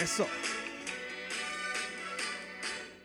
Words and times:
Eso. 0.00 0.26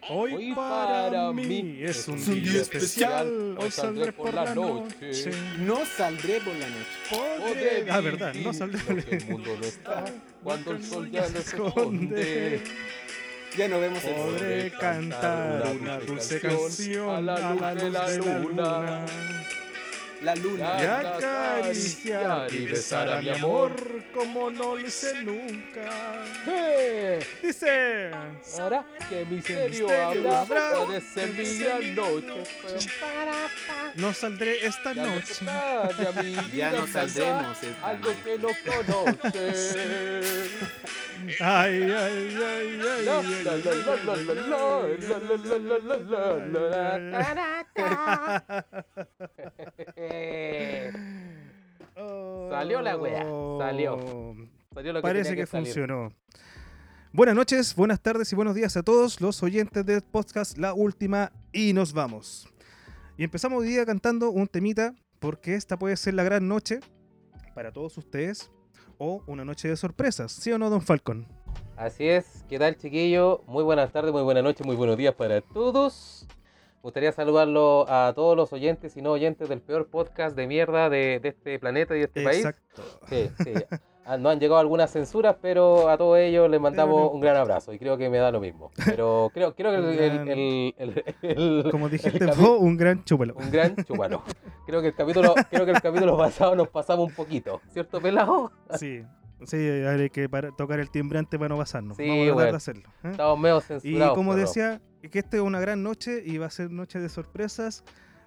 Hoy, 0.10 0.54
para, 0.54 1.32
mí 1.32 1.78
es 1.80 2.08
un, 2.08 2.24
día, 2.26 2.62
especial. 2.62 3.56
Hoy 3.58 3.72
saldré 3.72 4.12
por 4.12 4.34
la 4.34 4.54
noche. 4.54 5.32
No 5.60 5.86
saldré 5.86 6.42
por 6.42 6.54
la 6.56 6.68
noche. 6.68 6.88
Podré 7.10 7.86
ah, 7.90 8.02
verdad, 8.02 8.34
no 8.34 8.52
saldré 8.54 8.80
por 8.80 8.96
la 8.96 9.04
El 9.04 9.26
mundo 9.30 9.58
no 9.58 9.66
está 9.66 10.06
cuando 10.44 10.72
el 10.72 10.84
sol 10.84 11.10
ya 11.10 11.26
se 11.26 11.38
esconde. 11.40 12.62
Ya 13.58 13.68
no 13.68 13.80
vemos 13.80 14.04
el 14.04 14.16
Podré 14.16 14.72
cantar 14.72 15.76
una 15.80 16.00
dulce 16.00 16.42
canción 16.42 17.10
a 17.10 17.22
la 17.22 17.74
luz 17.74 17.84
de 17.84 17.90
la 17.92 18.10
luna. 18.18 19.06
La 20.22 20.36
luna. 20.36 20.78
Y 20.80 20.86
acariciar 20.86 22.54
y 22.54 22.66
besar 22.68 23.10
a 23.10 23.22
mi 23.22 23.30
amor 23.30 23.74
como 24.14 24.52
no 24.52 24.76
lo 24.76 24.80
hice 24.80 25.24
nunca. 25.24 25.90
¡Eh! 26.48 27.20
Dice. 27.42 28.12
Ahora 28.60 28.86
que 29.10 29.26
misterio 29.26 29.88
misterio 29.88 30.32
habrá, 30.32 30.42
habrá? 30.42 30.86
puede 30.86 31.02
ser 31.02 31.30
mi 31.34 31.92
noche. 31.92 32.44
No 33.96 34.14
saldré 34.14 34.64
esta 34.66 34.94
Ya 34.94 35.04
no 35.04 35.16
noche. 35.16 35.46
Ya 36.54 36.72
no 36.78 36.88
saldremos 36.88 37.64
esta 37.64 37.88
Algo 37.88 38.14
que 38.24 38.38
no 38.38 38.50
conoce. 38.66 40.22
Ay, 41.40 41.84
ay, 41.84 42.38
ay, 42.38 42.82
ay. 42.82 43.06
La, 43.06 43.20
ay, 43.20 43.72
eh, 50.14 50.92
salió 52.50 52.82
la 52.82 52.98
weá. 52.98 53.26
Salió. 53.60 54.36
salió 54.74 55.02
parece 55.02 55.36
que, 55.36 55.46
funcionó. 55.46 56.12
Buenas 57.14 57.36
noches, 57.36 57.76
buenas 57.76 58.00
tardes 58.02 58.32
y 58.32 58.36
buenos 58.36 58.56
días 58.56 58.78
a 58.78 58.84
todos 58.84 59.20
los 59.20 59.44
oyentes 59.44 59.86
del 59.86 60.02
podcast 60.02 60.58
La 60.58 60.74
Última 60.74 61.32
y 61.52 61.74
nos 61.74 61.94
vamos. 61.94 62.48
Y 63.18 63.24
empezamos 63.24 63.62
hoy 63.62 63.68
día 63.68 63.86
cantando 63.86 64.32
un 64.32 64.48
temita 64.48 64.96
porque 65.20 65.56
esta 65.56 65.78
puede 65.78 65.98
ser 65.98 66.14
la 66.14 66.24
gran 66.24 66.48
noche 66.48 66.80
para 67.54 67.72
todos 67.72 67.98
ustedes 67.98 68.50
o 68.98 69.24
una 69.28 69.44
noche 69.44 69.68
de 69.68 69.76
sorpresas, 69.76 70.32
¿sí 70.32 70.52
o 70.52 70.58
no, 70.58 70.70
don 70.70 70.82
Falcon? 70.82 71.28
Así 71.76 72.08
es, 72.08 72.46
¿qué 72.48 72.60
tal 72.60 72.78
chiquillo? 72.78 73.44
Muy 73.48 73.64
buenas 73.64 73.92
tardes, 73.92 74.14
muy 74.14 74.22
buenas 74.22 74.44
noches, 74.44 74.66
muy 74.66 74.76
buenos 74.76 74.98
días 74.98 75.14
para 75.16 75.42
todos. 75.42 76.28
Gustaría 76.82 77.12
saludarlo 77.12 77.86
a 77.88 78.12
todos 78.16 78.36
los 78.36 78.52
oyentes 78.54 78.98
y 78.98 79.02
no 79.02 79.12
oyentes 79.12 79.48
del 79.50 79.62
peor 79.62 79.88
podcast 79.88 80.36
de 80.36 80.48
mierda 80.48 80.90
de, 80.90 81.20
de 81.20 81.30
este 81.30 81.60
planeta 81.60 81.96
y 81.96 82.00
de 82.00 82.06
este 82.06 82.24
país. 82.24 82.38
Exacto. 82.40 82.82
Sí, 83.08 83.30
sí. 83.44 83.54
Ah, 84.04 84.18
No 84.18 84.30
han 84.30 84.40
llegado 84.40 84.60
algunas 84.60 84.92
censuras, 84.92 85.36
pero 85.40 85.88
a 85.88 85.96
todos 85.98 86.18
ellos 86.18 86.50
les 86.50 86.60
mandamos 86.60 87.00
no 87.02 87.10
un 87.12 87.22
gran 87.22 87.38
abrazo 87.38 87.72
y 87.72 87.78
creo 87.78 87.98
que 88.00 88.10
me 88.10 88.18
da 88.18 88.32
lo 88.32 88.40
mismo. 88.42 88.72
Pero 88.84 89.30
creo, 89.32 89.54
creo 89.54 89.72
que 89.72 90.74
el, 90.78 91.04
el- 91.22 91.70
Como 91.72 91.88
dijiste 91.88 92.26
vos, 92.26 92.60
un 92.60 92.78
gran 92.78 93.04
chúpalo. 93.04 93.36
un 93.36 93.52
gran 93.52 93.76
chupano. 93.76 94.24
Creo 94.66 94.82
que 94.82 94.88
el 94.88 94.96
capítulo, 94.96 95.36
creo 95.52 95.66
que 95.66 95.72
el 95.72 95.82
capítulo 95.82 96.18
pasado 96.18 96.56
nos 96.56 96.68
pasamos 96.70 97.10
un 97.10 97.14
poquito, 97.16 97.62
¿cierto, 97.70 98.02
pelado? 98.02 98.52
Sí, 98.76 99.04
sí, 99.46 99.56
hay 99.58 100.10
que 100.10 100.28
para- 100.28 100.50
tocar 100.52 100.80
el 100.80 100.90
timbrante 100.90 101.38
para 101.38 101.50
no 101.50 101.58
pasarnos. 101.58 101.96
Sí, 101.96 102.08
Vamos 102.08 102.22
a 102.22 102.26
tratar 102.26 102.34
bueno. 102.34 102.52
de 102.52 102.58
hacerlo. 102.58 102.90
¿eh? 103.04 103.08
Estamos 103.12 103.40
medio 103.40 103.58
Y 103.58 103.62
censurados. 103.62 104.16
como 104.16 104.32
perro. 104.32 104.42
decía, 104.42 104.82
que 105.10 105.20
esta 105.20 105.38
es 105.38 105.44
una 105.44 105.60
gran 105.60 105.82
noche 105.84 106.22
y 106.26 106.38
va 106.38 106.48
a 106.48 106.50
ser 106.52 106.72
noche 106.72 107.00
de 107.00 107.10
sorpresas. 107.10 107.84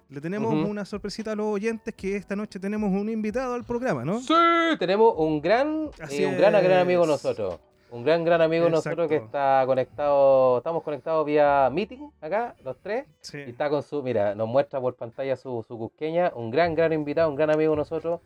Le 0.09 0.21
tenemos 0.21 0.53
una 0.53 0.85
sorpresita 0.85 1.31
a 1.31 1.35
los 1.35 1.47
oyentes 1.47 1.93
que 1.95 2.15
esta 2.15 2.35
noche 2.35 2.59
tenemos 2.59 2.91
un 2.91 3.09
invitado 3.09 3.55
al 3.55 3.63
programa, 3.63 4.05
¿no? 4.05 4.19
Sí, 4.19 4.33
tenemos 4.77 5.15
un 5.17 5.41
gran, 5.41 5.89
eh, 6.11 6.25
un 6.27 6.37
gran, 6.37 6.51
gran 6.63 6.79
amigo 6.79 7.03
es. 7.03 7.07
nosotros. 7.09 7.59
Un 7.91 8.03
gran, 8.03 8.23
gran 8.25 8.41
amigo 8.41 8.69
nosotros 8.69 9.07
que 9.07 9.15
está 9.15 9.63
conectado, 9.65 10.57
estamos 10.57 10.83
conectados 10.83 11.25
vía 11.25 11.69
meeting 11.71 12.09
acá, 12.19 12.55
los 12.63 12.77
tres. 12.81 13.05
Y 13.07 13.25
Sí. 13.25 13.37
está 13.47 13.69
con 13.69 13.81
su, 13.83 14.03
mira, 14.03 14.35
nos 14.35 14.47
muestra 14.47 14.81
por 14.81 14.95
pantalla 14.95 15.35
su, 15.37 15.63
su 15.67 15.77
cusqueña, 15.77 16.31
un 16.35 16.51
gran, 16.51 16.75
gran 16.75 16.91
invitado, 16.93 17.29
un 17.29 17.35
gran 17.35 17.49
amigo 17.51 17.75
nosotros. 17.75 18.19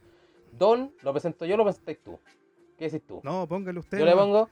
Don, 0.51 0.91
lo 1.03 1.11
presento 1.13 1.45
yo, 1.45 1.55
lo 1.55 1.63
presentáis 1.65 1.99
tú. 2.03 2.19
¿Qué 2.79 2.85
decís 2.85 3.05
tú? 3.05 3.19
No, 3.25 3.45
póngale 3.45 3.77
usted. 3.77 3.99
Yo 3.99 4.05
le 4.05 4.13
pongo. 4.13 4.47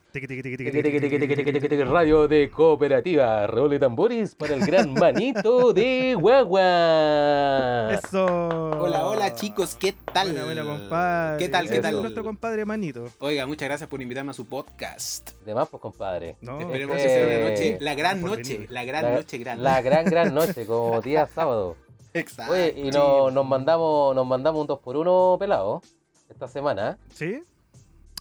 Radio 1.85 2.27
de 2.27 2.49
Cooperativa. 2.49 3.47
Role 3.47 3.79
tambores 3.79 4.35
para 4.35 4.55
el 4.55 4.65
gran 4.65 4.93
manito 4.99 5.71
de 5.71 6.13
Guagua. 6.19 7.93
Eso. 7.93 8.25
Hola, 8.25 9.07
hola 9.07 9.33
chicos, 9.33 9.77
¿qué 9.79 9.95
tal? 10.11 10.31
Hola, 10.31 10.45
hola 10.45 10.63
compadre. 10.65 11.37
¿Qué 11.37 11.47
tal, 11.47 11.69
qué 11.69 11.79
tal? 11.79 12.01
Nuestro 12.01 12.25
compadre 12.25 12.65
manito. 12.65 13.05
Oiga, 13.19 13.47
muchas 13.47 13.69
gracias 13.69 13.89
por 13.89 14.01
invitarme 14.01 14.31
a 14.31 14.33
su 14.33 14.45
podcast. 14.45 15.31
De 15.45 15.55
más, 15.55 15.69
pues 15.69 15.79
compadre. 15.79 16.35
No. 16.41 16.59
Esperemos 16.59 16.97
este, 16.97 17.07
que 17.07 17.15
sea 17.15 17.27
una 17.37 17.49
noche. 17.49 17.77
La 17.79 17.95
gran 17.95 18.21
noche. 18.21 18.67
La 18.69 18.83
gran 18.83 19.13
noche 19.13 19.37
grande. 19.37 19.63
La 19.63 19.81
gran, 19.81 20.03
gran 20.03 20.33
noche, 20.35 20.65
como 20.65 20.99
día 20.99 21.27
sábado. 21.27 21.77
Exacto. 22.13 22.57
Y 22.75 22.91
nos 22.91 23.47
mandamos, 23.47 24.13
nos 24.13 24.27
mandamos 24.27 24.59
un 24.59 24.67
2 24.67 24.79
por 24.79 24.97
1 24.97 25.37
pelado 25.39 25.81
esta 26.29 26.49
semana. 26.49 26.97
¿Sí? 27.13 27.41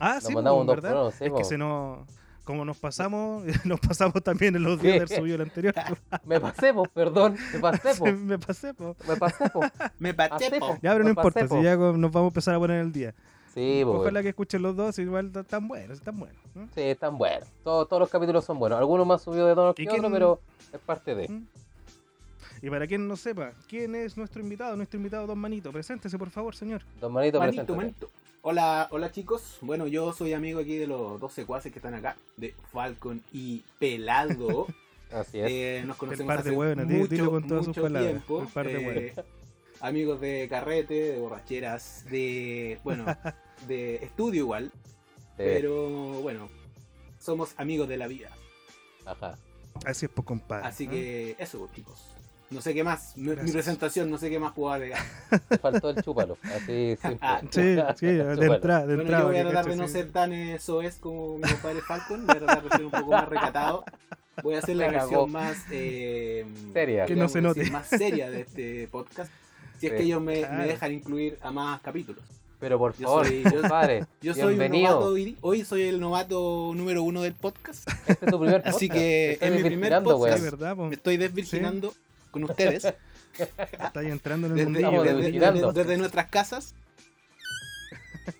Ah, 0.00 0.14
Nos 0.16 0.24
sí, 0.24 0.34
mandamos 0.34 0.56
po, 0.58 0.60
un 0.62 0.66
2 0.66 0.76
¿verdad? 0.82 1.10
sí, 1.16 1.24
es 1.24 1.30
po. 1.30 1.36
que 1.38 1.44
se 1.44 1.58
nos... 1.58 2.06
Como 2.44 2.64
nos 2.64 2.78
pasamos, 2.78 3.42
nos 3.64 3.80
pasamos 3.80 4.22
también 4.22 4.54
en 4.54 4.62
los 4.62 4.80
días 4.80 5.00
del 5.00 5.08
subido 5.08 5.34
el 5.34 5.42
anterior. 5.42 5.74
Me 6.24 6.40
pasé, 6.40 6.72
perdón, 6.94 7.36
me 7.52 7.58
pasé, 7.58 8.12
me 8.12 8.38
pasé, 8.38 8.72
po. 8.72 8.94
me 9.08 9.16
pasé. 9.16 9.50
Me 9.98 10.14
Pasé, 10.14 10.60
po. 10.60 10.78
Ya, 10.80 10.92
pero 10.92 10.98
no 11.04 11.14
pasé, 11.16 11.28
importa, 11.40 11.46
po. 11.48 11.56
si 11.56 11.62
ya 11.64 11.76
nos 11.76 12.12
vamos 12.12 12.14
a 12.14 12.28
empezar 12.28 12.54
a 12.54 12.58
poner 12.58 12.80
el 12.82 12.92
día. 12.92 13.14
Sí, 13.52 13.80
pues. 13.84 13.96
Ojalá 13.98 14.22
que 14.22 14.28
escuchen 14.28 14.62
los 14.62 14.76
dos, 14.76 14.96
igual 15.00 15.32
están 15.34 15.66
buenos, 15.66 15.98
están 15.98 16.18
buenos. 16.20 16.36
¿no? 16.54 16.66
Sí, 16.74 16.82
están 16.82 17.18
buenos. 17.18 17.48
Todos, 17.64 17.88
todos 17.88 17.98
los 18.00 18.10
capítulos 18.10 18.44
son 18.44 18.58
buenos. 18.60 18.78
Algunos 18.78 19.04
más 19.06 19.22
subidos 19.22 19.48
de 19.48 19.54
tono 19.56 19.74
que 19.74 19.82
¿Y 19.82 19.86
otros, 19.88 20.00
quién- 20.02 20.12
pero 20.12 20.40
es 20.72 20.78
parte 20.80 21.14
de. 21.16 21.28
¿Mm? 21.28 21.46
Y 22.62 22.70
para 22.70 22.86
quien 22.86 23.08
no 23.08 23.16
sepa, 23.16 23.52
¿quién 23.68 23.94
es 23.96 24.16
nuestro 24.16 24.40
invitado? 24.40 24.76
Nuestro 24.76 24.98
invitado, 24.98 25.26
Don 25.26 25.38
Manito. 25.38 25.72
Preséntese, 25.72 26.16
por 26.16 26.30
favor, 26.30 26.54
señor. 26.54 26.82
Don 27.00 27.12
Manito, 27.12 27.38
Manito, 27.40 27.74
manito. 27.74 28.08
Hola, 28.48 28.86
hola 28.92 29.10
chicos. 29.10 29.58
Bueno, 29.60 29.88
yo 29.88 30.12
soy 30.12 30.32
amigo 30.32 30.60
aquí 30.60 30.76
de 30.76 30.86
los 30.86 31.18
dos 31.18 31.32
secuaces 31.32 31.72
que 31.72 31.80
están 31.80 31.94
acá, 31.94 32.16
de 32.36 32.54
Falcon 32.72 33.20
y 33.32 33.64
Pelado. 33.80 34.68
Así 35.10 35.40
es. 35.40 35.50
Eh, 35.50 35.82
nos 35.84 35.96
conocemos 35.96 36.28
par 36.32 36.44
de 36.44 36.50
hace 36.50 36.84
di- 36.84 36.94
mucho, 36.94 37.08
dilo 37.08 37.30
con 37.32 37.48
todas 37.48 37.64
sus 37.64 37.68
mucho 37.76 37.82
palabras. 37.82 38.12
tiempo. 38.12 38.42
El 38.42 38.48
par 38.48 38.66
de 38.68 38.72
Eh, 38.74 38.86
hueones. 38.86 39.14
amigos 39.80 40.20
de 40.20 40.46
carrete, 40.48 40.94
de 40.94 41.18
borracheras, 41.18 42.04
de 42.08 42.78
bueno, 42.84 43.04
de 43.66 43.96
estudio 43.96 44.42
igual, 44.42 44.70
Sí, 44.74 45.42
pero 45.42 46.20
bueno, 46.22 46.48
somos 47.18 47.52
amigos 47.56 47.88
de 47.88 47.96
la 47.96 48.06
vida. 48.06 48.30
Ajá. 49.04 49.36
Así 49.84 50.06
es, 50.06 50.12
pues, 50.14 50.24
compadre. 50.24 50.68
Así 50.68 50.86
¿no? 50.86 50.92
que 50.92 51.34
eso, 51.40 51.68
chicos. 51.74 52.14
No 52.48 52.60
sé 52.60 52.74
qué 52.74 52.84
más, 52.84 53.16
mi, 53.16 53.34
mi 53.34 53.50
presentación, 53.50 54.08
no 54.08 54.18
sé 54.18 54.30
qué 54.30 54.38
más 54.38 54.52
puedo 54.52 54.72
agregar. 54.72 55.00
Faltó 55.60 55.90
el 55.90 56.00
chúpalo. 56.02 56.38
Así 56.44 56.96
simple. 57.00 57.18
Ah, 57.20 57.40
Sí, 57.50 57.76
sí, 57.96 58.06
de 58.06 58.46
entrada, 58.46 58.86
de 58.86 58.94
Bueno, 58.96 59.02
entrada. 59.02 59.22
yo 59.24 59.28
voy 59.28 59.36
a 59.38 59.42
tratar 59.42 59.64
de 59.64 59.70
cacho, 59.72 59.82
no 59.82 59.86
sí. 59.88 59.92
ser 59.92 60.10
tan 60.12 60.32
eh, 60.32 60.58
soez 60.60 60.96
como 60.98 61.38
mi 61.38 61.42
compadre 61.42 61.80
Falcon, 61.82 62.24
voy 62.26 62.36
a 62.36 62.38
tratar 62.38 62.62
de 62.62 62.70
ser 62.70 62.84
un 62.84 62.90
poco 62.92 63.10
más 63.10 63.28
recatado. 63.28 63.84
Voy 64.42 64.54
a 64.54 64.58
hacer 64.58 64.76
la 64.76 64.86
Me 64.88 64.92
versión 64.92 65.32
más 65.32 65.56
eh, 65.70 66.46
Seria. 66.72 67.06
Que 67.06 67.16
no 67.16 67.26
se 67.28 67.40
decir, 67.40 67.58
note. 67.64 67.70
más 67.70 67.86
seria 67.88 68.30
de 68.30 68.42
este 68.42 68.86
podcast. 68.88 69.32
Si 69.80 69.86
es 69.86 69.92
Sí. 69.92 69.98
que 69.98 70.02
ellos 70.04 70.20
me, 70.22 70.34
me 70.34 70.40
Claro. 70.40 70.62
dejan 70.68 70.92
incluir 70.92 71.38
a 71.42 71.50
más 71.50 71.80
capítulos. 71.80 72.22
Pero 72.60 72.78
por 72.78 72.96
Yo 72.96 73.06
favor, 73.08 73.26
soy- 73.26 73.42
yo- 73.44 73.60
compadre, 73.60 74.06
Yo 74.22 74.34
soy 74.34 74.54
un 74.58 74.70
novato 74.70 75.14
hoy, 75.42 75.64
soy 75.64 75.82
el 75.82 76.00
novato 76.00 76.72
número 76.74 77.02
uno 77.02 77.22
del 77.22 77.34
podcast. 77.34 77.88
Este 78.06 78.24
es 78.24 78.30
tu 78.32 78.38
primer 78.38 78.56
podcast. 78.62 78.76
Así 78.76 78.88
que 78.88 79.36
es 79.40 79.52
mi 79.52 79.62
primer 79.62 79.92
Sí, 79.92 79.98
podcast. 80.04 80.54
po? 80.76 80.86
Me 80.86 80.94
estoy 80.94 81.16
desvirginando 81.18 81.92
con 82.30 82.44
ustedes 82.44 82.84
Está 83.36 84.00
ahí 84.00 84.10
entrando 84.10 84.46
en 84.46 84.52
el 84.58 84.72
desde. 84.72 84.78
Estamos 84.78 85.04
desde- 85.04 85.30
desde- 85.40 85.72
desde 85.72 85.96
nuestras 85.98 86.26
casas. 86.28 86.74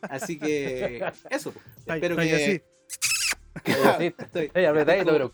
Así 0.03 0.38
que 0.38 1.05
eso. 1.31 1.53
pues. 1.53 1.65
Está 1.79 1.94
Espero 1.97 2.15
está 2.21 2.23
que 2.27 2.35
así. 2.35 2.62
Sí, 3.99 4.15
estoy, 4.19 4.50
Ey, 4.55 4.65
apretadito, 4.67 5.11
pero 5.12 5.33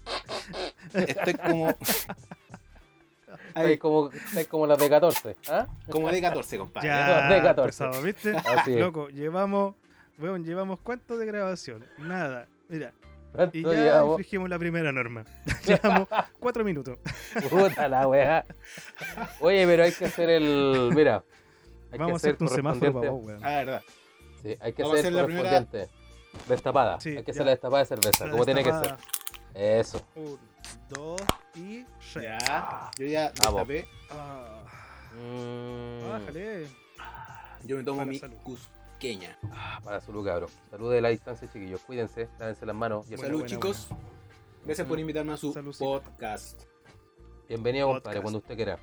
estoy 0.95 1.35
como 1.35 1.77
Ahí 3.55 3.77
como, 3.79 4.11
ahí 4.37 4.45
como 4.47 4.67
las 4.67 4.79
de 4.79 4.89
14. 4.89 5.37
¿ah? 5.49 5.67
como 5.91 6.11
de 6.11 6.21
14, 6.23 6.59
compadre. 6.59 6.89
Ya, 6.89 7.29
de 7.29 7.43
14. 7.43 7.67
pesado, 7.85 8.03
¿viste? 8.03 8.35
Así 8.37 8.73
es. 8.75 8.81
Loco, 8.81 9.09
llevamos, 9.11 9.75
weón, 10.19 10.43
llevamos 10.45 10.81
cuánto 10.83 11.19
de 11.19 11.27
grabación? 11.27 11.85
Nada. 11.99 12.47
Mira, 12.69 12.93
¿Cuánto 13.01 13.02
y 13.53 13.63
ya 13.63 13.71
llevamos? 13.73 14.11
infringimos 14.19 14.49
la 14.51 14.59
primera 14.59 14.93
norma. 14.93 15.25
Llevamos 15.67 16.09
cuatro 16.39 16.65
minutos. 16.65 16.99
Puta 17.51 17.89
la 17.89 18.07
weá. 18.09 18.45
Oye, 19.41 19.67
pero 19.67 19.85
hay 19.85 19.93
que 19.93 20.05
hacer 20.07 20.31
el. 20.31 20.91
Mira. 20.95 21.23
Hay 21.91 21.99
Vamos 21.99 22.13
a 22.25 22.29
que 22.29 22.31
hacer 22.31 22.31
hacerte 22.37 22.45
un 22.45 22.51
semáforo 22.51 22.93
para 22.93 23.11
vos, 23.11 23.25
weón. 23.25 23.45
Ah, 23.45 23.51
verdad. 23.51 23.83
Sí, 24.43 24.57
hay 24.61 24.73
que 24.73 24.83
Vamos 24.83 24.97
a 24.97 25.01
hacer 25.01 25.07
hacer 25.07 25.13
la 25.13 25.25
primera- 25.27 25.49
correspondiente. 25.51 25.93
Destapada. 26.49 27.01
Sí, 27.01 27.11
hay 27.11 27.17
que 27.17 27.25
ya. 27.25 27.31
hacer 27.33 27.45
la 27.47 27.51
destapada 27.53 27.79
de 27.83 27.87
cerveza, 27.87 28.25
La 28.25 28.31
como 28.33 28.45
tiene 28.45 28.65
que 28.65 28.73
ser. 28.73 28.97
Eso. 29.55 30.01
Un, 30.17 30.39
dos 30.89 31.21
y 31.55 31.85
tres. 32.13 32.25
Ya, 32.25 32.91
yo 32.99 33.07
ya 33.07 33.33
Vamos. 33.45 33.69
destapé. 33.69 33.89
Ah, 34.11 34.59
Mm, 35.15 36.09
bájale. 36.09 36.67
Yo 37.65 37.77
me 37.77 37.85
tomo 37.85 37.99
Para 37.99 38.11
mi 38.11 38.19
salud. 38.19 38.37
Queña. 39.03 39.37
Ah, 39.51 39.81
para 39.83 40.01
salud, 40.01 40.25
cabrón. 40.25 40.49
Salud 40.71 40.93
de 40.93 41.01
la 41.01 41.09
distancia, 41.09 41.51
chiquillos. 41.53 41.81
Cuídense, 41.81 42.29
lávense 42.39 42.65
las 42.65 42.77
manos. 42.77 43.05
Y 43.11 43.15
el 43.15 43.17
Buena, 43.17 43.27
Salud, 43.31 43.41
buena, 43.41 43.49
chicos. 43.57 43.89
Gracias 44.65 44.87
por 44.87 45.01
invitarme 45.01 45.33
a 45.33 45.37
su 45.37 45.53
podcast. 45.77 46.63
Bienvenido, 47.49 47.89
compadre, 47.89 48.03
Podcast. 48.05 48.23
cuando 48.23 48.39
usted 48.39 48.55
quiera. 48.55 48.79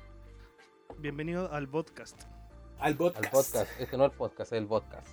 Bienvenido 0.98 1.50
al 1.50 1.66
podcast. 1.70 2.20
Al 2.80 2.96
podcast. 2.98 3.24
Al 3.24 3.30
podcast. 3.30 3.80
Este 3.80 3.96
no 3.96 4.04
es 4.04 4.12
el 4.12 4.18
podcast, 4.18 4.52
es 4.52 4.58
el 4.58 4.66
podcast. 4.66 5.08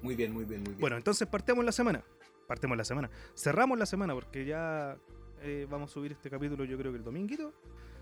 Muy 0.00 0.14
bien, 0.14 0.32
muy 0.32 0.46
bien, 0.46 0.60
muy 0.62 0.70
bien. 0.70 0.80
Bueno, 0.80 0.96
entonces 0.96 1.28
partemos 1.28 1.62
la 1.62 1.72
semana. 1.72 2.02
Partemos 2.48 2.78
la 2.78 2.84
semana. 2.84 3.10
Cerramos 3.34 3.78
la 3.78 3.84
semana 3.84 4.14
porque 4.14 4.46
ya 4.46 4.96
eh, 5.42 5.66
vamos 5.68 5.90
a 5.90 5.92
subir 5.92 6.12
este 6.12 6.30
capítulo 6.30 6.64
yo 6.64 6.78
creo 6.78 6.90
que 6.90 6.96
el 6.96 7.04
dominguito. 7.04 7.52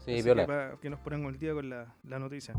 Sí, 0.04 0.12
Así 0.12 0.22
viola. 0.22 0.42
que, 0.46 0.52
pa- 0.52 0.80
que 0.80 0.90
nos 0.90 1.00
ponemos 1.00 1.32
el 1.32 1.40
día 1.40 1.54
con 1.54 1.68
la, 1.68 1.96
la 2.04 2.20
noticia. 2.20 2.54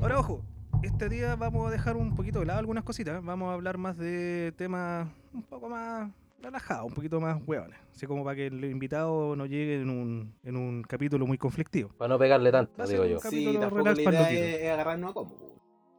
Ahora, 0.00 0.20
ojo, 0.20 0.44
este 0.82 1.08
día 1.08 1.36
vamos 1.36 1.66
a 1.66 1.70
dejar 1.70 1.96
un 1.96 2.14
poquito 2.14 2.40
de 2.40 2.46
lado 2.46 2.58
algunas 2.58 2.84
cositas. 2.84 3.22
Vamos 3.24 3.50
a 3.50 3.54
hablar 3.54 3.78
más 3.78 3.96
de 3.96 4.52
temas 4.56 5.08
un 5.32 5.42
poco 5.42 5.68
más 5.68 6.10
relajados, 6.42 6.86
un 6.86 6.94
poquito 6.94 7.20
más 7.20 7.40
hueones. 7.46 7.78
Así 7.94 8.06
como 8.06 8.24
para 8.24 8.36
que 8.36 8.46
el 8.46 8.64
invitado 8.64 9.36
no 9.36 9.46
llegue 9.46 9.80
en 9.80 9.90
un, 9.90 10.34
en 10.42 10.56
un 10.56 10.82
capítulo 10.82 11.26
muy 11.26 11.38
conflictivo. 11.38 11.90
Para 11.96 12.08
no 12.08 12.18
pegarle 12.18 12.52
tanto, 12.52 12.86
digo 12.86 13.04
yo. 13.04 13.18
sí, 13.20 13.56
tampoco 13.58 13.84
la 13.84 14.00
idea 14.00 14.30
es, 14.30 14.60
es 14.60 14.70
agarrarnos 14.70 15.10
a 15.10 15.14
combo. 15.14 15.36
po. 15.36 15.46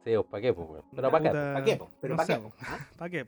Sí, 0.04 0.14
pues, 0.14 0.26
¿para 0.30 0.40
qué, 0.40 0.52
pues, 0.54 0.68
weón? 0.68 0.84
Pero 0.94 1.10
para 1.10 1.24
qué. 1.24 1.30
¿Para 1.30 1.64
qué? 1.64 1.80
¿Pero 2.00 2.14
no 2.14 2.16
para 2.16 2.26
sé, 2.26 2.42
qué? 2.58 2.64
¿Ah? 2.66 2.88
¿Para 2.96 3.10
qué, 3.10 3.26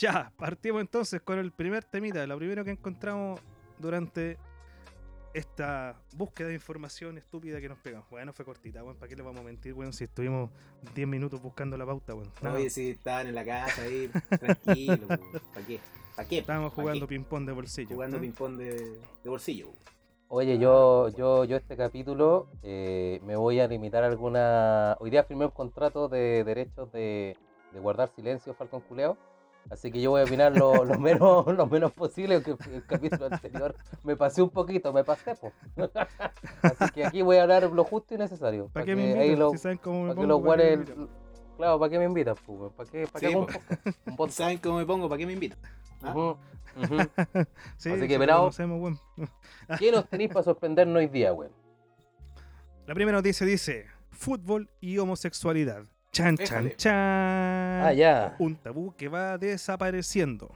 ya, 0.00 0.32
partimos 0.36 0.80
entonces 0.80 1.20
con 1.22 1.38
el 1.38 1.50
primer 1.52 1.84
temita. 1.84 2.24
Lo 2.26 2.36
primero 2.38 2.64
que 2.64 2.70
encontramos 2.70 3.40
durante 3.78 4.38
esta 5.34 5.96
búsqueda 6.16 6.48
de 6.48 6.54
información 6.54 7.18
estúpida 7.18 7.60
que 7.60 7.68
nos 7.68 7.78
pegamos. 7.78 8.08
Bueno, 8.10 8.32
fue 8.32 8.44
cortita, 8.44 8.82
weón. 8.82 8.96
¿Para 8.96 9.08
qué 9.08 9.16
le 9.16 9.22
vamos 9.22 9.40
a 9.40 9.44
mentir, 9.44 9.74
weón? 9.74 9.92
Si 9.92 10.04
estuvimos 10.04 10.50
10 10.94 11.08
minutos 11.08 11.40
buscando 11.40 11.76
la 11.76 11.86
pauta, 11.86 12.14
weón. 12.14 12.30
No, 12.42 12.52
Oye, 12.54 12.70
si 12.70 12.90
estaban 12.90 13.28
en 13.28 13.34
la 13.34 13.44
casa 13.44 13.82
ahí, 13.82 14.10
tranquilo. 14.28 15.08
¿Para 15.08 15.66
qué? 15.66 15.80
¿Para 16.16 16.28
qué? 16.28 16.38
estábamos 16.38 16.72
¿Pa' 16.72 16.82
jugando 16.82 17.06
ping-pong 17.06 17.46
de 17.46 17.52
bolsillo. 17.52 17.94
Jugando 17.94 18.16
¿no? 18.16 18.22
ping-pong 18.22 18.56
de, 18.56 18.98
de 19.24 19.30
bolsillo. 19.30 19.68
Oye, 20.28 20.58
yo, 20.58 21.08
yo, 21.10 21.44
yo 21.44 21.56
este 21.56 21.76
capítulo 21.76 22.48
eh, 22.62 23.20
me 23.24 23.36
voy 23.36 23.60
a 23.60 23.68
limitar 23.68 24.02
a 24.02 24.06
alguna... 24.06 24.96
Hoy 25.00 25.10
día 25.10 25.24
firmé 25.24 25.44
un 25.44 25.50
contrato 25.50 26.08
de 26.08 26.42
derechos 26.44 26.90
de, 26.92 27.36
de 27.72 27.80
guardar 27.80 28.10
silencio, 28.14 28.54
Falcon 28.54 28.80
Culeo. 28.80 29.18
Así 29.70 29.90
que 29.90 30.00
yo 30.02 30.10
voy 30.10 30.20
a 30.20 30.24
opinar 30.24 30.52
lo, 30.54 30.84
lo 30.84 30.98
menos, 30.98 31.46
lo 31.56 31.66
menos 31.66 31.92
posible, 31.92 32.42
que 32.42 32.50
el 32.74 32.84
capítulo 32.86 33.26
anterior 33.26 33.74
me 34.04 34.16
pasé 34.16 34.42
un 34.42 34.50
poquito, 34.50 34.92
me 34.92 35.02
pasé, 35.04 35.34
po. 35.34 35.52
Así 36.62 36.90
que 36.92 37.06
aquí 37.06 37.22
voy 37.22 37.36
a 37.38 37.42
hablar 37.42 37.64
lo 37.72 37.84
justo 37.84 38.14
y 38.14 38.18
necesario. 38.18 38.68
¿Para 38.68 38.82
pa' 38.82 38.86
qué 38.86 38.96
me 38.96 39.02
que 39.02 39.12
invitan? 39.26 39.38
lo- 39.38 39.50
si 39.50 39.58
saben 39.58 39.78
cómo 39.78 40.02
me 40.02 40.08
que 40.10 40.14
pongo, 40.16 40.26
los 40.28 40.42
¿para 40.42 40.56
qué 40.56 40.62
me 40.76 40.76
guanes- 40.76 40.88
invitan? 40.90 41.22
Claro, 41.56 41.78
¿para 41.78 41.90
qué 41.90 41.98
me 41.98 42.04
invitan? 42.06 42.34
¿Para 42.76 42.90
qué, 42.90 43.06
para 43.06 43.20
qué 43.20 43.26
Sí, 43.28 43.34
hago 43.34 43.46
un. 44.18 44.30
¿Saben 44.30 44.58
cómo 44.58 44.78
me 44.78 44.86
pongo? 44.86 45.08
¿Para 45.08 45.18
qué 45.18 45.26
me 45.26 45.32
invitan? 45.34 45.58
¿Ah? 46.02 46.10
Ujú, 46.10 46.36
ujú. 46.82 46.96
Sí, 47.76 47.90
Así 47.90 48.00
sí, 48.00 48.08
que, 48.08 48.18
pelado. 48.18 48.50
¿Qué 49.78 49.92
nos 49.92 50.08
tenéis 50.08 50.30
para 50.32 50.42
sorprendernos 50.44 50.96
hoy 50.98 51.06
día, 51.08 51.32
weón? 51.32 51.52
La 52.86 52.94
primera 52.94 53.18
noticia 53.18 53.46
dice: 53.46 53.86
fútbol 54.10 54.68
y 54.80 54.98
homosexualidad. 54.98 55.84
Chan, 56.12 56.36
chan, 56.36 56.44
Éjale. 56.66 56.76
chan. 56.76 56.92
Ah, 57.86 57.92
ya. 57.96 58.36
un 58.38 58.54
tabú 58.56 58.94
que 58.96 59.08
va 59.08 59.38
desapareciendo. 59.38 60.54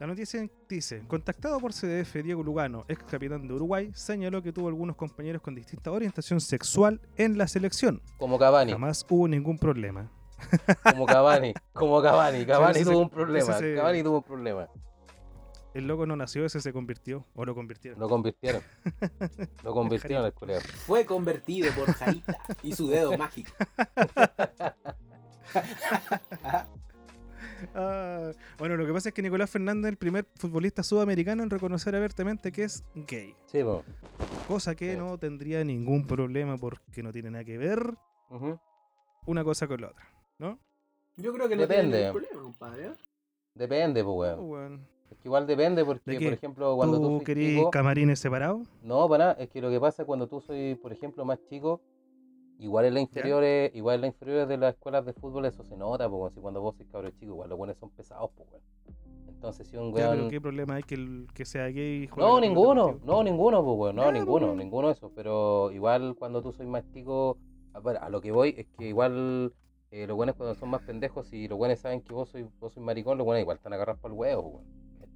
La 0.00 0.08
noticia 0.08 0.44
dice, 0.68 1.04
contactado 1.06 1.60
por 1.60 1.72
CDF, 1.72 2.16
Diego 2.24 2.42
Lugano, 2.42 2.84
ex 2.88 3.04
capitán 3.04 3.46
de 3.46 3.54
Uruguay, 3.54 3.92
señaló 3.94 4.42
que 4.42 4.52
tuvo 4.52 4.66
algunos 4.66 4.96
compañeros 4.96 5.40
con 5.40 5.54
distinta 5.54 5.92
orientación 5.92 6.40
sexual 6.40 7.00
en 7.16 7.38
la 7.38 7.46
selección. 7.46 8.02
Como 8.18 8.36
Cavani, 8.36 8.72
Jamás 8.72 9.06
hubo 9.08 9.28
ningún 9.28 9.56
problema. 9.56 10.10
como 10.82 11.06
Cavani, 11.06 11.54
como 11.72 12.02
Cavani. 12.02 12.44
Cavani 12.46 12.80
tuvo 12.82 12.90
se- 12.92 12.96
un 12.98 13.10
problema, 13.10 13.52
se- 13.54 13.74
Cavani 13.76 14.02
tuvo 14.02 14.16
un 14.16 14.22
problema. 14.24 14.68
El 15.74 15.86
loco 15.88 16.06
no 16.06 16.14
nació, 16.16 16.44
ese 16.44 16.60
se 16.60 16.72
convirtió, 16.72 17.26
o 17.34 17.44
lo 17.44 17.54
convirtieron. 17.54 17.98
Lo 18.00 18.08
convirtieron. 18.08 18.62
Lo 19.64 19.72
convirtieron 19.72 20.24
al 20.24 20.32
colega. 20.32 20.60
Fue 20.60 21.04
convertido 21.04 21.72
por 21.72 21.92
Jarita 21.92 22.36
y 22.62 22.72
su 22.74 22.88
dedo 22.88 23.16
mágico. 23.18 23.52
Ah, 27.74 28.32
bueno, 28.58 28.76
lo 28.76 28.84
que 28.86 28.92
pasa 28.92 29.08
es 29.08 29.14
que 29.14 29.22
Nicolás 29.22 29.48
Fernández 29.50 29.84
es 29.86 29.90
el 29.92 29.96
primer 29.96 30.26
futbolista 30.36 30.82
sudamericano 30.82 31.42
en 31.42 31.48
reconocer 31.50 31.94
abiertamente 31.96 32.52
que 32.52 32.64
es 32.64 32.84
gay. 32.94 33.34
Sí, 33.46 33.62
po. 33.62 33.84
Cosa 34.46 34.74
que 34.74 34.92
Sí. 34.92 34.98
no 34.98 35.16
tendría 35.18 35.64
ningún 35.64 36.06
problema 36.06 36.58
porque 36.58 37.02
no 37.02 37.10
tiene 37.10 37.30
nada 37.30 37.44
que 37.44 37.56
ver 37.56 37.94
una 39.26 39.44
cosa 39.44 39.66
con 39.66 39.80
la 39.80 39.88
otra. 39.88 40.06
¿No? 40.38 40.58
Yo 41.16 41.32
creo 41.32 41.48
que 41.48 41.56
no 41.56 41.62
Depende. 41.62 41.90
tiene 41.98 42.06
ningún 42.06 42.20
problema, 42.22 42.42
compadre. 42.42 42.86
¿eh? 42.88 42.92
Depende, 43.54 44.04
pues, 44.04 44.34
Oh, 44.36 44.42
weón. 44.42 44.86
Es 45.10 45.18
que 45.18 45.28
igual 45.28 45.46
depende 45.46 45.84
porque, 45.84 46.20
por 46.20 46.32
ejemplo, 46.32 46.76
cuando 46.76 46.98
tú, 47.00 47.18
¿Tú 47.20 47.24
sois 47.24 47.38
chico... 47.38 47.70
camarines 47.70 48.18
separados? 48.18 48.66
No, 48.82 49.08
para 49.08 49.24
nada. 49.24 49.36
Es 49.38 49.48
que 49.50 49.60
lo 49.60 49.70
que 49.70 49.80
pasa 49.80 50.04
cuando 50.04 50.26
tú 50.26 50.40
soy, 50.40 50.74
por 50.76 50.92
ejemplo, 50.92 51.24
más 51.24 51.38
chico, 51.48 51.80
igual 52.58 52.86
en 52.86 52.94
las 52.94 53.02
inferiores, 53.02 53.74
igual 53.74 53.96
en 53.96 54.00
las 54.02 54.12
inferiores 54.12 54.48
de 54.48 54.56
las 54.56 54.74
escuelas 54.74 55.04
de 55.04 55.12
fútbol 55.12 55.44
eso 55.46 55.62
se 55.64 55.76
nota, 55.76 56.08
pues, 56.08 56.34
si 56.34 56.40
cuando 56.40 56.60
vos 56.60 56.76
sois 56.76 56.88
cabro 56.90 57.10
chico, 57.10 57.32
igual 57.32 57.48
los 57.48 57.58
buenos 57.58 57.76
son 57.78 57.90
pesados, 57.90 58.30
pues, 58.36 58.48
weón. 58.50 58.62
Entonces, 59.28 59.68
si 59.68 59.76
un 59.76 59.92
Ya, 59.94 60.06
weón... 60.06 60.16
pero 60.16 60.28
¿qué 60.30 60.40
problema 60.40 60.74
hay 60.76 60.82
que, 60.82 60.94
el, 60.94 61.26
que 61.34 61.44
sea 61.44 61.66
gay? 61.66 62.04
y 62.04 62.06
juegue 62.06 62.28
No, 62.28 62.40
ninguno, 62.40 62.98
no, 63.04 63.22
ninguno, 63.22 63.62
pues, 63.64 63.78
weón, 63.78 63.96
no, 63.96 64.04
Ya, 64.04 64.12
ninguno, 64.12 64.54
ninguno 64.54 64.88
de 64.88 64.94
esos, 64.94 65.12
pero 65.14 65.70
igual 65.72 66.14
cuando 66.18 66.42
tú 66.42 66.52
soy 66.52 66.66
más 66.66 66.84
chico, 66.92 67.36
a, 67.72 67.80
ver, 67.80 67.98
a 67.98 68.08
lo 68.08 68.20
que 68.20 68.32
voy 68.32 68.54
es 68.56 68.66
que 68.78 68.88
igual 68.88 69.52
eh, 69.90 70.06
los 70.06 70.16
buenos 70.16 70.36
cuando 70.36 70.54
son 70.54 70.70
más 70.70 70.82
pendejos 70.82 71.32
y 71.32 71.46
los 71.48 71.58
buenos 71.58 71.78
saben 71.78 72.00
que 72.00 72.12
vos 72.14 72.28
sois, 72.30 72.46
vos 72.58 72.72
sois 72.72 72.84
maricón, 72.84 73.18
los 73.18 73.24
buenos 73.24 73.42
igual 73.42 73.58
están 73.58 73.72
agarrados 73.72 74.00
para 74.00 74.14
el 74.14 74.18
huevo, 74.18 74.52
pues, 74.52 74.64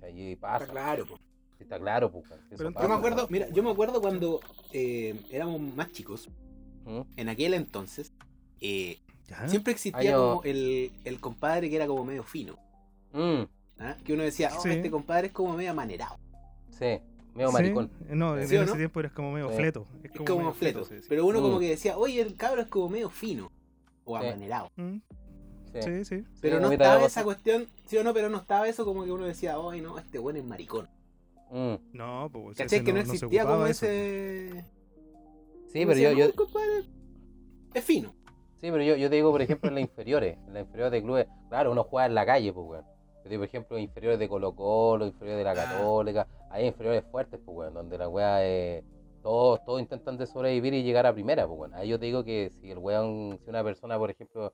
weón. 0.01 0.13
¿Cachai? 0.15 0.31
Y 0.33 0.37
pasa, 0.37 0.65
Está 0.65 0.73
claro. 0.73 1.07
po. 1.07 1.19
está 1.59 1.79
claro, 1.79 2.11
pues, 2.13 2.25
eso 2.27 2.41
Pero 2.57 2.73
pasa, 2.73 2.87
Yo 2.87 2.89
me 2.89 2.95
acuerdo, 2.97 3.27
mira, 3.31 3.49
yo 3.51 3.63
me 3.63 3.71
acuerdo 3.71 4.01
cuando 4.01 4.41
eh, 4.73 5.21
éramos 5.31 5.61
más 5.61 5.91
chicos, 5.93 6.29
¿Mm? 6.85 7.01
en 7.17 7.29
aquel 7.29 7.55
entonces, 7.55 8.13
eh, 8.61 8.99
siempre 9.47 9.73
existía 9.73 10.17
como 10.17 10.43
el, 10.45 10.93
el 11.05 11.21
compadre 11.21 11.69
que 11.69 11.77
era 11.77 11.87
como 11.87 12.05
medio 12.05 12.23
fino. 12.23 12.57
Mm, 13.13 13.43
¿ah? 13.81 13.97
Que 14.05 14.13
uno 14.15 14.23
decía, 14.23 14.51
oh, 14.57 14.61
Sí. 14.63 14.71
este 14.71 14.91
compadre 14.91 15.29
es 15.29 15.33
como 15.33 15.55
medio 15.57 15.71
amanerado. 15.73 16.17
sí, 16.71 17.01
medio 17.35 17.49
¿Sí? 17.49 17.53
maricón. 17.55 17.91
No, 18.09 18.39
en 18.39 18.49
¿Sí 18.49 18.57
o 18.57 18.63
ese 18.63 18.71
no? 18.73 18.77
tiempo 18.77 19.01
eras 19.01 19.13
como 19.13 19.33
medio 19.33 19.51
Sí. 19.51 19.57
fleto. 19.57 19.87
Es 20.03 20.13
como, 20.13 20.39
medio 20.39 20.53
fleto. 20.55 20.89
Pero 21.09 21.27
uno 21.27 21.41
como 21.43 21.57
Mm. 21.57 21.61
que 21.61 21.69
decía, 21.71 21.99
oye, 21.99 22.21
el 22.21 22.37
cabro 22.37 22.63
es 22.63 22.69
como 22.69 22.89
medio 22.89 23.11
fino. 23.11 23.51
O 24.05 24.19
Sí. 24.19 24.27
amanerado. 24.27 24.71
Mm, 24.77 24.97
Sí. 25.83 26.05
Sí, 26.05 26.05
sí. 26.05 26.25
Pero 26.41 26.57
Sí, 26.57 26.63
no 26.63 26.73
estaba 26.73 27.05
esa 27.05 27.25
cuestión, 27.25 27.69
sí 27.87 27.97
o 27.99 28.05
no, 28.05 28.13
pero 28.15 28.29
no 28.29 28.39
estaba 28.39 28.69
eso 28.69 28.85
como 28.85 29.05
que 29.05 29.13
uno 29.13 29.27
decía, 29.27 29.59
oye, 29.59 29.81
no, 29.81 29.99
este 29.99 30.19
bueno 30.19 30.39
es 30.39 30.45
maricón. 30.45 30.89
Mm. 31.51 31.75
No, 31.93 32.29
pues 32.33 32.57
¿Cachai? 32.59 32.85
Que 32.85 32.93
no, 32.93 33.01
existía 33.01 33.45
como 33.47 33.67
eso. 33.67 33.87
ese... 33.87 34.65
Sí, 35.69 35.85
pero 35.87 35.99
yo, 35.99 36.09
decía, 36.11 36.13
yo, 36.13 36.27
"No, 36.29 36.35
compadre, 36.35 36.85
es 37.75 37.85
fino. 37.85 38.15
Sí, 38.61 38.71
pero 38.71 38.83
yo, 38.83 38.97
yo 38.97 39.09
te 39.09 39.17
digo, 39.17 39.31
por 39.31 39.41
ejemplo, 39.43 39.69
en 39.69 39.75
las 39.77 39.83
inferiores, 39.83 40.37
en 40.47 40.55
las 40.55 40.63
inferiores 40.65 40.93
de 40.93 41.03
clubes, 41.03 41.27
claro, 41.49 41.73
uno 41.73 41.85
juega 41.85 42.07
en 42.07 42.15
la 42.15 42.27
calle, 42.27 42.53
pues, 42.53 42.67
weón. 42.67 42.85
Yo 43.25 43.31
digo, 43.31 43.41
por 43.41 43.49
ejemplo, 43.49 43.79
inferiores 43.79 44.19
de 44.19 44.29
Colo 44.29 44.55
Colo, 44.55 45.07
inferiores 45.07 45.39
de 45.39 45.45
la 45.45 45.53
Ah. 45.53 45.55
Católica, 45.73 46.27
hay 46.51 46.67
inferiores 46.67 47.05
fuertes, 47.11 47.39
pues, 47.45 47.57
weón, 47.57 47.75
donde 47.75 47.99
la 47.99 48.09
weá 48.09 48.45
eh, 48.45 48.83
todos, 49.23 49.63
todos 49.65 49.81
intentan 49.81 50.17
de 50.17 50.27
sobrevivir 50.27 50.73
y 50.75 50.83
llegar 50.83 51.07
a 51.07 51.13
primera, 51.13 51.47
pues, 51.47 51.59
weón. 51.61 51.75
Ahí 51.75 51.89
yo 51.89 51.99
te 51.99 52.07
digo 52.07 52.25
que 52.25 52.51
si 52.61 52.71
el 52.71 52.79
weón, 52.79 53.39
si 53.45 53.51
una 53.51 53.63
persona, 53.63 53.99
por 53.99 54.11
ejemplo, 54.11 54.53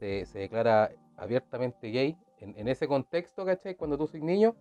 se, 0.00 0.26
se 0.26 0.38
declara 0.40 0.90
abiertamente 1.16 1.88
gay, 1.90 2.16
en, 2.38 2.58
en 2.58 2.66
ese 2.68 2.88
contexto, 2.88 3.44
¿cachai? 3.44 3.76
Cuando 3.76 3.96
tú 3.98 4.06
sois 4.08 4.22
niño, 4.22 4.56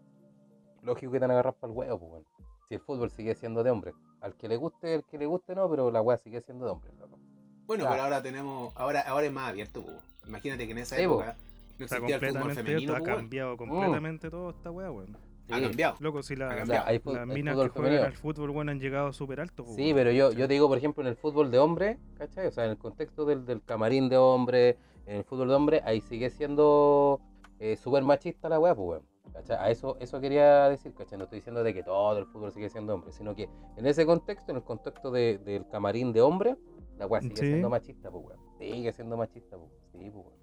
lógico 0.83 1.11
que 1.11 1.17
te 1.19 1.21
van 1.21 1.31
a 1.31 1.33
agarrar 1.35 1.53
para 1.55 1.71
el 1.71 1.77
huevo, 1.77 1.97
pues, 1.99 2.11
weón. 2.11 2.25
Si 2.67 2.75
el 2.75 2.81
fútbol 2.81 3.09
sigue 3.09 3.33
siendo 3.35 3.63
de 3.63 3.71
hombre. 3.71 3.93
Al 4.21 4.35
que 4.35 4.47
le 4.47 4.57
guste, 4.57 4.93
el 4.93 5.03
que 5.05 5.17
le 5.17 5.25
guste 5.25 5.55
no, 5.55 5.69
pero 5.69 5.89
la 5.91 6.01
weá 6.01 6.17
sigue 6.17 6.41
siendo 6.41 6.65
de 6.65 6.71
hombre, 6.71 6.91
loco. 6.99 7.17
Bueno, 7.65 7.83
Claro. 7.85 7.93
pero 7.95 8.03
ahora 8.03 8.21
tenemos, 8.21 8.73
ahora, 8.75 9.01
ahora 9.01 9.25
es 9.25 9.31
más 9.31 9.49
abierto, 9.49 9.81
po. 9.83 9.91
Imagínate 10.27 10.65
que 10.65 10.71
en 10.73 10.77
esa 10.79 10.97
Sí, 10.97 11.07
po. 11.07 11.13
época 11.21 11.37
no 11.79 11.85
Está 11.85 11.95
existía 11.95 12.15
el 12.17 12.21
fútbol 12.21 12.41
completamente 12.41 12.63
femenino, 12.63 12.95
ha 12.95 13.01
cambiado 13.17 13.57
completamente 13.57 14.29
todo 14.29 14.49
esta 14.49 14.69
weá, 14.71 14.91
weón. 14.91 15.17
Ha 15.49 15.55
Sí. 15.57 15.61
cambiado. 15.63 15.95
Loco, 15.99 16.21
si 16.21 16.33
Ha 16.35 16.37
la, 16.37 16.47
cambiado. 16.49 16.63
O 16.81 16.83
sea, 16.83 16.85
hay, 16.87 16.99
fu- 16.99 17.13
las 17.13 17.25
minas 17.25 17.53
que 17.55 17.69
juegan 17.69 17.73
femenino. 17.73 18.03
al 18.05 18.13
fútbol, 18.13 18.49
weón, 18.51 18.69
han 18.69 18.79
llegado 18.79 19.13
súper 19.13 19.39
alto. 19.39 19.63
pues, 19.63 19.75
Sí, 19.77 19.91
pero 19.95 20.11
yo, 20.11 20.31
yo 20.31 20.47
te 20.47 20.53
digo, 20.53 20.67
por 20.67 20.77
ejemplo, 20.77 21.01
en 21.01 21.07
el 21.07 21.15
fútbol 21.15 21.49
de 21.49 21.57
hombre, 21.57 21.97
¿cachai? 22.19 22.45
O 22.47 22.51
sea, 22.51 22.65
en 22.65 22.71
el 22.71 22.77
contexto 22.77 23.25
del, 23.25 23.45
del 23.45 23.63
camarín 23.63 24.09
de 24.09 24.17
hombre, 24.17 24.77
en 25.09 25.17
el 25.17 25.23
fútbol 25.23 25.47
de 25.49 25.55
hombre, 25.55 25.81
ahí 25.85 26.01
sigue 26.01 26.29
siendo 26.29 27.19
eh, 27.59 27.75
súper 27.75 28.03
machista 28.03 28.47
la 28.49 28.59
weá, 28.59 28.75
pues, 28.75 28.87
weón. 28.87 29.03
¿Cachai? 29.33 29.57
A 29.57 29.69
eso, 29.69 29.95
eso 29.99 30.19
quería 30.19 30.69
decir, 30.69 30.93
¿cachai? 30.93 31.17
No 31.17 31.25
estoy 31.25 31.37
diciendo 31.39 31.63
de 31.63 31.73
que 31.73 31.83
todo 31.83 32.17
el 32.17 32.25
fútbol 32.25 32.51
sigue 32.51 32.67
siendo 32.69 32.95
hombre, 32.95 33.11
sino 33.11 33.35
que 33.35 33.47
en 33.77 33.85
ese 33.85 34.05
contexto, 34.05 34.51
en 34.51 34.57
el 34.57 34.63
contexto 34.63 35.11
de- 35.11 35.37
del 35.39 35.67
camarín 35.67 36.13
de 36.13 36.21
hombre, 36.21 36.55
la 36.97 37.05
weá 37.05 37.21
sigue 37.21 37.35
Sí. 37.35 37.45
siendo 37.47 37.69
machista, 37.69 38.09
pues, 38.09 38.25
weón. 38.25 38.39
Sigue 38.57 38.91
siendo 38.93 39.17
machista, 39.17 39.57
pues. 39.57 39.71
Sí, 39.91 40.09
pues, 40.09 40.25
weón. 40.25 40.33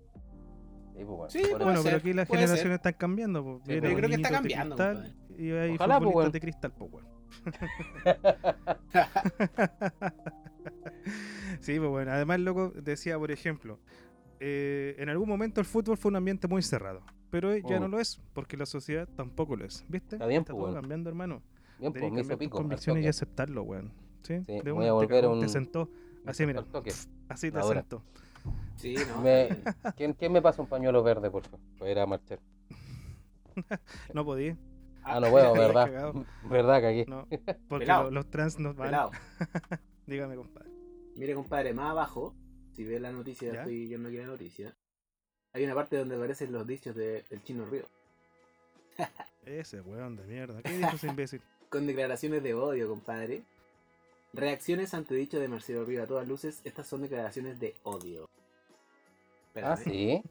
Sí, 0.94 1.04
pues, 1.04 1.08
weón. 1.08 1.30
Sí, 1.30 1.42
Bueno, 1.50 1.80
pero 1.82 1.96
aquí 1.96 2.12
las 2.12 2.28
generaciones 2.28 2.62
ser. 2.62 2.72
están 2.72 2.92
cambiando. 2.94 3.42
Pues. 3.44 3.56
Sí, 3.58 3.64
pero 3.66 3.88
los 3.88 3.94
creo 3.96 4.08
que 4.08 4.14
está 4.16 4.30
cambiando, 4.30 4.76
cristal 4.76 5.16
Y 5.38 5.50
hay 5.50 5.74
Ojalá, 5.74 6.00
pues, 6.00 6.14
weón. 6.14 6.32
de 6.32 6.40
cristal, 6.40 6.72
pues, 6.72 6.92
weón. 6.92 7.06
Sí, 11.60 11.78
pues 11.78 11.90
bueno. 11.90 12.12
Además, 12.12 12.40
loco, 12.40 12.70
decía, 12.70 13.18
por 13.18 13.30
ejemplo, 13.30 13.78
eh, 14.40 14.94
en 14.98 15.08
algún 15.08 15.28
momento 15.28 15.60
el 15.60 15.66
fútbol 15.66 15.96
fue 15.96 16.10
un 16.10 16.16
ambiente 16.16 16.46
muy 16.48 16.62
cerrado. 16.62 17.02
Pero 17.30 17.52
eh, 17.52 17.62
ya 17.68 17.80
no 17.80 17.88
lo 17.88 17.98
es, 18.00 18.20
porque 18.34 18.56
la 18.56 18.66
sociedad 18.66 19.08
tampoco 19.16 19.56
lo 19.56 19.64
es. 19.64 19.84
¿Viste? 19.88 20.16
Está 20.16 20.26
bien, 20.26 20.40
Está 20.42 20.52
pues, 20.52 20.60
todo 20.62 20.66
bueno. 20.72 20.80
cambiando, 20.80 21.10
hermano. 21.10 21.42
Bien, 21.78 21.92
pues 21.92 22.04
que 22.04 22.10
me 22.10 22.20
hizo 22.20 22.28
cambiar 22.28 22.38
tus 22.38 22.38
pico. 22.46 22.56
al 22.58 22.62
convicciones 22.64 23.04
y 23.04 23.08
aceptarlo, 23.08 23.62
weón. 23.62 23.92
¿Sí? 24.22 24.40
Sí, 24.46 24.60
De 24.62 24.70
voy 24.72 24.84
a 24.84 24.88
te 24.88 24.92
volver 24.92 25.20
cagó, 25.22 25.34
un- 25.34 25.40
Te 25.40 25.48
sentó. 25.48 25.88
Así, 26.24 26.46
mira. 26.46 26.64
Así 27.28 27.50
te 27.50 27.58
Ahora. 27.58 27.80
sentó. 27.80 28.02
Sí, 28.76 28.94
no. 29.08 29.20
Me-. 29.22 29.48
¿Quién, 29.96 30.12
¿Quién 30.14 30.32
me 30.32 30.40
pasa 30.40 30.62
un 30.62 30.68
pañuelo 30.68 31.02
verde, 31.02 31.30
por 31.30 31.42
favor? 31.42 31.60
Para 31.78 31.90
ir 31.90 31.98
a 31.98 32.06
marchar. 32.06 32.38
No 34.14 34.24
podía. 34.24 34.56
Ah, 35.02 35.20
no 35.20 35.30
puedo, 35.30 35.52
¿verdad? 35.54 35.86
cagado. 35.86 36.24
¿Verdad 36.50 36.80
que 36.80 36.86
aquí? 36.86 37.10
No, 37.10 37.26
porque 37.68 37.86
lo- 37.86 38.10
los 38.10 38.26
trans 38.30 38.58
nos 38.58 38.76
van. 38.76 39.10
Dígame, 40.06 40.36
compadre. 40.36 40.70
Mire, 41.16 41.34
compadre, 41.34 41.72
más 41.72 41.90
abajo, 41.92 42.34
si 42.76 42.84
ve 42.84 43.00
la 43.00 43.10
noticia, 43.10 43.52
¿Ya? 43.52 43.58
estoy 43.60 43.88
yendo 43.88 44.08
aquí 44.08 44.18
a 44.18 44.22
la 44.22 44.26
noticia. 44.28 44.76
Hay 45.52 45.64
una 45.64 45.74
parte 45.74 45.96
donde 45.96 46.16
aparecen 46.16 46.52
los 46.52 46.66
dichos 46.66 46.94
de- 46.94 47.24
del 47.30 47.42
chino 47.42 47.64
Río. 47.64 47.86
Ese 49.44 49.80
weón 49.80 50.16
de 50.16 50.24
mierda. 50.24 50.60
¿Qué 50.62 50.72
dijo 50.76 50.94
ese 50.94 51.06
imbécil? 51.08 51.40
Con 51.70 51.86
declaraciones 51.86 52.42
de 52.42 52.54
odio, 52.54 52.88
compadre. 52.88 53.42
Reacciones 54.32 54.92
ante 54.92 55.14
dicho 55.14 55.38
de 55.40 55.48
Marcelo 55.48 55.84
Río 55.84 56.02
a 56.02 56.06
todas 56.06 56.28
luces. 56.28 56.60
Estas 56.64 56.86
son 56.86 57.02
declaraciones 57.02 57.58
de 57.58 57.74
odio. 57.84 58.28
Ah, 59.54 59.74
Espérame. 59.74 59.76
sí. 59.84 60.22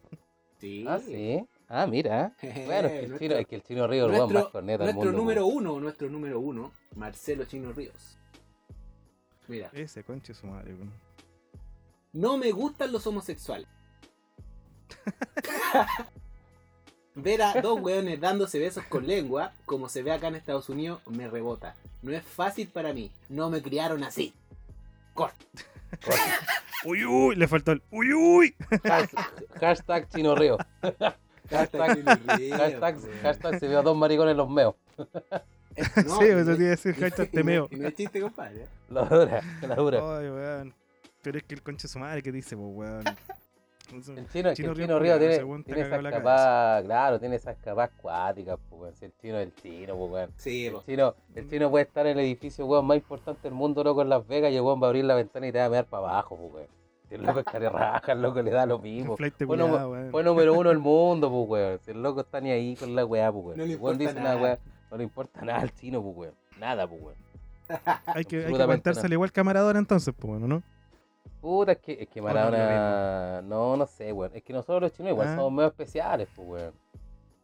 Sí. 0.60 0.86
Ah, 0.88 1.00
sí. 1.00 1.46
Ah, 1.68 1.88
mira. 1.88 2.36
Bueno, 2.42 2.88
es 2.88 2.92
que 2.94 3.00
el 3.00 3.10
Nuestro- 3.10 3.18
chino, 3.20 3.36
es 3.36 3.48
que 3.48 3.56
el 3.56 3.64
chino 3.64 3.88
Río 3.88 4.06
es 4.06 4.06
el 4.06 4.12
weón 4.12 4.20
nuestro, 4.30 4.40
más 4.44 4.52
corneta 4.52 4.84
del 4.86 4.94
nuestro 4.96 5.12
mundo. 5.12 5.18
número 5.18 5.46
uno, 5.48 5.80
nuestro 5.80 6.10
número 6.10 6.40
uno, 6.40 6.72
Marcelo 6.96 7.46
Chino 7.46 7.74
Ríos. 7.74 8.18
Mira, 9.48 9.70
Ese 9.74 10.04
conche 10.04 10.34
su 10.34 10.46
madre, 10.48 10.74
weón. 10.74 10.92
No 12.16 12.38
me 12.38 12.52
gustan 12.52 12.92
los 12.94 13.06
homosexuales. 13.06 13.68
Ver 17.16 17.42
a 17.44 17.62
dos 17.62 17.80
weones 17.82 18.20
dándose 18.20 18.60
besos 18.60 18.84
con 18.86 19.06
lengua, 19.08 19.54
como 19.66 19.88
se 19.88 20.02
ve 20.04 20.12
acá 20.12 20.28
en 20.28 20.36
Estados 20.36 20.68
Unidos, 20.70 21.02
me 21.08 21.28
rebota. 21.30 21.76
No 22.02 22.12
es 22.12 22.24
fácil 22.24 22.68
para 22.68 22.92
mí. 22.94 23.12
No 23.30 23.50
me 23.50 23.62
criaron 23.62 24.04
así. 24.04 24.34
Corta. 25.14 25.38
Uy, 26.86 27.04
uy, 27.06 27.36
le 27.36 27.48
faltó 27.48 27.72
el 27.72 27.82
uy, 27.90 28.14
uy. 28.14 28.56
Hashtag, 28.84 29.32
hashtag 29.60 30.10
chino 30.10 30.36
Río. 30.36 30.58
Hashtag, 31.50 32.04
hashtag, 32.06 33.00
hashtag 33.24 33.60
se 33.60 33.68
vio 33.68 33.80
a 33.80 33.82
dos 33.82 33.98
maricones 33.98 34.36
los 34.36 34.48
meos. 34.48 34.76
No, 34.98 36.20
sí, 36.20 36.26
eso 36.26 36.44
tiene 36.44 36.58
que 36.58 36.64
decir 36.64 36.94
hashtag 36.96 37.28
no- 37.28 37.32
temeo. 37.40 37.68
Y 37.72 37.78
no 37.78 37.88
es 37.88 37.96
chiste, 37.96 38.22
compadre. 38.22 38.68
La 38.90 39.04
dura, 39.06 39.42
la 39.62 39.76
dura. 39.76 40.18
Ay, 40.20 40.30
weón. 40.30 40.76
Pero 41.26 41.40
es 41.40 41.44
que 41.44 41.56
el 41.56 41.64
conche 41.64 41.88
su 41.88 41.98
madre 41.98 42.22
que 42.22 42.32
dice, 42.32 42.56
pues, 42.56 42.70
weón. 42.72 43.04
El 43.92 44.28
chino, 44.30 44.50
es 44.50 44.58
que 44.58 44.64
Chino 44.64 44.72
el 44.72 44.76
Río 44.76 44.86
chino 44.88 45.00
Río 45.00 45.14
culiao, 45.14 45.20
tiene, 45.20 45.64
tiene 45.64 45.82
cagaba 45.84 46.10
esas 46.10 46.12
capas, 46.12 46.84
claro, 46.86 47.20
tiene 47.20 47.36
esas 47.36 47.58
capas 47.58 47.92
acuáticas, 47.96 48.60
pues, 48.68 48.82
weón. 48.82 48.96
Si 48.96 49.06
el 49.06 49.14
chino 49.22 49.38
es 49.38 49.46
el 49.46 49.56
chino, 49.56 49.96
pues, 49.96 50.12
weón. 50.12 50.32
Sí, 50.38 50.66
El 50.66 50.74
po. 50.74 50.84
chino, 50.84 51.16
el 51.36 51.50
chino 51.50 51.70
puede 51.70 51.86
estar 51.86 52.08
en 52.08 52.18
el 52.18 52.26
edificio, 52.26 52.66
weón, 52.66 52.88
más 52.88 52.98
importante 52.98 53.42
del 53.44 53.54
mundo, 53.54 53.84
loco, 53.84 54.02
en 54.02 54.10
Las 54.10 54.26
Vegas, 54.28 54.52
y 54.52 54.56
el 54.56 54.62
weón 54.62 54.82
va 54.82 54.88
a 54.88 54.90
abrir 54.90 55.06
la 55.06 55.14
ventana 55.14 55.48
y 55.48 55.52
te 55.52 55.60
va 55.60 55.66
a 55.66 55.70
mirar 55.70 55.86
para 55.86 56.10
abajo, 56.10 56.36
pues, 56.36 56.54
weón. 56.54 56.68
Si 57.10 57.16
el 57.16 57.24
loco 57.24 57.40
es 57.40 57.46
carerraja, 57.46 58.12
el 58.12 58.22
loco 58.24 58.42
le 58.42 58.50
da 58.50 58.66
lo 58.66 58.80
mismo. 58.80 59.18
Fue, 59.18 59.32
weón. 59.46 60.10
fue 60.12 60.24
número 60.24 60.54
uno 60.56 60.70
del 60.70 60.80
mundo, 60.80 61.30
pues, 61.30 61.50
weón. 61.50 61.80
Si 61.86 61.92
el 61.92 62.02
loco 62.02 62.22
está 62.22 62.42
ni 62.42 62.50
ahí 62.50 62.76
con 62.76 62.96
la 62.96 63.06
weá, 63.06 63.32
pues, 63.32 63.46
weón. 63.46 63.58
No 63.60 63.66
le 63.66 63.74
el 63.74 63.80
weón 63.80 63.94
importa 63.94 64.10
dice 64.10 64.20
una 64.20 64.30
nada. 64.30 64.42
weá, 64.42 64.60
no 64.90 64.98
le 64.98 65.04
importa 65.04 65.42
nada 65.42 65.60
al 65.60 65.74
chino, 65.76 66.02
pues, 66.02 66.18
weón. 66.18 66.34
Nada, 66.60 66.88
pues, 66.88 67.02
weón. 67.02 67.16
Hay 68.08 68.26
que, 68.26 68.46
hay 68.46 68.54
que 68.54 68.62
aguantársele 68.62 69.16
igual 69.16 69.32
que 69.32 69.40
a 69.40 69.44
Maradona 69.44 69.78
entonces, 69.80 70.14
pues, 70.18 70.28
bueno, 70.32 70.48
¿no? 70.48 70.64
Puta, 71.46 71.74
es 71.74 71.78
que, 71.78 71.92
es 72.02 72.08
que 72.10 72.20
es 72.20 72.24
Maradona. 72.24 73.44
No, 73.44 73.78
no 73.78 73.86
sé, 73.86 74.12
weón. 74.12 74.32
Es 74.34 74.42
que 74.42 74.52
nosotros 74.52 74.82
los 74.82 74.94
chinos 74.94 75.12
igual 75.12 75.28
Ah. 75.28 75.36
somos 75.36 75.54
medio 75.54 75.68
especiales, 75.68 76.28
pues, 76.36 76.48
weón. 76.48 76.74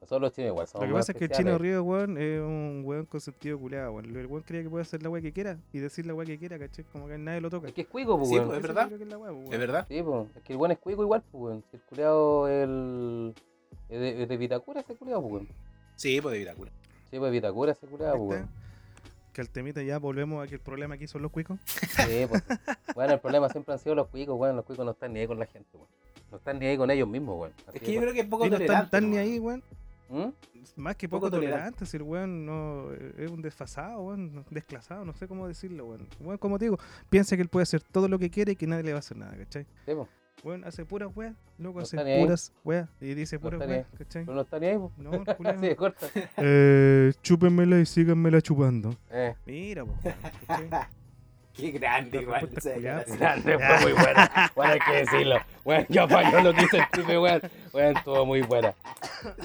Nosotros 0.01 0.21
los 0.23 0.33
chinos 0.33 0.49
igual 0.49 0.65
somos 0.67 0.87
Lo 0.87 0.91
que 0.95 0.97
pasa 0.99 1.11
es 1.11 1.17
que 1.19 1.25
el. 1.25 1.29
Chino 1.31 1.57
Río, 1.59 1.83
weón, 1.83 2.17
es 2.17 2.41
un 2.41 2.81
weón 2.83 3.05
con 3.05 3.21
sentido 3.21 3.59
culiado, 3.59 3.91
weón. 3.93 4.05
El 4.05 4.25
weón 4.25 4.41
creía 4.41 4.63
que 4.63 4.71
puede 4.71 4.81
hacer 4.81 5.03
la 5.03 5.09
weá 5.11 5.21
que 5.21 5.31
quiera 5.31 5.59
y 5.71 5.77
decir 5.77 6.07
la 6.07 6.15
weá 6.15 6.25
que 6.25 6.39
quiera, 6.39 6.57
¿cachai? 6.57 6.83
Como 6.85 7.07
que 7.07 7.19
nadie 7.19 7.41
lo 7.41 7.51
toca. 7.51 7.67
Es 7.67 7.73
que 7.75 7.81
es 7.81 7.87
cuico, 7.87 8.17
pues, 8.17 8.29
Sí, 8.29 8.35
weón. 8.37 8.47
pues, 8.47 8.57
Eso 8.57 8.67
verdad. 8.67 8.91
es 8.91 8.97
pues, 8.97 9.51
¿Es 9.51 9.59
verdad? 9.59 9.85
Sí, 9.87 10.01
pues. 10.01 10.27
Es 10.35 10.41
que 10.41 10.53
el 10.53 10.59
weón 10.59 10.71
es 10.71 10.79
cuico 10.79 11.03
igual, 11.03 11.21
pues, 11.31 11.43
weón. 11.43 11.63
El 11.71 11.81
culiado 11.81 12.47
el. 12.47 13.35
Es 13.87 13.99
de, 13.99 14.23
es 14.23 14.29
de 14.29 14.37
Vitacura 14.37 14.79
ese 14.81 14.95
culiado, 14.95 15.21
pues, 15.21 15.33
weón. 15.33 15.47
Sí, 15.95 16.19
pues 16.19 16.33
de 16.33 16.39
Vitacura. 16.39 16.71
Sí, 17.11 17.19
pues 17.19 17.31
Vitacura 17.31 17.71
ese 17.73 17.85
culiado, 17.85 18.17
pues, 18.17 18.29
weón. 18.39 18.49
Que 19.33 19.41
al 19.41 19.49
temita 19.49 19.81
ya 19.81 19.97
volvemos 19.97 20.43
a 20.43 20.47
que 20.47 20.55
el 20.55 20.61
problema 20.61 20.95
aquí 20.95 21.07
son 21.07 21.21
los 21.21 21.31
cuicos. 21.31 21.57
Sí, 21.65 22.25
pues. 22.27 22.43
Bueno, 22.95 23.13
el 23.13 23.19
problema 23.19 23.47
siempre 23.49 23.73
han 23.73 23.79
sido 23.79 23.95
los 23.95 24.07
cuicos, 24.07 24.37
weón. 24.37 24.55
Los 24.57 24.65
cuicos 24.65 24.83
no 24.85 24.91
están 24.91 25.13
ni 25.13 25.19
ahí 25.21 25.27
con 25.27 25.39
la 25.39 25.45
gente, 25.45 25.69
weón. 25.77 25.87
No 26.31 26.37
están 26.37 26.59
ni 26.59 26.65
ahí 26.65 26.77
con 26.77 26.91
ellos 26.91 27.07
mismos, 27.07 27.39
weón. 27.39 27.53
Así 27.67 27.77
Es 27.77 27.83
que 27.83 27.93
yo 27.93 28.01
creo 28.01 28.13
que 28.13 28.19
es 28.21 28.25
poco 28.27 28.45
Y 28.45 28.49
no 28.49 28.57
están 28.57 28.89
tolerante. 28.89 29.01
ni 29.01 29.17
ahí, 29.17 29.39
weón. 29.39 29.63
¿Mm? 30.09 30.27
Más 30.75 30.95
que 30.97 31.07
Poco 31.07 31.21
poco, 31.27 31.31
tolerante. 31.37 31.57
tolerante, 31.61 31.85
si 31.85 31.97
el 31.97 32.03
weón 32.03 32.45
no 32.45 32.91
es 33.17 33.31
un 33.31 33.41
desfasado, 33.41 34.01
weón, 34.01 34.45
desclasado, 34.49 35.05
no 35.05 35.13
sé 35.13 35.27
cómo 35.27 35.47
decirlo, 35.47 35.85
weón. 35.85 36.07
Weón, 36.19 36.37
como 36.37 36.59
te 36.59 36.65
digo, 36.65 36.77
piensa 37.09 37.35
que 37.37 37.41
él 37.41 37.47
puede 37.49 37.63
hacer 37.63 37.81
todo 37.81 38.07
lo 38.09 38.19
que 38.19 38.29
quiere 38.29 38.51
y 38.51 38.55
que 38.57 38.67
nadie 38.67 38.83
le 38.83 38.91
va 38.91 38.97
a 38.97 38.99
hacer 38.99 39.15
nada, 39.17 39.35
¿cachai? 39.37 39.63
Sí, 39.85 39.93
pues. 39.95 40.07
Weón, 40.43 40.63
hace 40.63 40.85
puras 40.85 41.09
weas, 41.15 41.35
loco 41.57 41.79
No 41.79 41.83
hace 41.83 41.97
puras 41.97 42.53
weas 42.63 42.89
y 42.99 43.13
dice 43.13 43.35
No 43.35 43.41
puras 43.41 43.59
ni 43.59 43.73
weas, 43.73 43.87
¿cachai? 43.97 44.25
Pero 44.25 44.47
no 44.51 44.59
ni 44.59 44.65
ahí, 44.65 44.77
pues. 44.77 44.97
No, 44.97 45.11
culiao. 45.37 45.55
Así 45.55 45.67
de 45.67 45.75
corta. 45.75 46.07
Eh, 46.37 47.13
chúpenmela 47.21 47.79
y 47.79 47.85
síganmela 47.85 48.41
chupando. 48.41 48.95
Eh. 49.11 49.35
Mira, 49.45 49.85
po, 49.85 49.93
weón, 50.03 50.15
¿cachai? 50.47 50.69
Qué 51.53 51.71
grande, 51.71 52.17
La 52.17 52.21
igual. 52.23 52.49
Grande, 53.19 53.59
fue 53.59 53.79
muy 53.81 53.91
buena. 53.91 54.51
Bueno, 54.55 54.73
hay 54.73 54.79
que 54.79 54.99
decirlo. 54.99 55.35
Bueno, 55.65 55.85
yo 55.89 56.03
apañó 56.03 56.41
lo 56.41 56.53
que 56.53 56.63
hizo 56.63 56.77
el 56.77 56.83
pibe, 56.91 57.19
weón. 57.19 57.41
Weón, 57.73 57.97
estuvo 57.97 58.25
muy 58.25 58.41
buena. 58.41 58.73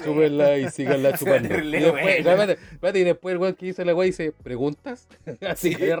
Chúpenla 0.03 0.57
y 0.57 0.69
síganla 0.69 1.17
chupando. 1.17 1.53
Y 1.57 1.71
después, 1.71 2.19
espérate, 2.19 2.53
espérate, 2.53 2.99
y 2.99 3.03
después 3.03 3.33
el 3.33 3.39
weón 3.39 3.55
que 3.55 3.67
hizo 3.67 3.83
la 3.83 3.93
weá 3.93 4.05
dice, 4.05 4.31
¿preguntas? 4.31 5.07
Así 5.47 5.75
que. 5.75 5.97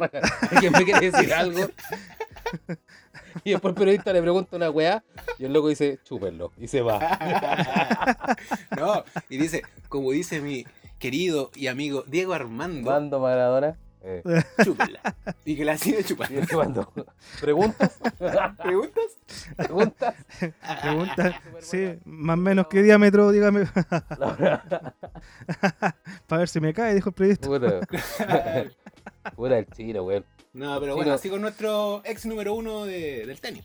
¿Quién 0.59 0.71
me 0.71 0.85
quiere 0.85 1.11
decir 1.11 1.33
algo? 1.33 1.67
Y 3.43 3.51
después 3.51 3.71
el 3.71 3.75
periodista 3.77 4.13
le 4.13 4.21
pregunta 4.21 4.55
una 4.55 4.69
weá 4.69 5.03
y 5.37 5.45
el 5.45 5.53
loco 5.53 5.69
dice, 5.69 5.99
chúpenlo. 6.03 6.51
Y 6.57 6.67
se 6.67 6.81
va. 6.81 6.99
No, 8.77 9.03
y 9.29 9.37
dice, 9.37 9.63
como 9.89 10.11
dice 10.11 10.41
mi 10.41 10.65
querido 10.99 11.51
y 11.55 11.67
amigo 11.67 12.03
Diego 12.07 12.33
Armando, 12.33 12.89
Mando 12.89 13.19
Maradona. 13.19 13.77
Eh, 14.01 14.21
chúpela. 14.63 15.01
Y 15.43 15.55
que 15.57 15.65
la 15.65 15.77
sigue 15.77 16.03
chupando. 16.03 16.93
¿Preguntas? 17.41 17.97
¿Preguntas? 18.17 19.17
¿Preguntas? 19.55 20.15
Pregunta, 20.81 21.41
sí, 21.59 21.97
más 22.05 22.35
o 22.35 22.37
menos 22.37 22.67
qué 22.67 22.83
diámetro, 22.83 23.31
dígame, 23.31 23.65
para 26.27 26.39
ver 26.39 26.47
si 26.47 26.59
me 26.61 26.73
cae, 26.73 26.95
dijo 26.95 27.09
el 27.09 27.15
periodista. 27.15 27.47
Puta. 27.47 27.81
Puta 29.35 29.57
el 29.57 29.67
chino, 29.67 30.03
weón. 30.03 30.23
No, 30.53 30.79
pero 30.79 30.93
Sí, 30.93 30.95
bueno, 30.97 31.09
no. 31.11 31.15
así 31.15 31.29
con 31.29 31.41
nuestro 31.41 32.01
ex 32.05 32.25
número 32.25 32.53
uno 32.53 32.85
de- 32.85 33.25
del 33.25 33.39
tenis. 33.39 33.63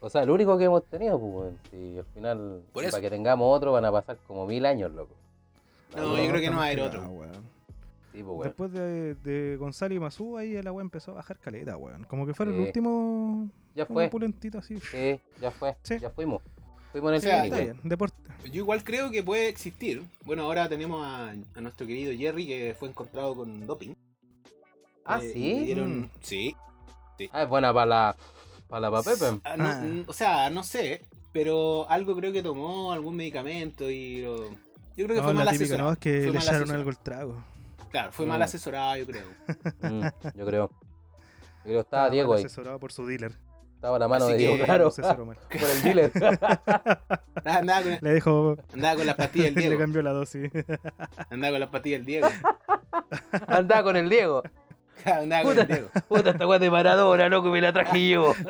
O 0.00 0.10
sea, 0.10 0.24
lo 0.24 0.34
único 0.34 0.56
que 0.58 0.64
hemos 0.64 0.84
tenido, 0.84 1.18
pues. 1.18 1.54
Si 1.70 1.98
al 1.98 2.04
final, 2.14 2.62
Por 2.72 2.82
si 2.82 2.88
eso. 2.88 2.96
para 2.96 3.02
que 3.02 3.10
tengamos 3.10 3.56
otro, 3.56 3.72
van 3.72 3.84
a 3.86 3.90
pasar 3.92 4.18
como 4.26 4.46
mil 4.46 4.64
años, 4.66 4.92
loco. 4.92 5.14
No, 5.96 6.16
yo 6.16 6.28
creo 6.28 6.40
que 6.40 6.50
no 6.50 6.56
va 6.58 6.64
a 6.64 6.66
haber 6.66 6.80
otro. 6.80 7.02
Sí, 8.12 8.22
pues. 8.22 8.44
Después 8.44 8.72
de, 8.72 9.14
de 9.16 9.56
Gonzalo 9.56 9.94
y 9.94 9.98
Mazú, 9.98 10.36
ahí 10.36 10.60
la 10.62 10.70
weá 10.72 10.82
empezó 10.82 11.12
a 11.12 11.14
bajar 11.14 11.38
caleta, 11.38 11.76
weón. 11.76 12.04
Como 12.04 12.26
que 12.26 12.34
Sí. 12.34 12.42
el 12.42 12.48
último 12.50 13.48
Ya 13.74 13.84
un 13.88 13.94
fue. 13.94 14.08
pulentito 14.08 14.58
así. 14.58 14.78
Sí, 14.78 15.18
ya 15.40 15.50
fue. 15.50 15.74
Sí. 15.82 15.98
Ya 15.98 16.10
fuimos. 16.10 16.42
Fuimos 16.92 17.08
en 17.10 17.14
el 17.14 17.18
O 17.18 17.22
sea, 17.22 17.42
técnico. 17.42 17.56
Está 17.56 17.72
bien, 17.72 17.80
deporte. 17.88 18.16
Yo 18.44 18.54
igual 18.60 18.84
creo 18.84 19.10
que 19.10 19.22
puede 19.24 19.48
existir. 19.48 20.02
Bueno, 20.24 20.42
ahora 20.44 20.68
tenemos 20.68 21.04
a, 21.04 21.30
a 21.30 21.60
nuestro 21.60 21.86
querido 21.86 22.12
Jerry 22.16 22.46
que 22.46 22.76
fue 22.78 22.88
encontrado 22.88 23.34
con 23.34 23.66
doping. 23.66 23.94
Ah, 25.04 25.20
Eh, 25.22 25.30
¿sí? 25.32 25.54
le 25.54 25.64
dieron- 25.66 26.00
Mm. 26.00 26.10
Sí. 26.20 26.56
Ah, 27.32 27.42
es 27.42 27.48
buena 27.48 27.72
para 27.72 27.86
la, 27.86 28.16
para 28.68 28.80
la 28.80 28.90
papepe. 28.90 29.40
Ah, 29.44 29.56
no, 29.56 29.68
Ah. 29.68 29.80
mm, 29.82 30.04
O 30.08 30.12
sea, 30.12 30.50
no 30.50 30.62
sé, 30.64 31.02
pero 31.32 31.88
algo 31.90 32.16
creo 32.16 32.32
que 32.32 32.42
tomó, 32.42 32.92
algún 32.92 33.16
medicamento 33.16 33.88
y 33.90 34.22
lo... 34.22 34.50
Yo 34.96 35.06
creo 35.06 35.08
que 35.08 35.14
No, 35.16 35.22
fue 35.24 35.34
mal 35.34 35.48
asesorado. 35.48 35.88
no, 35.88 35.92
es 35.92 35.98
que 35.98 36.10
Fue 36.10 36.20
le 36.20 36.28
echaron 36.38 36.38
asesorado. 36.62 36.74
algo 36.78 36.90
el 36.90 36.98
trago. 36.98 37.44
Claro, 37.90 38.12
fue 38.12 38.26
Mm. 38.26 38.28
mal 38.28 38.42
asesorado, 38.42 38.96
yo 38.96 39.06
creo. 39.06 39.26
Mm, 39.82 40.02
yo 40.38 40.46
creo. 40.46 40.68
Yo 40.68 41.62
creo 41.64 41.74
que 41.76 41.80
estaba 41.80 42.02
mal 42.04 42.12
Diego 42.12 42.34
ahí. 42.34 42.44
asesorado 42.44 42.78
por 42.78 42.92
su 42.92 43.06
dealer. 43.06 43.32
Estaba 43.76 43.98
la 43.98 44.08
mano 44.08 44.24
Así 44.24 44.32
de 44.32 44.38
que- 44.38 44.46
Diego, 44.48 44.64
claro. 44.64 44.86
Asesoró 44.88 45.26
mal. 45.26 45.36
Por 45.50 45.60
el 45.70 45.82
dealer. 45.82 46.12
Andaba 47.44 47.82
con, 47.82 47.98
Le 48.00 48.14
dijo, 48.14 48.56
andaba 48.72 48.96
con 48.96 49.06
las 49.06 49.14
pastillas 49.16 49.46
del 49.46 49.54
le 49.56 49.60
Diego. 49.62 49.78
cambió 49.78 50.02
la 50.02 50.12
dosis. 50.12 50.50
Andaba 51.30 51.52
con 51.52 51.60
las 51.60 51.68
pastillas 51.68 51.98
del 51.98 52.06
Diego. 52.06 52.28
Andaba 53.46 53.82
con 53.82 53.96
el 53.96 54.08
Diego. 54.08 54.42
El 55.04 55.28
Diego. 55.66 55.88
Puta, 56.08 56.30
esta 56.30 56.46
weá 56.46 56.58
de 56.58 56.70
Maradona, 56.70 57.28
loco, 57.28 57.50
me 57.50 57.60
la 57.60 57.72
traje 57.72 58.08
yo. 58.10 58.34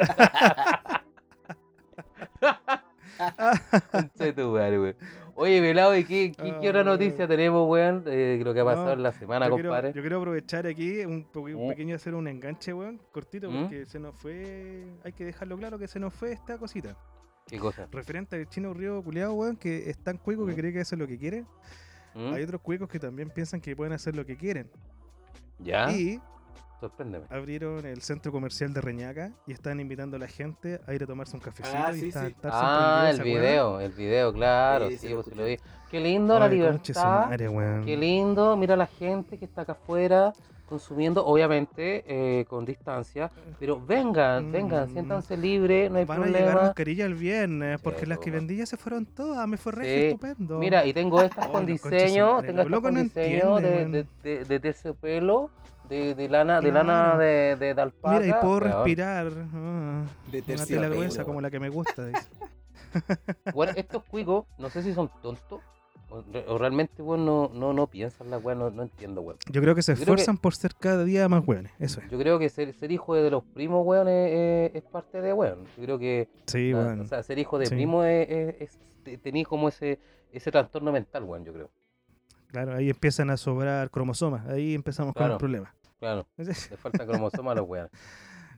Tu 4.35 4.53
weón. 4.53 4.97
Oye, 5.37 5.61
Velado, 5.61 5.97
¿y 5.97 6.05
qué, 6.05 6.33
qué, 6.37 6.55
qué 6.61 6.69
otra 6.69 6.83
Ah. 6.83 6.85
noticia 6.85 7.27
tenemos, 7.27 7.69
weón? 7.69 8.05
Eh, 8.07 8.41
lo 8.45 8.55
que 8.55 8.61
ha 8.61 8.65
pasado 8.65 8.87
No, 8.87 8.93
en 8.93 9.03
la 9.03 9.13
semana, 9.13 9.49
yo, 9.49 9.55
quiero, 9.55 9.71
compadre. 9.71 9.93
yo 9.93 10.01
quiero 10.01 10.19
aprovechar 10.19 10.67
aquí 10.67 11.01
un, 11.05 11.27
Mm. 11.35 11.69
pequeño 11.69 11.97
hacer 11.97 12.15
un 12.15 12.29
enganche, 12.29 12.73
weón, 12.73 13.01
cortito, 13.13 13.51
Mm. 13.51 13.61
porque 13.63 13.87
se 13.87 13.99
nos 13.99 14.15
fue. 14.17 14.85
Hay 15.05 15.13
que 15.13 15.25
dejarlo 15.25 15.57
claro 15.59 15.79
que 15.79 15.89
se 15.89 15.99
nos 15.99 16.15
fue 16.15 16.33
esta 16.33 16.57
cosita. 16.59 16.97
¿Qué 17.47 17.59
cosa? 17.59 17.89
Referente 17.91 18.37
al 18.37 18.49
chino 18.49 18.73
río 18.75 19.03
culiado, 19.03 19.35
weón, 19.35 19.57
que 19.57 19.91
es 19.91 19.99
tan 19.99 20.19
cuico 20.19 20.47
que 20.47 20.53
Mm. 20.53 20.57
cree 20.57 20.73
que 20.73 20.81
hace 20.81 20.97
lo 20.97 21.07
que 21.07 21.19
quiere. 21.19 21.45
¿Mm? 22.15 22.33
Hay 22.35 22.43
otros 22.45 22.61
cuicos 22.61 22.89
que 22.89 22.99
también 23.01 23.29
piensan 23.31 23.61
que 23.61 23.75
pueden 23.75 23.93
hacer 23.93 24.15
lo 24.15 24.25
que 24.25 24.37
quieren. 24.37 24.71
¿Ya? 25.59 25.91
Y 25.91 26.21
Sorpréndeme. 26.89 27.25
abrieron 27.31 27.87
el 27.87 28.03
centro 28.03 28.31
comercial 28.31 28.75
de 28.75 28.81
Reñaca 28.83 29.33
y 29.47 29.53
están 29.53 29.81
invitando 29.81 30.17
a 30.17 30.21
la 30.21 30.29
gente 30.29 30.81
a 30.87 30.93
ir 30.93 31.03
a 31.03 31.07
tomarse 31.07 31.35
un 31.35 31.41
cafecito 31.41 31.79
Ah, 31.79 31.93
y 31.97 32.01
sí, 32.01 32.09
estar, 32.09 32.27
sí. 32.27 32.33
estar 32.33 32.51
Ah, 32.55 33.09
el 33.11 33.23
video, 33.23 33.81
el 33.81 33.93
video, 33.93 34.33
claro, 34.35 34.89
Sí, 34.91 34.99
sí, 34.99 34.99
sí, 34.99 35.09
lo 35.09 35.15
pues 35.23 35.27
sí 35.29 35.35
lo 35.35 35.45
vi. 35.47 35.57
Qué 35.91 36.01
lindo 36.01 36.39
la 36.39 36.45
Ay, 36.45 36.51
su 36.51 36.57
libertad, 36.57 37.27
madre, 37.29 37.49
qué 37.87 37.97
lindo, 37.97 38.57
mira 38.59 38.77
la 38.77 38.87
gente 38.87 39.39
que 39.39 39.47
está 39.47 39.63
acá 39.63 39.73
afuera 39.73 40.33
consumiendo, 40.67 41.25
obviamente 41.25 42.03
eh, 42.07 42.45
con 42.47 42.65
distancia, 42.65 43.31
pero 43.61 43.79
vengan, 43.81 44.51
vengan, 44.51 44.89
Mm. 44.89 44.93
siéntanse 44.93 45.37
libres, 45.37 45.91
no 45.91 45.99
hay 45.99 46.05
Van 46.07 46.23
a 46.23 46.27
llegar 46.27 46.43
problema. 46.45 46.63
mascarillas 46.63 47.07
el 47.07 47.15
viernes 47.15 47.81
porque 47.83 48.01
Sí, 48.01 48.07
las 48.07 48.19
que 48.19 48.31
vendí 48.31 48.57
ya 48.57 48.67
se 48.67 48.77
fueron 48.79 49.07
todas. 49.07 49.47
Me 49.47 49.57
fue 49.59 49.73
re 49.73 49.85
Sí. 49.85 50.07
estupendo. 50.07 50.59
Mira, 50.59 50.85
y 50.87 50.93
tengo 50.95 51.23
estas 51.23 51.47
Oh, 51.49 51.53
con 51.53 51.67
diseño, 51.67 52.41
tengo 52.43 52.63
estas 52.63 52.81
con 52.81 52.95
no 52.95 53.03
diseño 53.03 53.57
de, 53.57 53.87
de, 53.89 54.07
de, 54.23 54.45
de 54.47 54.61
terciopelo, 54.61 55.51
de, 55.89 56.15
de 56.15 56.29
lana, 56.29 56.61
de 56.61 56.73
lana 56.73 57.03
Claro. 57.05 57.19
de, 57.19 57.57
de, 57.57 57.75
de 57.75 57.83
alpaca. 57.83 58.21
Mira, 58.21 58.39
y 58.39 58.41
puedo 58.41 58.61
respirar. 58.61 59.27
ah, 59.55 60.05
De 60.31 60.39
una 60.39 60.47
tela 60.47 60.65
terciopelo, 60.65 60.95
gruesa 60.97 61.25
como 61.25 61.41
la 61.41 61.51
que 61.51 61.61
me 61.61 61.69
gusta. 61.69 62.07
Bueno, 63.55 63.73
estos 63.77 64.05
cuicos, 64.05 64.45
no 64.59 64.71
sé 64.71 64.83
si 64.83 64.95
son 64.95 65.11
tontos 65.21 65.61
o, 66.11 66.23
re- 66.33 66.45
o 66.47 66.59
realmente, 66.59 67.03
weón, 67.03 67.27
no, 67.27 67.51
no, 67.53 67.73
no 67.73 67.89
piensan 67.89 68.31
la 68.31 68.39
weón, 68.39 68.61
no, 68.61 68.71
no 68.71 68.83
entiendo, 68.85 69.21
weón. 69.21 69.37
Yo 69.51 69.61
creo 69.61 69.75
que 69.75 69.83
se 69.83 69.93
Yo 69.93 69.97
creo 69.97 70.15
que- 70.15 70.23
esfuerzan 70.23 70.39
por 70.39 70.55
ser 70.55 70.75
cada 70.77 71.03
día 71.05 71.29
más 71.29 71.45
buenos. 71.45 71.73
Eso 71.81 72.01
es. 72.01 72.09
Yo 72.11 72.17
creo 72.19 72.39
que 72.39 72.49
ser, 72.51 72.73
ser 72.73 72.93
hijo 72.93 73.17
de 73.17 73.31
los 73.31 73.43
primos, 73.43 73.85
weón, 73.85 74.07
es, 74.09 74.81
parte 74.93 75.21
de 75.21 75.33
weón. 75.33 75.65
Yo 75.77 75.83
creo 75.85 75.99
que 75.99 76.29
Sí, 76.47 76.71
ah, 76.73 76.79
weón. 76.79 77.01
o 77.01 77.05
sea, 77.07 77.23
ser 77.25 77.39
hijo 77.41 77.59
de 77.59 77.67
Sí. 77.67 77.75
primo 77.75 78.05
es, 78.05 78.29
es, 78.31 78.61
es- 78.61 78.79
te- 79.03 79.19
tenés 79.19 79.49
como 79.49 79.69
ese, 79.69 79.99
ese 80.31 80.53
trastorno 80.53 80.93
mental, 80.93 81.25
weón, 81.25 81.45
yo 81.45 81.53
creo. 81.53 81.71
Claro, 82.55 82.73
ahí 82.77 82.89
empiezan 82.89 83.31
a 83.31 83.37
sobrar 83.37 83.91
cromosomas. 83.91 84.47
Ahí 84.47 84.75
empezamos 84.77 85.13
con 85.13 85.29
el 85.29 85.39
problema. 85.39 85.75
Claro, 85.99 86.25
le 86.37 86.55
falta 86.55 87.05
cromosoma 87.05 87.51
a 87.51 87.55
los 87.57 87.69
weón. 87.69 87.89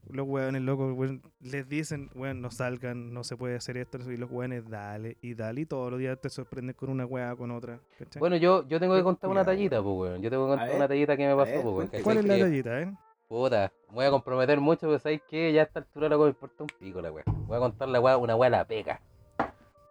Los 0.08 0.28
hueones 0.28 0.60
locos, 0.62 0.92
weón, 0.96 1.20
les 1.40 1.66
dicen, 1.68 2.10
weón, 2.14 2.40
no 2.42 2.50
salgan, 2.50 3.12
no 3.14 3.24
se 3.24 3.36
puede 3.38 3.56
hacer 3.56 3.76
esto. 3.78 3.98
Y 4.08 4.16
los 4.18 4.30
hueones, 4.30 4.68
dale 4.68 5.16
y 5.20 5.34
dale. 5.34 5.62
Y 5.62 5.66
todos 5.66 5.90
los 5.90 5.98
días 5.98 6.20
te 6.20 6.28
sorprenden 6.28 6.76
con 6.76 6.90
una 6.90 7.06
hueá 7.06 7.34
con 7.34 7.50
otra. 7.50 7.80
¿cachai? 7.98 8.20
Bueno, 8.20 8.36
yo, 8.36 8.68
yo 8.68 8.78
tengo 8.78 8.94
que 8.94 9.02
contar 9.02 9.30
una 9.30 9.44
tallita, 9.44 9.82
pues, 9.82 9.96
weón. 9.96 10.22
Yo 10.22 10.30
tengo 10.30 10.44
que 10.44 10.50
contar 10.50 10.68
ver, 10.68 10.76
una 10.76 10.86
tallita 10.88 11.16
que 11.16 11.26
me 11.26 11.34
pasó, 11.34 11.60
pues, 11.62 11.90
weón. 11.90 12.02
¿Cuál 12.04 12.18
es 12.18 12.24
la 12.26 12.34
que- 12.36 12.40
tallita, 12.42 12.80
eh? 12.82 12.94
Puta, 13.28 13.72
me 13.88 13.94
voy 13.94 14.04
a 14.04 14.10
comprometer 14.10 14.60
mucho, 14.60 14.82
pero 14.86 14.98
¿sabes 15.00 15.22
qué? 15.28 15.52
Ya 15.52 15.62
a 15.62 15.64
esta 15.64 15.80
altura 15.80 16.08
loco 16.08 16.24
me 16.24 16.28
importa 16.30 16.62
un 16.62 16.68
pico 16.78 17.00
la 17.00 17.10
weá. 17.10 17.24
Voy 17.26 17.56
a 17.56 17.60
contar 17.60 17.88
la 17.88 17.98
weá, 17.98 18.16
una 18.18 18.36
weá 18.36 18.50
la 18.50 18.64
pega. 18.64 19.00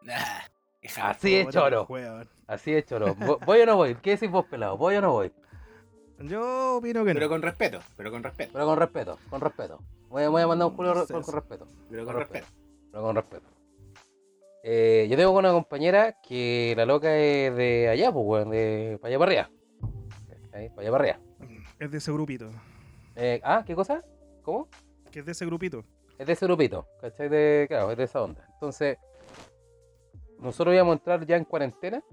Nah. 0.04 0.14
Así 1.02 1.36
es, 1.36 1.50
choro. 1.50 1.88
Así 2.48 2.74
es, 2.74 2.86
choro. 2.86 3.16
Vo- 3.16 3.40
¿Voy 3.46 3.60
o 3.62 3.66
no 3.66 3.76
voy? 3.78 3.96
¿Qué 3.96 4.12
decís 4.12 4.30
vos, 4.30 4.46
pelado? 4.46 4.78
¿Voy 4.78 4.96
o 4.96 5.02
no 5.02 5.12
voy? 5.12 5.32
Yo 6.20 6.78
opino 6.78 7.04
que 7.04 7.14
no. 7.14 7.20
Pero 7.20 7.30
con 7.30 7.42
respeto, 7.42 7.80
pero 7.98 8.10
con 8.12 8.24
respeto, 8.24 8.52
Pero 8.54 8.66
con 8.66 8.78
respeto, 8.80 9.20
con 9.30 9.42
respeto. 9.42 9.80
Voy 10.10 10.24
a, 10.24 10.30
voy 10.30 10.42
a 10.42 10.48
mandar 10.48 10.68
un 10.70 10.76
culo 10.76 10.90
No 10.90 10.96
con, 10.96 11.08
sé 11.08 11.14
con 11.14 11.22
eso. 11.24 11.32
respeto. 11.34 11.68
pero 11.90 12.06
con 12.06 12.14
con 12.14 12.22
respeto. 12.22 12.48
Pero 12.92 13.04
con 13.04 13.16
respeto. 13.16 13.48
Eh, 14.64 15.08
yo 15.10 15.18
tengo 15.18 15.32
una 15.32 15.52
compañera 15.52 16.16
que 16.22 16.74
la 16.76 16.86
loca 16.86 17.16
es 17.18 17.56
de 17.56 17.90
allá, 17.90 18.12
pues, 18.12 18.26
weón, 18.26 18.50
de 18.50 18.98
para 19.02 19.10
allá 19.10 19.20
para 19.20 19.32
arriba. 19.32 19.50
¿Cachai? 20.28 20.70
Para 20.70 20.82
allá 20.82 20.92
para 20.92 21.04
arriba. 21.04 21.20
Es 21.80 21.92
de 21.92 21.98
ese 21.98 22.12
grupito. 22.12 22.50
Eh, 23.16 23.42
ah, 23.44 23.64
¿qué 23.66 23.76
cosa? 23.76 24.02
¿Cómo? 24.42 24.68
Que 25.12 25.20
es 25.20 25.26
de 25.26 25.34
ese 25.34 25.46
grupito. 25.46 25.84
Es 26.18 26.26
de 26.26 26.34
ese 26.34 26.46
grupito, 26.46 26.88
¿cachai? 27.02 27.28
De, 27.30 27.66
claro, 27.68 27.92
es 27.92 27.98
de 27.98 28.04
esa 28.06 28.24
onda. 28.24 28.48
Entonces, 28.54 28.98
nosotros 30.40 30.74
íbamos 30.74 30.94
a 30.94 30.98
entrar 30.98 31.26
ya 31.26 31.38
en 31.38 31.46
cuarentena. 31.46 32.04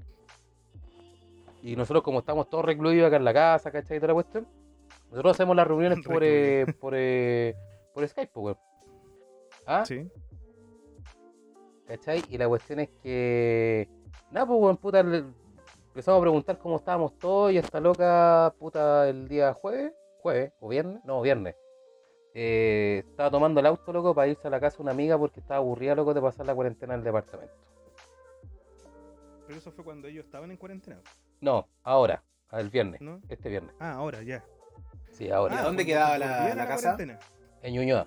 Y 1.63 1.77
nosotros, 1.77 2.03
como 2.03 2.21
estamos 2.21 2.49
todos 2.51 2.65
recluidos 2.65 3.07
acá 3.07 3.17
en 3.17 3.25
la 3.25 3.33
casa, 3.33 3.71
¿cachai? 3.71 3.97
Y 3.99 4.01
toda 4.01 4.09
la 4.09 4.15
cuestión. 4.15 4.47
Nosotros 5.11 5.37
hacemos 5.37 5.55
las 5.55 5.67
reuniones 5.67 6.05
por, 6.05 6.23
eh, 6.25 6.67
por, 6.81 6.95
eh, 6.97 7.55
por 7.95 8.07
Skype, 8.09 8.31
pues, 8.33 8.45
weón. 8.45 8.59
¿Ah? 9.67 9.85
Sí. 9.85 10.11
¿Cachai? 11.87 12.23
Y 12.29 12.39
la 12.39 12.49
cuestión 12.49 12.81
es 12.81 12.89
que. 13.03 13.89
Nada, 14.31 14.47
pues, 14.47 14.61
weón, 14.61 14.77
puta. 14.77 15.01
Empezamos 15.01 16.19
a 16.19 16.23
preguntar 16.23 16.59
cómo 16.59 16.77
estábamos 16.77 17.19
todos 17.19 17.53
y 17.53 17.59
esta 17.59 17.79
loca, 17.79 18.55
puta, 18.59 19.09
el 19.09 19.29
día 19.29 19.53
jueves, 19.53 19.93
jueves, 20.23 20.53
o 20.59 20.69
viernes, 20.69 21.05
no, 21.05 21.21
viernes. 21.21 21.55
eh, 22.35 23.05
estaba 23.07 23.31
tomando 23.31 23.61
el 23.61 23.67
auto, 23.67 23.93
loco, 23.93 24.15
para 24.15 24.29
irse 24.29 24.49
a 24.49 24.51
la 24.51 24.59
casa 24.59 24.79
de 24.79 24.85
una 24.85 24.93
amiga 24.93 25.19
porque 25.19 25.41
estaba 25.41 25.59
aburrida, 25.59 25.95
loco, 25.95 26.15
de 26.15 26.23
pasar 26.23 26.47
la 26.47 26.55
cuarentena 26.55 26.95
en 26.95 27.01
el 27.01 27.05
departamento. 27.05 27.55
Pero 29.53 29.61
eso 29.61 29.71
fue 29.71 29.85
cuando 29.85 30.09
ellos 30.09 30.25
estaban 30.25 30.51
en 30.51 30.57
cuarentena, 30.57 30.97
No, 31.43 31.69
ahora, 31.83 32.23
el 32.53 32.71
viernes, 32.71 33.03
¿no? 33.03 33.21
este 33.29 33.51
viernes. 33.51 33.75
Ah, 33.79 33.93
ahora 33.93 34.23
ya. 34.23 34.43
Sí, 35.11 35.29
ahora. 35.29 35.55
¿Y 35.55 35.59
a 35.59 35.63
dónde 35.65 35.85
quedaba 35.85 36.17
la- 36.17 36.55
la 36.55 36.67
casa? 36.67 36.93
cuarentena. 36.97 37.19
En 37.63 37.75
Ñuñoa. 37.75 38.07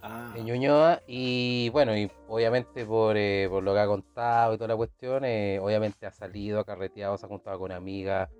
Ah, 0.00 0.32
en 0.34 0.46
Ñuñoa 0.46 1.02
y 1.06 1.68
bueno, 1.68 1.94
y 1.94 2.10
obviamente 2.28 2.86
por, 2.86 3.14
eh, 3.18 3.46
por 3.50 3.62
lo 3.62 3.74
que 3.74 3.80
ha 3.80 3.86
contado 3.86 4.54
y 4.54 4.56
toda 4.56 4.68
la 4.68 4.76
cuestión, 4.76 5.22
eh, 5.26 5.58
obviamente 5.60 6.06
ha 6.06 6.12
salido, 6.12 6.60
ha 6.60 6.64
carreteado, 6.64 7.18
se 7.18 7.26
ha 7.26 7.28
juntado 7.28 7.58
con 7.58 7.70
amigas, 7.70 8.30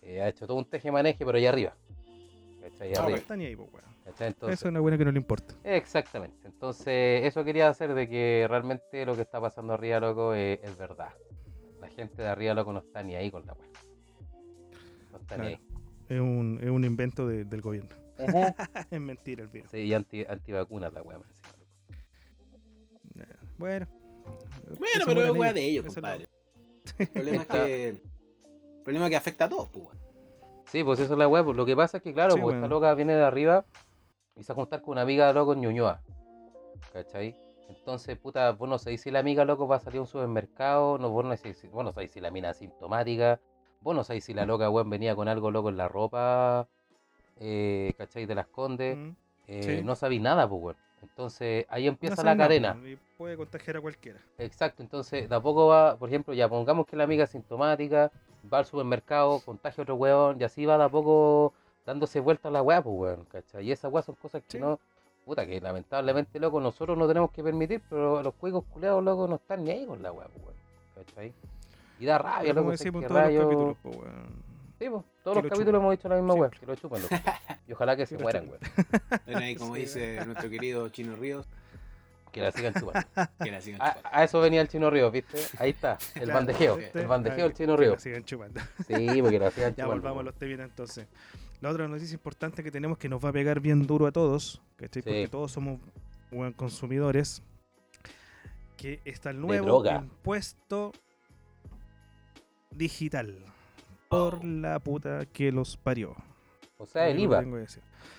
eh, 0.00 0.22
ha 0.22 0.28
hecho 0.28 0.46
todo 0.46 0.56
un 0.56 0.64
teje-maneje, 0.64 1.26
pero 1.26 1.36
allá 1.36 1.50
arriba. 1.50 1.74
¿Cachai? 2.62 2.88
Allá 2.88 3.00
Ah, 3.00 3.02
arriba. 3.04 3.18
Está 3.18 3.36
ni 3.36 3.44
ahí, 3.44 3.54
pues. 3.54 3.68
¿cachai? 4.02 4.28
Entonces, 4.28 4.58
Eso 4.58 4.68
es 4.68 4.70
una 4.70 4.80
buena 4.80 4.96
que 4.96 5.04
no 5.04 5.12
le 5.12 5.18
importa. 5.18 5.52
exactamente. 5.64 6.46
Entonces, 6.46 7.24
eso 7.24 7.44
quería 7.44 7.68
hacer 7.68 7.92
de 7.92 8.08
que 8.08 8.46
realmente 8.48 9.04
lo 9.04 9.14
que 9.14 9.22
está 9.22 9.40
pasando 9.42 9.74
arriba, 9.74 10.00
loco, 10.00 10.34
eh, 10.34 10.58
es 10.62 10.76
verdad. 10.78 11.10
Gente 11.96 12.22
de 12.22 12.28
arriba, 12.28 12.54
loco, 12.54 12.72
no 12.72 12.80
está 12.80 13.02
ni 13.02 13.14
ahí 13.14 13.30
con 13.30 13.46
la 13.46 13.52
weá. 13.54 13.68
No 15.12 15.18
está 15.18 15.36
ni 15.38 15.46
ahí. 15.48 15.60
Es 16.08 16.20
un, 16.20 16.58
es 16.62 16.70
un 16.70 16.84
invento 16.84 17.26
de- 17.26 17.44
del 17.44 17.60
gobierno. 17.60 17.90
Es 18.90 19.00
mentira 19.00 19.42
el 19.42 19.48
virus. 19.48 19.70
Sí, 19.70 19.78
y 19.78 19.94
anti, 19.94 20.24
antivacunas 20.24 20.92
la 20.92 21.02
loco. 21.02 21.24
Bueno. 23.58 23.86
Bueno, 24.78 25.04
pero 25.06 25.24
es 25.24 25.30
weá 25.32 25.52
de 25.52 25.64
ellos, 25.64 25.86
compadre. 25.86 26.28
El 26.98 27.08
problema 27.08 27.42
es 27.42 27.48
que. 27.48 27.88
El 27.88 28.02
problema 28.84 29.06
es 29.06 29.10
que 29.10 29.16
afecta 29.16 29.44
a 29.46 29.48
todos, 29.48 29.68
pues. 29.70 29.88
Sí, 30.66 30.82
pues 30.84 30.98
eso 31.00 31.12
es 31.14 31.18
la 31.18 31.28
weá. 31.28 31.44
Pues 31.44 31.56
lo 31.56 31.64
que 31.66 31.76
pasa 31.76 31.98
es 31.98 32.02
que, 32.02 32.12
claro, 32.12 32.34
Sí, 32.34 32.40
pues 32.40 32.56
esta 32.56 32.68
loca 32.68 32.94
viene 32.94 33.14
de 33.14 33.22
arriba 33.24 33.64
y 34.36 34.42
se 34.42 34.52
va 34.52 34.54
a 34.54 34.56
juntar 34.62 34.82
con 34.82 34.92
una 34.92 35.02
amiga 35.02 35.32
loco 35.32 35.52
en 35.52 35.60
Ñuñoa. 35.60 36.02
¿Cachai? 36.92 37.36
Entonces, 37.68 38.16
puta, 38.18 38.52
vos 38.52 38.68
no 38.68 38.78
sabéis 38.78 39.02
si 39.02 39.10
la 39.10 39.20
amiga 39.20 39.44
loco 39.44 39.66
va 39.66 39.76
a 39.76 39.80
salir 39.80 39.98
a 39.98 40.02
un 40.02 40.06
supermercado, 40.06 40.98
no, 40.98 41.10
vos 41.10 41.24
no 41.24 41.36
sabéis 41.36 41.58
si, 41.58 41.68
vos 41.68 41.84
no 41.84 41.92
sabéis 41.92 42.12
si 42.12 42.20
la 42.20 42.30
mina 42.30 42.50
es 42.50 42.56
asintomática, 42.56 43.40
vos 43.80 43.94
no 43.94 44.04
sabéis 44.04 44.24
si 44.24 44.34
la 44.34 44.46
loca, 44.46 44.70
weón, 44.70 44.90
venía 44.90 45.14
con 45.14 45.28
algo 45.28 45.50
loco 45.50 45.68
en 45.68 45.76
la 45.76 45.88
ropa, 45.88 46.68
eh, 47.40 47.92
¿cachai? 47.96 48.26
De 48.26 48.34
las 48.34 48.46
condes, 48.46 48.96
Mm. 48.98 49.10
eh, 49.48 49.62
sí. 49.80 49.82
no 49.84 49.94
sabéis 49.94 50.20
nada, 50.22 50.48
pues, 50.48 50.62
weón. 50.62 50.76
Entonces, 51.02 51.66
ahí 51.68 51.86
empieza 51.86 52.16
No 52.22 52.30
la 52.30 52.34
nada, 52.34 52.48
cadena. 52.48 52.76
puede 53.18 53.36
contagiar 53.36 53.76
a 53.76 53.80
cualquiera. 53.80 54.18
Exacto, 54.38 54.82
entonces 54.82 55.28
de 55.28 55.34
a 55.34 55.40
poco 55.40 55.66
va, 55.66 55.96
por 55.96 56.08
ejemplo, 56.08 56.34
ya 56.34 56.48
pongamos 56.48 56.86
que 56.86 56.96
la 56.96 57.04
amiga 57.04 57.24
es 57.24 57.30
sintomática, 57.30 58.10
va 58.52 58.58
al 58.58 58.64
supermercado, 58.64 59.40
contagia 59.40 59.82
a 59.82 59.84
otro 59.84 59.94
weón, 59.96 60.40
y 60.40 60.44
así 60.44 60.64
va 60.66 60.76
de 60.78 60.84
a 60.84 60.88
poco 60.88 61.52
dándose 61.86 62.20
vuelta 62.20 62.50
la 62.50 62.62
weá, 62.62 62.82
pues 62.82 62.94
weón, 62.96 63.24
¿cachai? 63.26 63.66
Y 63.66 63.72
esas 63.72 63.92
weas 63.92 64.06
son 64.06 64.14
cosas 64.16 64.42
que 64.42 64.52
Sí. 64.54 64.58
no, 64.58 64.80
puta, 65.24 65.46
que 65.46 65.60
lamentablemente, 65.60 66.38
loco, 66.38 66.60
nosotros 66.60 66.96
no 66.98 67.06
tenemos 67.08 67.30
que 67.30 67.42
permitir, 67.42 67.80
pero 67.88 68.22
los 68.22 68.34
juegos 68.34 68.64
culeados, 68.70 69.02
loco, 69.02 69.26
no 69.26 69.36
están 69.36 69.64
ni 69.64 69.70
ahí 69.70 69.86
con 69.86 70.02
la 70.02 70.12
weá, 70.12 70.28
pues 70.28 70.44
weón, 70.44 71.06
¿cachai? 71.06 71.32
Y 72.00 72.06
da 72.06 72.18
rabia, 72.18 72.52
como 72.54 72.66
loco, 72.70 72.76
sé 72.76 72.84
decimos 72.84 73.02
que 73.02 73.08
todos 73.08 73.20
rayo- 73.22 73.38
los 73.40 73.48
capítulos, 73.48 73.76
pues, 73.82 73.96
weón. 73.96 74.44
Sí, 74.78 74.88
pues, 74.90 75.02
Que 75.04 75.22
todos 75.22 75.36
los 75.36 75.44
lo 75.44 75.50
capítulos 75.50 75.80
hemos 75.80 75.90
dicho 75.92 76.08
la 76.08 76.16
misma 76.16 76.34
weá, 76.34 76.50
Siempre. 76.50 76.60
que 76.60 76.66
lo 76.66 76.74
chupen, 76.76 77.02
loco. 77.02 77.14
Y 77.68 77.72
ojalá 77.72 77.96
que 77.96 78.06
se 78.06 78.16
Que 78.16 78.22
mueran, 78.22 78.48
weón, 78.48 78.58
Bueno, 79.24 79.40
ahí 79.40 79.56
como 79.56 79.74
Sí. 79.76 79.80
dice 79.82 80.24
nuestro 80.26 80.50
querido 80.50 80.88
Chino 80.90 81.16
Ríos, 81.16 81.46
que 82.32 82.40
la 82.42 82.50
sigan 82.50 82.74
chupando. 82.74 83.08
que 83.42 83.50
la 83.52 83.60
sigan 83.60 83.80
A, 83.80 83.94
chupando. 83.94 84.08
a 84.12 84.24
eso 84.24 84.40
venía 84.40 84.60
el 84.60 84.68
Chino 84.68 84.90
Río, 84.90 85.10
¿viste? 85.10 85.38
Ahí 85.58 85.70
está, 85.70 85.96
el 86.16 86.22
Claro, 86.24 86.34
bandejeo, 86.34 86.78
el 86.92 87.06
bandejeo 87.06 87.44
del 87.44 87.54
Chino 87.54 87.76
que 87.76 87.82
Río. 87.82 87.92
la 87.92 87.98
sigan 88.00 88.24
chupando. 88.24 88.60
Sí, 88.88 89.22
porque 89.22 89.38
la 89.38 89.50
sigan 89.52 89.70
Ya 89.70 89.84
chupando, 89.84 90.02
volvamos 90.02 90.20
a 90.20 90.24
los 90.24 90.34
temitas 90.34 90.66
entonces. 90.68 91.06
La 91.64 91.70
otra 91.70 91.88
noticia 91.88 92.12
importante 92.12 92.62
que 92.62 92.70
tenemos 92.70 92.98
que 92.98 93.08
nos 93.08 93.24
va 93.24 93.30
a 93.30 93.32
pegar 93.32 93.58
bien 93.58 93.86
duro 93.86 94.06
a 94.06 94.12
todos, 94.12 94.60
¿cachai? 94.76 95.00
Sí. 95.00 95.08
Porque 95.08 95.28
todos 95.28 95.50
somos 95.50 95.80
buen 96.30 96.52
consumidores. 96.52 97.42
Que 98.76 99.00
está 99.06 99.30
el 99.30 99.40
nuevo 99.40 99.82
impuesto 99.82 100.92
digital. 102.70 103.38
Por 104.10 104.34
Oh. 104.34 104.40
la 104.44 104.78
puta 104.78 105.24
que 105.24 105.50
los 105.52 105.78
parió. 105.78 106.14
O 106.76 106.84
sea, 106.84 107.08
el 107.08 107.18
IVA. 107.20 107.42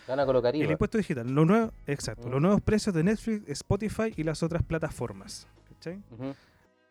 Van 0.08 0.20
a 0.20 0.26
colocar 0.26 0.56
El 0.56 0.72
impuesto 0.72 0.98
digital. 0.98 1.30
Lo 1.32 1.46
nuevo, 1.46 1.72
exacto. 1.86 2.28
Mm. 2.28 2.32
Los 2.32 2.42
nuevos 2.42 2.62
precios 2.62 2.96
de 2.96 3.04
Netflix, 3.04 3.48
Spotify 3.48 4.12
y 4.18 4.24
las 4.24 4.42
otras 4.42 4.64
plataformas. 4.64 5.48
¿cachai? 5.70 6.02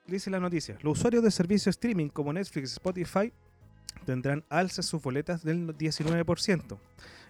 Dice 0.06 0.30
la 0.30 0.38
noticia, 0.38 0.78
los 0.82 0.98
usuarios 0.98 1.24
de 1.24 1.32
servicios 1.32 1.74
streaming 1.74 2.10
como 2.10 2.32
Netflix 2.32 2.70
y 2.70 2.72
Spotify 2.74 3.32
tendrán 4.04 4.44
alza 4.48 4.80
en 4.80 4.84
sus 4.84 5.02
boletas 5.02 5.42
del 5.42 5.76
19%, 5.76 6.78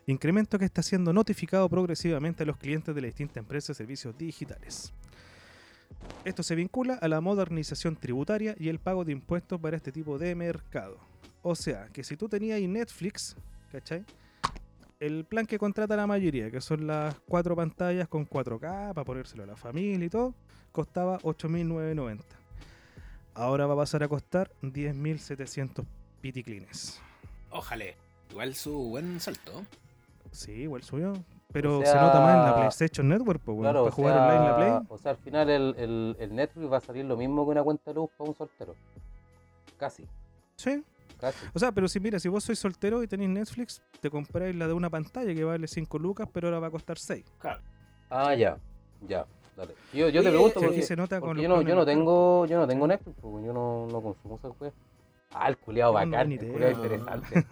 incremento 0.06 0.58
que 0.58 0.64
está 0.64 0.82
siendo 0.82 1.12
notificado 1.12 1.68
progresivamente 1.68 2.42
a 2.42 2.46
los 2.46 2.56
clientes 2.56 2.94
de 2.94 3.00
las 3.00 3.08
distintas 3.08 3.38
empresas 3.38 3.68
de 3.68 3.74
servicios 3.74 4.16
digitales. 4.16 4.92
Esto 6.24 6.42
se 6.42 6.54
vincula 6.54 6.94
a 6.94 7.08
la 7.08 7.20
modernización 7.20 7.96
tributaria 7.96 8.54
y 8.58 8.68
el 8.68 8.78
pago 8.78 9.04
de 9.04 9.12
impuestos 9.12 9.60
para 9.60 9.76
este 9.76 9.92
tipo 9.92 10.18
de 10.18 10.34
mercado. 10.34 10.98
O 11.42 11.54
sea, 11.54 11.88
que 11.92 12.02
si 12.02 12.16
tú 12.16 12.28
tenías 12.28 12.56
ahí 12.56 12.66
Netflix, 12.66 13.36
¿cachai? 13.70 14.04
El 15.00 15.24
plan 15.24 15.44
que 15.44 15.58
contrata 15.58 15.96
la 15.96 16.06
mayoría, 16.06 16.50
que 16.50 16.60
son 16.60 16.86
las 16.86 17.14
cuatro 17.26 17.54
pantallas 17.54 18.08
con 18.08 18.26
4K 18.26 18.94
para 18.94 19.04
ponérselo 19.04 19.42
a 19.42 19.46
la 19.46 19.56
familia 19.56 20.06
y 20.06 20.08
todo, 20.08 20.34
costaba 20.72 21.18
8.990. 21.18 22.20
Ahora 23.34 23.66
va 23.66 23.74
a 23.74 23.78
pasar 23.78 24.02
a 24.02 24.08
costar 24.08 24.50
10.700 24.62 25.84
piticlines. 26.24 27.02
Ojalá. 27.50 27.84
Igual 28.30 28.54
su 28.54 28.72
buen 28.72 29.20
salto. 29.20 29.62
Sí, 30.30 30.52
igual 30.52 30.82
suyo. 30.82 31.12
Pero 31.52 31.80
O 31.80 31.84
se 31.84 31.94
nota 31.94 32.18
más 32.18 32.34
en 32.36 32.42
la 32.44 32.56
PlayStation 32.56 33.06
Network, 33.06 33.42
pues, 33.44 33.58
Claro, 33.60 33.84
para 33.84 33.94
jugar 33.94 34.14
sea, 34.14 34.22
online 34.24 34.38
en 34.38 34.50
la 34.50 34.56
Play. 34.56 34.86
O 34.88 34.98
sea, 34.98 35.10
al 35.10 35.16
final 35.18 35.50
el, 35.50 35.74
el, 35.76 36.16
el 36.18 36.34
Netflix 36.34 36.72
va 36.72 36.78
a 36.78 36.80
salir 36.80 37.04
lo 37.04 37.18
mismo 37.18 37.44
que 37.44 37.50
una 37.50 37.62
cuenta 37.62 37.90
de 37.90 37.94
luz 37.96 38.10
para 38.16 38.30
un 38.30 38.36
soltero. 38.36 38.74
Casi, 39.76 40.06
Sí. 40.56 40.82
casi. 41.20 41.46
O 41.52 41.58
sea, 41.58 41.70
pero 41.72 41.88
si 41.88 42.00
mira, 42.00 42.18
si 42.18 42.28
vos 42.28 42.42
sois 42.42 42.58
soltero 42.58 43.02
y 43.02 43.06
tenéis 43.06 43.30
Netflix, 43.30 43.82
te 44.00 44.08
compráis 44.08 44.56
la 44.56 44.66
de 44.66 44.72
una 44.72 44.88
pantalla 44.88 45.34
que 45.34 45.44
vale 45.44 45.68
5 45.68 45.98
lucas, 45.98 46.26
pero 46.32 46.48
ahora 46.48 46.58
va 46.58 46.68
a 46.68 46.70
costar 46.70 46.96
6. 46.96 47.22
Claro. 47.38 47.60
Ah, 48.08 48.34
ya, 48.34 48.56
ya. 49.06 49.26
Dale. 49.56 49.74
Yo, 49.92 50.08
yo 50.08 50.22
te 50.22 50.30
pregunto 50.30 50.60
porque, 50.60 50.82
se 50.82 50.96
nota 50.96 51.20
con 51.20 51.28
porque 51.36 51.42
los 51.46 51.50
yo 51.58 51.62
no, 51.62 51.68
yo 51.68 51.74
no 51.76 51.84
tengo, 51.84 52.46
yo 52.46 52.58
no 52.58 52.66
tengo 52.66 52.86
Netflix, 52.88 53.14
porque 53.20 53.46
yo 53.46 53.52
no, 53.52 53.86
no 53.92 54.00
consumo 54.00 54.36
esas 54.36 54.52
cosas. 54.56 54.74
Ah, 55.36 55.48
el 55.48 55.56
culiado 55.58 55.92
bacán, 55.92 56.30
el 56.30 56.38
culiado 56.38 56.72
interesante. 56.84 57.44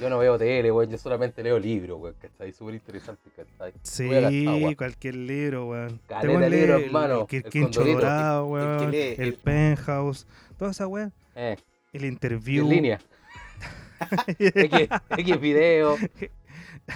Yo 0.00 0.10
no 0.10 0.18
veo 0.18 0.36
tele, 0.36 0.72
weón, 0.72 0.90
yo 0.90 0.98
solamente 0.98 1.40
leo 1.42 1.56
libros, 1.58 2.00
weón, 2.00 2.16
¿cachai? 2.20 2.52
Súper 2.52 2.74
interesante, 2.74 3.30
¿cachai? 3.36 3.72
Sí, 3.82 4.74
cualquier 4.76 5.14
libro, 5.14 5.66
weón. 5.68 6.00
Caleta 6.08 6.48
libro, 6.48 6.76
el- 6.78 6.84
hermano, 6.84 7.26
El, 7.30 7.44
Quincho. 7.44 7.84
Dorado, 7.84 8.46
weón. 8.46 8.82
el 8.88 8.94
El, 8.94 9.20
el- 9.20 9.34
Penthouse. 9.34 10.26
Toda 10.58 10.72
esa 10.72 10.86
weón. 10.88 11.12
Eh, 11.36 11.56
El 11.92 12.04
interview. 12.06 12.64
en 12.64 12.70
línea. 12.70 13.00
X, 14.38 14.88
X 15.16 15.40
video, 15.40 15.96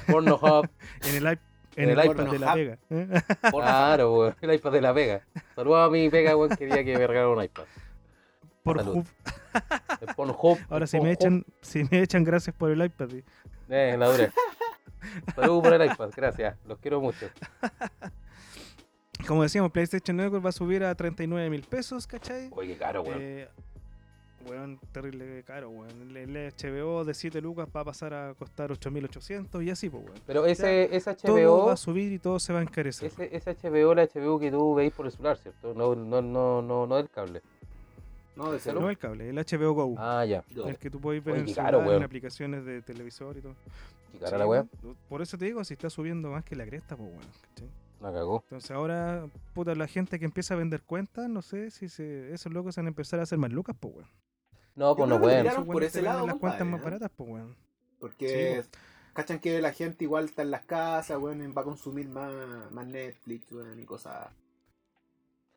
Pornhub, 0.09 0.69
en 1.09 1.15
el, 1.17 1.25
iP- 1.25 1.39
En 1.77 1.91
en 1.91 1.99
el 1.99 2.05
iPad. 2.05 2.15
iPad 2.15 2.33
de 2.33 2.39
la 2.39 2.55
Vega. 2.55 2.79
¿eh? 2.91 3.09
Claro, 3.51 4.15
weón, 4.19 4.35
el 4.41 4.55
iPad 4.55 4.73
de 4.73 4.81
la 4.81 4.93
Vega. 4.93 5.21
Saludos 5.55 5.87
a 5.87 5.91
mi 5.91 6.09
Vega, 6.09 6.37
weón, 6.37 6.57
quería 6.57 6.83
que 6.85 6.99
me 6.99 7.07
regalaran 7.07 7.39
un 7.39 7.45
iPad. 7.45 7.65
Por 8.63 8.79
Salud. 8.79 8.97
Hub. 8.99 9.07
El 10.01 10.15
Pornhub. 10.15 10.59
Ahora 10.71 10.87
si 10.87 10.99
me 10.99 11.15
Pornhub, 11.15 11.15
echan, 11.15 11.45
si 11.61 11.85
me 11.85 12.03
echan 12.03 12.25
gracias 12.25 12.55
por 12.55 12.71
el 12.71 12.85
iPad. 12.85 13.09
Eh, 13.69 13.97
la 13.99 14.09
duré. 14.11 14.31
Saludos 15.35 15.63
por 15.63 15.75
el 15.75 15.91
iPad, 15.91 16.11
gracias. 16.17 16.57
Los 16.67 16.79
quiero 16.79 17.01
mucho. 17.01 17.27
Como 19.27 19.43
decíamos, 19.43 19.71
PlayStation 19.71 20.17
Network 20.17 20.45
va 20.45 20.49
a 20.51 20.53
subir 20.53 20.85
a 20.85 20.95
39 20.95 21.51
mil 21.51 21.63
pesos, 21.63 22.07
¿cachai? 22.07 22.49
Oye, 22.53 22.73
qué 22.73 22.79
caro, 22.79 23.03
weón. 23.03 23.19
Eh, 23.21 23.49
weón, 24.49 24.81
terrible 24.91 25.45
caro, 25.45 25.71
weón. 25.71 26.17
El, 26.17 26.53
HBO 26.53 27.05
de 27.05 27.15
7 27.15 27.41
lucas 27.41 27.69
va 27.75 27.81
a 27.81 27.85
pasar 27.85 28.15
a 28.15 28.35
costar 28.35 28.71
8.800 28.71 29.65
y 29.65 29.71
así, 29.71 29.91
pues, 29.91 30.05
weón. 30.05 30.21
Pero 30.27 30.47
ese, 30.47 30.95
ese 30.95 31.15
Todo 31.15 31.37
HBO, 31.37 31.67
va 31.67 31.73
a 31.75 31.77
subir 31.77 32.13
y 32.13 32.19
todo 32.19 32.41
se 32.41 32.53
va 32.53 32.61
a 32.61 32.63
encarecer. 32.63 33.09
ese, 33.09 33.35
ese 33.35 33.55
HBO, 33.55 33.95
la 33.95 34.07
HBO 34.07 34.39
que 34.39 34.51
tú 34.51 34.75
veis 34.75 34.93
por 34.93 35.07
el 35.07 35.13
celular, 35.13 35.39
¿cierto? 35.39 35.75
No, 35.75 35.95
no, 35.95 36.21
no, 36.21 36.63
no, 36.63 36.87
no 36.87 36.97
del 36.97 37.09
cable. 37.09 37.43
No, 38.37 38.47
de 38.47 38.53
No 38.53 38.59
celu. 38.61 38.89
el 38.89 38.99
cable, 38.99 39.29
el 39.29 39.37
HBO 39.37 39.73
Go. 39.75 39.95
Ah, 39.99 40.25
ya. 40.25 40.43
El 40.67 40.79
que 40.79 40.91
tú 40.91 41.01
podés 41.01 41.23
ver 41.23 41.35
Oye, 41.35 41.51
en, 41.51 41.55
caro, 41.55 41.93
en 41.93 42.03
aplicaciones 42.03 42.65
de 42.65 42.81
televisor 42.83 43.37
y 43.37 43.43
todo. 43.43 43.55
Qué 44.13 44.19
cara 44.19 44.31
Sí, 44.31 44.39
la 44.39 44.47
weá. 44.47 44.67
Por 45.09 45.21
eso 45.23 45.37
te 45.37 45.45
digo, 45.45 45.63
si 45.65 45.75
está 45.75 45.91
subiendo 45.91 46.31
más 46.31 46.45
que 46.45 46.57
la 46.57 46.65
cresta, 46.65 46.97
pues, 46.97 47.11
weón. 47.11 47.71
La 48.01 48.13
cagó. 48.13 48.43
Entonces 48.45 48.71
ahora, 48.71 49.27
puta, 49.55 49.75
la 49.75 49.87
gente 49.87 50.19
que 50.19 50.25
empieza 50.25 50.55
a 50.55 50.57
vender 50.57 50.83
cuentas, 50.83 51.29
no 51.29 51.41
sé 51.43 51.71
si 51.71 51.89
se, 51.89 52.33
esos 52.33 52.53
locos 52.53 52.75
van 52.77 52.87
a 52.87 52.89
empezar 52.89 53.21
a 53.21 53.25
hacer 53.25 53.39
más 53.39 53.53
lucas, 53.53 53.77
pues, 53.79 53.95
weón. 53.95 54.09
No, 54.75 54.97
pues 54.97 55.09
no 55.09 55.21
pueden. 55.21 55.47
por 55.67 55.85
ese 55.85 56.01
lado, 56.03 56.27
las 56.27 56.37
cuentas 56.37 56.67
más 56.67 56.81
¿eh? 56.81 56.85
baratas, 56.85 57.11
pues, 57.15 57.31
weón. 57.31 57.57
Porque 58.01 58.63
Sí, 58.63 58.71
cachan 59.13 59.39
que 59.39 59.61
la 59.61 59.73
gente 59.73 60.05
igual 60.05 60.25
está 60.25 60.43
en 60.43 60.51
las 60.51 60.63
casas, 60.65 61.19
weón, 61.19 61.55
va 61.57 61.61
a 61.63 61.65
consumir 61.65 62.09
más, 62.09 62.33
más 62.73 62.87
Netflix, 62.87 63.53
weón, 63.53 63.79
y 63.79 63.85
cosas. 63.85 64.31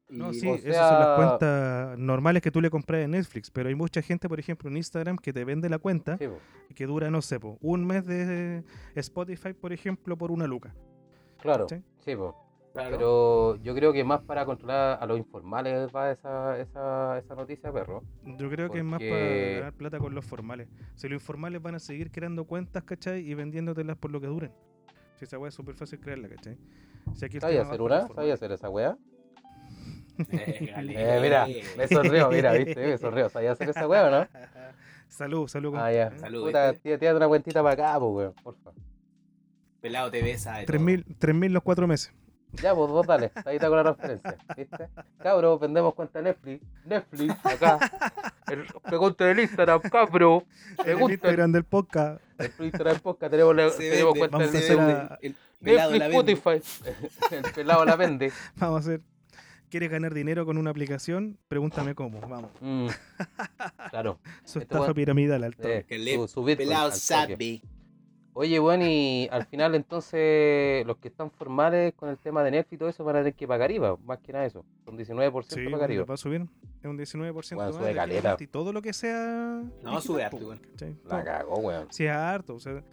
Y- 0.09 0.17
No, 0.17 0.33
sí, 0.33 0.47
o 0.47 0.55
esas 0.55 0.89
son 0.89 0.99
las 0.99 1.15
cuentas 1.17 1.97
normales 1.97 2.41
que 2.41 2.51
tú 2.51 2.61
le 2.61 2.69
compras 2.69 3.01
en 3.01 3.11
Netflix, 3.11 3.49
pero 3.49 3.69
hay 3.69 3.75
mucha 3.75 4.01
gente, 4.01 4.29
por 4.29 4.39
ejemplo, 4.39 4.69
en 4.69 4.77
Instagram 4.77 5.17
que 5.17 5.33
te 5.33 5.43
vende 5.43 5.67
la 5.69 5.79
cuenta 5.79 6.17
Sí, 6.17 6.27
que 6.75 6.85
dura, 6.85 7.09
no 7.09 7.21
sé, 7.21 7.39
po, 7.39 7.57
un 7.61 7.85
mes 7.85 8.05
de 8.05 8.63
Spotify, 8.95 9.53
por 9.53 9.73
ejemplo, 9.73 10.15
por 10.17 10.31
una 10.31 10.45
luca. 10.45 10.75
Claro. 11.39 11.67
¿Sí? 11.67 11.81
Sí, 11.99 12.15
po. 12.15 12.35
Claro. 12.73 12.91
Pero 12.91 13.55
yo 13.63 13.73
creo 13.73 13.93
que 13.93 14.03
más 14.03 14.21
para 14.23 14.45
controlar 14.45 14.97
a 15.01 15.05
los 15.05 15.17
informales 15.17 15.89
va 15.95 16.11
esa, 16.11 16.59
esa, 16.59 17.17
esa 17.17 17.33
noticia, 17.33 17.71
perro. 17.71 18.03
Yo 18.25 18.49
creo 18.49 18.69
que 18.69 18.79
es 18.79 18.83
más 18.83 18.99
para 18.99 19.25
ganar 19.55 19.73
plata 19.73 19.97
con 19.97 20.13
los 20.13 20.25
formales. 20.25 20.67
Si 20.93 21.07
los 21.07 21.21
informales 21.21 21.61
van 21.61 21.75
a 21.75 21.79
seguir 21.79 22.11
creando 22.11 22.43
cuentas, 22.43 22.83
¿cachai? 22.83 23.21
Y 23.21 23.33
vendiéndotelas 23.33 23.95
por 23.95 24.11
lo 24.11 24.19
que 24.19 24.27
duren. 24.27 24.51
Si 25.15 25.23
esa 25.23 25.39
weá 25.39 25.47
es 25.47 25.55
súper 25.55 25.75
fácil 25.75 26.01
crearla, 26.01 26.27
¿cachai? 26.27 26.57
Si 27.13 27.23
aquí 27.23 27.37
el 27.37 27.41
¿Sabía 27.41 27.59
tema 27.59 27.69
va 27.69 27.73
hacer 27.75 27.81
una? 27.81 28.07
¿Sabía 28.13 28.33
hacer 28.33 28.51
esa 28.51 28.69
weá? 28.69 28.97
Eh. 30.32 30.73
Eh, 30.78 31.19
mira, 31.21 31.47
me 31.78 31.88
sonrió, 31.88 32.30
mira, 32.30 32.54
viste, 32.54 32.75
me 32.88 32.97
sonrió. 32.97 33.30
¿Sabía 33.30 33.51
hacer 33.51 33.69
esa 33.69 33.88
weá 33.88 34.10
no? 34.10 34.28
salud, 35.08 35.47
salud. 35.47 35.75
Ah, 35.78 35.91
ya. 35.91 36.17
Salud, 36.17 36.45
Puta, 36.45 36.73
tía, 36.73 36.97
tía, 36.97 37.15
una 37.15 37.28
cuentita 37.28 37.62
para 37.63 37.73
acá, 37.73 37.99
pues, 37.99 38.12
weón, 38.13 38.34
porfa. 38.43 38.71
Pelado 39.82 40.10
TV 40.12 40.38
sabe. 40.38 40.65
todo. 40.65 40.78
3.000 40.78 41.06
3.000 41.19 41.49
los 41.49 41.63
cuatro 41.63 41.88
meses. 41.88 42.12
Ya, 42.62 42.73
pues 42.73 42.89
vos 42.89 43.06
dale, 43.06 43.32
ahí 43.45 43.56
está 43.58 43.67
con 43.67 43.75
la 43.78 43.84
referencia, 43.84 44.38
¿viste? 44.56 44.88
Cabro, 45.21 45.60
vendemos 45.60 45.93
cuenta 45.93 46.21
Netflix, 46.21 46.63
Netflix, 46.86 47.36
acá. 47.45 47.80
El, 48.47 48.63
pregunta 48.82 49.25
del 49.25 49.41
Instagram, 49.41 49.82
cabro. 49.82 50.45
El 50.80 50.84
Pregunta 50.86 51.13
Instagram 51.13 51.51
del 51.51 51.65
podcast. 51.65 52.21
el 52.39 52.51
Instagram 52.65 52.99
podcast, 52.99 53.32
tenemos, 53.32 53.56
la- 53.58 53.71
tenemos 53.71 54.17
cuenta 54.17 54.38
vamos 54.38 54.54
del 54.54 54.62
a 54.62 54.65
se 54.65 54.73
hacer 54.73 55.30
Netflix. 55.60 56.38
Spotify. 56.38 56.62
El 57.32 57.51
pelado 57.54 57.84
la 57.84 57.95
vende. 57.97 58.32
Vamos 58.56 58.78
a 58.78 58.80
hacer. 58.80 59.01
¿Quieres 59.69 59.89
ganar 59.89 60.13
dinero 60.13 60.45
con 60.45 60.58
una 60.58 60.69
aplicación? 60.69 61.38
Pregúntame 61.47 61.95
cómo. 61.95 62.19
Vamos. 62.21 62.51
Mm, 62.62 62.88
Claro. 63.89 64.19
Su 64.43 64.60
Este 64.60 64.63
estafa 64.75 64.91
weón- 64.91 64.95
piramidal 64.95 65.43
al 65.43 65.56
toque. 65.56 65.86
eh, 65.89 66.15
su- 66.15 66.28
su 66.28 66.45
Pelado 66.45 66.91
sabe. 66.91 67.62
Oye, 68.38 68.60
bueno, 68.60 68.84
y 68.86 69.30
al 69.32 69.45
final 69.45 69.75
entonces 69.75 70.86
los 70.86 70.97
que 70.97 71.08
están 71.08 71.32
formales 71.32 71.93
con 71.93 72.10
el 72.10 72.17
tema 72.17 72.43
de 72.43 72.51
Netflix 72.51 72.73
y 72.73 72.78
todo 72.78 72.89
eso 72.89 73.04
van 73.06 73.15
a 73.15 73.19
tener 73.19 73.34
que 73.34 73.47
pagar 73.47 73.71
IVA, 73.71 73.95
más 74.06 74.19
que 74.19 74.34
nada 74.34 74.45
eso. 74.45 74.65
Son 74.84 74.97
19% 74.97 75.56
Sí, 75.56 75.69
pagar 75.71 75.89
IVA. 75.91 76.04
va 76.04 76.13
a 76.15 76.17
subir. 76.17 76.41
Es 76.82 76.86
un 76.89 76.97
19% 76.97 77.56
Bueno, 77.56 77.71
más. 77.71 77.80
sube 77.82 77.93
caleta. 77.95 78.36
Y 78.39 78.47
todo 78.47 78.73
lo 78.73 78.82
que 78.82 78.91
sea. 78.91 79.63
No, 79.84 80.01
sube 80.01 80.23
harto. 80.25 80.49
¿cachai? 80.71 80.97
La 81.06 81.23
cagó, 81.23 81.60
weón. 81.60 81.88
Si 81.91 82.06
es 82.06 82.12
harto, 82.12 82.56
o 82.56 82.60
sea, 82.60 82.84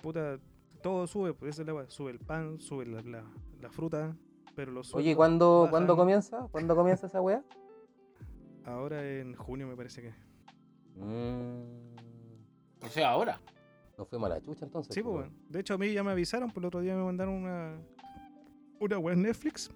puta, 0.00 0.38
todo 0.80 1.06
sube, 1.08 1.34
pues 1.34 1.54
esa 1.54 1.62
es 1.62 1.66
la 1.66 1.74
weá. 1.74 1.90
Sube 1.90 2.12
el 2.12 2.20
pan, 2.20 2.60
sube 2.60 2.86
la, 2.86 3.02
la, 3.02 3.24
la 3.60 3.70
fruta, 3.70 4.14
pero 4.54 4.72
los 4.72 4.94
Oye, 4.94 5.14
¿cuándo, 5.16 5.60
bajan. 5.60 5.70
¿cuándo 5.70 5.96
comienza? 5.96 6.48
¿Cuándo 6.50 6.74
comienza 6.76 7.06
esa 7.06 7.20
weá? 7.20 7.42
Ahora 8.64 9.06
en 9.06 9.34
junio 9.34 9.66
me 9.66 9.76
parece 9.76 10.02
que. 10.02 10.14
Mm, 10.96 11.96
O 12.84 12.88
sea, 12.88 13.10
ahora. 13.10 13.40
no 13.98 14.04
fue 14.06 14.18
mala 14.18 14.40
chucha 14.40 14.64
entonces. 14.64 14.94
Sí, 14.94 15.02
pues, 15.02 15.12
pues, 15.14 15.26
weón. 15.28 15.38
De 15.48 15.60
hecho, 15.60 15.74
a 15.74 15.78
mí 15.78 15.92
ya 15.92 16.02
me 16.02 16.10
avisaron, 16.12 16.50
por 16.50 16.62
el 16.62 16.66
otro 16.68 16.80
día 16.80 16.94
me 16.96 17.02
mandaron 17.04 17.34
una. 17.34 17.76
Una 18.80 18.98
web 18.98 19.16
Netflix 19.16 19.70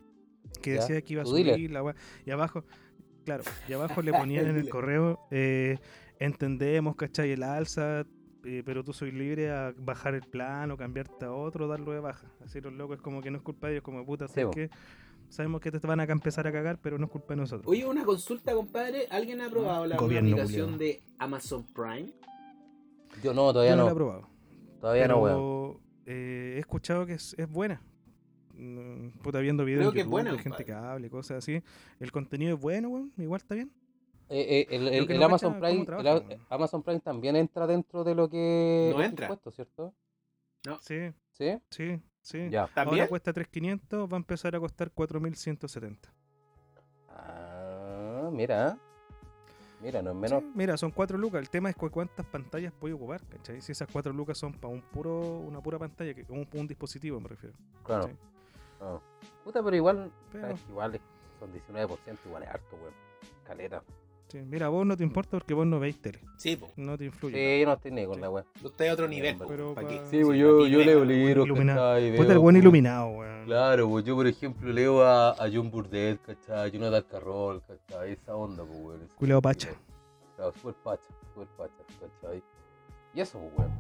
que 0.61 0.75
Ya, 0.75 0.81
decía 0.81 1.01
que 1.03 1.12
iba 1.14 1.23
a 1.23 1.27
subir 1.27 1.71
la 1.71 1.83
weá. 1.83 1.95
Y 2.27 2.31
abajo, 2.31 2.64
claro, 3.25 3.45
y 3.69 3.73
abajo 3.73 4.03
le 4.03 4.12
ponían 4.12 4.47
en 4.49 4.57
el 4.57 4.69
correo, 4.69 5.21
eh, 5.31 5.79
entendemos, 6.19 6.97
¿cachai? 6.97 7.31
El 7.31 7.43
alza, 7.43 8.05
eh, 8.49 8.63
pero 8.65 8.83
tú 8.85 8.93
soy 8.93 9.13
libre 9.13 9.51
a 9.51 9.75
bajar 9.77 10.15
el 10.15 10.23
plan 10.23 10.71
o 10.71 10.77
cambiarte 10.77 11.25
a 11.27 11.33
otro, 11.33 11.69
darlo 11.69 11.93
de 11.93 12.01
baja. 12.01 12.27
Así 12.45 12.61
los 12.61 12.73
locos 12.73 12.97
es 12.97 13.03
como 13.03 13.21
que 13.23 13.31
no 13.31 13.37
es 13.39 13.43
culpa 13.43 13.67
de 13.69 13.75
ellos, 13.75 13.85
como 13.85 14.05
puta, 14.07 14.27
Sí, 14.29 14.35
¿sabes 14.35 14.47
po. 14.47 14.51
qué? 14.53 14.71
Sabemos 15.29 15.61
que 15.61 15.71
te 15.71 15.87
van 15.87 16.01
a 16.01 16.05
empezar 16.05 16.47
a 16.47 16.53
cagar, 16.53 16.79
pero 16.81 16.97
no 16.99 17.05
es 17.07 17.11
culpa 17.11 17.35
de 17.35 17.41
nosotros. 17.41 17.67
Oye, 17.69 17.85
una 17.87 18.05
consulta, 18.05 18.55
compadre. 18.55 19.07
¿Alguien 19.11 19.43
ha 19.43 19.51
probado 19.51 19.87
la 19.87 19.97
Gobierno 19.97 20.31
aplicación 20.31 20.79
de 20.79 21.03
Amazon 21.19 21.67
Prime? 21.75 22.11
Yo 23.23 23.35
no, 23.35 23.49
Yo 23.49 23.53
todavía 23.53 23.73
no 23.77 23.83
no. 23.83 23.85
la 23.87 23.93
he 23.93 23.95
probado. 23.95 24.29
Todavía 24.81 25.09
no, 25.09 25.19
weón. 25.19 25.35
pero 25.37 25.81
eh, 26.07 26.55
he 26.57 26.59
escuchado 26.61 27.05
que 27.05 27.15
es, 27.15 27.35
es 27.39 27.49
buena. 27.51 27.83
Mm, 28.55 29.09
Puta, 29.23 29.39
viendo 29.41 29.65
videos 29.65 29.81
Creo 29.83 29.91
en 29.91 29.95
que 29.95 30.01
es 30.01 30.05
YouTube 30.07 30.11
buena, 30.13 30.33
de 30.33 30.39
gente 30.39 30.65
que 30.65 30.73
hable 30.73 31.07
y 31.09 31.11
cosas 31.11 31.39
así. 31.39 31.63
El 32.01 32.11
contenido 32.11 32.55
es 32.57 32.61
bueno, 32.61 32.89
weón. 32.89 33.13
Igual 33.19 33.41
está 33.43 33.55
bien. 33.55 33.71
Eh, 34.31 34.67
eh, 34.71 34.77
el, 34.77 34.88
el- 34.88 35.07
que 35.07 35.14
el 35.14 35.21
no 35.21 35.27
Amazon 35.27 35.59
Prime, 35.59 35.87
el. 36.01 36.41
Amazon 36.51 36.83
Prime 36.83 37.01
también 37.01 37.35
entra 37.37 37.67
dentro 37.67 38.05
de 38.05 38.14
lo 38.14 38.29
que 38.29 38.93
No 38.95 39.03
entra. 39.03 39.27
impuesto, 39.27 39.51
¿cierto? 39.51 39.95
Sí, 40.81 41.11
¿Sí? 41.33 41.59
sí, 41.71 42.01
sí. 42.21 42.49
Ya. 42.51 42.67
¿También? 42.75 43.01
Ahora 43.01 43.09
cuesta 43.09 43.33
3.500, 43.33 44.12
va 44.12 44.17
a 44.17 44.21
empezar 44.21 44.55
a 44.55 44.61
costar 44.61 44.91
4.170. 44.93 45.97
Ah, 47.09 48.29
mira. 48.33 48.79
Mira, 49.81 50.03
no 50.03 50.11
es 50.11 50.17
menos. 50.17 50.43
Sí, 50.43 50.51
mira, 50.55 50.77
son 50.77 50.91
4 50.91 51.17
lucas. 51.17 51.41
El 51.41 51.49
tema 51.51 51.71
es 51.71 51.77
cu- 51.77 51.91
cuántas 51.91 52.27
pantallas 52.27 52.73
puede 52.73 52.95
ocupar, 52.95 53.25
¿cachai? 53.29 53.61
Si 53.61 53.71
esas 53.73 53.88
4 53.91 54.12
lucas 54.12 54.37
son 54.37 54.53
para 54.53 54.73
un 54.75 54.83
puro, 54.83 55.21
una 55.38 55.61
pura 55.61 55.79
pantalla, 55.79 56.12
que 56.14 56.25
un, 56.29 56.47
un 56.53 56.67
dispositivo 56.67 57.21
me 57.21 57.29
refiero. 57.29 57.57
Claro. 57.85 58.11
Ah. 58.81 58.99
Puta, 59.45 59.62
pero 59.62 59.77
igual. 59.77 60.11
Pero- 60.33 60.59
igual 60.69 61.01
son 61.38 61.53
19%, 61.53 62.19
igual 62.27 62.43
es 62.43 62.49
harto, 62.49 62.77
weón. 62.77 62.95
Caleta. 63.45 63.83
Sí, 64.29 64.38
mira, 64.43 64.69
vos 64.69 64.85
no 64.85 64.95
te 64.97 65.03
importa 65.03 65.31
porque 65.38 65.55
vos 65.55 65.67
no 65.67 65.81
veis 65.81 66.01
tele. 66.03 66.19
Sí, 66.37 66.57
po. 66.57 66.71
No 66.77 66.99
te 66.99 67.07
influye. 67.07 67.35
Sí, 67.35 67.61
yo 67.61 67.67
no 67.67 67.73
estoy 67.73 67.91
ni 67.93 68.05
con 68.05 68.14
Sí. 68.17 68.21
la 68.21 68.31
weón. 68.31 68.47
Usted 68.62 68.85
es 68.85 68.93
otro 68.93 69.09
nivel. 69.09 69.37
Pero. 69.49 69.75
Sí, 70.11 70.21
pues 70.23 70.38
yo, 70.38 70.67
leo 70.67 71.05
libros. 71.05 71.49
¿cachai? 71.49 72.17
Puta, 72.17 72.33
el 72.35 72.38
buen 72.38 72.57
iluminado, 72.57 73.09
weón. 73.09 73.45
Claro, 73.47 73.88
pues 73.88 74.05
yo 74.05 74.14
por 74.14 74.27
ejemplo 74.27 74.71
leo 74.71 75.03
a, 75.03 75.31
a 75.31 75.51
John 75.53 75.71
Burdett, 75.71 76.21
¿cachai? 76.23 76.71
Jonathan 76.71 77.05
Carroll, 77.11 77.62
¿cachai? 77.62 78.12
Esa 78.12 78.37
onda, 78.37 78.64
pues, 78.64 78.79
weón. 78.81 79.03
estilo. 79.03 79.41
pacha. 79.41 79.69
Claro, 80.37 80.53
súper 80.53 80.75
pacha, 80.85 81.09
súper 81.35 81.49
pacha, 81.57 81.83
¿cachai? 82.21 82.43
Y 83.14 83.21
eso, 83.21 83.38
pues, 83.38 83.53
weón. 83.59 83.73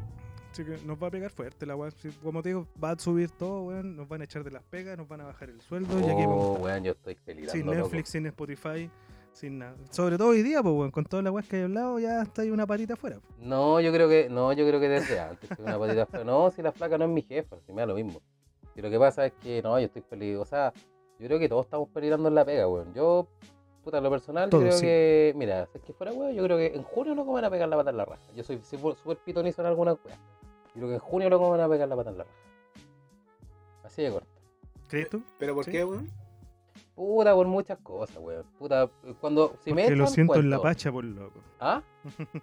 Así 0.50 0.64
que 0.64 0.78
nos 0.86 1.00
va 1.00 1.08
a 1.08 1.10
pegar 1.10 1.30
fuerte 1.30 1.66
la 1.66 1.76
weón. 1.76 1.92
Como 2.22 2.42
te 2.42 2.48
digo, 2.48 2.66
va 2.82 2.92
a 2.92 2.98
subir 2.98 3.30
todo, 3.32 3.64
weón. 3.64 3.96
Nos 3.96 4.08
van 4.08 4.22
a 4.22 4.24
echar 4.24 4.42
de 4.44 4.50
las 4.50 4.62
pegas, 4.62 4.96
nos 4.96 5.06
van 5.06 5.20
a 5.20 5.24
bajar 5.26 5.50
el 5.50 5.60
sueldo 5.60 5.92
y 6.00 6.04
aquí 6.04 6.22
vamos 6.22 6.28
a 6.42 6.48
Oh, 6.48 6.52
estar. 6.54 6.62
weón, 6.64 6.84
yo 6.84 6.92
estoy 6.92 7.14
peligrando, 7.16 7.52
Sin 7.52 7.66
loco. 7.66 7.78
Netflix, 7.78 8.08
sin 8.08 8.24
Spotify, 8.26 8.90
sin 9.38 9.58
nada. 9.58 9.74
Sobre 9.90 10.18
todo 10.18 10.28
hoy 10.28 10.42
día, 10.42 10.62
pues, 10.62 10.74
weón. 10.74 10.90
Con 10.90 11.04
todas 11.04 11.24
las 11.24 11.32
weas 11.32 11.46
que 11.48 11.60
he 11.60 11.62
hablado, 11.64 11.98
ya 11.98 12.22
está 12.22 12.42
ahí 12.42 12.50
una 12.50 12.66
patita 12.66 12.94
afuera. 12.94 13.18
No, 13.38 13.80
yo 13.80 13.92
creo 13.92 14.08
que, 14.08 14.28
no, 14.28 14.52
yo 14.52 14.66
creo 14.66 14.80
que 14.80 14.88
desde 14.88 15.18
antes, 15.20 15.50
una 15.58 15.78
patita 15.78 16.06
flaca. 16.06 16.24
No, 16.24 16.50
si 16.50 16.62
la 16.62 16.72
flaca 16.72 16.98
no 16.98 17.04
es 17.04 17.10
mi 17.10 17.22
jefa, 17.22 17.56
si 17.66 17.72
me 17.72 17.82
da 17.82 17.86
lo 17.86 17.94
mismo. 17.94 18.20
Y 18.74 18.82
lo 18.82 18.90
que 18.90 18.98
pasa 18.98 19.26
es 19.26 19.32
que, 19.34 19.62
no, 19.62 19.78
yo 19.78 19.86
estoy 19.86 20.02
peligrando, 20.02 20.42
o 20.42 20.46
sea, 20.46 20.72
yo 21.18 21.26
creo 21.26 21.38
que 21.38 21.48
todos 21.48 21.64
estamos 21.66 21.88
peligrando 21.88 22.28
en 22.28 22.34
la 22.34 22.44
pega, 22.44 22.68
weón. 22.68 22.92
Yo, 22.94 23.26
puta, 23.82 23.98
en 23.98 24.04
lo 24.04 24.10
personal, 24.10 24.44
yo 24.46 24.50
Todos, 24.50 24.62
creo 24.64 24.72
sí. 24.78 24.82
que, 24.82 25.32
mira, 25.36 25.66
si 25.72 25.78
es 25.78 25.84
que 25.84 25.92
fuera, 25.92 26.12
weón, 26.12 26.32
yo 26.34 26.42
creo 26.44 26.56
que 26.58 26.66
en 26.74 26.82
junio 26.82 27.14
no 27.14 27.24
me 27.24 27.32
van 27.32 27.44
a 27.44 27.50
pegar 27.50 27.68
la 27.68 27.76
pata 27.76 27.90
en 27.90 27.96
la 27.96 28.04
raja. 28.04 28.22
Yo 28.36 28.44
soy 28.44 28.60
súper 28.62 29.16
pitonizo 29.24 29.62
en 29.62 29.66
algunas 29.68 29.96
weas. 30.04 30.18
Yo 30.74 30.80
creo 30.82 30.88
que 30.88 30.94
en 30.94 31.00
junio 31.00 31.30
no 31.30 31.40
me 31.40 31.48
van 31.50 31.60
a 31.60 31.68
pegar 31.68 31.88
la 31.88 31.96
pata 31.96 32.10
en 32.10 32.18
la 32.18 32.24
raja. 32.24 32.36
Así 33.84 34.02
de 34.02 34.10
corto. 34.12 34.28
¿Crees 34.88 35.08
tú? 35.08 35.22
¿Pero 35.38 35.54
por 35.54 35.64
Sí. 35.64 35.70
qué, 35.72 35.84
weón? 35.84 36.08
Puta, 36.98 37.32
por 37.32 37.46
muchas 37.46 37.78
cosas, 37.78 38.16
weón. 38.18 38.44
Puta, 38.58 38.90
cuando, 39.20 39.54
si 39.62 39.72
me 39.72 39.82
Porque 39.82 39.94
lo 39.94 40.02
echan, 40.02 40.14
siento 40.14 40.34
en 40.34 40.50
la 40.50 40.60
pacha, 40.60 40.90
por 40.90 41.04
loco. 41.04 41.40
¿Ah? 41.60 41.80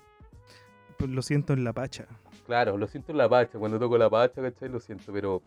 Pues 0.98 1.12
lo 1.12 1.22
siento 1.22 1.52
en 1.52 1.66
la 1.66 1.74
pacha. 1.74 2.06
Claro, 2.46 2.78
lo 2.78 2.88
siento 2.88 3.12
en 3.12 3.18
la 3.18 3.28
pacha, 3.28 3.60
cuando 3.60 3.78
toco 3.78 3.98
la 3.98 4.10
pacha, 4.10 4.42
¿cachai? 4.42 4.70
Lo 4.70 4.80
siento, 4.80 5.12
pero 5.12 5.42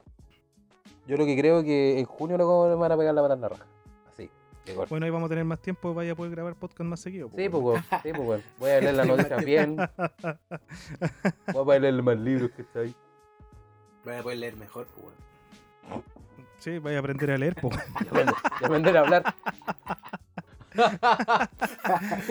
yo 1.06 1.16
lo 1.16 1.24
que 1.24 1.38
creo 1.38 1.62
que 1.62 1.98
en 1.98 2.04
junio 2.04 2.36
no 2.36 2.68
me 2.68 2.74
van 2.74 2.92
a 2.92 2.98
pegar 2.98 3.14
la 3.14 3.22
pata 3.22 3.32
en 3.32 3.40
la 3.40 3.48
raja. 3.48 3.66
Así, 4.12 4.30
de 4.66 4.74
corto. 4.74 4.90
Bueno, 4.90 5.06
ahí 5.06 5.10
vamos 5.10 5.24
a 5.24 5.30
tener 5.30 5.46
más 5.46 5.58
tiempo, 5.58 5.94
vaya 5.94 6.12
a 6.12 6.14
poder 6.14 6.32
grabar 6.32 6.54
podcast 6.54 6.86
más 6.86 7.00
seguido. 7.00 7.30
Sí, 7.34 7.48
pues, 7.48 7.62
weón, 7.64 7.82
sí, 7.82 8.12
pues, 8.14 8.18
weón. 8.18 8.42
Voy 8.58 8.70
a 8.70 8.80
leer 8.82 8.94
las 8.94 9.06
noticias 9.06 9.44
bien, 9.46 9.76
voy 11.54 11.76
a 11.76 11.78
leer 11.78 12.02
más 12.02 12.18
libros 12.18 12.50
que 12.50 12.60
está 12.60 12.80
ahí. 12.80 12.94
Voy 14.04 14.16
a 14.16 14.22
poder 14.22 14.38
leer 14.38 14.56
mejor, 14.56 14.86
pues, 14.88 15.06
weón. 15.06 16.04
Sí, 16.58 16.78
vaya 16.78 16.96
a 16.98 17.00
aprender 17.00 17.30
a 17.30 17.38
leer, 17.38 17.54
pues. 17.60 17.76
Ya 17.76 18.66
aprender- 18.66 18.96
a 18.96 19.00
hablar. 19.00 19.34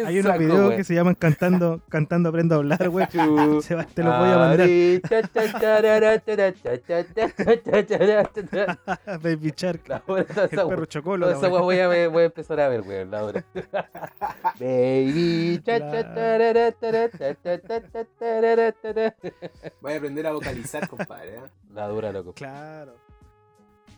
Hay 0.05 0.19
unos 0.19 0.31
Saco, 0.31 0.39
videos 0.39 0.73
que 0.75 0.83
se 0.85 0.93
llaman 0.95 1.15
Cantando, 1.15 1.81
cantando 1.89 2.29
aprendo 2.29 2.55
a 2.55 2.57
hablar, 2.59 2.87
güey. 2.89 3.05
Chu. 3.07 3.61
Se 3.61 3.75
va- 3.75 3.83
Te 3.85 4.03
los 4.03 4.17
voy 4.17 4.29
a 4.29 4.37
mandar. 4.37 4.61
Ari, 4.61 5.01
cha, 5.09 5.21
cha, 5.27 5.59
charara, 5.59 6.23
chara, 6.23 6.53
cha, 6.53 6.77
cha, 6.81 7.03
cha, 7.13 7.29
cha, 7.33 7.61
cha, 7.63 7.85
chara, 7.85 8.23
cha, 8.31 8.77
cha. 8.95 9.17
Baby 9.17 9.53
Shark. 9.55 9.87
La 9.89 10.01
hora, 10.07 10.23
toda 10.23 10.45
El 10.45 10.53
esa 10.53 10.67
perro 10.67 10.85
chocolo. 10.85 11.29
esa 11.29 11.47
voy 11.49 11.79
a, 11.79 11.87
voy 12.09 12.21
a 12.23 12.25
empezar 12.25 12.59
a 12.61 12.69
ver, 12.69 12.81
weón, 12.81 13.11
la 13.11 13.23
hora. 13.25 13.43
Baby, 14.59 15.61
cha, 15.65 15.79
cha, 15.79 15.89
Claro. 15.89 16.13
tarara, 16.15 16.71
tara, 16.71 17.09
cha, 17.11 17.35
cha, 17.35 17.61
cha, 17.61 17.81
cha, 17.91 18.05
tarara, 18.19 18.71
tara. 18.71 19.15
Voy 19.81 19.93
a 19.93 19.97
aprender 19.97 20.27
a 20.27 20.31
vocalizar, 20.31 20.87
compadre. 20.87 21.35
¿eh? 21.35 21.41
La 21.73 21.87
dura, 21.87 22.11
loco. 22.13 22.33
Claro. 22.33 22.95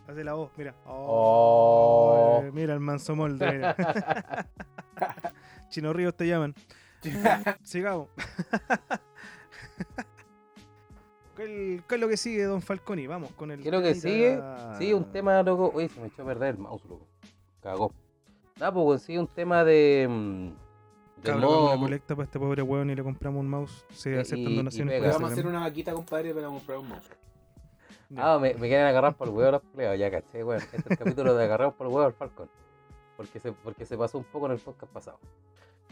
Hace 0.09 0.23
la 0.23 0.33
voz, 0.33 0.51
mira. 0.57 0.73
Oh. 0.85 2.41
Oh, 2.41 2.51
Mira 2.51 2.73
el 2.73 2.79
manso 2.79 3.15
molde, 3.15 3.51
mira. 3.51 3.75
Chino 5.69 5.93
Ríos 5.93 6.15
te 6.15 6.25
llaman. 6.27 6.55
Sigamos. 7.63 8.07
¿Qué, 11.35 11.81
qué 11.87 11.95
es 11.95 12.01
lo 12.01 12.07
que 12.09 12.17
sigue, 12.17 12.43
don 12.43 12.61
Falconi? 12.61 13.07
Vamos 13.07 13.31
con 13.31 13.51
el. 13.51 13.61
¿Qué 13.61 13.69
es 13.69 13.73
lo 13.73 13.81
que 13.81 13.95
sigue? 13.95 14.41
Sí, 14.77 14.93
un 14.93 15.05
tema, 15.11 15.41
loco. 15.43 15.71
Uy, 15.73 15.87
se 15.87 15.99
me 16.01 16.07
echó 16.07 16.23
a 16.23 16.25
perder 16.25 16.55
el 16.55 16.57
mouse, 16.57 16.83
loco. 16.85 17.07
Cagó. 17.61 17.93
Nada, 18.57 18.73
pues 18.73 19.03
sí, 19.03 19.17
un 19.17 19.27
tema 19.27 19.63
de. 19.63 20.05
mm, 20.09 20.49
una 21.29 21.37
modo- 21.37 21.79
colecta 21.79 22.15
para 22.15 22.25
este 22.25 22.39
pobre 22.39 22.61
weón 22.61 22.89
y 22.89 22.95
le 22.95 23.03
compramos 23.03 23.39
un 23.39 23.49
mouse. 23.49 23.85
Se 23.91 24.11
Y- 24.15 24.17
aceptan 24.17 24.55
donaciones 24.55 25.01
Vamos 25.01 25.13
a 25.13 25.15
hacer 25.17 25.29
Instagram. 25.29 25.49
una 25.55 25.59
vaquita, 25.61 25.93
compadre, 25.93 26.33
para 26.33 26.47
comprar 26.47 26.77
un 26.79 26.89
mouse. 26.89 27.09
Ah, 28.15 28.39
me, 28.39 28.53
me 28.55 28.67
quieren 28.67 28.87
agarrar 28.87 29.15
por 29.15 29.27
el 29.27 29.33
huevo 29.33 29.51
los 29.51 29.61
pleos, 29.61 29.97
ya 29.99 30.09
caché. 30.09 30.41
Este 30.55 30.77
es 30.77 30.87
el 30.87 30.97
capítulo 30.97 31.35
de 31.35 31.43
agarrar 31.43 31.73
por 31.75 31.87
el 31.87 31.93
huevo 31.93 32.07
al 32.07 32.13
Falcon. 32.13 32.49
Porque 33.15 33.39
se, 33.39 33.51
porque 33.51 33.85
se 33.85 33.97
pasó 33.97 34.17
un 34.17 34.23
poco 34.23 34.47
en 34.47 34.53
el 34.53 34.59
podcast 34.59 34.91
pasado. 34.91 35.19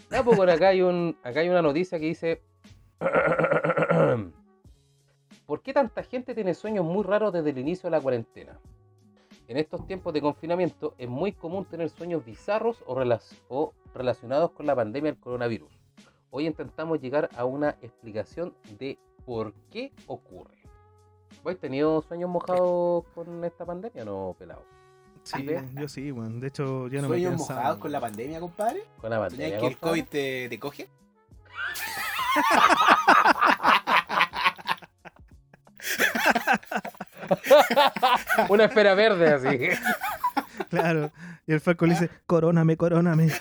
Pues 0.09 0.39
acá 1.23 1.39
hay 1.41 1.49
una 1.49 1.61
noticia 1.61 1.99
que 1.99 2.05
dice. 2.05 2.41
¿Por 5.45 5.61
qué 5.61 5.73
tanta 5.73 6.03
gente 6.03 6.33
tiene 6.35 6.53
sueños 6.53 6.83
muy 6.83 7.03
raros 7.03 7.31
desde 7.31 7.51
el 7.51 7.57
inicio 7.59 7.89
de 7.89 7.95
la 7.95 8.01
cuarentena? 8.01 8.59
En 9.47 9.55
estos 9.55 9.85
tiempos 9.87 10.13
de 10.13 10.19
confinamiento 10.19 10.93
es 10.97 11.07
muy 11.07 11.31
común 11.31 11.63
tener 11.65 11.89
sueños 11.89 12.25
bizarros 12.25 12.83
o 12.85 13.73
relacionados 13.93 14.51
con 14.51 14.65
la 14.65 14.75
pandemia 14.75 15.11
del 15.11 15.21
coronavirus. 15.21 15.71
Hoy 16.31 16.47
intentamos 16.47 16.99
llegar 16.99 17.29
a 17.37 17.45
una 17.45 17.77
explicación 17.81 18.53
de 18.77 18.99
por 19.25 19.53
qué 19.71 19.93
ocurre. 20.07 20.56
¿Vos 21.43 21.57
tenido 21.59 22.01
sueños 22.01 22.29
mojados 22.29 23.05
con 23.15 23.43
esta 23.43 23.65
pandemia 23.65 24.03
o 24.03 24.05
no, 24.05 24.35
pelado? 24.37 24.63
Sí, 25.23 25.43
¿ve? 25.43 25.63
yo 25.73 25.87
sí, 25.87 26.11
weón. 26.11 26.39
De 26.39 26.47
hecho, 26.47 26.87
ya 26.87 27.01
no 27.01 27.09
me 27.09 27.19
¿Sueños 27.19 27.37
mojados 27.37 27.79
con 27.79 27.91
la 27.91 27.99
pandemia, 27.99 28.39
compadre? 28.39 28.83
Con 29.01 29.09
la 29.09 29.19
pandemia. 29.19 29.47
¿Soñás 29.47 29.61
que 29.61 29.67
el? 29.67 29.77
COVID 29.77 30.05
te, 30.05 30.49
te 30.49 30.59
coge? 30.59 30.87
Una 38.49 38.65
esfera 38.65 38.93
verde 38.95 39.33
así. 39.33 39.69
Claro. 40.69 41.11
Y 41.45 41.53
el 41.53 41.61
Falco 41.61 41.85
le 41.85 41.93
dice, 41.93 42.09
coróname, 42.25 42.77
coróname. 42.77 43.27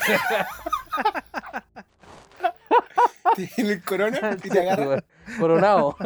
¿Tiene 3.35 3.73
el 3.73 3.83
corona? 3.83 4.37
¿Y 4.45 4.49
te 4.49 4.61
agarra? 4.61 5.03
Coronado. 5.41 5.97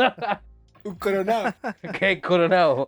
Un 0.84 0.94
coronado. 0.96 1.54
¿Qué 1.98 2.12
es 2.12 2.22
coronado? 2.22 2.86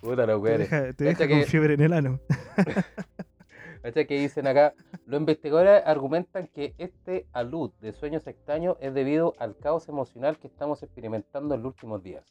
Puta 0.00 0.26
los 0.26 0.42
Te 0.42 0.48
weones. 0.48 0.70
deja, 0.70 0.82
te 0.92 1.04
Cacha 1.04 1.18
deja 1.24 1.28
con 1.28 1.40
que- 1.40 1.46
fiebre 1.46 1.74
en 1.74 1.80
el 1.82 1.92
ano. 1.92 2.20
¿Cachai? 2.56 2.84
Que 4.08 4.18
dicen 4.18 4.48
acá, 4.48 4.74
los 5.06 5.20
investigadores 5.20 5.80
argumentan 5.86 6.48
que 6.48 6.74
este 6.76 7.28
alud 7.32 7.70
de 7.80 7.92
sueños 7.92 8.26
extraños 8.26 8.76
es 8.80 8.92
debido 8.92 9.34
al 9.38 9.56
caos 9.56 9.88
emocional 9.88 10.38
que 10.38 10.48
estamos 10.48 10.82
experimentando 10.82 11.54
en 11.54 11.62
los 11.62 11.72
últimos 11.74 12.02
días. 12.02 12.24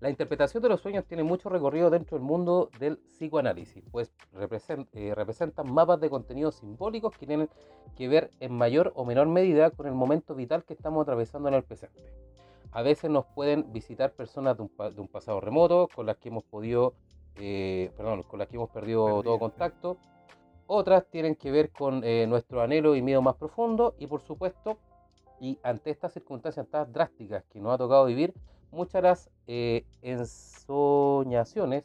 La 0.00 0.10
interpretación 0.10 0.60
de 0.64 0.68
los 0.70 0.80
sueños 0.80 1.04
tiene 1.06 1.22
mucho 1.22 1.48
recorrido 1.48 1.90
dentro 1.90 2.18
del 2.18 2.26
mundo 2.26 2.70
del 2.80 2.96
psicoanálisis, 2.98 3.84
pues 3.92 4.12
represent- 4.34 4.88
eh, 4.94 5.14
representan 5.14 5.72
mapas 5.72 6.00
de 6.00 6.10
contenidos 6.10 6.56
simbólicos 6.56 7.16
que 7.16 7.24
tienen 7.24 7.48
que 7.96 8.08
ver 8.08 8.32
en 8.40 8.52
mayor 8.52 8.90
o 8.96 9.04
menor 9.04 9.28
medida 9.28 9.70
con 9.70 9.86
el 9.86 9.94
momento 9.94 10.34
vital 10.34 10.64
que 10.64 10.74
estamos 10.74 11.02
atravesando 11.02 11.48
en 11.50 11.54
el 11.54 11.62
presente. 11.62 12.02
A 12.72 12.82
veces 12.82 13.10
nos 13.10 13.26
pueden 13.26 13.70
visitar 13.72 14.12
personas 14.12 14.56
de 14.56 14.62
un, 14.62 14.94
de 14.94 15.00
un 15.00 15.08
pasado 15.08 15.40
remoto 15.40 15.88
con 15.94 16.06
las 16.06 16.16
que 16.16 16.30
hemos 16.30 16.44
podido, 16.44 16.94
eh, 17.36 17.92
perdón, 17.96 18.22
con 18.22 18.38
las 18.38 18.48
que 18.48 18.56
hemos 18.56 18.70
perdido 18.70 19.04
todo 19.04 19.16
Perdido. 19.22 19.38
contacto. 19.38 19.96
Otras 20.66 21.06
tienen 21.10 21.34
que 21.36 21.50
ver 21.50 21.70
con 21.70 22.02
eh, 22.02 22.26
nuestro 22.26 22.62
anhelo 22.62 22.96
y 22.96 23.02
miedo 23.02 23.20
más 23.20 23.36
profundo 23.36 23.94
y 23.98 24.06
por 24.06 24.22
supuesto, 24.22 24.78
y 25.38 25.58
ante 25.62 25.90
estas 25.90 26.14
circunstancias 26.14 26.66
tan 26.68 26.90
drásticas 26.92 27.44
que 27.52 27.60
nos 27.60 27.74
ha 27.74 27.78
tocado 27.78 28.06
vivir, 28.06 28.32
muchas 28.70 28.94
de 28.94 29.02
las 29.02 29.30
eh, 29.46 29.84
ensoñaciones 30.00 31.84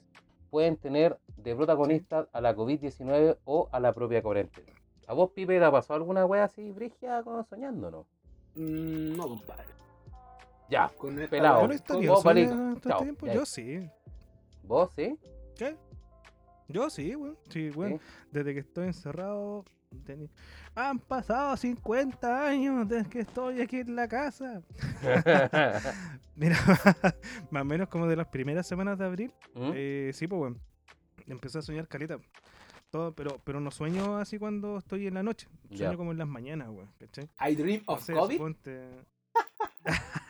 pueden 0.49 0.77
tener 0.77 1.17
de 1.35 1.53
protagonistas 1.53 2.27
a 2.31 2.39
la 2.39 2.55
COVID-19 2.55 3.37
o 3.43 3.67
a 3.73 3.79
la 3.81 3.91
propia 3.91 4.23
cuarentena. 4.23 4.71
¿A 5.07 5.13
vos, 5.13 5.31
Pipe, 5.31 5.59
te 5.59 5.65
ha 5.65 5.71
pasado 5.71 5.95
alguna 5.95 6.25
wea 6.25 6.45
así 6.45 6.71
brigia 6.71 7.21
no? 7.25 7.45
Mm, 8.55 9.17
no, 9.17 9.27
compadre. 9.27 9.76
Ya, 10.69 10.89
Con 10.97 11.17
esta 11.19 11.29
Pelado. 11.29 11.59
weá- 11.59 11.61
¿Yo 11.61 11.67
no 11.67 11.73
he 11.73 11.79
tenido 11.79 12.13
vos, 12.13 12.21
sueños 12.23 12.49
Palito. 12.51 12.55
todo 12.63 12.73
este 12.75 12.89
Chao, 12.89 13.01
tiempo? 13.01 13.25
ya. 13.27 13.33
Yo 13.33 13.45
sí. 13.45 13.89
¿vos 14.63 14.91
sí? 14.95 15.17
¿Qué? 15.55 15.77
Yo 16.67 16.89
sí, 16.89 17.15
weón. 17.15 17.37
Sí, 17.49 17.69
weón. 17.69 17.93
Sí. 17.99 18.05
Desde 18.31 18.53
que 18.53 18.59
estoy 18.59 18.87
encerrado. 18.87 19.63
teni- 20.05 20.29
Han 20.75 20.99
pasado 20.99 21.55
50 21.55 22.45
años 22.47 22.87
desde 22.89 23.09
que 23.09 23.19
estoy 23.21 23.61
aquí 23.61 23.77
en 23.77 23.95
la 23.95 24.07
casa. 24.09 24.61
Mira, 26.35 26.57
más 27.51 27.61
o 27.61 27.65
menos 27.65 27.87
como 27.87 28.05
de 28.07 28.15
las 28.17 28.27
primeras 28.27 28.67
semanas 28.67 28.97
de 28.97 29.05
abril. 29.05 29.33
¿Mm? 29.55 29.71
Eh, 29.73 30.11
sí, 30.13 30.27
pues, 30.27 30.41
weón. 30.41 30.59
Empecé 31.27 31.59
a 31.59 31.61
soñar 31.61 31.87
caleta. 31.87 32.19
Todo, 32.89 33.13
pero, 33.13 33.39
pero 33.43 33.59
no 33.59 33.69
sueño 33.71 34.17
así 34.17 34.37
cuando 34.37 34.77
estoy 34.77 35.07
en 35.07 35.13
la 35.13 35.23
noche. 35.23 35.47
Sueño 35.73 35.97
como 35.97 36.11
en 36.11 36.17
las 36.17 36.27
mañanas, 36.27 36.69
weón. 36.69 36.89
¿Cachai? 36.99 37.29
I 37.49 37.55
dream 37.55 37.83
No 37.87 37.93
of 37.95 38.03
sé, 38.03 38.13
COVID. 38.13 38.37
suponte- 38.37 39.05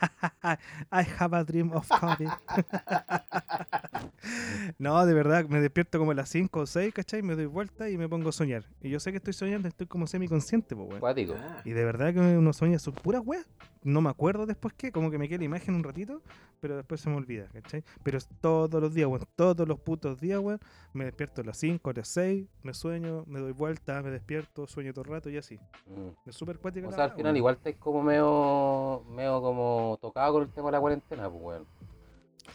I 0.92 1.02
have 1.02 1.32
a 1.32 1.44
dream 1.44 1.72
of 1.72 1.88
coffee. 1.88 2.28
no, 4.78 5.04
de 5.06 5.14
verdad, 5.14 5.46
me 5.48 5.60
despierto 5.60 5.98
como 5.98 6.10
a 6.10 6.14
las 6.14 6.28
5 6.28 6.60
o 6.60 6.66
6, 6.66 6.92
¿cachai? 6.92 7.22
Me 7.22 7.34
doy 7.34 7.46
vuelta 7.46 7.88
y 7.88 7.98
me 7.98 8.08
pongo 8.08 8.30
a 8.30 8.32
soñar. 8.32 8.64
Y 8.82 8.90
yo 8.90 9.00
sé 9.00 9.10
que 9.10 9.18
estoy 9.18 9.32
soñando, 9.32 9.68
estoy 9.68 9.86
como 9.86 10.06
semiconsciente, 10.06 10.74
pues, 10.74 10.88
weón. 10.88 11.00
Cuático. 11.00 11.34
Ah, 11.36 11.62
Y 11.64 11.70
de 11.70 11.84
verdad 11.84 12.12
que 12.12 12.20
uno 12.20 12.52
sueña 12.52 12.78
sus 12.78 12.94
puras 12.94 13.22
weas. 13.24 13.46
No 13.84 14.00
me 14.00 14.10
acuerdo 14.10 14.44
después 14.44 14.74
qué, 14.76 14.90
como 14.90 15.10
que 15.10 15.18
me 15.18 15.28
queda 15.28 15.38
la 15.38 15.44
imagen 15.44 15.74
un 15.76 15.84
ratito, 15.84 16.20
pero 16.60 16.76
después 16.76 17.00
se 17.00 17.08
me 17.08 17.16
olvida, 17.16 17.46
¿cachai? 17.52 17.84
Pero 18.02 18.18
es 18.18 18.28
todos 18.40 18.82
los 18.82 18.92
días, 18.92 19.08
weón, 19.08 19.24
todos 19.36 19.66
los 19.68 19.78
putos 19.78 20.20
días, 20.20 20.40
weón. 20.40 20.60
Me 20.92 21.04
despierto 21.04 21.42
a 21.42 21.44
las 21.44 21.56
5, 21.58 21.90
a 21.90 21.92
las 21.92 22.08
6, 22.08 22.46
me 22.62 22.74
sueño, 22.74 23.24
me 23.26 23.38
doy 23.38 23.52
vuelta, 23.52 24.02
me 24.02 24.10
despierto, 24.10 24.66
sueño 24.66 24.92
todo 24.92 25.04
el 25.04 25.10
rato 25.12 25.30
y 25.30 25.36
así. 25.36 25.56
Mm. 25.86 26.28
Es 26.28 26.34
súper 26.34 26.58
cuática 26.58 26.88
O 26.88 26.90
la 26.90 26.96
sea, 26.96 27.04
al 27.04 27.12
final 27.12 27.36
igual 27.36 27.54
estáis 27.54 27.76
como 27.76 28.02
medio, 28.02 29.04
medio 29.10 29.40
como 29.40 29.96
tocado 30.00 30.34
con 30.34 30.42
el 30.42 30.48
tema 30.50 30.68
de 30.68 30.72
la 30.72 30.80
cuarentena, 30.80 31.30
pues 31.30 31.42
weón. 31.42 31.77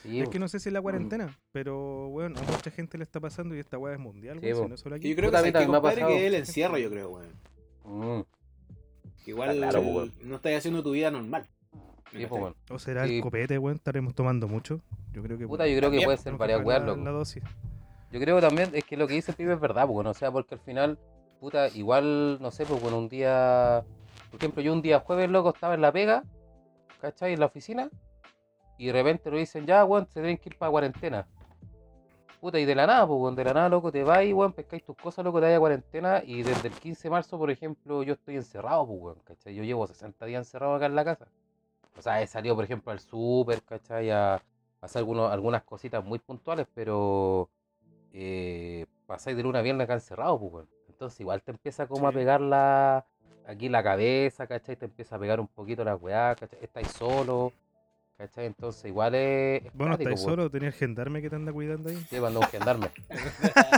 Sí, 0.02 0.20
Es 0.22 0.30
que 0.30 0.40
no 0.40 0.48
sé 0.48 0.60
si 0.60 0.70
es 0.70 0.74
la 0.74 0.82
cuarentena, 0.82 1.38
pero 1.52 2.10
bueno, 2.10 2.40
a 2.40 2.52
mucha 2.52 2.72
gente 2.72 2.98
le 2.98 3.04
está 3.04 3.20
pasando 3.20 3.56
y 3.56 3.60
esta 3.60 3.78
weá 3.78 3.94
es 3.94 4.00
mundial, 4.00 4.40
Sí, 4.40 4.48
weón, 4.48 4.78
si 4.78 4.90
no 4.90 4.98
Yo 4.98 5.16
creo 5.16 5.16
que, 5.16 5.22
mí 5.22 5.32
¿sabes 5.32 5.44
qué, 5.46 5.52
también 5.52 5.72
me 5.72 5.78
ha 5.90 6.08
que 6.08 6.28
el 6.28 6.36
encierro, 6.36 6.78
yo 6.78 6.90
creo, 6.90 7.10
weón. 7.12 7.34
Mm, 7.86 8.22
Igual 9.26 9.56
claro, 9.58 9.82
weón. 9.82 10.14
no 10.24 10.36
estás 10.36 10.54
haciendo 10.58 10.84
tu 10.84 10.92
vida 10.92 11.10
normal. 11.12 11.46
sí, 12.12 12.26
pues, 12.28 12.42
weón. 12.42 12.56
O 12.70 12.80
será 12.80 13.08
Sí. 13.08 13.18
el 13.18 13.22
copete, 13.22 13.58
weón, 13.58 13.76
estaremos 13.78 14.14
tomando 14.14 14.48
mucho. 14.48 14.82
Yo 15.14 15.24
creo 15.24 15.38
que 15.38 15.48
Puta, 15.48 15.68
yo 15.68 15.78
creo 15.78 15.92
que 15.92 16.02
puede 16.02 16.18
ser 16.18 16.34
que 16.34 16.38
varias 16.40 16.64
weas, 16.66 16.82
la- 16.82 16.88
loco. 16.88 17.04
la 17.04 17.12
dosis. 17.12 17.44
Yo 18.12 18.20
creo 18.20 18.40
también 18.42 18.70
es 18.74 18.84
que 18.84 18.98
lo 18.98 19.08
que 19.08 19.14
dice 19.16 19.32
el 19.32 19.38
pibe 19.38 19.54
es 19.54 19.60
verdad, 19.60 19.88
pues, 19.88 20.06
o 20.08 20.14
sea, 20.14 20.32
porque 20.32 20.56
al 20.56 20.62
final, 20.62 21.00
puta, 21.40 21.68
igual, 21.70 22.40
no 22.42 22.52
sé, 22.52 22.66
pues, 22.66 22.80
bueno, 22.82 23.00
un 23.00 23.10
día, 23.10 23.84
por 24.30 24.40
ejemplo, 24.40 24.62
yo 24.62 24.74
un 24.74 24.82
día 24.82 25.00
jueves, 25.00 25.30
loco, 25.30 25.50
estaba 25.54 25.74
en 25.76 25.82
la 25.82 25.92
pega, 25.92 26.24
¿cachai? 27.02 27.34
En 27.34 27.40
la 27.40 27.48
oficina, 27.48 27.90
y 28.78 28.88
de 28.88 28.94
repente 28.94 29.30
lo 29.32 29.38
dicen, 29.38 29.66
ya, 29.66 29.86
weón, 29.86 30.08
se 30.08 30.22
tienen 30.22 30.38
que 30.38 30.50
ir 30.50 30.58
para 30.58 30.72
cuarentena. 30.72 31.28
Puta, 32.40 32.60
y 32.60 32.66
de 32.66 32.76
la 32.76 32.86
nada, 32.86 33.08
pues, 33.08 33.20
weón, 33.20 33.36
de 33.36 33.44
la 33.46 33.54
nada, 33.54 33.70
loco, 33.70 33.92
te 33.92 34.04
vas 34.04 34.24
y, 34.26 34.34
weón, 34.34 34.54
pescáis 34.54 34.84
tus 34.84 34.98
cosas, 34.98 35.24
loco, 35.24 35.40
te 35.40 35.48
vas 35.48 35.56
a 35.56 35.60
cuarentena, 35.60 36.22
y 36.26 36.44
desde 36.44 36.68
el 36.68 36.74
15 36.74 37.04
de 37.04 37.10
marzo, 37.10 37.38
por 37.38 37.50
ejemplo, 37.50 38.04
yo 38.04 38.14
estoy 38.14 38.36
encerrado, 38.36 38.86
pues, 38.86 39.00
weón, 39.02 39.20
¿cachai? 39.24 39.56
Yo 39.56 39.64
llevo 39.64 39.88
60 39.88 40.26
días 40.26 40.46
encerrado 40.48 40.76
acá 40.76 40.88
en 40.88 40.96
la 40.96 41.06
casa. 41.06 41.28
O 41.98 42.02
sea, 42.02 42.22
he 42.22 42.28
salido, 42.28 42.56
por 42.56 42.66
ejemplo, 42.66 42.92
al 42.92 43.00
súper, 43.00 43.62
¿cachai? 43.64 44.10
A, 44.12 44.36
a 44.36 44.42
hacer 44.82 45.00
algunos, 45.00 45.32
algunas 45.32 45.64
cositas 45.64 46.04
muy 46.04 46.20
puntuales, 46.20 46.68
pero 46.74 47.50
eh, 48.12 48.86
pasáis 49.06 49.38
de 49.38 49.44
luna 49.44 49.60
a 49.60 49.62
viernes 49.62 49.86
acá 49.86 49.94
encerrado, 49.94 50.40
pues, 50.40 50.54
weón. 50.54 50.70
Entonces 50.90 51.20
igual 51.22 51.42
te 51.42 51.52
empieza 51.52 51.88
como 51.88 52.08
a 52.08 52.12
pegar 52.12 52.40
la, 52.42 53.06
aquí 53.48 53.70
la 53.70 53.84
cabeza, 53.84 54.48
¿cachai? 54.48 54.76
Te 54.76 54.86
empieza 54.86 55.16
a 55.16 55.20
pegar 55.20 55.40
un 55.40 55.48
poquito 55.48 55.84
la 55.84 55.96
weá, 55.96 56.36
¿cachai? 56.36 56.60
Estáis 56.62 56.88
solo, 56.90 57.52
¿cachai? 58.18 58.46
Entonces 58.46 58.86
igual 58.86 59.16
es... 59.16 59.64
Bueno, 59.74 59.94
estáis 59.96 60.20
weón. 60.22 60.30
solo, 60.32 60.50
tenía 60.50 60.70
el 60.70 60.74
gendarme 60.74 61.22
que 61.22 61.30
te 61.30 61.36
anda 61.36 61.52
cuidando 61.52 61.90
ahí. 61.90 62.06
Sí, 62.10 62.20
mandó 62.20 62.40
un 62.40 62.48
gendarme. 62.48 62.90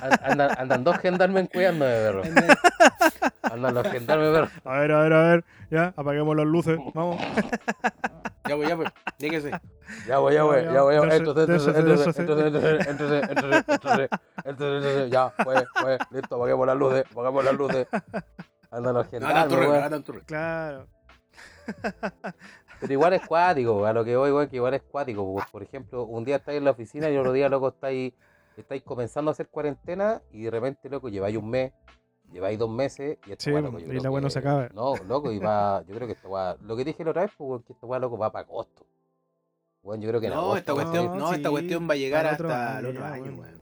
An- 0.01 0.19
Andan, 0.31 0.51
andan 0.59 0.83
dos 0.83 0.97
gendarmes 0.99 1.49
cuidándome, 1.49 1.91
perro. 1.91 2.21
Andan 3.43 3.73
los 3.73 3.87
gendarmes, 3.87 4.29
perro. 4.29 4.49
A 4.63 4.79
ver, 4.79 4.91
a 4.91 4.99
ver, 5.01 5.13
a 5.13 5.21
ver, 5.23 5.45
ya, 5.71 5.93
apaguemos 5.95 6.35
las 6.35 6.45
luces, 6.45 6.77
vamos. 6.93 7.19
Ya, 8.47 8.55
pues, 8.55 8.69
ya, 8.69 8.75
pues. 8.75 8.89
Dígase. 9.17 9.51
Ya 10.07 10.17
voy, 10.19 10.33
ya 10.33 10.43
voy, 10.43 10.57
Ya, 10.63 10.73
ya 10.73 10.81
voy, 10.81 10.93
ya 10.95 10.99
voy. 11.01 11.09
ya. 11.09 11.15
Entonces, 11.15 11.49
entonces, 11.49 11.75
entonces, 11.75 12.19
entonces, 12.19 12.87
entonces, 12.87 12.87
entonces, 12.87 13.29
entonces, 13.29 13.63
entonces, 13.65 14.09
entonces, 14.45 15.11
ya, 15.11 15.33
pues, 15.43 15.63
pues, 15.81 15.99
listo, 16.11 16.35
apaguemos 16.35 16.67
las 16.67 16.77
luces, 16.77 17.05
apaguemos 17.11 17.43
las 17.45 17.53
luces. 17.55 17.87
Andan 18.71 18.93
los 18.95 19.07
gendarmes, 19.07 19.41
tanto 19.43 19.55
weón. 19.59 19.81
no 19.81 19.89
tanto 19.89 20.13
Claro. 20.25 20.87
Pero 22.87 22.93
igual 22.93 23.13
es 23.13 23.21
cuático, 23.27 23.85
a 23.85 23.93
lo 23.93 24.05
que 24.05 24.15
voy, 24.15 24.31
weón, 24.31 24.47
que 24.47 24.55
igual 24.57 24.73
es 24.75 24.83
cuático. 24.83 25.23
Por, 25.33 25.49
por 25.51 25.63
ejemplo, 25.63 26.03
un 26.05 26.23
día 26.23 26.35
estáis 26.37 26.59
en 26.59 26.65
la 26.65 26.71
oficina 26.71 27.09
y 27.09 27.17
otro 27.17 27.33
día, 27.33 27.49
loco, 27.49 27.69
estáis, 27.69 28.13
estáis 28.57 28.83
comenzando 28.83 29.31
a 29.31 29.33
hacer 29.33 29.47
cuarentena 29.47 30.21
y 30.31 30.43
de 30.43 30.51
repente, 30.51 30.89
loco, 30.89 31.09
lleváis 31.09 31.35
un 31.37 31.49
mes, 31.49 31.71
lleváis 32.31 32.59
dos 32.59 32.69
meses 32.69 33.17
y 33.27 33.31
esta 33.31 33.43
Sí, 33.43 33.51
loco, 33.51 33.79
yo 33.79 33.85
y 33.85 33.89
creo 33.89 34.03
la 34.03 34.11
weá 34.11 34.21
no 34.21 34.27
que- 34.27 34.31
se 34.31 34.39
acaba. 34.39 34.69
No, 34.73 34.95
loco, 35.07 35.31
y 35.31 35.39
va, 35.39 35.83
yo 35.87 35.95
creo 35.95 36.07
que 36.07 36.13
esta 36.13 36.27
weá, 36.27 36.55
lo 36.61 36.75
que 36.77 36.83
dije 36.85 37.03
la 37.03 37.09
otra 37.11 37.23
vez, 37.23 37.31
pues, 37.37 37.49
weón, 37.49 37.63
que 37.63 37.73
esta 37.73 37.85
weá, 37.87 37.99
loco, 37.99 38.17
va 38.17 38.31
para 38.31 38.45
agosto. 38.45 38.85
Bueno, 39.81 40.03
yo 40.03 40.09
creo 40.09 40.21
que 40.21 40.27
en 40.27 40.33
No, 40.33 40.39
agosto 40.39 40.57
esta 40.59 40.73
va 40.73 40.81
cuestión, 40.81 41.17
no, 41.17 41.33
esta 41.33 41.49
cuestión 41.49 41.87
va 41.89 41.93
a 41.93 41.97
llegar 41.97 42.25
hasta 42.25 42.79
el 42.79 42.85
otro 42.85 43.03
año, 43.05 43.31
weón. 43.35 43.61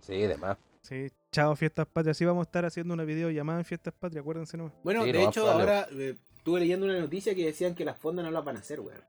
Sí, 0.00 0.18
demás. 0.26 0.56
Sí, 0.82 1.08
chao, 1.32 1.56
fiestas 1.56 1.86
patrias. 1.86 2.16
Sí, 2.16 2.24
vamos 2.24 2.42
a 2.42 2.48
estar 2.48 2.64
haciendo 2.64 2.94
una 2.94 3.02
videollamada 3.04 3.58
en 3.58 3.64
fiestas 3.64 3.92
patrias, 3.92 4.20
acuérdense 4.22 4.56
nomás. 4.56 4.72
Bueno, 4.84 5.02
Sí, 5.02 5.10
de 5.12 5.18
no, 5.18 5.28
hecho, 5.28 5.50
ahora 5.50 5.88
eh, 5.90 6.14
estuve 6.46 6.60
leyendo 6.60 6.86
una 6.86 7.00
noticia 7.00 7.34
que 7.34 7.44
decían 7.44 7.74
que 7.74 7.84
las 7.84 7.98
fondas 7.98 8.24
no 8.24 8.30
las 8.30 8.44
van 8.44 8.56
a 8.56 8.60
hacer, 8.60 8.78
weón. 8.78 9.02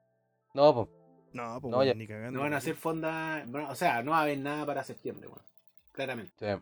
No, 0.56 0.74
pues, 0.74 0.88
No, 1.34 1.62
pues 1.62 1.72
No, 1.72 1.94
ni 1.94 2.08
cagando. 2.08 2.32
No 2.32 2.42
van 2.42 2.54
a 2.56 2.58
hacer 2.58 2.74
fondas, 2.74 3.48
bueno, 3.48 3.70
o 3.70 3.76
sea, 3.76 4.02
no 4.02 4.10
va 4.10 4.22
a 4.22 4.22
haber 4.24 4.40
nada 4.40 4.66
para 4.66 4.84
septiembre, 4.84 5.28
weón. 5.28 5.44
Claramente. 5.92 6.34
sí. 6.40 6.62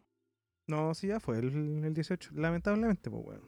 No, 0.68 0.94
sí, 0.94 1.08
ya 1.08 1.22
fue 1.22 1.38
el, 1.40 1.86
el 1.86 1.94
18, 1.94 2.32
lamentablemente, 2.34 3.10
pues 3.10 3.26
weón. 3.26 3.42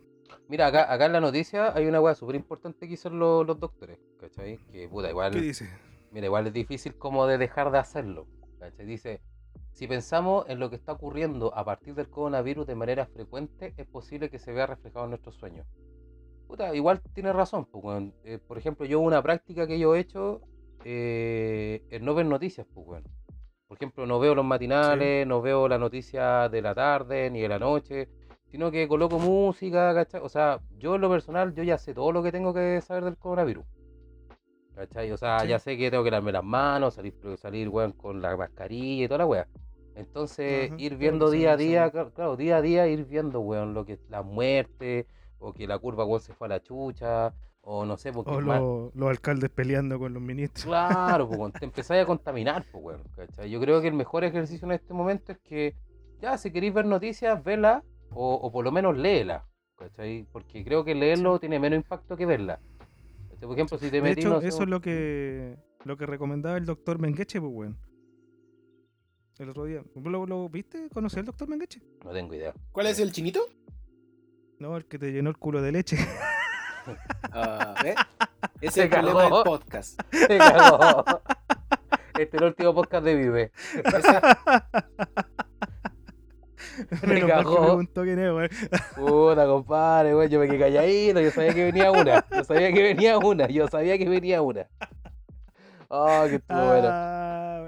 Mira, 0.47 0.67
acá, 0.67 0.89
acá 0.89 1.07
en 1.07 1.11
la 1.11 1.19
noticia 1.19 1.75
hay 1.75 1.85
una 1.85 1.99
weá 1.99 2.15
súper 2.15 2.37
importante 2.37 2.87
que 2.87 2.93
hicieron 2.93 3.19
los, 3.19 3.45
los 3.45 3.59
doctores, 3.59 3.99
¿cachai? 4.21 4.57
Que 4.71 4.87
puta, 4.87 5.09
igual, 5.09 5.33
¿Qué 5.33 5.41
dice? 5.41 5.69
mira, 6.11 6.27
igual 6.27 6.47
es 6.47 6.53
difícil 6.53 6.95
como 6.95 7.27
de 7.27 7.37
dejar 7.37 7.71
de 7.71 7.79
hacerlo, 7.79 8.25
¿cachai? 8.57 8.85
Dice, 8.85 9.19
si 9.73 9.85
pensamos 9.85 10.45
en 10.47 10.59
lo 10.59 10.69
que 10.69 10.77
está 10.77 10.93
ocurriendo 10.93 11.53
a 11.53 11.65
partir 11.65 11.93
del 11.93 12.09
coronavirus 12.09 12.65
de 12.67 12.75
manera 12.75 13.05
frecuente, 13.05 13.73
es 13.75 13.85
posible 13.85 14.29
que 14.29 14.39
se 14.39 14.53
vea 14.53 14.65
reflejado 14.65 15.03
en 15.03 15.09
nuestros 15.11 15.35
sueños. 15.35 15.67
Puta, 16.47 16.73
igual 16.73 17.01
tiene 17.13 17.33
razón, 17.33 17.65
pues, 17.65 17.83
weón. 17.83 18.13
Eh, 18.23 18.39
por 18.39 18.57
ejemplo, 18.57 18.85
yo 18.85 18.99
una 18.99 19.21
práctica 19.21 19.67
que 19.67 19.77
yo 19.77 19.95
he 19.95 19.99
hecho 19.99 20.41
eh, 20.85 21.83
es 21.89 22.01
no 22.01 22.15
ver 22.15 22.25
noticias, 22.25 22.65
pues, 22.73 22.87
weón. 22.87 23.03
Por 23.67 23.77
ejemplo, 23.77 24.05
no 24.05 24.17
veo 24.19 24.33
los 24.33 24.45
matinales, 24.45 25.27
no 25.27 25.41
veo 25.41 25.67
la 25.67 25.77
noticia 25.77 26.47
de 26.47 26.61
la 26.61 26.73
tarde 26.73 27.29
ni 27.29 27.41
de 27.41 27.49
la 27.49 27.59
noche, 27.59 28.07
sino 28.49 28.71
que 28.71 28.87
coloco 28.87 29.19
música, 29.19 29.93
¿cachai? 29.93 30.21
O 30.23 30.29
sea, 30.29 30.61
yo 30.77 30.95
en 30.95 31.01
lo 31.01 31.09
personal, 31.09 31.53
yo 31.53 31.63
ya 31.63 31.77
sé 31.77 31.93
todo 31.93 32.13
lo 32.13 32.23
que 32.23 32.31
tengo 32.31 32.53
que 32.53 32.79
saber 32.79 33.03
del 33.03 33.17
coronavirus. 33.17 33.65
¿Cachai? 34.73 35.11
O 35.11 35.17
sea, 35.17 35.39
Sí. 35.41 35.49
ya 35.49 35.59
sé 35.59 35.75
que 35.77 35.91
tengo 35.91 36.03
que 36.03 36.11
lavarme 36.11 36.31
las 36.31 36.43
manos, 36.45 36.93
salir, 36.93 37.13
salir 37.37 37.67
weón, 37.67 37.91
con 37.91 38.21
la 38.21 38.37
mascarilla 38.37 39.03
y 39.03 39.07
toda 39.09 39.17
la 39.17 39.25
weá. 39.25 39.47
Entonces, 39.95 40.71
Ajá, 40.71 40.79
ir 40.79 40.95
viendo 40.95 41.29
día 41.29 41.53
a 41.53 41.57
día, 41.57 41.91
claro, 41.91 42.37
día 42.37 42.57
a 42.57 42.61
día 42.61 42.87
ir 42.87 43.03
viendo, 43.05 43.41
weón, 43.41 43.73
lo 43.73 43.83
que 43.83 43.99
la 44.09 44.21
muerte, 44.21 45.07
o 45.39 45.53
que 45.53 45.67
la 45.67 45.77
curva, 45.79 46.05
weón, 46.05 46.21
se 46.21 46.33
fue 46.33 46.47
a 46.47 46.49
la 46.49 46.61
chucha, 46.61 47.33
o 47.61 47.85
no 47.85 47.97
sé, 47.97 48.11
porque 48.13 48.31
O 48.31 48.41
lo- 48.41 48.91
los 48.95 49.09
alcaldes 49.09 49.49
peleando 49.49 49.99
con 49.99 50.13
los 50.13 50.21
ministros. 50.23 50.65
Claro, 50.65 51.27
pues, 51.27 51.53
te 51.53 51.65
empezáis 51.65 52.03
a 52.03 52.05
contaminar, 52.05 52.65
pues, 52.71 52.83
weón, 52.83 53.03
¿cachai? 53.15 53.49
Yo 53.49 53.59
creo 53.59 53.81
que 53.81 53.87
el 53.87 53.93
mejor 53.93 54.23
ejercicio 54.23 54.65
en 54.65 54.71
este 54.73 54.93
momento 54.93 55.31
es 55.33 55.37
que, 55.39 55.75
ya, 56.21 56.37
si 56.37 56.51
queréis 56.51 56.73
ver 56.73 56.85
noticias, 56.85 57.43
vela, 57.43 57.83
o, 58.11 58.35
o 58.35 58.51
por 58.51 58.63
lo 58.63 58.71
menos 58.71 58.97
léela, 58.97 59.45
¿cachai? 59.77 60.25
Porque 60.31 60.63
creo 60.63 60.83
que 60.85 60.95
leerlo 60.95 61.39
tiene 61.39 61.59
menos 61.59 61.77
impacto 61.77 62.15
que 62.15 62.25
verla. 62.25 62.59
¿Cachai? 63.29 63.47
Por 63.47 63.53
ejemplo, 63.53 63.77
si 63.77 63.85
te 63.89 63.97
De 63.97 64.01
metís, 64.01 64.23
hecho, 64.25 64.33
no 64.35 64.41
sé, 64.41 64.47
eso 64.47 64.63
es 64.63 64.69
lo 64.69 64.79
que 64.81 65.57
lo 65.83 65.95
que 65.97 66.05
recomendaba 66.05 66.57
el 66.57 66.65
doctor 66.65 66.99
Mengeche, 66.99 67.39
pues 67.39 67.51
weón. 67.53 67.77
El 69.39 69.49
otro 69.49 69.65
día. 69.65 69.83
¿Lo, 69.93 70.25
lo 70.25 70.49
viste? 70.49 70.89
¿Conocí 70.91 71.19
al 71.19 71.25
doctor 71.25 71.47
Mengeche? 71.47 71.79
no 72.03 72.11
tengo 72.11 72.33
idea. 72.33 72.53
¿Cuál 72.71 72.87
es 72.87 72.99
el 72.99 73.11
chinito? 73.11 73.41
No, 74.59 74.75
el 74.77 74.85
que 74.85 74.97
te 74.97 75.11
llenó 75.11 75.29
el 75.29 75.37
culo 75.37 75.61
de 75.61 75.71
leche. 75.71 75.97
Ah, 77.33 77.75
¿ves? 77.83 77.95
Ese 78.61 78.71
Se 78.71 78.79
es 78.79 78.85
el 78.85 78.89
problema 78.89 79.23
del 79.23 79.43
podcast. 79.43 79.99
Se 80.09 80.37
cagó. 80.37 81.03
Este 82.17 82.37
es 82.37 82.41
el 82.41 82.43
último 82.45 82.73
podcast 82.73 83.03
de 83.03 83.15
Vive. 83.15 83.51
Que 87.01 87.25
cagó. 87.27 87.55
preguntó 87.65 88.03
quién 88.03 88.19
es. 88.19 88.49
Puta, 88.95 89.45
compadre, 89.47 90.15
weón, 90.15 90.29
yo 90.29 90.39
me 90.39 90.47
quedé 90.47 90.59
calladito, 90.59 91.19
yo 91.19 91.31
sabía 91.31 91.53
que 91.53 91.65
venía 91.65 91.91
una. 91.91 92.23
Yo 92.31 92.43
sabía 92.45 92.71
que 92.71 92.83
venía 92.83 93.17
una, 93.17 93.47
yo 93.47 93.67
sabía 93.67 93.97
que 93.97 94.07
venía 94.07 94.41
una. 94.41 94.67
Ah, 95.89 96.25
que 96.29 96.35
estuvo 96.35 96.65
bueno. 96.67 96.87
Ah. 96.89 97.65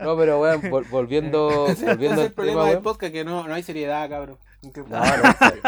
No, 0.00 0.16
pero 0.16 0.40
weón, 0.40 0.62
vol- 0.62 0.88
volviendo, 0.90 1.66
ese- 1.68 1.72
ese 1.72 1.86
volviendo 1.86 2.14
es 2.14 2.20
al 2.22 2.26
el 2.26 2.32
problema 2.32 2.60
tema, 2.62 2.70
del 2.74 2.82
podcast, 2.82 3.12
que 3.12 3.24
no, 3.24 3.46
no 3.46 3.54
hay 3.54 3.62
seriedad, 3.62 4.08
cabrón. 4.10 4.38
No, 4.62 4.82
no, 4.88 5.04
en 5.04 5.36
serio. 5.38 5.62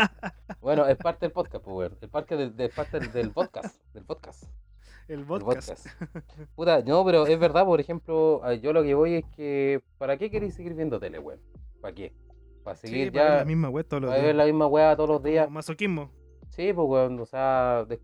Bueno, 0.65 0.87
es 0.87 0.97
parte 0.97 1.27
del 1.27 1.33
podcast, 1.33 1.63
pues, 1.63 1.77
weón. 1.77 1.99
Es 2.01 2.09
parte 2.09 2.37
del, 2.39 2.57
de 2.57 2.71
parte 2.71 2.99
del, 2.99 3.13
del 3.13 3.31
podcast. 3.33 3.77
Del 3.93 4.03
podcast. 4.05 4.45
El 5.09 5.19
del 5.19 5.27
podcast. 5.27 5.87
Puta, 6.55 6.81
no, 6.83 7.05
pero 7.05 7.27
es 7.27 7.39
verdad, 7.39 7.67
por 7.67 7.79
ejemplo, 7.81 8.41
yo 8.55 8.73
lo 8.73 8.83
que 8.83 8.95
voy 8.95 9.17
es 9.17 9.25
que, 9.37 9.83
¿para 9.99 10.17
qué 10.17 10.31
queréis 10.31 10.55
seguir 10.55 10.73
viendo 10.73 10.99
tele, 10.99 11.19
weón? 11.19 11.39
¿Para 11.83 11.95
qué? 11.95 12.15
Para 12.63 12.77
Sí, 12.77 12.89
seguir 12.89 13.13
para 13.13 13.25
ver 13.25 13.33
ya, 13.33 13.39
la 13.41 13.45
misma 13.45 13.69
weón 13.69 13.87
todos 13.87 14.03
los 14.05 14.09
para 14.11 14.23
ver 14.23 14.27
días. 14.35 14.37
la 14.39 14.45
misma 14.47 14.67
weá 14.67 14.97
todos 14.97 15.11
los 15.11 15.23
días. 15.23 15.45
Como 15.45 15.55
Masoquismo. 15.57 16.11
Sí, 16.49 16.73
pues, 16.73 16.89
weón, 16.89 17.21
o 17.21 17.27
sea, 17.27 17.85
de- 17.87 18.01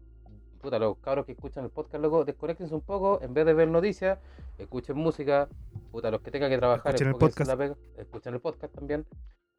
puta, 0.61 0.79
los 0.79 0.99
cabros 0.99 1.25
que 1.25 1.33
escuchan 1.33 1.65
el 1.65 1.71
podcast, 1.71 2.03
loco, 2.03 2.27
desconectense 2.27 2.75
un 2.75 2.83
poco, 2.83 3.21
en 3.23 3.33
vez 3.33 3.47
de 3.47 3.55
ver 3.55 3.69
noticias, 3.69 4.19
escuchen 4.59 4.99
música, 4.99 5.49
puta, 5.91 6.11
los 6.11 6.21
que 6.21 6.31
tengan 6.31 6.51
que 6.51 6.59
trabajar, 6.59 6.89
Escuchen 6.95 7.09
el 7.09 7.15
podcast. 7.15 7.49
la 7.51 7.57
pega, 7.57 7.77
escuchen 7.97 8.35
el 8.35 8.41
podcast 8.41 8.75
también. 8.75 9.07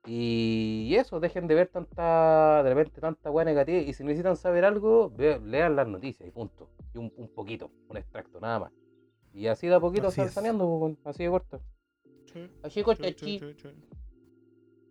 Y 0.06 0.96
eso, 0.96 1.20
dejen 1.20 1.48
de 1.48 1.56
ver 1.56 1.68
tanta, 1.68 2.64
de 2.64 2.70
repente 2.74 3.00
tanta 3.00 3.30
weá 3.30 3.46
negativa, 3.46 3.78
y 3.80 3.94
si 3.94 4.04
necesitan 4.04 4.36
saber 4.36 4.66
algo, 4.66 5.12
ve- 5.12 5.40
lean 5.40 5.76
las 5.76 5.88
noticias 5.88 6.28
y 6.28 6.32
punto. 6.32 6.70
y 6.94 6.98
un, 6.98 7.14
un 7.18 7.28
poquito, 7.30 7.72
un 7.88 7.98
extracto, 7.98 8.40
nada 8.40 8.60
más. 8.60 8.72
Y 9.34 9.48
así 9.48 9.68
de 9.68 9.76
a 9.76 9.80
poquito 9.80 10.08
Así 10.08 10.16
se 10.16 10.22
va 10.22 10.28
es. 10.28 10.34
saneando, 10.34 10.66
weón, 10.66 10.98
así 11.06 11.24
de 11.24 11.30
corto. 11.30 11.62
Así 12.64 12.84
corto, 12.84 13.04
Sí, 13.08 13.14
sí, 13.18 13.40
sí, 13.40 13.56
sí. 13.62 13.70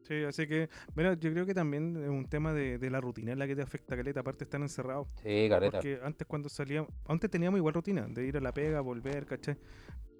Sí, 0.02 0.24
así 0.24 0.46
que, 0.48 0.68
bueno, 0.94 1.12
yo 1.14 1.30
creo 1.32 1.46
que 1.46 1.54
también 1.54 1.96
es 2.02 2.08
un 2.08 2.28
tema 2.28 2.52
de, 2.52 2.78
de 2.78 2.90
la 2.90 3.00
rutina 3.00 3.32
en 3.32 3.38
la 3.38 3.46
que 3.46 3.54
te 3.54 3.62
afecta, 3.62 3.96
Caleta, 3.96 4.20
aparte 4.20 4.44
están 4.44 4.62
encerrados. 4.62 5.06
Sí, 5.22 5.48
careta. 5.48 5.78
Porque 5.78 6.00
antes 6.02 6.26
cuando 6.26 6.48
salíamos, 6.48 6.90
antes 7.06 7.30
teníamos 7.30 7.58
igual 7.58 7.74
rutina, 7.74 8.06
de 8.08 8.26
ir 8.26 8.36
a 8.36 8.40
la 8.40 8.52
pega, 8.52 8.80
volver, 8.80 9.26
¿cachai? 9.26 9.56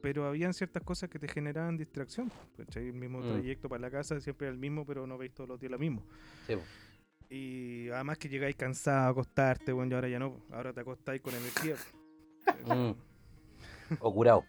Pero 0.03 0.27
habían 0.27 0.55
ciertas 0.55 0.83
cosas 0.83 1.11
que 1.11 1.19
te 1.19 1.29
generaban 1.29 1.77
distracción, 1.77 2.31
¿cachai? 2.57 2.87
El 2.89 2.95
mismo 2.95 3.21
Mm. 3.21 3.29
trayecto 3.33 3.69
para 3.69 3.81
la 3.83 3.91
casa 3.91 4.21
siempre 4.21 4.47
era 4.47 4.53
el 4.55 4.59
mismo, 4.59 4.87
pero 4.87 5.07
no 5.07 5.19
veis 5.19 5.33
todos 5.35 5.49
los 5.49 5.61
días 5.61 5.71
lo 5.73 5.79
mismo. 5.79 6.03
Sí. 6.47 6.55
Y 7.29 7.89
además 7.91 8.19
que 8.19 8.29
llegáis 8.29 8.57
cansado 8.57 9.07
a 9.07 9.09
acostarte, 9.11 9.73
bueno, 9.73 9.93
y 9.93 9.95
ahora 9.95 10.09
ya 10.09 10.19
no, 10.19 10.37
ahora 10.51 10.73
te 10.73 10.81
acostáis 10.81 11.21
con 11.21 11.35
energía. 11.35 11.77
Mm. 12.67 12.93
O 14.01 14.15
curado, 14.15 14.45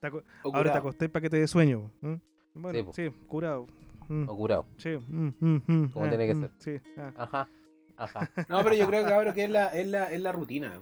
Te 0.00 0.06
aco- 0.08 0.22
O 0.42 0.54
ahora 0.54 0.72
te 0.72 0.78
acostáis 0.78 1.10
para 1.10 1.22
que 1.22 1.30
te 1.30 1.38
dé 1.38 1.46
sueño. 1.48 1.90
¿eh? 2.02 2.18
Bueno, 2.54 2.92
Sí, 2.92 3.10
curado. 3.26 3.66
Mm, 4.08 4.28
o 4.28 4.36
curado. 4.36 4.66
sí, 4.76 4.90
mm, 5.08 5.28
mm, 5.40 5.62
mm, 5.66 5.88
Como 5.88 6.04
ah, 6.04 6.08
tiene 6.08 6.26
que 6.26 6.34
mm, 6.34 6.40
ser. 6.40 6.50
Sí, 6.58 6.90
ah. 6.98 7.12
Ajá, 7.16 7.48
ajá. 7.96 8.30
No, 8.48 8.62
pero 8.62 8.74
yo 8.76 8.86
creo 8.86 9.02
que 9.04 9.10
cabrón, 9.10 9.34
que 9.34 9.44
es 9.44 9.50
la, 9.50 9.68
es 9.68 9.86
la, 9.88 10.12
es 10.12 10.20
la 10.20 10.32
rutina. 10.32 10.78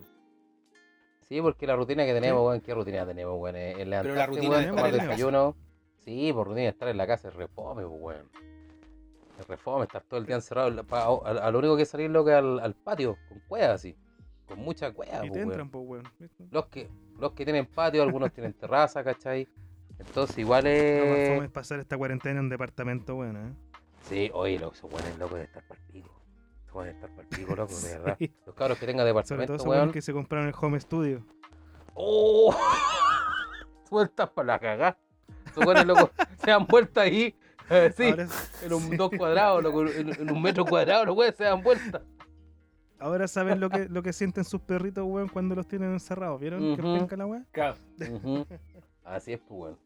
Sí, 1.33 1.41
porque 1.41 1.67
la 1.67 1.77
rutina 1.77 2.05
que 2.05 2.13
tenemos, 2.13 2.47
weón, 2.47 2.61
¿qué 2.61 2.75
rutina 2.75 3.07
tenemos, 3.07 3.41
weón? 3.41 3.57
Es 3.57 3.79
es 3.79 3.87
la 3.89 4.03
levantarte, 4.03 4.27
rutina 4.37 4.51
weón, 4.51 4.67
tomar 4.69 4.87
en 4.91 4.97
la 4.99 5.03
desayuno. 5.05 5.57
Sí, 6.05 6.31
por 6.31 6.47
rutina 6.49 6.65
de 6.65 6.69
estar 6.69 6.89
en 6.89 6.97
la 6.99 7.07
casa 7.07 7.29
es 7.29 7.35
refome, 7.35 7.87
pues, 7.87 8.01
weón. 8.03 8.29
Es 9.41 9.47
refome, 9.49 9.85
estar 9.87 10.03
todo 10.03 10.21
el 10.21 10.27
día 10.27 10.37
encerrado. 10.37 10.69
en 10.69 10.77
la- 10.77 10.83
A, 11.47 11.51
lo 11.51 11.59
único 11.61 11.75
que 11.79 11.87
salir 11.87 12.11
lo 12.11 12.23
que 12.23 12.35
al, 12.35 12.61
al 12.61 12.75
patio, 12.75 13.17
con 13.31 13.39
cuevas 13.49 13.71
así. 13.71 13.97
Con 14.47 14.59
mucha 14.59 14.93
cueva, 14.93 15.25
Y 15.25 15.29
pues, 15.31 15.33
te 15.33 15.39
weón. 15.39 15.49
entran, 15.53 15.71
pues, 15.71 15.85
weón. 15.89 16.05
¿viste? 16.19 16.45
Los 16.51 16.67
que, 16.67 16.91
los 17.19 17.33
que 17.33 17.45
tienen 17.47 17.65
patio, 17.65 18.03
algunos 18.03 18.31
tienen 18.35 18.53
terraza, 18.53 19.03
¿cachai? 19.03 19.49
Entonces 19.99 20.37
igual 20.37 20.67
es... 20.67 21.29
fome 21.31 21.47
es 21.47 21.51
pasar 21.51 21.81
esta 21.81 21.97
cuarentena 21.97 22.41
en 22.41 22.45
un 22.45 22.49
departamento, 22.51 23.15
bueno, 23.15 23.39
¿eh? 23.41 23.53
Sí, 24.03 24.31
oye, 24.35 24.59
los 24.59 24.85
weones 24.85 25.19
locos 25.19 25.39
de 25.39 25.45
estar 25.45 25.63
para 25.63 25.81
estar 26.81 27.11
para 27.11 27.23
el 27.23 27.29
pico, 27.29 27.55
loco, 27.57 27.75
de 27.79 27.99
verdad. 27.99 28.17
Sí. 28.19 28.33
Los 28.47 28.55
cabros 28.55 28.79
que 28.79 28.87
tengan 28.87 29.03
Sobre 29.05 29.09
departamento, 29.11 29.47
todo 29.47 29.57
esos 29.57 29.67
weón. 29.67 29.79
weones 29.81 29.93
que 29.95 30.03
se 30.03 30.13
compraron 30.13 30.49
el 30.49 30.55
home 30.59 30.81
studio. 30.81 31.25
¡Oh! 31.95 32.55
Sueltas 33.89 34.31
para 34.31 34.47
la 34.47 34.59
cagá. 34.59 34.97
Esos 35.47 35.65
weones 35.67 35.87
locos 35.87 36.11
se 36.45 36.51
dan 36.51 36.67
vuelta 36.67 37.03
ahí. 37.03 37.35
eh, 37.71 37.93
sí, 37.97 38.09
Ahora, 38.11 38.27
en 38.63 38.73
un 38.73 38.97
dos 38.97 39.11
cuadrados, 39.17 39.63
loco, 39.63 39.87
en, 39.87 40.09
en 40.21 40.31
un 40.31 40.41
metro 40.43 40.65
cuadrado, 40.65 41.05
los 41.07 41.17
weones 41.17 41.37
se 41.37 41.45
dan 41.45 41.63
vuelta. 41.63 42.03
ahora 42.99 43.29
saben 43.29 43.61
lo 43.61 43.69
que, 43.71 43.89
lo 43.89 44.03
que 44.03 44.13
sienten 44.13 44.45
sus 44.45 44.61
perritos, 44.63 45.05
weón, 45.07 45.29
cuando 45.29 45.55
los 45.55 45.67
tienen 45.69 45.93
encerrados. 45.93 46.41
¿Vieron? 46.41 46.61
¿Qué 46.77 46.83
Ujú. 46.83 46.99
penca 46.99 47.17
la 47.17 47.27
weón? 47.27 47.47
Claro. 47.53 47.77
Ujú. 48.11 48.47
Así 49.05 49.33
es, 49.35 49.41
pues, 49.41 49.61
weón. 49.61 49.79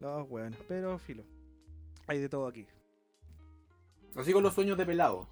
No, 0.00 0.22
weón. 0.24 0.54
Pero 0.68 0.98
filo. 0.98 1.24
Hay 2.06 2.18
de 2.18 2.28
todo 2.28 2.46
aquí. 2.48 2.66
Así 4.16 4.32
con 4.32 4.42
los 4.42 4.54
sueños 4.54 4.76
de 4.78 4.86
pelado. 4.86 5.26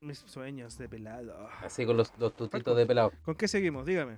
Mis 0.00 0.18
sueños 0.18 0.78
de 0.78 0.88
pelado. 0.88 1.48
Así 1.62 1.84
con 1.86 1.96
los, 1.96 2.12
los 2.18 2.34
tutitos 2.34 2.76
de 2.76 2.86
pelado. 2.86 3.12
¿Con 3.24 3.34
qué 3.34 3.48
seguimos? 3.48 3.86
Dígame. 3.86 4.16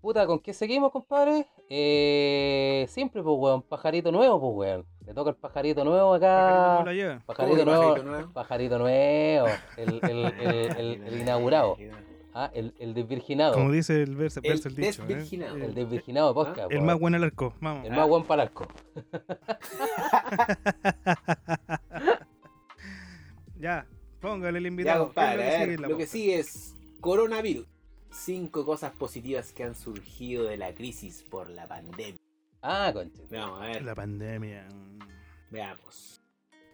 Puta, 0.00 0.26
¿con 0.26 0.38
qué 0.38 0.54
seguimos, 0.54 0.90
compadre? 0.92 1.46
Eh, 1.68 2.86
siempre, 2.88 3.22
pues, 3.22 3.36
weón. 3.38 3.62
Pajarito 3.62 4.10
nuevo, 4.10 4.40
pues, 4.40 4.70
weón. 4.70 4.86
Le 5.06 5.12
toca 5.14 5.30
el 5.30 5.36
pajarito 5.36 5.84
nuevo 5.84 6.18
Pajarito 6.18 6.26
acá. 6.26 6.78
no 6.80 6.84
la 6.86 6.92
lleva. 6.94 7.20
Pajarito 7.26 7.56
¿Cómo 7.56 7.56
que 7.56 7.64
nuevo. 7.64 7.82
pajarito 7.92 8.10
nuevo? 8.10 8.32
Pajarito 8.32 8.78
nuevo. 8.78 9.46
El, 9.76 10.00
el, 10.02 10.24
el, 10.40 10.76
el, 10.78 11.02
el 11.04 11.20
inaugurado. 11.20 11.76
Ah, 12.32 12.48
el, 12.54 12.72
el 12.78 12.94
desvirginado. 12.94 13.54
Como 13.54 13.72
dice 13.72 14.00
el 14.02 14.14
verso, 14.14 14.38
El 14.44 14.50
verso 14.52 14.68
el 14.68 14.76
dicho. 14.76 15.02
¿eh? 15.02 15.06
desvirginado. 15.06 15.56
El 15.56 15.62
El, 15.64 15.74
desvirginado 15.74 16.28
de 16.28 16.34
podcast, 16.34 16.72
el 16.72 16.82
más 16.82 16.98
bueno 16.98 17.16
al 17.16 17.24
arco. 17.24 17.54
Vamos. 17.60 17.84
El 17.84 17.92
más 17.92 18.08
buen 18.08 18.22
para 18.24 18.44
el 18.44 18.48
arco. 18.48 18.68
Ya. 23.60 23.86
Póngale 24.20 24.58
el 24.58 24.64
Ya, 24.64 24.68
invitado. 24.68 25.04
compadre, 25.06 25.42
¿Qué 25.42 25.48
es 25.48 25.54
a 25.54 25.58
lo 25.58 25.64
que 25.64 25.70
ver, 25.76 25.90
lo 25.90 25.96
que 25.96 26.06
sigue 26.06 26.38
es 26.38 26.74
coronavirus. 27.00 27.66
Cinco 28.10 28.64
cosas 28.66 28.92
positivas 28.92 29.52
que 29.52 29.62
han 29.64 29.74
surgido 29.74 30.44
de 30.44 30.56
la 30.56 30.74
crisis 30.74 31.22
por 31.22 31.48
la 31.48 31.68
pandemia. 31.68 32.16
Ah, 32.62 32.90
conche. 32.92 33.22
Vamos 33.30 33.62
a 33.62 33.66
ver, 33.66 33.82
La 33.82 33.94
pandemia. 33.94 34.66
veamos. 35.50 36.20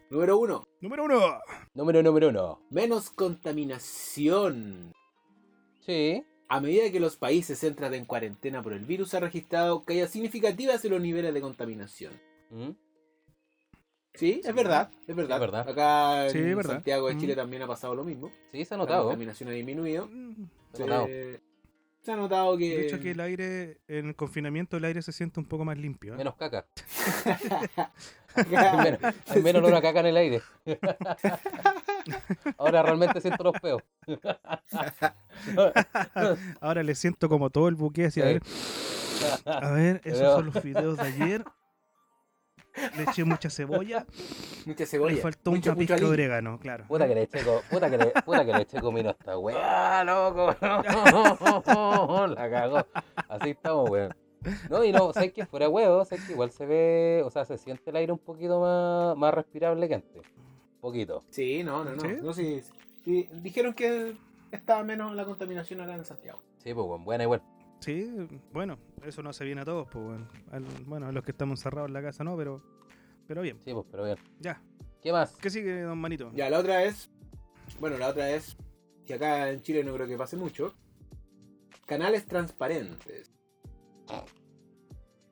Número 0.09 0.37
uno, 0.37 0.67
Número 0.81 1.03
uno. 1.05 1.39
Número 1.73 2.01
número 2.03 2.29
uno. 2.29 2.61
menos 2.69 3.09
contaminación. 3.09 4.93
Sí. 5.85 6.23
A 6.49 6.59
medida 6.61 6.89
que 6.91 6.99
los 7.01 7.17
países 7.17 7.61
entran 7.63 7.93
en 7.93 8.05
cuarentena 8.05 8.63
por 8.63 8.71
el 8.73 8.85
virus, 8.85 9.09
se 9.09 9.17
ha 9.17 9.19
registrado 9.19 9.83
caídas 9.83 10.11
significativas 10.11 10.83
en 10.85 10.91
los 10.91 11.01
niveles 11.01 11.33
de 11.33 11.41
contaminación. 11.41 12.13
¿Mm? 12.51 12.69
Sí, 14.17 14.41
es 14.43 14.53
verdad, 14.55 14.89
es 15.07 15.15
verdad. 15.15 15.37
Es 15.37 15.41
verdad. 15.41 15.69
Acá 15.69 16.25
en 16.25 16.31
Sí, 16.31 16.39
es 16.39 16.55
verdad. 16.55 16.73
Santiago 16.75 17.07
de 17.07 17.13
Mm. 17.15 17.19
Chile 17.19 17.35
también 17.35 17.61
ha 17.61 17.67
pasado 17.67 17.93
lo 17.95 18.03
mismo. 18.03 18.31
Sí, 18.51 18.65
se 18.65 18.73
ha 18.73 18.77
La 18.77 18.83
notado. 18.83 19.03
contaminación 19.03 19.49
ha 19.49 19.53
disminuido. 19.53 20.07
Mm. 20.11 20.47
Se 20.73 20.83
ha 20.83 20.85
notado. 20.87 21.07
Se 22.01 22.11
ha 22.11 22.15
notado 22.15 22.57
que... 22.57 22.77
De 22.77 22.87
hecho, 22.87 22.99
que 23.01 23.11
el 23.11 23.19
aire, 23.19 23.79
en 23.87 24.07
el 24.07 24.15
confinamiento, 24.15 24.77
el 24.77 24.85
aire 24.85 25.01
se 25.01 25.11
siente 25.11 25.39
un 25.41 25.45
poco 25.45 25.65
más 25.65 25.77
limpio. 25.77 26.13
¿eh? 26.13 26.17
Menos 26.17 26.35
caca. 26.35 26.65
Hay 28.35 28.45
menos, 28.45 28.99
hay 29.25 29.41
menos 29.41 29.63
olor 29.63 29.73
a 29.75 29.81
caca 29.81 29.99
en 30.01 30.05
el 30.07 30.17
aire. 30.17 30.41
Ahora 32.59 32.83
realmente 32.83 33.19
siento 33.19 33.43
los 33.43 33.59
peos. 33.59 33.81
Ahora 36.61 36.83
le 36.83 36.93
siento 36.95 37.29
como 37.29 37.49
todo 37.49 37.67
el 37.67 37.75
buque 37.75 38.05
así. 38.05 38.21
A 38.21 38.25
Sí. 38.27 38.33
ver, 38.33 38.41
a 39.45 39.71
ver, 39.71 40.01
esos 40.03 40.33
son 40.33 40.45
los 40.47 40.59
fideos 40.61 40.97
de 40.97 41.03
ayer. 41.03 41.43
Le 42.95 43.03
eché 43.03 43.23
mucha 43.23 43.49
cebolla. 43.49 44.05
Mucha 44.65 44.85
cebolla. 44.85 45.15
Le 45.15 45.21
faltó 45.21 45.51
mucho, 45.51 45.71
mucho 45.71 45.79
pizca 45.79 45.95
de 45.95 46.05
orégano, 46.05 46.59
claro. 46.59 46.85
Puta 46.87 47.07
que 47.07 47.15
le 47.15 47.23
eché, 47.23 47.39
puta 47.69 47.89
que 47.89 47.97
le, 47.97 48.05
puta 48.25 48.45
que 48.45 48.53
le 48.53 48.61
eché 48.61 48.79
comino 48.79 49.09
esta 49.09 49.37
weá, 49.37 50.03
loco. 50.03 50.55
La 52.35 52.49
cagó. 52.49 52.85
Así 53.29 53.49
estamos, 53.51 53.89
weón. 53.89 54.15
No, 54.69 54.83
y 54.83 54.91
no, 54.91 55.11
sé 55.13 55.31
que 55.33 55.45
fuera 55.45 55.67
huevo, 55.67 56.05
sé 56.05 56.17
que 56.17 56.33
igual 56.33 56.51
se 56.51 56.65
ve, 56.65 57.23
o 57.25 57.29
sea, 57.29 57.43
se 57.45 57.57
siente 57.57 57.89
el 57.89 57.95
aire 57.95 58.11
un 58.11 58.19
poquito 58.19 58.59
más, 58.61 59.17
más 59.17 59.33
respirable 59.33 59.87
que 59.87 59.95
antes. 59.95 60.23
Un 60.37 60.81
poquito. 60.81 61.23
Sí, 61.29 61.63
no, 61.63 61.83
no, 61.83 61.95
no. 61.95 62.01
¿Sí? 62.01 62.07
no 62.21 62.33
sí, 62.33 62.61
sí. 63.03 63.27
Dijeron 63.41 63.73
que 63.73 64.15
estaba 64.51 64.83
menos 64.83 65.15
la 65.15 65.25
contaminación 65.25 65.81
acá 65.81 65.95
en 65.95 66.05
Santiago. 66.05 66.39
Sí, 66.57 66.73
pues, 66.73 66.87
weón, 66.87 67.03
buena 67.03 67.23
igual. 67.23 67.41
Sí, 67.79 68.09
bueno, 68.51 68.77
eso 69.03 69.21
no 69.23 69.29
hace 69.29 69.45
bien 69.45 69.59
a 69.59 69.65
todos, 69.65 69.87
pues 69.91 70.03
bueno. 70.05 70.27
Al- 70.51 70.65
bueno, 70.85 71.07
a 71.07 71.11
los 71.11 71.23
que 71.23 71.31
estamos 71.31 71.59
encerrados 71.59 71.87
en 71.89 71.93
la 71.93 72.01
casa 72.01 72.23
no, 72.23 72.35
pero, 72.35 72.61
pero 73.27 73.41
bien. 73.41 73.59
Sí, 73.65 73.73
pues, 73.73 73.85
pero 73.91 74.03
bien. 74.03 74.17
Ya. 74.39 74.61
¿Qué 75.01 75.11
más? 75.11 75.35
¿Qué 75.37 75.49
sigue, 75.49 75.81
don 75.81 75.97
Manito? 75.99 76.31
Ya, 76.33 76.49
la 76.49 76.59
otra 76.59 76.83
es. 76.83 77.09
Bueno, 77.79 77.97
la 77.97 78.09
otra 78.09 78.29
es. 78.31 78.57
Que 79.05 79.13
acá 79.13 79.51
en 79.51 79.61
Chile 79.61 79.83
no 79.83 79.93
creo 79.93 80.07
que 80.07 80.17
pase 80.17 80.35
mucho. 80.35 80.73
Canales 81.85 82.25
transparentes. 82.25 83.31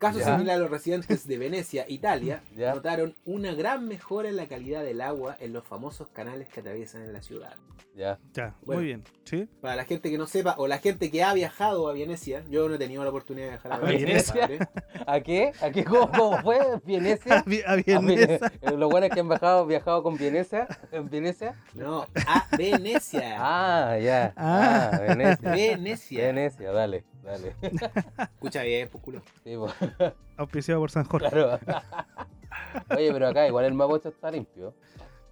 Caso 0.07 0.19
Ya. 0.19 0.25
similar 0.35 0.55
a 0.55 0.59
los 0.59 0.69
residentes 0.71 1.27
de 1.27 1.37
Venecia, 1.37 1.85
Italia, 1.89 2.41
Ya. 2.55 2.73
notaron 2.73 3.15
una 3.25 3.53
gran 3.53 3.87
mejora 3.87 4.29
en 4.29 4.35
la 4.37 4.47
calidad 4.47 4.83
del 4.83 5.01
agua 5.01 5.35
en 5.39 5.53
los 5.53 5.63
famosos 5.65 6.07
canales 6.09 6.47
que 6.49 6.59
atraviesan 6.61 7.01
en 7.03 7.13
la 7.13 7.21
ciudad. 7.21 7.53
Ya. 7.95 8.19
Ya, 8.33 8.53
Bueno. 8.65 8.79
muy 8.81 8.85
bien. 8.87 9.03
¿Sí? 9.23 9.47
Para 9.61 9.75
la 9.77 9.85
gente 9.85 10.11
que 10.11 10.17
no 10.17 10.27
sepa, 10.27 10.55
o 10.57 10.67
la 10.67 10.79
gente 10.79 11.09
que 11.09 11.23
ha 11.23 11.33
viajado 11.33 11.87
a 11.87 11.93
Venecia, 11.93 12.43
yo 12.49 12.67
no 12.67 12.75
he 12.75 12.77
tenido 12.77 13.03
la 13.03 13.09
oportunidad 13.09 13.45
de 13.45 13.51
viajar 13.51 13.71
a 13.71 13.75
¿A 13.75 13.79
Venecia. 13.79 14.47
Venecia? 14.47 14.69
¿A 15.07 15.19
qué? 15.21 15.51
¿A 15.61 15.71
qué? 15.71 15.83
¿Cómo, 15.85 16.11
cómo 16.11 16.37
fue? 16.41 16.59
¿Venecia? 16.85 17.37
A, 17.39 17.43
vi- 17.45 17.61
a 17.65 17.71
A 17.71 17.75
vienesa. 17.77 18.51
Vene- 18.61 18.77
Los 18.77 18.91
buenos 18.91 19.09
que 19.11 19.19
han 19.21 19.29
viajado, 19.29 19.65
viajado 19.65 20.03
con 20.03 20.17
Venecia. 20.17 20.67
¿En 20.91 21.09
Venecia? 21.09 21.55
No, 21.73 22.05
a 22.27 22.47
Venecia. 22.57 23.37
Ah, 23.39 23.97
ya. 23.97 24.33
Ah. 24.35 24.91
Ah, 24.93 24.99
Venecia. 24.99 25.51
Venecia. 25.51 26.25
Venecia, 26.27 26.71
dale, 26.73 27.03
dale. 27.25 27.55
Escucha 28.33 28.63
bien, 28.63 28.89
pues 28.91 29.03
culo. 29.03 29.21
Sí, 29.43 29.55
pues, 29.57 29.73
Auspiciado 30.37 30.79
por 30.81 30.91
San 30.91 31.03
Jorge. 31.05 31.29
claro. 31.29 31.59
Oye, 32.95 33.11
pero 33.11 33.27
acá 33.27 33.47
igual 33.47 33.65
el 33.65 33.73
mapocho 33.73 34.09
está 34.09 34.31
limpio. 34.31 34.73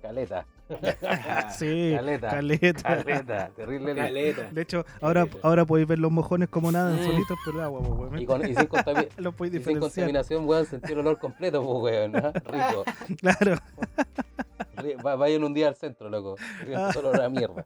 Caleta, 0.02 0.46
Sí, 1.58 1.94
Caleta. 1.96 2.30
caleta. 2.30 2.82
caleta, 2.84 3.50
terrible. 3.56 3.96
Caleta. 3.96 4.50
De 4.52 4.62
hecho, 4.62 4.86
ahora, 5.00 5.26
ahora 5.44 5.64
podéis 5.64 5.88
ver 5.88 6.00
los 6.00 6.12
mojones 6.12 6.50
como 6.50 6.74
nada 6.74 6.94
Mm. 6.94 7.06
solitos 7.06 7.38
por 7.46 7.56
el 7.56 7.62
agua, 7.62 7.80
pues, 7.80 7.92
weón. 8.00 8.20
Y, 8.22 8.26
con, 8.26 8.42
y 8.42 8.54
sin, 8.54 9.76
y 9.78 9.80
contaminación, 9.80 10.46
weón, 10.46 10.66
sentir 10.66 10.92
el 10.92 11.00
olor 11.00 11.20
completo, 11.20 11.64
pues, 11.66 11.84
weón. 11.84 12.12
¿no? 12.12 12.32
Rico. 12.34 12.84
Claro. 13.22 13.56
Vayan 15.18 15.44
un 15.46 15.54
día 15.54 15.70
al 15.70 15.76
centro, 15.76 16.10
loco. 16.10 16.36
Siento 16.66 16.92
solo 16.92 17.14
la 17.14 17.30
mierda. 17.30 17.66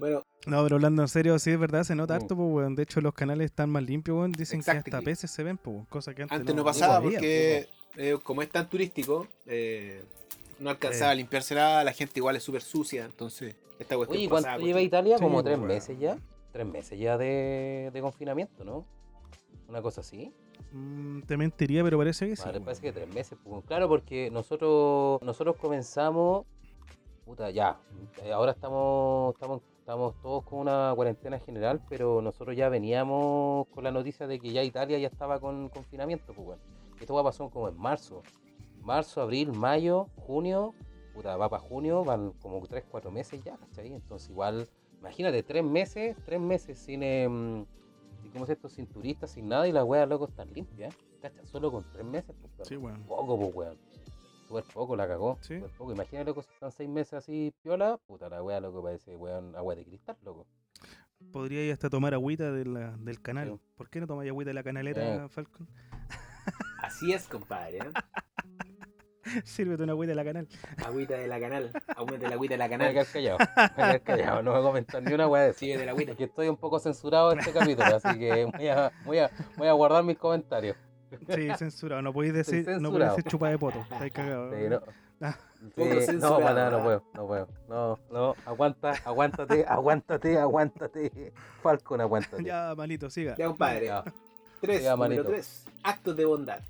Bueno, 0.00 0.24
No, 0.46 0.62
pero 0.64 0.76
hablando 0.76 1.02
en 1.02 1.08
serio, 1.08 1.38
sí 1.38 1.50
es 1.50 1.58
verdad, 1.60 1.84
se 1.84 1.94
nota 1.94 2.14
Mm. 2.14 2.16
harto, 2.22 2.34
pues, 2.36 2.48
weón. 2.50 2.74
De 2.74 2.82
hecho, 2.82 3.00
los 3.02 3.12
canales 3.14 3.44
están 3.46 3.68
más 3.70 3.82
limpios, 3.82 4.16
weón. 4.16 4.32
Dicen 4.32 4.62
que 4.62 4.70
hasta 4.70 5.00
peces 5.02 5.30
se 5.30 5.42
ven, 5.44 5.58
pues, 5.58 5.86
cosa 5.88 6.14
que 6.14 6.22
antes, 6.22 6.38
antes 6.40 6.54
no, 6.54 6.62
no 6.62 6.64
pasaba 6.64 6.96
había, 6.96 7.18
porque, 7.18 7.68
eh, 7.96 8.18
como 8.22 8.40
es 8.42 8.50
tan 8.50 8.68
turístico, 8.70 9.26
eh, 9.46 10.02
no 10.58 10.70
alcanzaba 10.70 11.10
Eh. 11.10 11.12
a 11.12 11.14
limpiársela, 11.16 11.84
la 11.84 11.92
gente 11.92 12.14
igual 12.16 12.36
es 12.36 12.42
súper 12.42 12.62
sucia, 12.62 13.04
entonces 13.04 13.54
esta 13.78 13.96
cuestión 13.96 14.16
Oye, 14.16 14.24
¿y 14.24 14.28
pasaba 14.28 14.54
¿cuánto 14.54 14.66
lleva. 14.66 14.80
Italia? 14.80 15.18
Sí, 15.18 15.22
Como 15.24 15.42
tres 15.44 15.56
weón. 15.58 15.68
meses 15.68 15.98
ya. 15.98 16.18
Tres 16.52 16.66
meses 16.66 16.98
ya 16.98 17.16
de, 17.18 17.90
de 17.92 18.00
confinamiento, 18.00 18.64
¿no? 18.64 18.84
Una 19.68 19.80
cosa 19.82 20.00
así. 20.00 20.32
Mm, 20.72 21.20
te 21.22 21.36
mentiría, 21.36 21.84
pero 21.84 21.96
parece 21.98 22.28
que 22.28 22.34
sí. 22.36 22.42
Vale, 22.44 22.60
parece 22.60 22.82
que 22.82 22.92
tres 22.92 23.08
meses. 23.14 23.38
pues, 23.44 23.64
Claro, 23.66 23.88
porque 23.88 24.30
nosotros 24.30 25.20
nosotros 25.22 25.56
comenzamos. 25.56 26.46
Puta, 27.24 27.50
ya. 27.50 27.78
Ahora 28.34 28.50
estamos, 28.52 29.34
estamos, 29.34 29.62
estamos 29.90 30.14
todos 30.22 30.44
con 30.44 30.60
una 30.60 30.92
cuarentena 30.94 31.40
general, 31.40 31.80
pero 31.88 32.22
nosotros 32.22 32.56
ya 32.56 32.68
veníamos 32.68 33.66
con 33.74 33.82
la 33.82 33.90
noticia 33.90 34.28
de 34.28 34.38
que 34.38 34.52
ya 34.52 34.62
Italia 34.62 34.96
ya 34.98 35.08
estaba 35.08 35.40
con 35.40 35.68
confinamiento, 35.68 36.32
pues 36.32 36.46
bueno. 36.46 36.62
Esto 37.00 37.12
va 37.14 37.22
a 37.22 37.24
pasar 37.24 37.50
como 37.50 37.68
en 37.68 37.76
marzo. 37.76 38.22
Marzo, 38.82 39.20
abril, 39.20 39.50
mayo, 39.50 40.06
junio. 40.14 40.74
Puta, 41.12 41.36
va 41.36 41.48
para 41.48 41.60
junio, 41.60 42.04
van 42.04 42.30
como 42.40 42.64
tres, 42.68 42.84
cuatro 42.88 43.10
meses 43.10 43.42
ya, 43.42 43.56
¿cachai? 43.56 43.92
Entonces 43.92 44.30
igual, 44.30 44.68
imagínate, 45.00 45.42
tres 45.42 45.64
meses, 45.64 46.16
tres 46.24 46.38
meses 46.38 46.78
sin, 46.78 47.00
sin- 47.00 47.66
¿cómo 48.32 48.44
es 48.44 48.50
esto? 48.50 48.68
Sin 48.68 48.86
turistas, 48.86 49.32
sin 49.32 49.48
nada, 49.48 49.66
y 49.66 49.72
las 49.72 49.82
weas, 49.82 50.08
loco, 50.08 50.26
están 50.28 50.52
limpias, 50.52 50.94
¿cachai? 51.20 51.44
Solo 51.48 51.72
con 51.72 51.84
tres 51.92 52.04
meses, 52.06 52.32
pues. 52.40 52.68
Sí, 52.68 52.76
weón. 52.76 53.02
Poco, 53.08 53.36
pues, 53.36 53.54
weón. 53.56 53.78
Súper 54.50 54.64
poco 54.74 54.96
la 54.96 55.06
cagó. 55.06 55.38
Sí. 55.42 55.54
Súper 55.60 55.70
poco. 55.78 55.92
Imagínate, 55.92 56.24
loco, 56.30 56.42
si 56.42 56.50
están 56.52 56.72
seis 56.72 56.88
meses 56.90 57.12
así 57.14 57.54
piola, 57.62 57.98
puta 58.08 58.28
la 58.28 58.42
wea, 58.42 58.58
loco, 58.60 58.82
parece, 58.82 59.14
weón, 59.14 59.54
agua 59.54 59.76
de 59.76 59.84
cristal, 59.84 60.16
loco. 60.24 60.44
Podría 61.32 61.64
ir 61.64 61.72
hasta 61.72 61.88
tomar 61.88 62.14
agüita 62.14 62.50
de 62.50 62.64
la- 62.64 62.96
del 62.96 63.20
canal. 63.22 63.48
Sí. 63.52 63.60
¿Por 63.76 63.88
qué 63.88 64.00
no 64.00 64.08
tomáis 64.08 64.28
agüita 64.28 64.48
de 64.50 64.54
la 64.54 64.64
canaleta, 64.64 65.24
Eh. 65.24 65.28
Falcon? 65.28 65.68
Así 66.82 67.12
es, 67.12 67.28
compadre. 67.28 67.78
¿eh? 67.78 67.92
Sírvete 69.44 69.84
una 69.84 69.92
agüita 69.92 70.10
de 70.10 70.16
la 70.16 70.24
canal. 70.24 70.48
Agüita 70.84 71.14
de 71.14 71.28
la 71.28 71.38
canal. 71.38 71.70
Aumente 71.94 72.26
la 72.26 72.34
agüita 72.34 72.54
de 72.54 72.58
la 72.58 72.66
Me 72.68 72.76
voy 72.76 72.86
a 72.86 72.88
canal. 72.88 72.92
quedar 72.92 73.06
callado. 73.12 73.38
Me 73.38 73.44
voy 73.44 73.62
a 73.64 73.74
quedar 73.76 74.02
callado, 74.02 74.42
no 74.42 74.50
voy 74.50 74.60
a 74.60 74.62
comentar 74.64 75.02
ni 75.04 75.12
una 75.12 75.28
wea 75.28 75.42
de 75.42 75.52
de 75.52 75.84
la 75.86 75.92
agüita. 75.92 76.10
Porque 76.12 76.24
estoy 76.24 76.48
un 76.48 76.56
poco 76.56 76.80
censurado 76.80 77.30
en 77.32 77.38
este 77.38 77.52
capítulo, 77.52 77.94
así 77.94 78.18
que 78.18 78.46
voy 78.46 78.66
a, 78.68 78.90
voy 79.04 79.18
a, 79.18 79.30
voy 79.56 79.68
a 79.68 79.72
guardar 79.74 80.02
mis 80.02 80.18
comentarios. 80.18 80.76
Sí, 81.28 81.48
censurado. 81.58 82.02
No 82.02 82.12
podéis 82.12 82.34
decir, 82.34 82.66
no 82.80 82.90
podéis 82.90 83.10
decir 83.10 83.24
chupa 83.30 83.48
de 83.50 83.58
poto. 83.58 83.80
Estáis 83.90 84.12
cagados. 84.12 84.54
Sí, 84.56 84.68
no. 84.68 84.80
Ah. 85.22 85.36
Sí, 85.76 86.16
no, 86.16 86.38
para 86.38 86.54
nada, 86.54 86.70
no 86.70 86.82
puedo, 86.82 87.02
no 87.12 87.26
puedo. 87.26 87.48
No, 87.68 87.98
no, 88.10 88.34
aguanta, 88.46 88.94
aguántate, 89.04 89.66
aguántate, 89.68 90.38
aguántate. 90.38 91.32
Falcon, 91.62 92.00
aguántate. 92.00 92.42
Ya, 92.42 92.72
malito, 92.74 93.10
siga. 93.10 93.36
Ya, 93.36 93.48
compadre. 93.48 93.84
Ya. 93.84 94.02
Tres, 94.62 94.78
Siga, 94.78 94.92
número 94.92 95.08
manito. 95.16 95.28
tres. 95.28 95.66
Actos 95.82 96.16
de 96.16 96.24
bondad. 96.24 96.60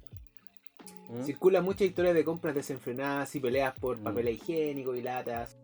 ¿Mm? 1.08 1.22
Circulan 1.22 1.62
muchas 1.64 1.82
historias 1.82 2.12
de 2.14 2.24
compras 2.24 2.56
desenfrenadas 2.56 3.32
y 3.36 3.38
peleas 3.38 3.72
por 3.78 3.98
Mm. 3.98 4.02
papel 4.02 4.28
higiénico 4.30 4.96
y 4.96 5.02
latas 5.02 5.56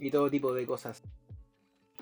y 0.00 0.10
todo 0.10 0.28
tipo 0.28 0.52
de 0.52 0.66
cosas. 0.66 1.00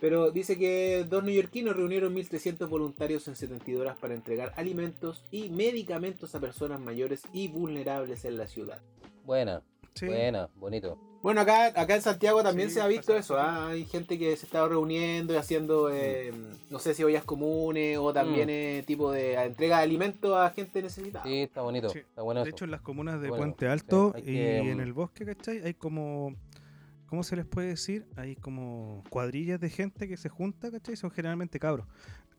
Pero 0.01 0.31
dice 0.31 0.57
que 0.59 1.05
dos 1.09 1.23
neoyorquinos 1.25 1.77
reunieron 1.77 2.15
1.300 2.15 2.69
voluntarios 2.69 3.29
en 3.29 3.37
72 3.37 3.83
horas 3.83 3.97
para 3.99 4.15
entregar 4.15 4.53
alimentos 4.57 5.25
y 5.31 5.51
medicamentos 5.51 6.35
a 6.35 6.41
personas 6.41 6.81
mayores 6.81 7.23
y 7.33 7.49
vulnerables 7.49 8.25
en 8.25 8.39
la 8.39 8.49
ciudad. 8.49 8.79
Buena, 9.27 9.63
Sí. 9.95 10.07
buena, 10.07 10.49
bonito. 10.57 10.99
Bueno, 11.23 11.43
acá, 11.43 11.67
acá 11.79 11.97
en 11.97 12.01
Santiago 12.01 12.43
también 12.43 12.71
Sí, 12.71 12.77
se 12.77 12.81
ha 12.81 12.87
visto 12.87 13.15
eso. 13.15 13.37
¿ah? 13.39 13.69
Hay 13.69 13.85
gente 13.85 14.19
que 14.19 14.35
se 14.39 14.47
está 14.47 14.67
reuniendo 14.67 15.35
y 15.35 15.37
haciendo, 15.37 15.91
eh, 15.93 16.33
no 16.71 16.79
sé 16.79 16.95
si 16.95 17.05
ollas 17.05 17.25
comunes 17.25 17.99
o 17.99 18.11
también 18.15 18.47
Mm. 18.47 18.51
eh, 18.53 18.85
tipo 18.87 19.13
de 19.13 19.35
entrega 19.35 19.77
de 19.79 19.83
alimentos 19.83 20.35
a 20.35 20.49
gente 20.49 20.81
necesitada. 20.81 21.25
Sí, 21.27 21.43
está 21.43 21.61
bonito, 21.61 21.91
Sí. 21.91 21.99
está 21.99 22.23
bueno 22.23 22.41
De 22.43 22.49
eso. 22.49 22.57
hecho, 22.57 22.65
en 22.65 22.71
las 22.71 22.81
comunas 22.81 23.21
de 23.21 23.29
Bueno, 23.29 23.43
Puente 23.45 23.69
Alto 23.69 24.15
y 24.17 24.23
que, 24.23 24.59
en 24.61 24.79
mm, 24.79 24.81
el 24.81 24.93
bosque, 24.95 25.27
¿cachai? 25.27 25.59
Hay 25.63 25.75
como. 25.75 26.35
¿Cómo 27.11 27.23
se 27.25 27.35
les 27.37 27.45
puede 27.45 27.69
decir? 27.69 28.07
Hay 28.17 28.37
como 28.37 29.03
cuadrillas 29.11 29.59
de 29.61 29.69
gente 29.69 30.09
que 30.09 30.17
se 30.17 30.29
junta, 30.29 30.71
¿cachai? 30.71 30.97
Son 30.97 31.11
generalmente 31.11 31.59
cabros. 31.59 31.87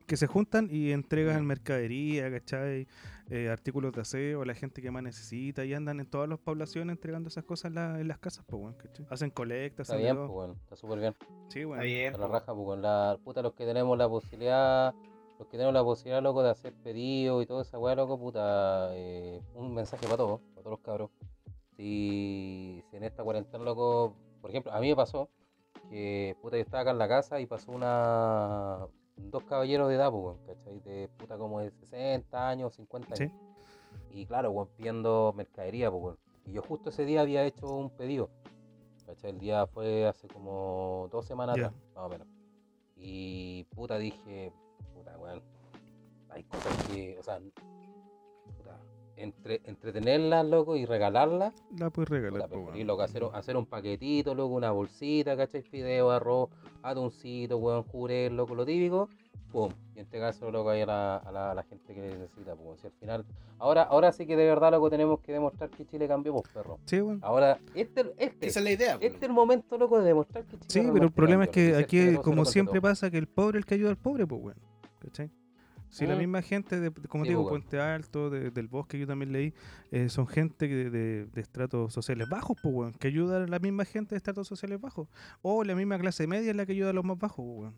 Que 0.07 0.17
se 0.17 0.27
juntan 0.27 0.67
y 0.71 0.91
entregan 0.91 1.45
mercadería, 1.45 2.31
¿cachai? 2.31 2.87
Eh, 3.29 3.49
artículos 3.49 3.93
de 3.93 4.01
aseo 4.01 4.41
a 4.41 4.45
la 4.45 4.53
gente 4.55 4.81
que 4.81 4.89
más 4.91 5.03
necesita 5.03 5.63
y 5.63 5.73
andan 5.73 5.99
en 5.99 6.05
todas 6.05 6.27
las 6.27 6.39
poblaciones 6.39 6.93
entregando 6.95 7.27
esas 7.29 7.43
cosas 7.43 7.65
en, 7.69 7.75
la- 7.75 7.99
en 7.99 8.07
las 8.07 8.17
casas, 8.17 8.43
pues, 8.47 8.61
weón, 8.61 8.73
¿cachai? 8.75 9.05
Hacen 9.09 9.29
colectas, 9.29 9.87
Está 9.89 9.97
bien, 10.01 10.15
pues 10.17 10.29
bueno, 10.29 10.53
está 10.63 10.75
súper 10.75 10.99
bien. 10.99 11.15
Sí, 11.49 11.59
Está 11.59 11.67
bueno. 11.67 11.83
bien. 11.83 12.15
A 12.15 12.17
la 12.17 12.27
po. 12.27 12.33
raja, 12.33 12.53
pues 12.55 12.65
con 12.65 12.81
la 12.81 13.17
puta, 13.23 13.41
los 13.41 13.53
que 13.53 13.65
tenemos 13.65 13.97
la 13.97 14.09
posibilidad, 14.09 14.93
los 15.37 15.47
que 15.47 15.57
tenemos 15.57 15.73
la 15.73 15.83
posibilidad, 15.83 16.21
loco, 16.23 16.43
de 16.43 16.49
hacer 16.49 16.73
pedidos 16.81 17.43
y 17.43 17.45
toda 17.45 17.61
esa 17.61 17.77
weá, 17.77 17.95
loco, 17.95 18.17
puta, 18.19 18.89
eh, 18.95 19.41
un 19.55 19.73
mensaje 19.73 20.05
para 20.05 20.17
todos, 20.17 20.39
para 20.55 20.63
todos 20.63 20.71
los 20.71 20.79
cabros. 20.79 21.09
Si, 21.77 22.83
si 22.89 22.97
en 22.97 23.03
esta 23.03 23.23
cuarentena, 23.23 23.63
loco, 23.63 24.15
por 24.41 24.49
ejemplo, 24.49 24.71
a 24.73 24.79
mí 24.79 24.89
me 24.89 24.95
pasó 24.95 25.29
que, 25.89 26.35
puta, 26.41 26.57
yo 26.57 26.63
estaba 26.63 26.81
acá 26.81 26.91
en 26.91 26.97
la 26.97 27.07
casa 27.07 27.39
y 27.39 27.45
pasó 27.45 27.71
una, 27.71 28.87
dos 29.17 29.43
caballeros 29.43 29.89
de 29.89 29.95
edad, 29.95 30.11
pues, 30.11 30.37
¿cachai? 30.47 30.79
De 30.79 31.09
puta 31.17 31.37
como 31.37 31.59
de 31.59 31.71
60 31.71 32.49
años, 32.49 32.73
50 32.75 33.15
Sí. 33.15 33.23
años. 33.23 33.35
Y 34.11 34.25
claro, 34.25 34.51
weón, 34.51 34.67
pidiendo 34.75 35.33
mercadería, 35.35 35.89
pues. 35.91 36.17
Y 36.45 36.53
yo 36.53 36.61
justo 36.61 36.89
ese 36.89 37.05
día 37.05 37.21
había 37.21 37.43
hecho 37.45 37.67
un 37.67 37.89
pedido. 37.89 38.29
¿Cachai? 39.05 39.31
El 39.31 39.39
día 39.39 39.67
fue 39.67 40.05
hace 40.07 40.27
como 40.27 41.07
dos 41.11 41.25
semanas 41.25 41.57
Ya. 41.57 41.67
atrás, 41.67 41.81
más 41.95 42.05
o 42.05 42.09
menos. 42.09 42.27
Y 42.95 43.63
puta 43.75 43.97
dije, 43.97 44.51
puta 44.93 45.17
weón, 45.17 45.41
hay 46.29 46.43
cosas 46.43 46.87
que, 46.87 47.17
o 47.19 47.23
sea, 47.23 47.39
entre, 49.21 49.61
entretenerlas, 49.65 50.45
loco, 50.45 50.75
y 50.75 50.85
regalarlas, 50.85 51.53
La 51.77 51.89
puedes 51.89 52.09
regalar, 52.09 52.49
pues, 52.49 52.65
weón. 52.75 52.87
loco, 52.87 53.01
hacer, 53.03 53.23
hacer 53.33 53.55
un 53.57 53.65
paquetito, 53.65 54.35
loco, 54.35 54.55
una 54.55 54.71
bolsita, 54.71 55.35
¿cachai? 55.37 55.61
Fideo, 55.61 56.11
arroz, 56.11 56.49
atuncito, 56.83 57.57
weón, 57.57 57.83
jurel, 57.83 58.35
loco, 58.35 58.55
lo 58.55 58.65
típico, 58.65 59.09
pum, 59.51 59.71
y 59.95 59.99
entregárselo, 59.99 60.51
loco, 60.51 60.69
ahí 60.69 60.81
a 60.81 60.85
la, 60.85 61.17
a 61.17 61.31
la, 61.31 61.51
a 61.51 61.55
la 61.55 61.63
gente 61.63 61.93
que 61.93 62.01
necesita, 62.01 62.55
pues, 62.55 62.79
si 62.81 62.87
al 62.87 62.93
final, 62.93 63.25
ahora, 63.59 63.83
ahora 63.83 64.11
sí 64.11 64.25
que 64.25 64.35
de 64.35 64.45
verdad, 64.45 64.71
loco, 64.71 64.89
tenemos 64.89 65.19
que 65.19 65.31
demostrar 65.33 65.69
que 65.69 65.85
Chile 65.85 66.07
cambió, 66.07 66.33
pues, 66.33 66.47
perro. 66.53 66.79
Sí, 66.85 66.99
weón. 67.01 67.19
Ahora, 67.21 67.59
este, 67.75 68.13
este, 68.17 68.47
Esa 68.47 68.59
es 68.59 68.63
la 68.63 68.71
idea. 68.71 68.93
este 69.01 69.17
es 69.17 69.23
el 69.23 69.33
momento, 69.33 69.77
loco, 69.77 69.99
de 69.99 70.05
demostrar 70.05 70.43
que 70.45 70.57
Chile 70.57 70.65
Sí, 70.67 70.89
pero 70.93 71.05
el 71.05 71.11
problema 71.11 71.43
es 71.45 71.49
que 71.49 71.69
y 71.69 71.73
aquí, 71.73 72.15
como 72.17 72.45
siempre 72.45 72.81
pasa, 72.81 73.09
que 73.11 73.17
el 73.17 73.27
pobre 73.27 73.59
es 73.59 73.63
el 73.63 73.65
que 73.67 73.75
ayuda 73.75 73.89
al 73.91 73.97
pobre, 73.97 74.25
pues, 74.25 74.41
weón. 74.41 74.57
¿Cachai? 74.99 75.31
Si 75.91 76.07
la 76.07 76.15
Mm. 76.15 76.19
misma 76.19 76.41
gente, 76.41 76.79
de, 76.79 76.91
como 77.09 77.25
Sí, 77.25 77.29
digo, 77.31 77.41
pues. 77.43 77.51
Puente 77.61 77.79
Alto, 77.79 78.29
de- 78.29 78.49
del 78.49 78.67
bosque, 78.67 78.97
yo 78.97 79.05
también 79.05 79.31
leí, 79.33 79.53
eh, 79.91 80.07
son 80.09 80.25
gente 80.25 80.67
de, 80.67 81.25
de 81.25 81.41
estratos 81.41 81.93
sociales 81.93 82.27
bajos, 82.29 82.57
pues, 82.63 82.73
weón, 82.73 82.93
que 82.93 83.07
ayuda 83.09 83.43
a 83.43 83.47
la 83.47 83.59
misma 83.59 83.83
gente 83.85 84.11
de 84.15 84.17
estratos 84.17 84.47
sociales 84.47 84.79
bajos. 84.79 85.09
O 85.41 85.63
la 85.65 85.75
misma 85.75 85.99
clase 85.99 86.25
media 86.27 86.49
es 86.51 86.55
la 86.55 86.65
que 86.65 86.71
ayuda 86.71 86.91
a 86.91 86.93
los 86.93 87.03
más 87.03 87.19
bajos, 87.19 87.45
pues, 87.45 87.57
weón. 87.59 87.75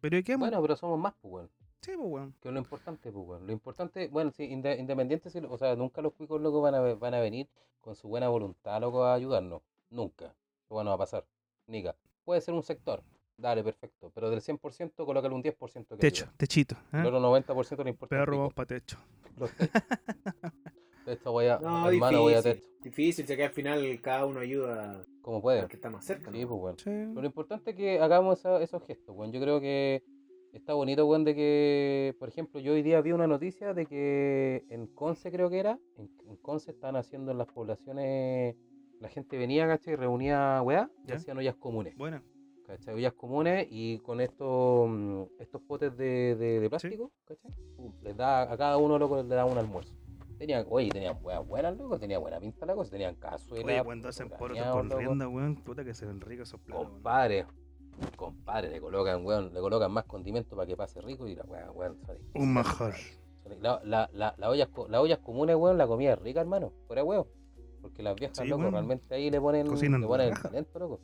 Pero 0.00 0.16
¿y 0.16 0.22
qué? 0.22 0.36
Bueno, 0.36 0.62
pero 0.62 0.76
somos 0.76 0.98
más, 0.98 1.12
pues, 1.20 1.32
weón. 1.34 1.50
Sí, 1.82 1.92
pues, 1.94 2.08
weón. 2.08 2.34
Que 2.40 2.48
es 2.48 2.54
lo 2.54 2.60
importante, 2.60 3.12
pues, 3.12 3.26
weón. 3.26 3.46
Lo 3.46 3.52
importante, 3.52 4.08
bueno, 4.08 4.30
sí, 4.30 4.44
inde- 4.44 4.78
independiente, 4.78 5.28
si, 5.30 5.38
o 5.40 5.58
sea, 5.58 5.76
nunca 5.76 6.00
los 6.02 6.14
cuicos, 6.14 6.40
loco, 6.40 6.62
van 6.62 6.74
a, 6.74 6.80
van 6.94 7.14
a 7.14 7.20
venir 7.20 7.48
con 7.82 7.94
su 7.94 8.08
buena 8.08 8.28
voluntad, 8.28 8.80
loco, 8.80 9.04
a 9.04 9.12
ayudarnos. 9.14 9.60
Nunca. 9.90 10.34
Eso 10.64 10.82
no 10.84 10.88
va 10.90 10.94
a 10.94 10.98
pasar. 10.98 11.26
Nica. 11.66 11.94
Puede 12.24 12.40
ser 12.40 12.54
un 12.54 12.62
sector. 12.62 13.02
Dale, 13.40 13.64
perfecto. 13.64 14.10
Pero 14.14 14.28
del 14.30 14.40
100%, 14.40 15.04
colócale 15.04 15.34
un 15.34 15.42
10% 15.42 15.86
que 15.88 15.96
Techo, 15.96 16.24
ayuda. 16.24 16.36
techito. 16.36 16.76
El 16.92 17.04
¿eh? 17.04 17.08
otro 17.08 17.20
90% 17.20 17.84
le 17.84 17.90
importa. 17.90 18.16
Perro, 18.16 18.50
para 18.50 18.66
techo. 18.66 18.98
Los 19.38 19.50
techos. 19.52 19.82
Techo 21.04 21.32
voy 21.32 21.46
a, 21.46 21.58
No, 21.58 21.88
hermano, 21.90 22.20
voy 22.22 22.34
a 22.34 22.42
difícil. 22.42 22.60
techo. 22.60 22.70
Difícil, 22.82 23.26
ya 23.26 23.36
que 23.36 23.44
al 23.44 23.50
final 23.52 24.00
cada 24.02 24.26
uno 24.26 24.40
ayuda 24.40 25.04
Como 25.22 25.40
puede. 25.40 25.60
al 25.60 25.68
que 25.68 25.76
está 25.76 25.90
más 25.90 26.04
cerca. 26.04 26.30
Sí, 26.30 26.42
¿no? 26.42 26.48
pues, 26.48 26.60
weón. 26.60 26.78
Sí. 26.78 26.84
Pero 26.84 27.20
lo 27.20 27.26
importante 27.26 27.70
es 27.70 27.76
que 27.76 28.00
hagamos 28.00 28.38
esa- 28.38 28.60
esos 28.62 28.82
gestos, 28.86 29.16
weón. 29.16 29.32
Yo 29.32 29.40
creo 29.40 29.60
que 29.60 30.02
está 30.52 30.74
bonito, 30.74 31.06
weón, 31.06 31.24
de 31.24 31.34
que, 31.34 32.16
por 32.18 32.28
ejemplo, 32.28 32.60
yo 32.60 32.72
hoy 32.74 32.82
día 32.82 33.00
vi 33.00 33.12
una 33.12 33.26
noticia 33.26 33.72
de 33.74 33.86
que 33.86 34.64
en 34.68 34.86
Conce 34.88 35.30
creo 35.30 35.48
que 35.50 35.58
era, 35.58 35.78
en, 35.96 36.10
en 36.28 36.36
Conce 36.36 36.70
están 36.72 36.96
haciendo 36.96 37.32
en 37.32 37.38
las 37.38 37.46
poblaciones, 37.48 38.56
la 39.00 39.08
gente 39.08 39.38
venía, 39.38 39.66
¿cachai? 39.66 39.94
Y 39.94 39.96
reunía 39.96 40.60
weá 40.62 40.90
y 41.04 41.08
Ya. 41.08 41.14
hacían 41.16 41.38
ollas 41.38 41.56
comunes, 41.56 41.96
Buena. 41.96 42.22
¿Cachai? 42.76 42.94
Ollas 42.94 43.12
comunes 43.14 43.66
y 43.70 43.98
con 43.98 44.20
estos, 44.20 44.88
mm, 44.88 45.22
estos 45.38 45.60
potes 45.62 45.96
de, 45.96 46.34
de- 46.36 46.60
de 46.60 46.68
plástico, 46.70 47.10
¿cachai? 47.24 47.50
Pum, 47.76 47.92
Les 48.02 48.16
da, 48.16 48.42
a 48.42 48.56
cada 48.56 48.76
uno 48.78 48.98
loco 48.98 49.22
le 49.22 49.34
da 49.34 49.44
un 49.44 49.58
almuerzo. 49.58 49.94
Tenían, 50.38 50.64
oye, 50.70 50.88
tenían 50.88 51.18
weas 51.22 51.46
buenas, 51.46 51.76
loco, 51.76 51.98
tenía 51.98 52.18
buena 52.18 52.40
pinta 52.40 52.64
la 52.64 52.74
cosa, 52.74 52.90
tenían 52.90 53.14
cazuela. 53.16 53.64
Oye, 53.66 53.84
cuando 53.84 54.08
hacen 54.08 54.30
porotos 54.30 54.66
con 54.68 54.88
loco. 54.88 54.98
rienda, 55.00 55.28
weón, 55.28 55.56
puta 55.56 55.84
que 55.84 55.92
se 55.92 56.06
ven 56.06 56.20
ricos 56.20 56.48
esos 56.48 56.60
platos, 56.60 56.84
weón. 56.86 56.94
Compadre, 56.94 57.46
compadre, 58.16 58.70
le 58.70 58.80
colocan, 58.80 59.24
weón, 59.24 59.52
le 59.52 59.60
colocan 59.60 59.92
más 59.92 60.04
condimento 60.04 60.56
para 60.56 60.66
que 60.66 60.76
pase 60.76 61.00
rico 61.02 61.26
y 61.28 61.34
la 61.34 61.44
weón, 61.44 61.70
weón, 61.74 61.98
Un 62.34 62.52
manjar. 62.54 62.94
son- 62.94 63.20
La, 63.60 63.80
la, 63.84 64.08
la, 64.12 64.34
las 64.38 64.48
ollas, 64.50 64.68
las 64.88 65.00
ollas 65.00 65.18
comunes, 65.18 65.56
weón, 65.56 65.76
la 65.76 65.86
comida 65.86 66.12
es 66.12 66.18
rica, 66.20 66.40
hermano, 66.40 66.72
fuera 66.86 67.02
weón. 67.04 67.26
Porque 67.82 68.02
las 68.02 68.14
viejas, 68.14 68.38
Sí, 68.38 68.46
loco, 68.46 68.70
realmente 68.70 69.14
ahí 69.14 69.30
le 69.30 69.40
ponen, 69.40 69.66
Cocinan 69.66 70.00
le 70.02 70.06
ponen 70.06 70.28
el 70.28 70.40
talento, 70.40 70.78
loco. 70.78 71.00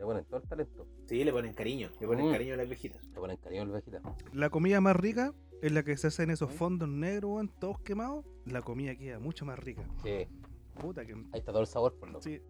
Le 0.00 0.06
ponen 0.06 0.24
todo 0.24 0.40
el 0.40 0.48
talento. 0.48 0.86
Sí, 1.04 1.22
le 1.24 1.30
ponen 1.30 1.52
cariño. 1.52 1.90
Le 2.00 2.06
ponen 2.06 2.28
Mm. 2.28 2.32
cariño 2.32 2.54
a 2.54 2.56
las 2.56 2.66
viejitas. 2.66 3.04
Le 3.04 3.20
ponen 3.20 3.36
cariño 3.36 3.62
al 3.62 3.68
vejita. 3.68 4.00
La 4.32 4.48
comida 4.48 4.80
más 4.80 4.96
rica 4.96 5.34
es 5.60 5.72
la 5.72 5.82
que 5.82 5.94
se 5.98 6.06
hace 6.06 6.22
en 6.22 6.30
esos 6.30 6.48
¿Mm? 6.48 6.54
fondos 6.54 6.88
negros, 6.88 7.30
weón, 7.32 7.48
todos 7.60 7.80
quemados. 7.80 8.24
La 8.46 8.62
comida 8.62 8.96
queda 8.96 9.18
mucho 9.18 9.44
más 9.44 9.58
rica. 9.58 9.84
Sí, 10.02 10.26
Puta 10.80 11.04
que. 11.04 11.12
Ahí 11.12 11.40
está 11.40 11.52
todo 11.52 11.60
el 11.60 11.66
sabor, 11.66 11.94
por 12.00 12.08
lo 12.10 12.22
Sí, 12.22 12.40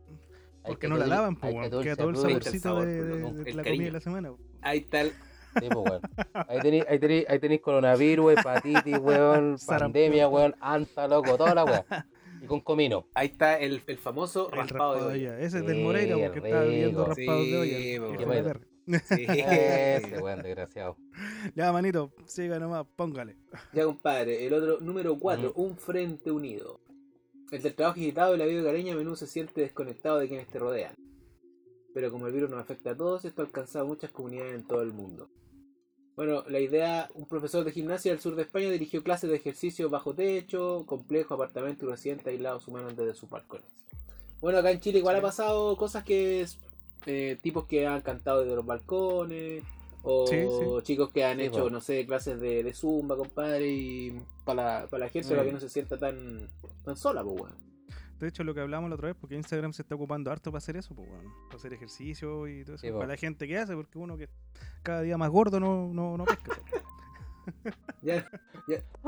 porque 0.65 0.87
no 0.87 0.97
la 0.97 1.05
el- 1.05 1.11
lavan, 1.11 1.35
pues, 1.35 1.53
el 1.53 1.83
Queda 1.83 1.97
todo 1.97 2.11
el 2.11 2.17
sabor. 2.17 2.45
saborcito. 2.45 2.81
de, 2.85 3.53
la 3.53 3.63
cariño. 3.65 3.65
comida 3.65 3.85
de 3.87 3.91
la 3.91 4.01
semana. 4.01 4.33
Ahí 4.63 4.79
está 4.79 5.01
el, 5.01 5.09
Sí, 5.11 5.67
pues, 5.73 5.75
weón. 5.75 6.01
Ahí 6.49 6.61
tenéis 6.61 6.85
ahí 6.89 6.99
tení, 7.01 7.25
ahí 7.27 7.39
tení 7.41 7.59
coronavirus, 7.59 8.35
hepatitis, 8.39 8.97
weón, 9.01 9.57
pandemia, 9.67 10.29
weón, 10.29 10.55
anta, 10.61 11.09
loco, 11.09 11.37
toda 11.37 11.53
la 11.57 11.65
weón. 11.65 11.83
Y 12.43 12.47
con 12.47 12.61
comino. 12.61 13.07
ahí 13.15 13.29
está 13.29 13.59
el, 13.59 13.83
el 13.87 13.99
famoso 13.99 14.51
El 14.51 14.59
raspado, 14.59 14.95
raspado 14.95 15.09
de 15.11 15.15
olla. 15.19 15.31
olla. 15.35 15.41
Ese 15.47 15.59
es 15.59 15.67
del 15.67 15.77
Sí, 15.77 15.83
Moreira 15.83 16.17
porque 16.19 16.39
estaba 16.39 16.65
viendo 16.65 17.05
rico. 17.05 17.15
raspados 17.15 17.47
de 17.47 17.59
olla. 17.59 17.79
Sí. 17.79 17.99
Sí. 18.91 19.27
Ese, 19.29 20.19
weón, 20.21 20.43
desgraciado. 20.43 20.97
Ya, 21.55 21.71
manito, 21.73 22.13
siga 22.27 22.59
nomás, 22.59 22.87
póngale. 22.97 23.37
Ya, 23.73 23.85
compadre, 23.85 24.47
el 24.47 24.53
otro, 24.55 24.81
número 24.81 25.17
4, 25.19 25.53
un 25.55 25.77
frente 25.77 26.31
unido. 26.31 26.81
El 27.53 27.63
del 27.63 27.75
trabajo 27.75 27.99
agitado 28.01 28.35
y 28.35 28.39
la 28.39 28.47
vida 28.47 28.65
cariño 28.65 28.95
a 28.95 28.97
menudo 28.97 29.17
se 29.17 29.27
siente 29.27 29.61
desconectado 29.61 30.19
de 30.19 30.29
quienes 30.29 30.49
te 30.49 30.59
rodean. 30.59 30.95
Pero 31.95 32.11
como 32.11 32.27
el 32.27 32.33
virus 32.33 32.51
nos 32.51 32.61
afecta 32.61 32.91
a 32.93 32.97
todos, 32.97 33.25
esto 33.25 33.43
ha 33.43 33.45
alcanzado 33.45 33.87
muchas 33.87 34.11
comunidades 34.11 34.55
en 34.55 34.67
todo 34.67 34.83
el 34.83 34.93
mundo. 34.93 35.29
Bueno, 36.17 36.45
la 36.49 36.61
idea, 36.61 37.09
un 37.15 37.27
profesor 37.27 37.65
de 37.65 37.73
gimnasia 37.73 38.13
del 38.13 38.21
sur 38.21 38.35
de 38.37 38.43
España 38.43 38.69
dirigió 38.71 39.03
clases 39.03 39.31
de 39.31 39.37
ejercicio 39.37 39.89
bajo 39.89 40.13
techo, 40.15 40.85
complejo, 40.87 41.35
apartamento 41.35 41.87
y 41.87 41.89
residentes 41.89 42.27
aislados 42.27 42.69
humanos 42.69 42.97
desde 42.97 43.15
sus 43.15 43.31
balcones. 43.31 43.67
Bueno, 44.41 44.59
acá 44.59 44.71
en 44.71 44.81
Chile 44.81 44.99
igual 44.99 45.17
ha 45.17 45.23
pasado 45.23 45.77
cosas 45.77 46.05
que 46.05 46.47
eh, 47.07 47.39
tipos 47.43 47.67
que 47.67 47.87
han 47.87 48.03
cantado 48.03 48.41
desde 48.41 48.57
los 48.57 48.67
balcones, 48.67 49.65
o 50.03 50.27
Sí, 50.27 50.37
sí. 50.51 50.83
chicos 50.83 51.11
que 51.11 51.25
han 51.25 51.39
Sí, 51.39 51.45
hecho, 51.47 51.71
no 51.71 51.81
sé, 51.81 52.07
clases 52.07 52.41
de, 52.41 52.63
de 52.63 52.73
zumba, 52.73 53.17
compadre, 53.17 53.67
y 53.69 54.21
para 54.45 54.81
la, 54.83 54.87
para 54.89 55.05
la 55.07 55.11
gente 55.11 55.29
Sí. 55.29 55.35
para 55.35 55.45
que 55.47 55.53
no 55.53 55.61
se 55.61 55.69
sienta 55.69 55.99
tan, 55.99 56.49
tan 56.85 56.97
sola, 56.97 57.23
pues, 57.23 57.41
weón. 57.43 57.70
De 58.21 58.29
hecho, 58.29 58.45
lo 58.45 58.53
que 58.55 58.61
hablamos 58.61 58.91
la 58.91 58.97
otra 58.97 59.09
vez, 59.09 59.17
porque 59.19 59.35
Instagram 59.35 59.73
se 59.73 59.81
está 59.83 59.95
ocupando 59.95 60.31
harto 60.31 60.53
para 60.53 60.59
hacer 60.59 60.77
eso, 60.77 60.95
pues, 60.95 61.09
bueno, 61.09 61.33
para 61.47 61.57
hacer 61.57 61.73
ejercicio 61.73 62.47
y 62.47 62.65
todo 62.65 62.77
eso. 62.77 62.87
Sí, 62.87 62.93
para 62.93 63.07
la 63.07 63.17
gente 63.17 63.49
que 63.49 63.57
hace, 63.57 63.75
porque 63.75 63.99
uno 63.99 64.17
que 64.19 64.29
cada 64.83 65.01
día 65.01 65.17
más 65.17 65.31
gordo 65.31 65.59
no, 65.59 65.89
no, 65.93 66.17
no 66.17 66.25
pesca. 66.25 66.53
Ya, 68.03 68.25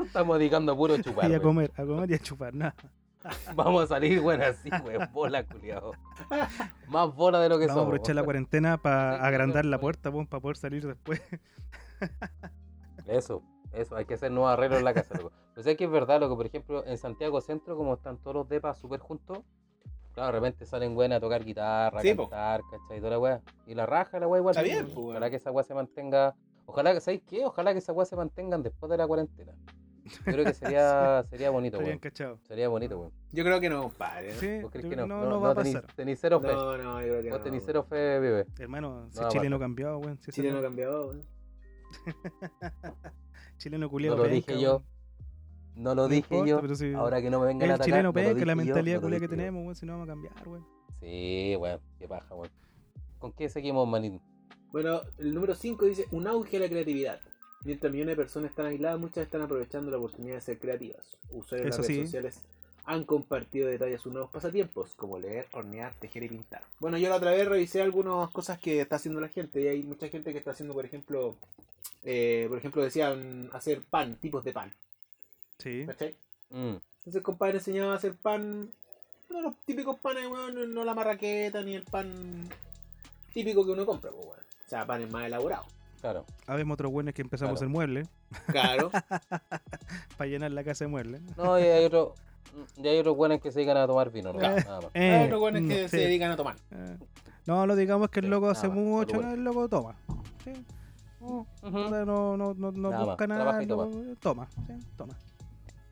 Estamos 0.03 0.37
dedicando 0.37 0.73
a 0.73 0.75
puro 0.75 0.97
chupar, 0.97 1.29
y 1.31 1.33
a 1.35 1.39
comer, 1.41 1.71
a 1.77 1.85
comer 1.85 2.11
y 2.11 2.13
a 2.15 2.19
chupar, 2.19 2.53
nada. 2.53 2.75
Vamos 3.55 3.83
a 3.83 3.87
salir, 3.87 4.19
weón, 4.19 4.41
así, 4.41 4.69
weón, 4.83 5.07
bola, 5.13 5.45
culiado. 5.45 5.93
Más 6.89 7.13
bola 7.15 7.39
de 7.39 7.47
lo 7.49 7.57
que 7.57 7.67
Vamos 7.67 7.71
a 7.71 7.73
somos. 7.81 7.87
aprovechar 7.87 8.15
la 8.15 8.23
cuarentena 8.23 8.77
para 8.77 9.23
agrandar 9.23 9.63
la 9.65 9.79
puerta, 9.79 10.11
pues, 10.11 10.27
para 10.27 10.41
poder 10.41 10.57
salir 10.57 10.85
después. 10.85 11.21
Eso, 13.07 13.41
eso, 13.73 13.95
hay 13.95 14.05
que 14.05 14.13
hacer 14.15 14.31
nuevos 14.31 14.51
arreglos 14.51 14.79
en 14.79 14.85
la 14.85 14.93
casa, 14.93 15.15
loco. 15.17 15.31
Pero 15.53 15.63
sé 15.63 15.75
que 15.75 15.83
es 15.85 15.91
verdad, 15.91 16.19
loco, 16.19 16.35
por 16.37 16.45
ejemplo, 16.45 16.85
en 16.85 16.97
Santiago 16.97 17.41
Centro, 17.41 17.75
como 17.77 17.93
están 17.95 18.17
todos 18.17 18.35
los 18.35 18.49
depas 18.49 18.77
súper 18.79 18.99
juntos, 18.99 19.39
claro, 20.13 20.27
de 20.33 20.39
repente 20.39 20.65
salen 20.65 20.95
buenas 20.95 21.17
a 21.17 21.19
tocar 21.21 21.43
guitarra, 21.43 22.01
Sí, 22.01 22.13
po. 22.13 22.23
cantar, 22.29 22.61
¿cachai? 22.71 22.99
Toda 22.99 23.11
la 23.11 23.19
weá. 23.19 23.41
Y 23.67 23.75
la 23.75 23.85
raja, 23.85 24.19
la 24.19 24.27
weá 24.27 24.39
igual. 24.39 24.55
Está 24.55 24.61
pues, 24.61 24.73
bien, 24.73 24.93
po, 24.93 25.01
weón. 25.01 25.11
Ojalá 25.11 25.29
que 25.29 25.35
esa 25.37 25.51
weá 25.51 25.63
se 25.63 25.73
mantenga. 25.73 26.35
Ojalá 26.65 26.93
que, 26.93 27.01
¿sabéis 27.01 27.23
qué? 27.27 27.45
Ojalá 27.45 27.73
que 27.73 27.79
esa 27.79 27.93
weá 27.93 28.05
se 28.05 28.15
mantengan 28.15 28.61
después 28.63 28.89
de 28.89 28.97
la 28.97 29.05
cuarentena. 29.07 29.53
Yo 30.05 30.33
creo 30.33 30.43
que 30.45 30.53
sería, 30.53 31.23
sería 31.29 31.49
bonito, 31.49 31.77
weón. 31.79 31.99
Sería 32.43 32.67
bonito, 32.67 32.99
weón. 32.99 33.11
yo 33.31 33.43
creo 33.43 33.59
que 33.61 33.69
no, 33.69 33.83
compadre. 33.83 34.33
Sí, 34.33 34.59
¿Vos 34.61 34.69
crees 34.71 34.83
yo- 34.83 34.89
que 34.89 34.95
no? 34.97 35.07
no, 35.07 35.25
no 35.29 35.39
va 35.41 35.51
a 35.51 35.55
tenís- 35.55 35.73
pasar. 35.75 35.93
tenís 35.95 36.19
cero 36.19 36.39
fe. 36.41 36.47
No, 36.53 36.77
no, 36.77 37.01
yo 37.01 37.07
creo 37.07 37.21
que 37.23 37.29
Vos 37.29 37.39
no. 37.39 37.43
tenís 37.43 37.63
cero 37.65 37.83
fe, 37.89 38.19
vive. 38.19 38.45
Hermano, 38.59 39.07
si 39.11 39.19
No 39.21 39.29
Chile 39.29 39.49
no 39.49 39.55
pasar. 39.57 39.59
cambiado, 39.65 39.97
weón. 39.99 40.19
Si 40.21 40.31
Chile 40.31 40.51
no 40.51 40.57
ha 40.57 40.61
no- 40.61 40.67
cambiado, 40.67 41.07
weón. 41.07 41.21
Chileno 43.63 43.89
culiado. 43.89 44.17
No 44.17 44.23
lo 44.23 44.29
dije 44.29 44.59
yo. 44.59 44.83
No 45.75 45.95
lo 45.95 46.07
dije 46.07 46.41
yo. 46.45 46.75
Si 46.75 46.93
Ahora 46.93 47.21
que 47.21 47.29
no 47.29 47.39
me 47.39 47.47
vengan 47.47 47.63
a 47.63 47.65
el 47.65 47.71
atacar. 47.71 47.85
chileno 47.85 48.03
no 48.03 48.09
lo 48.09 48.13
penca, 48.13 48.45
la 48.45 48.55
mentalidad 48.55 48.95
no 48.95 49.01
lo 49.01 49.05
culia 49.07 49.19
que 49.19 49.25
yo. 49.25 49.29
tenemos, 49.29 49.63
weón, 49.63 49.75
si 49.75 49.85
no 49.85 49.93
vamos 49.93 50.07
a 50.07 50.11
cambiar, 50.11 50.33
weón. 50.47 50.65
Sí, 50.99 51.55
weón, 51.57 51.79
qué 51.97 52.07
paja, 52.07 52.35
weón. 52.35 52.51
¿Con 53.19 53.31
qué 53.31 53.49
seguimos, 53.49 53.87
manín? 53.87 54.21
Bueno, 54.71 55.01
el 55.17 55.33
número 55.33 55.55
5 55.55 55.85
dice 55.85 56.05
un 56.11 56.27
auge 56.27 56.57
a 56.57 56.59
la 56.59 56.69
creatividad. 56.69 57.21
Mientras 57.63 57.91
millones 57.91 58.17
de 58.17 58.23
personas 58.23 58.49
están 58.49 58.65
aisladas, 58.65 58.99
muchas 58.99 59.23
están 59.23 59.41
aprovechando 59.41 59.89
la 59.89 59.97
oportunidad 59.97 60.35
de 60.35 60.41
ser 60.41 60.59
creativas. 60.59 61.17
Usuarios 61.31 61.71
de 61.71 61.77
las 61.77 61.77
redes 61.77 61.87
sí. 61.87 62.05
sociales 62.05 62.41
han 62.85 63.05
compartido 63.05 63.69
detalles 63.69 63.93
de 63.93 64.03
sus 64.03 64.11
nuevos 64.11 64.29
pasatiempos, 64.31 64.93
como 64.95 65.17
leer, 65.17 65.47
hornear, 65.53 65.93
tejer 65.93 66.23
y 66.23 66.29
pintar. 66.29 66.61
Bueno, 66.79 66.97
yo 66.97 67.07
la 67.07 67.15
otra 67.15 67.31
vez 67.31 67.47
revisé 67.47 67.81
algunas 67.81 68.29
cosas 68.31 68.59
que 68.59 68.81
está 68.81 68.97
haciendo 68.97 69.21
la 69.21 69.29
gente 69.29 69.61
y 69.61 69.67
hay 69.67 69.83
mucha 69.83 70.09
gente 70.09 70.33
que 70.33 70.39
está 70.39 70.51
haciendo, 70.51 70.73
por 70.73 70.83
ejemplo, 70.83 71.35
eh, 72.05 72.45
por 72.49 72.57
ejemplo, 72.57 72.81
decían 72.83 73.49
hacer 73.53 73.81
pan, 73.81 74.15
tipos 74.15 74.43
de 74.43 74.53
pan. 74.53 74.73
Sí. 75.59 75.83
¿Cachai? 75.87 76.15
Mm, 76.49 76.75
Entonces 76.97 77.15
el 77.15 77.23
compadre 77.23 77.57
enseñaba 77.57 77.93
a 77.93 77.97
hacer 77.97 78.15
pan, 78.15 78.69
no 79.29 79.41
los 79.41 79.53
típicos 79.65 79.99
panes, 79.99 80.27
weón, 80.27 80.73
no- 80.73 80.83
la 80.85 80.93
marraqueta 80.93 81.61
ni 81.61 81.75
el 81.75 81.83
pan 81.83 82.47
típico 83.33 83.65
que 83.65 83.71
uno 83.71 83.85
compra, 83.85 84.11
pues, 84.11 84.25
weón. 84.25 84.39
O 84.39 84.69
sea, 84.69 84.85
panes 84.85 85.09
más 85.11 85.25
elaborados. 85.25 85.65
claro. 86.01 86.25
Habemos 86.47 86.73
otros 86.75 86.91
buenos 86.91 87.13
que 87.13 87.21
empezamos 87.21 87.53
Claro. 87.59 87.65
el 87.65 87.69
mueble, 87.71 88.07
Claro. 88.47 88.91
para 90.17 90.29
llenar 90.29 90.51
la 90.51 90.63
casa 90.63 90.85
de 90.85 90.89
muebles. 90.89 91.21
No, 91.37 91.57
y 91.59 91.63
hay 91.63 91.85
otros. 91.85 92.13
Y 92.77 92.87
hay 92.87 92.99
otros 92.99 93.15
buenos 93.15 93.41
que 93.41 93.51
se 93.51 93.59
dedican 93.59 93.77
a 93.77 93.87
tomar 93.87 94.11
vino, 94.11 94.31
¿no? 94.33 94.39
Nada 94.39 94.81
más. 94.81 94.91
Eh, 94.93 95.09
Hay 95.11 95.31
otros 95.31 95.61
mm, 95.61 95.67
que 95.67 95.83
sí. 95.83 95.89
se 95.89 95.97
dedican 95.97 96.31
a 96.31 96.35
tomar. 96.37 96.55
Eh, 96.71 96.97
No, 97.47 97.65
lo 97.65 97.75
digamos 97.75 98.09
que 98.09 98.19
el 98.19 98.29
loco 98.29 98.49
hace 98.49 98.67
mucho, 98.67 99.15
bueno. 99.15 99.33
el 99.33 99.43
loco 99.43 99.67
toma. 99.69 99.95
Sí. 100.43 100.51
No, 101.23 102.05
no, 102.05 102.37
no, 102.37 102.53
no 102.53 102.71
Nada 102.71 102.97
más, 102.97 103.05
busca 103.07 103.27
nada, 103.27 103.41
trabaja 103.41 103.63
y 103.63 103.65
no- 103.65 104.15
toma. 104.19 104.47
sí, 104.67 104.73
toma. 104.97 105.15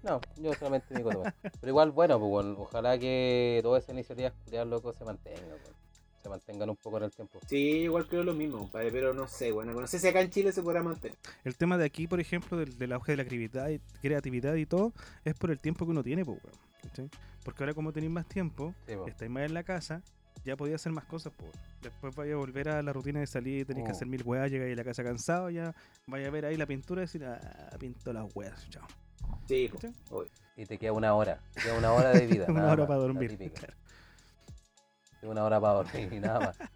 No, 0.04 0.20
yo 0.38 0.54
solamente 0.56 0.96
digo 0.96 1.12
tomar. 1.12 1.34
Pero 1.42 1.70
igual, 1.70 1.92
bueno, 1.92 2.20
pues 2.20 2.30
bueno, 2.30 2.56
ojalá 2.60 2.98
que 2.98 3.60
todas 3.62 3.84
esas 3.84 3.94
iniciativas 3.94 4.34
culiadas 4.44 4.68
locos 4.68 4.96
se 4.96 5.06
mantengan. 5.06 5.44
Se 6.24 6.30
mantengan 6.30 6.70
un 6.70 6.76
poco 6.76 6.98
en 6.98 7.04
el 7.04 7.12
tiempo. 7.12 7.40
Sí, 7.48 7.56
igual 7.82 8.08
creo 8.08 8.24
lo 8.24 8.34
mismo, 8.34 8.60
compadre, 8.60 8.92
pero 8.92 9.12
no 9.14 9.28
sé, 9.28 9.52
bueno, 9.52 9.74
no 9.74 9.88
sé 9.88 9.98
si 9.98 10.08
acá 10.08 10.22
en 10.22 10.30
Chile 10.30 10.52
se 10.52 10.62
podrá 10.62 10.84
mantener. 10.84 11.18
El 11.44 11.56
tema 11.58 11.78
de 11.80 11.86
aquí, 11.86 12.08
por 12.08 12.20
ejemplo, 12.20 12.58
del, 12.58 12.78
del 12.78 12.92
auge 12.94 13.14
de 13.14 13.18
la 13.18 13.26
creatividad 13.26 13.70
y, 13.70 13.80
creatividad 14.02 14.54
y 14.56 14.66
todo, 14.68 14.94
es 15.26 15.34
por 15.34 15.50
el 15.50 15.60
tiempo 15.60 15.86
que 15.86 15.92
uno 15.92 16.04
tiene, 16.04 16.24
pues. 16.24 16.40
Porque 17.44 17.64
ahora 17.64 17.74
como 17.74 17.92
tenéis 17.92 18.12
más 18.12 18.28
tiempo, 18.28 18.74
Sí, 18.88 18.94
estáis 19.08 19.32
más 19.32 19.44
en 19.44 19.54
la 19.56 19.64
casa, 19.64 20.04
ya 20.46 20.56
podía 20.58 20.76
hacer 20.76 20.92
más 20.92 21.06
cosas, 21.06 21.34
pues. 21.38 21.52
Después 21.82 22.16
vaya 22.16 22.34
a 22.34 22.38
volver 22.38 22.70
a 22.70 22.82
la 22.82 22.94
rutina 22.94 23.20
de 23.20 23.28
salir, 23.28 23.66
tenéis 23.66 23.86
que 23.86 23.92
Oh. 23.92 23.96
hacer 23.96 24.08
mil 24.08 24.24
weas, 24.24 24.50
llegáis 24.52 24.74
a 24.74 24.76
la 24.76 24.84
casa 24.84 25.04
cansado, 25.04 25.50
ya 25.50 25.74
vaya 26.08 26.28
a 26.28 26.32
ver 26.32 26.46
ahí 26.46 26.58
la 26.58 26.66
pintura 26.66 27.02
y 27.02 27.06
decir, 27.06 27.24
ah, 27.26 27.40
pinto 27.80 28.12
las 28.14 28.26
weas, 28.36 28.70
chao. 28.70 28.86
Sí, 29.48 29.70
¿Cachai? 29.72 29.94
Y 30.58 30.66
te 30.66 30.78
queda 30.78 30.94
una 30.94 31.14
hora. 31.14 31.40
Te 31.54 31.62
queda 31.62 31.78
una 31.78 31.94
hora 31.94 32.12
de 32.12 32.28
vida. 32.28 32.46
Una 32.50 32.66
hora 32.72 32.76
más, 32.78 32.88
para 32.88 33.00
la 33.00 33.06
dormir. 33.06 33.52
claro. 33.54 33.74
Una 35.24 35.44
hora 35.44 35.60
para 35.62 35.74
dormir 35.76 36.12
y 36.14 36.20
nada 36.20 36.40
más. 36.40 36.58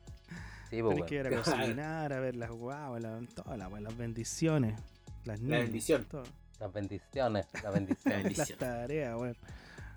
Sí, 0.71 0.81
pues, 0.81 0.95
Tenéis 0.95 1.05
que 1.09 1.15
ir 1.15 1.27
a 1.27 1.43
cocinar, 1.43 2.11
a 2.11 2.19
ver 2.19 2.35
las 2.35 2.49
guau, 2.49 2.97
la, 2.99 3.21
todas 3.35 3.55
las, 3.57 3.71
las 3.71 3.97
bendiciones, 3.97 4.77
las 5.23 5.39
niñas, 5.39 5.61
bendición. 5.61 6.05
todo. 6.05 6.23
Las 6.59 6.73
bendiciones, 6.73 7.45
las 7.53 7.63
La 7.63 7.69
bendiciones. 7.69 8.37
las 8.39 8.57
tareas, 8.57 9.15
weón. 9.15 9.37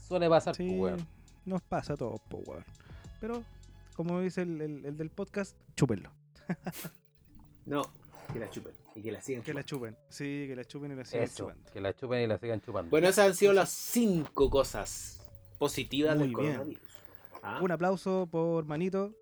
Suele 0.06 0.28
pasar, 0.28 0.54
Sí, 0.54 0.68
pues, 0.78 0.92
weón. 0.94 1.06
nos 1.46 1.62
pasa 1.62 1.94
a 1.94 1.96
todos, 1.96 2.20
pues, 2.28 2.46
weón. 2.46 2.64
Pero, 3.20 3.44
como 3.96 4.20
dice 4.20 4.42
el, 4.42 4.60
el- 4.60 4.84
el 4.86 4.96
del 4.96 5.10
podcast, 5.10 5.56
chúpenlo. 5.76 6.10
No, 7.66 7.82
que 8.32 8.38
la 8.38 8.48
chupen 8.48 8.72
y 8.94 9.02
que 9.02 9.12
la 9.12 9.20
sigan. 9.20 9.42
Que 9.42 9.52
la 9.52 9.62
chupando. 9.62 9.96
chupen. 9.98 10.06
Sí, 10.08 10.46
que 10.48 10.56
la 10.56 10.64
chupen 10.64 10.92
y 10.92 10.94
la 10.94 11.04
sigan 11.04 11.24
Eso, 11.24 11.36
chupando. 11.44 11.70
que 11.72 11.80
la 11.82 11.94
chupen 11.94 12.22
y 12.22 12.26
la 12.26 12.38
sigan 12.38 12.60
chupando. 12.62 12.90
Bueno, 12.90 13.08
esas 13.08 13.26
han 13.26 13.34
sido 13.34 13.52
las 13.52 13.68
cinco 13.68 14.48
cosas 14.48 15.20
positivas 15.58 16.16
Muy 16.16 16.28
del 16.28 16.36
bien. 16.36 16.52
coronavirus. 16.54 16.82
Ah, 17.42 17.60
Un 17.62 17.70
aplauso 17.70 18.26
por 18.30 18.64
Manito. 18.64 19.12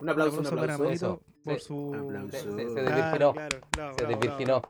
un 0.00 0.08
aplauso, 0.08 0.38
un 0.40 0.44
para 0.44 0.74
aplauso. 0.74 0.84
Manito 0.84 0.94
Eso, 0.94 1.22
por 1.44 1.58
sí. 1.60 1.64
su. 1.66 1.94
Aplauso. 1.94 2.30
se, 2.30 2.38
se- 2.42 2.46
se 2.46 2.82
desvirginó. 2.82 3.32
Claro, 3.32 3.60
claro. 3.70 3.94
Se 3.96 4.04
bravo, 4.04 4.20
desvirginó. 4.20 4.60
bravo. 4.60 4.66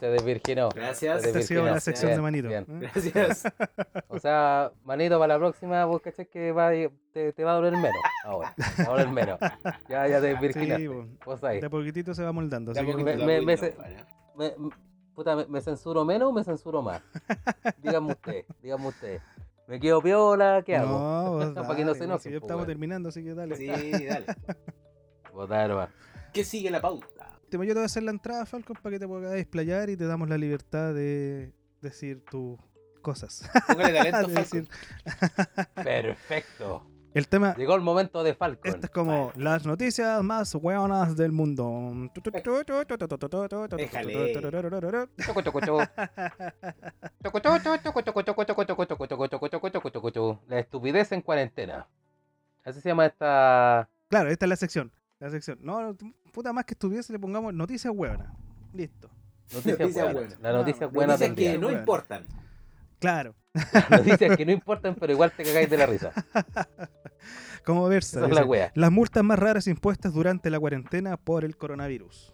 Se 0.00 0.06
desvirginó. 0.06 0.68
Gracias. 0.70 1.22
Se 1.22 1.28
Esta 1.28 1.38
ha 1.38 1.42
sido 1.42 1.64
la 1.64 1.74
desvirginó. 1.74 1.80
sección 1.80 2.08
Bien, 2.10 2.16
de 2.18 2.22
Manito. 2.22 2.48
bien. 2.48 2.66
¿eh? 2.84 2.90
Gracias. 3.14 3.44
O 4.08 4.18
sea, 4.18 4.72
manito, 4.84 5.18
para 5.18 5.34
la 5.34 5.38
próxima, 5.38 5.84
vos 5.84 6.00
cachai 6.02 6.26
que 6.26 6.52
va, 6.52 6.68
a- 6.68 6.90
te, 7.12 7.32
te 7.32 7.44
va 7.44 7.52
a 7.52 7.54
doler 7.54 7.72
menos. 7.72 7.92
Ahora, 8.24 8.54
te 8.76 8.82
va 8.82 8.88
a 8.88 8.92
doler 8.92 9.08
menos. 9.10 9.38
Ya, 9.88 10.06
ya 10.08 10.20
te 10.20 10.26
desvirginaste. 10.28 10.82
Sí, 10.82 10.88
po. 10.88 11.06
Vos 11.24 11.44
ahí. 11.44 11.60
de 11.60 11.70
poquitito 11.70 12.14
se 12.14 12.22
va 12.24 12.32
moldando. 12.32 12.72
De 12.72 12.80
a 12.80 12.82
Así 12.82 12.86
que 12.86 12.92
poquito, 12.92 13.16
me- 13.18 13.40
me- 13.40 13.54
poquito, 13.56 13.74
me 14.36 14.48
se- 14.48 14.56
puta, 15.14 15.36
me, 15.36 15.46
me 15.46 15.60
censuro 15.60 16.04
menos 16.04 16.28
o 16.28 16.32
me 16.32 16.42
censuro 16.44 16.82
más? 16.82 17.00
Díganme 17.82 18.12
usted, 18.12 18.44
díganme 18.62 18.88
usted. 18.88 19.20
¿Me 19.66 19.80
quedo 19.80 20.02
piola? 20.02 20.62
¿Qué 20.66 20.76
hago? 20.76 20.90
No, 20.98 21.30
vos 21.32 21.46
Para 21.54 21.76
que 21.76 21.84
no 21.84 21.94
se 21.94 22.00
weón, 22.00 22.10
enojen, 22.10 22.20
si 22.20 22.30
ya 22.32 22.40
po, 22.40 22.46
estamos 22.46 22.66
terminando, 22.66 23.08
así 23.10 23.22
que 23.24 23.32
dale. 23.32 23.56
Sí, 23.56 23.66
dale. 23.68 24.26
Votar, 25.32 25.76
va. 25.76 25.88
¿Qué 26.32 26.44
sigue 26.44 26.70
la 26.70 26.80
pauta? 26.80 27.06
último, 27.54 27.64
yo 27.64 27.74
te 27.74 27.78
voy 27.78 27.82
a 27.82 27.86
hacer 27.86 28.02
la 28.02 28.10
entrada, 28.10 28.46
Falcon, 28.46 28.76
para 28.82 28.94
que 28.94 28.98
te 28.98 29.06
puedas 29.06 29.32
desplayar 29.32 29.90
y 29.90 29.96
te 29.96 30.06
damos 30.06 30.28
la 30.28 30.38
libertad 30.38 30.92
de 30.92 31.52
decir 31.80 32.24
tus 32.24 32.58
cosas. 33.00 33.48
Talento, 33.66 34.28
de. 34.28 34.66
Perfecto. 35.74 36.86
El 37.12 37.28
tema. 37.28 37.54
Llegó 37.54 37.76
el 37.76 37.80
momento 37.80 38.24
de 38.24 38.34
Falcon. 38.34 38.66
Estas 38.74 38.84
es 38.84 38.90
como 38.90 39.30
las 39.36 39.64
noticias 39.64 40.20
más 40.24 40.52
hueonas 40.56 41.16
del 41.16 41.30
mundo. 41.30 42.10
Déjale. 43.76 44.34
La 50.48 50.58
estupidez 50.58 51.12
en 51.12 51.22
cuarentena. 51.22 51.86
Así 52.64 52.80
se 52.80 52.88
llama 52.88 53.06
esta. 53.06 53.88
Claro, 54.08 54.28
esta 54.30 54.46
es 54.46 54.48
la 54.48 54.56
sección. 54.56 54.90
La 55.20 55.30
sección. 55.30 55.58
No, 55.62 55.96
puta 56.32 56.52
más 56.52 56.64
que 56.64 56.74
estuviese, 56.74 57.12
le 57.12 57.18
pongamos 57.18 57.54
noticias 57.54 57.92
hueonas. 57.94 58.28
Listo. 58.72 59.08
Noticias 59.52 59.78
Noticias 59.78 60.04
buenas. 60.12 60.14
buenas. 60.14 60.40
La 60.40 60.52
noticia 60.52 60.86
Ah, 60.86 60.90
buena 60.92 61.12
Noticias 61.14 61.36
del 61.36 61.52
que 61.52 61.58
no 61.58 61.70
importan. 61.70 62.26
Claro. 62.98 63.34
Noticias 63.90 64.36
que 64.36 64.46
no 64.46 64.52
importan, 64.52 64.94
pero 64.96 65.12
igual 65.12 65.32
te 65.36 65.44
cagáis 65.44 65.70
de 65.70 65.76
la 65.76 65.86
risa. 65.86 66.12
Como 67.64 67.88
versa. 67.88 68.26
Es 68.26 68.32
la. 68.32 68.72
Las 68.74 68.90
multas 68.92 69.22
más 69.24 69.38
raras 69.38 69.66
impuestas 69.66 70.12
durante 70.12 70.50
la 70.50 70.58
cuarentena 70.58 71.16
por 71.16 71.44
el 71.44 71.56
coronavirus. 71.56 72.33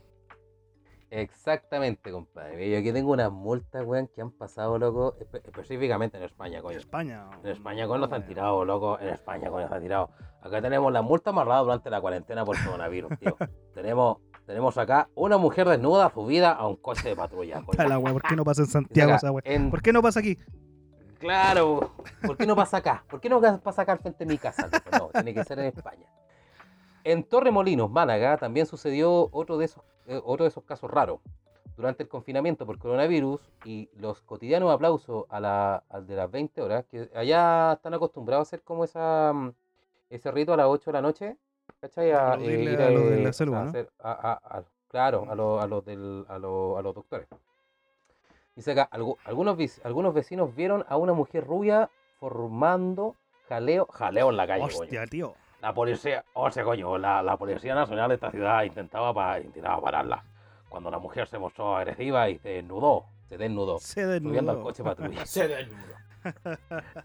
Exactamente, 1.11 2.13
compadre. 2.13 2.71
Yo 2.71 2.79
aquí 2.79 2.93
tengo 2.93 3.13
unas 3.13 3.33
multas, 3.33 3.85
weón, 3.85 4.09
que 4.15 4.21
han 4.23 4.31
pasado, 4.31 4.79
loco, 4.79 5.17
espe- 5.19 5.41
específicamente 5.45 6.17
en 6.17 6.23
España, 6.25 6.59
En 6.59 6.63
coño. 6.63 6.79
España. 6.79 7.27
En 7.43 7.51
España, 7.51 7.87
coño, 7.87 8.01
nos 8.07 8.13
han 8.13 8.27
tirado, 8.27 8.65
loco. 8.65 8.99
En 9.01 9.09
España, 9.09 9.51
coño, 9.51 9.65
nos 9.65 9.73
han 9.73 9.83
tirado. 9.83 10.11
Acá 10.41 10.63
tenemos 10.63 10.93
las 10.93 11.03
multas 11.03 11.35
más 11.35 11.47
raras 11.47 11.65
durante 11.65 11.91
la 11.91 12.01
cuarentena 12.01 12.45
por 12.45 12.57
coronavirus, 12.65 13.19
tío. 13.19 13.37
tenemos, 13.75 14.19
tenemos 14.47 14.79
acá 14.79 15.09
una 15.15 15.37
mujer 15.37 15.69
desnuda 15.69 16.11
subida 16.15 16.53
a 16.53 16.67
un 16.67 16.77
coche 16.77 17.09
de 17.11 17.17
patrulla, 17.17 17.61
coño. 17.63 17.89
La 17.89 17.99
wea, 17.99 18.13
¿Por 18.13 18.23
qué 18.23 18.37
no 18.37 18.45
pasa 18.45 18.63
en 18.63 18.69
Santiago 18.69 19.15
esa 19.15 19.33
wea? 19.33 19.43
en- 19.45 19.71
¿Por 19.71 19.83
qué 19.83 19.93
no 19.93 20.03
pasa 20.03 20.21
aquí? 20.21 20.39
Claro, 21.19 21.93
¿por 22.23 22.37
qué 22.39 22.47
no 22.47 22.57
pasa 22.57 22.79
acá? 22.79 23.05
¿Por 23.11 23.21
qué 23.21 23.29
no 23.29 23.41
pasa 23.61 23.83
acá 23.83 23.93
al 23.93 23.99
frente 23.99 24.25
de 24.25 24.31
mi 24.33 24.39
casa? 24.39 24.71
No, 24.99 25.09
tiene 25.09 25.35
que 25.35 25.45
ser 25.45 25.59
en 25.59 25.67
España. 25.67 26.07
En 27.05 27.25
Torremolinos, 27.25 27.91
Málaga, 27.91 28.39
también 28.39 28.65
sucedió 28.67 29.29
otro 29.33 29.59
de 29.59 29.67
esos, 29.67 29.85
otro 30.25 30.45
de 30.45 30.49
esos 30.49 30.65
casos 30.65 30.91
raros. 30.91 31.21
Durante 31.77 32.03
el 32.03 32.09
confinamiento 32.09 32.67
por 32.67 32.79
coronavirus 32.79 33.41
y 33.65 33.89
los 33.97 34.21
cotidianos 34.23 34.71
aplausos 34.73 35.25
a 35.31 35.41
la, 35.41 35.83
al 35.89 36.07
de 36.07 36.17
las 36.17 36.31
20 36.31 36.61
horas, 36.61 36.85
que 36.87 37.09
allá 37.15 37.73
están 37.75 37.95
acostumbrados 37.95 38.47
a 38.47 38.49
hacer 38.49 38.63
como 38.63 38.85
esa, 38.85 39.33
mm, 39.35 39.53
ese 40.11 40.31
rito 40.31 40.53
a 40.53 40.57
las 40.57 40.67
8 40.67 40.91
de 40.91 40.93
la 40.93 41.01
noche, 41.03 41.37
¿cachai? 41.81 42.11
A, 42.13 42.37
eh, 42.41 43.23
claro, 44.89 45.27
a, 45.31 45.35
los- 45.35 45.63
a 45.63 45.67
los 45.67 45.85
del- 45.85 46.27
a 46.29 46.39
los- 46.39 46.79
a 46.79 46.83
los 46.83 46.95
doctores. 46.95 47.27
Dice 48.57 48.73
acá, 48.73 48.91
algu- 48.91 49.17
algunos, 49.25 49.57
algunos 49.85 50.13
vecinos 50.13 50.55
vieron 50.55 50.85
a 50.89 50.97
una 50.97 51.13
mujer 51.15 51.47
rubia 51.47 51.89
formando 52.19 53.15
jaleo, 53.49 53.87
jaleo 53.87 54.31
en 54.31 54.37
la 54.37 54.47
calle, 54.47 54.61
coño. 54.63 54.81
Hostia, 54.83 55.07
tío. 55.07 55.35
La 55.63 55.75
policía, 55.75 56.25
o 56.33 56.51
sea, 56.51 56.65
coño, 56.65 56.97
la, 56.97 57.23
la 57.23 57.37
Policía 57.37 57.75
Nacional 57.75 58.09
de 58.09 58.15
esta 58.15 58.31
ciudad 58.31 58.63
intentaba, 58.63 59.13
pa- 59.13 59.41
intentaba 59.41 59.81
pararla. 59.83 60.25
Cuando 60.69 60.91
la 60.91 60.99
mujer 60.99 61.27
se 61.29 61.39
mostró 61.39 61.77
agresiva 61.77 62.29
y 62.31 62.39
se 62.39 62.49
desnudó, 62.49 63.05
se 63.29 63.37
desnudó, 63.37 63.79
Se 63.79 64.05
subiendo 64.05 64.39
al 64.53 64.57
desnudó. 64.57 64.63
coche 64.63 64.83
patrulla. 64.83 65.27
Se 65.27 65.49
desnudo. 65.49 65.95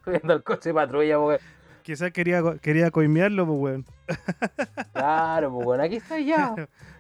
subiendo 0.06 0.34
al 0.34 0.44
coche 0.44 0.74
patrulla, 0.74 1.18
porque, 1.20 1.44
Quizás 1.84 2.12
quería, 2.12 2.42
quería 2.62 2.90
coimearlo, 2.92 3.46
pues 3.46 3.60
weón. 3.60 3.86
claro, 4.94 5.52
pues 5.54 5.66
bueno, 5.66 5.84
aquí 5.84 5.98
está 5.98 6.20
ya. 6.20 6.56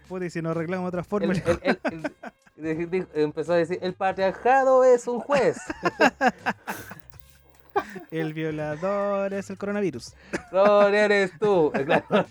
Puta, 0.09 0.25
y 0.25 0.29
si 0.29 0.41
no 0.41 0.49
arreglamos 0.51 0.87
otra 0.89 1.03
forma. 1.03 1.33
El- 1.33 1.79
el- 2.57 2.93
el- 2.93 3.07
empezó 3.15 3.53
a 3.53 3.55
decir, 3.57 3.79
el 3.81 3.93
patriarcado 3.93 4.83
es 4.83 5.07
un 5.07 5.19
juez. 5.21 5.57
El 8.11 8.33
violador 8.33 9.33
es 9.33 9.49
el 9.49 9.57
coronavirus. 9.57 10.13
No, 10.51 10.87
eres 10.87 11.31
tú. 11.39 11.71
Claro. 11.85 12.25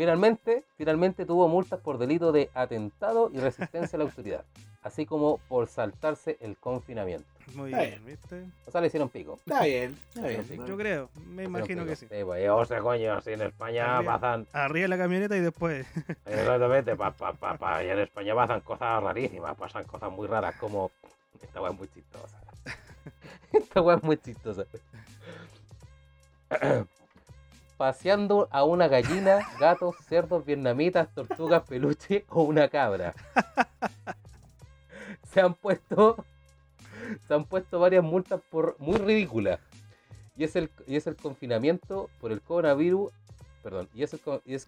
Finalmente, 0.00 0.64
finalmente 0.78 1.26
tuvo 1.26 1.46
multas 1.46 1.78
por 1.78 1.98
delito 1.98 2.32
de 2.32 2.48
atentado 2.54 3.30
y 3.34 3.38
resistencia 3.38 3.96
a 3.96 3.98
la 3.98 4.04
autoridad, 4.04 4.44
así 4.82 5.04
como 5.04 5.36
por 5.46 5.66
saltarse 5.68 6.38
el 6.40 6.56
confinamiento. 6.56 7.28
Muy 7.54 7.70
Está 7.70 7.82
bien, 7.82 8.04
¿viste? 8.06 8.44
O 8.66 8.70
sea, 8.70 8.80
le 8.80 8.86
hicieron 8.86 9.10
pico. 9.10 9.38
Está 9.44 9.64
bien, 9.64 9.94
está 10.14 10.26
bien. 10.26 10.44
Sí, 10.46 10.56
Yo 10.66 10.76
creo, 10.78 11.10
me 11.26 11.44
imagino 11.44 11.84
que 11.84 11.96
sí. 11.96 12.06
Sí, 12.10 12.24
pues, 12.24 12.48
o 12.48 12.64
sea, 12.64 12.80
coño, 12.80 13.12
así 13.12 13.32
en 13.32 13.42
España 13.42 13.98
Arriba. 13.98 14.14
pasan, 14.14 14.46
Arriba 14.54 14.88
la 14.88 14.96
camioneta 14.96 15.36
y 15.36 15.40
después. 15.40 15.86
exactamente, 16.24 16.96
pa, 16.96 17.10
pa, 17.10 17.34
pa, 17.34 17.58
pa, 17.58 17.84
y 17.84 17.90
en 17.90 17.98
España 17.98 18.34
pasan 18.34 18.62
cosas 18.62 19.02
rarísimas, 19.02 19.54
pasan 19.54 19.84
cosas 19.84 20.10
muy 20.10 20.26
raras, 20.26 20.54
como, 20.56 20.90
esta 21.42 21.68
es 21.68 21.74
muy 21.74 21.88
chistosa. 21.88 22.39
Esta 23.52 23.80
weá 23.80 23.96
es 23.96 24.02
muy 24.02 24.16
chistosa. 24.16 24.64
Paseando 27.76 28.48
a 28.50 28.64
una 28.64 28.88
gallina, 28.88 29.40
gatos, 29.58 29.96
cerdos, 30.08 30.44
vietnamitas, 30.44 31.08
tortugas, 31.14 31.62
peluche 31.62 32.24
o 32.28 32.42
una 32.42 32.68
cabra. 32.68 33.14
Se 35.32 35.40
han 35.40 35.54
puesto 35.54 36.24
se 37.26 37.34
han 37.34 37.44
puesto 37.44 37.80
varias 37.80 38.04
multas 38.04 38.40
por 38.50 38.76
muy 38.78 38.98
ridículas. 38.98 39.60
Y 40.36 40.44
es 40.44 40.56
el 40.56 40.70
y 40.86 40.96
es 40.96 41.06
el 41.06 41.16
confinamiento 41.16 42.08
por 42.20 42.32
el 42.32 42.40
coronavirus, 42.40 43.12
perdón, 43.62 43.88
y 43.94 44.02
es, 44.02 44.12
el 44.14 44.20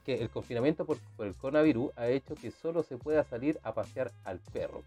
que 0.05 0.21
el 0.21 0.29
confinamiento 0.29 0.85
por, 0.85 0.99
por 1.17 1.27
el 1.27 1.35
coronavirus 1.35 1.93
ha 1.97 2.09
hecho 2.09 2.35
que 2.35 2.51
solo 2.51 2.83
se 2.83 2.97
pueda 2.97 3.25
salir 3.25 3.59
a 3.63 3.73
pasear 3.73 4.13
al 4.25 4.39
perro, 4.53 4.83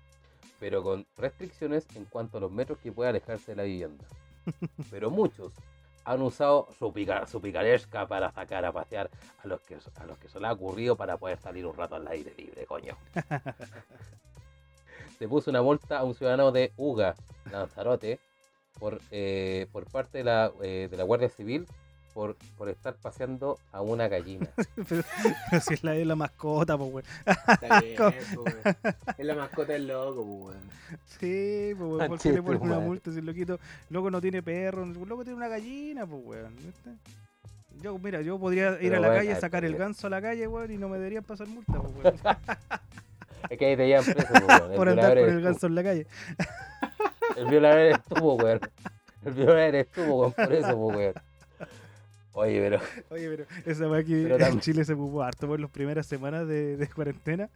pero 0.60 0.82
con 0.84 1.06
restricciones 1.18 1.86
en 1.96 2.06
cuanto 2.06 2.38
a 2.38 2.42
los 2.42 2.52
metros 2.52 2.80
que 2.80 2.92
pueda 2.92 3.10
alejarse 3.10 3.52
de 3.52 3.56
la 3.58 3.64
vivienda. 3.64 4.06
Pero 4.92 5.10
muchos 5.10 5.52
han 6.04 6.22
usado 6.22 6.68
su, 6.78 6.94
pica- 6.94 7.26
su 7.26 7.42
picaresca 7.42 8.08
para 8.08 8.32
sacar 8.32 8.64
a 8.64 8.72
pasear 8.72 9.10
a 9.44 9.48
los, 9.48 9.60
que, 9.62 9.76
a 9.96 10.06
los 10.06 10.18
que 10.20 10.30
se 10.30 10.40
les 10.40 10.50
ha 10.50 10.54
ocurrido 10.54 10.96
para 10.96 11.18
poder 11.18 11.40
salir 11.40 11.66
un 11.66 11.76
rato 11.76 11.96
al 11.96 12.08
aire 12.08 12.34
libre, 12.38 12.66
coño. 12.66 12.96
Se 15.18 15.28
puso 15.28 15.50
una 15.50 15.62
multa 15.62 16.00
a 16.00 16.04
un 16.04 16.14
ciudadano 16.14 16.52
de 16.52 16.74
Uga, 16.78 17.16
Lanzarote, 17.52 18.20
por, 18.80 19.00
eh, 19.12 19.68
por 19.72 19.90
parte 19.90 20.18
de 20.20 20.24
la, 20.26 20.52
eh, 20.62 20.88
de 20.92 20.98
la 20.98 21.04
Guardia 21.06 21.30
Civil 21.30 21.66
por, 22.16 22.38
por 22.58 22.70
estar 22.70 22.96
paseando 22.96 23.60
a 23.74 23.82
una 23.82 24.08
gallina. 24.08 24.48
pero, 24.88 25.04
pero 25.50 25.62
si 25.62 25.74
es 25.74 25.84
la 25.84 25.92
de 25.92 26.06
la 26.06 26.16
mascota, 26.16 26.78
pues 26.78 26.94
weón. 26.94 27.06
Está 27.26 27.82
bien, 27.82 27.96
pues, 27.98 28.38
weón. 28.38 28.76
Es 29.18 29.26
la 29.26 29.36
mascota 29.36 29.74
del 29.74 29.88
loco, 29.88 30.24
pues, 30.24 30.56
weón. 30.56 30.72
Sí, 31.20 31.74
pues 31.78 31.92
weón. 31.92 32.08
¿Por 32.08 32.20
qué 32.20 32.32
le 32.32 32.42
ponen 32.42 32.62
una 32.62 32.80
multa 32.80 33.12
si 33.12 33.20
el 33.20 33.26
loquito, 33.26 33.60
loco 33.90 34.10
no 34.10 34.22
tiene 34.22 34.42
perro? 34.42 34.84
El 34.86 34.94
loco 34.94 35.26
tiene 35.26 35.36
una 35.36 35.50
gallina, 35.50 36.08
pues 36.08 36.22
weón. 36.24 36.56
¿viste? 36.56 36.92
Yo, 37.82 38.00
mira, 38.00 38.22
yo 38.22 38.40
podría 38.40 38.72
ir 38.72 38.78
Pero 38.80 38.96
a 38.96 39.00
la 39.02 39.08
bueno, 39.10 39.22
calle, 39.22 39.36
sacar 39.42 39.66
el 39.66 39.76
ganso 39.76 40.08
a 40.08 40.10
la 40.10 40.22
calle, 40.22 40.48
weón, 40.48 40.72
y 40.72 40.78
no 40.78 40.88
me 40.88 40.98
deberían 40.98 41.26
pasar 41.26 41.48
multa, 41.48 41.74
pues 41.74 41.96
weón. 42.02 42.16
Es 43.50 43.60
que 43.60 43.66
ahí 43.66 43.76
te 43.76 43.88
llevan 43.88 44.06
preso, 44.06 44.34
weón. 44.48 44.76
Por 44.78 44.88
andar 44.88 45.20
con 45.20 45.30
el 45.30 45.42
ganso 45.42 45.68
en 45.68 45.76
la 45.76 45.84
calle. 45.84 46.08
El 47.36 47.48
violador 47.48 47.80
eres 47.80 48.04
tú, 48.04 48.32
weón. 48.36 48.62
El 49.26 49.34
violador 49.34 49.60
eres 49.60 49.92
tú, 49.92 50.02
weón. 50.02 50.32
Por 50.32 50.54
eso, 50.54 50.78
weón. 50.78 51.14
Oye, 52.36 52.60
pero 52.62 52.80
Oye, 53.10 53.30
pero 53.30 53.46
esa 53.66 53.90
weá 53.90 54.04
que 54.04 54.28
Pero 54.30 54.46
en 54.46 54.60
Chile 54.60 54.86
se 54.86 54.94
ocupó 54.94 55.24
harto 55.24 55.48
por 55.48 55.60
las 55.60 55.70
primeras 55.72 56.06
semanas 56.06 56.48
de, 56.48 56.78
de 56.78 56.88
cuarentena. 56.88 57.50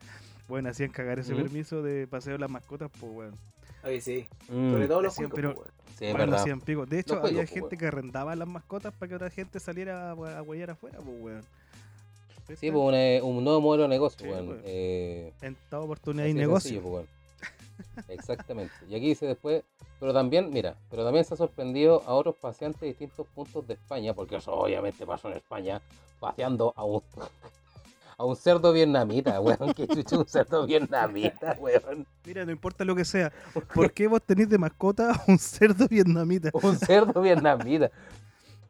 Bueno, 0.48 0.70
hacían 0.70 0.90
cagar 0.90 1.20
ese 1.20 1.34
Ujú. 1.34 1.44
permiso 1.44 1.84
de 1.84 2.08
paseo 2.08 2.34
de 2.34 2.40
las 2.40 2.50
mascotas, 2.50 2.90
pues 3.00 3.12
weón. 3.14 3.36
Oye, 3.84 4.02
sí. 4.02 4.26
mm, 4.50 4.72
Sobre 4.72 4.88
todo 4.88 5.02
los 5.02 5.16
cuicos, 5.16 5.34
pero- 5.36 5.54
pues, 5.56 5.68
sí, 5.98 6.06
es 6.06 6.14
verdad. 6.14 6.44
100 6.44 6.62
picos. 6.62 6.90
De 6.90 7.00
hecho, 7.00 7.22
había 7.24 7.46
gente 7.46 7.78
que 7.78 7.86
arrendaba 7.86 8.36
las 8.36 8.48
mascotas 8.48 8.94
para 8.94 9.10
que 9.10 9.16
otra 9.16 9.30
gente 9.30 9.60
saliera 9.60 10.12
a, 10.12 10.16
hue- 10.16 10.36
a 10.36 10.42
huellar 10.42 10.72
afuera, 10.72 10.98
pues 11.00 11.16
weón. 11.22 11.42
Sí, 12.48 12.72
pues 12.72 12.74
un, 12.74 12.96
eh, 12.96 13.22
un 13.22 13.44
nuevo 13.44 13.62
modelo 13.62 13.84
de 13.84 13.90
negocio, 13.90 14.26
Sí, 14.26 14.32
weón. 14.32 14.60
Eh, 14.66 15.32
En 15.42 15.56
toda 15.70 15.84
oportunidad 15.84 16.26
así 16.26 16.32
y 16.32 16.34
de 16.34 16.40
negocio. 16.40 16.70
sencillo, 16.72 16.82
pues, 16.82 16.94
weón. 16.94 17.19
Exactamente. 18.08 18.74
Y 18.90 18.96
aquí 18.96 19.08
dice 19.10 19.26
después, 19.28 19.64
pero 20.00 20.14
también, 20.14 20.50
mira, 20.52 20.76
pero 20.90 21.04
también 21.04 21.26
se 21.26 21.34
ha 21.34 21.38
sorprendido 21.38 22.02
a 22.06 22.14
otros 22.14 22.36
paseantes 22.36 22.82
de 22.82 22.88
distintos 22.88 23.26
puntos 23.28 23.68
de 23.68 23.74
España, 23.76 24.14
porque 24.14 24.38
eso 24.38 24.54
obviamente 24.54 25.06
pasó 25.06 25.30
en 25.30 25.38
España, 25.38 25.82
paseando 26.20 26.74
a 26.76 26.84
un, 26.84 27.02
a 28.18 28.26
un 28.26 28.36
cerdo 28.36 28.74
vietnamita, 28.74 29.40
weón. 29.40 29.74
Que 29.74 29.88
chuchu 29.88 30.20
un 30.20 30.28
cerdo 30.28 30.66
vietnamita, 30.66 31.58
weón. 31.60 32.06
Mira, 32.26 32.46
no 32.46 32.52
importa 32.52 32.84
lo 32.86 32.96
que 32.96 33.06
sea. 33.06 33.32
¿Por 33.74 33.92
qué 33.94 34.08
vos 34.08 34.22
tenés 34.22 34.50
de 34.50 34.58
mascota 34.58 35.24
un 35.28 35.38
cerdo 35.40 35.88
vietnamita? 35.88 36.50
Un 36.54 36.78
cerdo 36.78 37.22
vietnamita. 37.22 37.90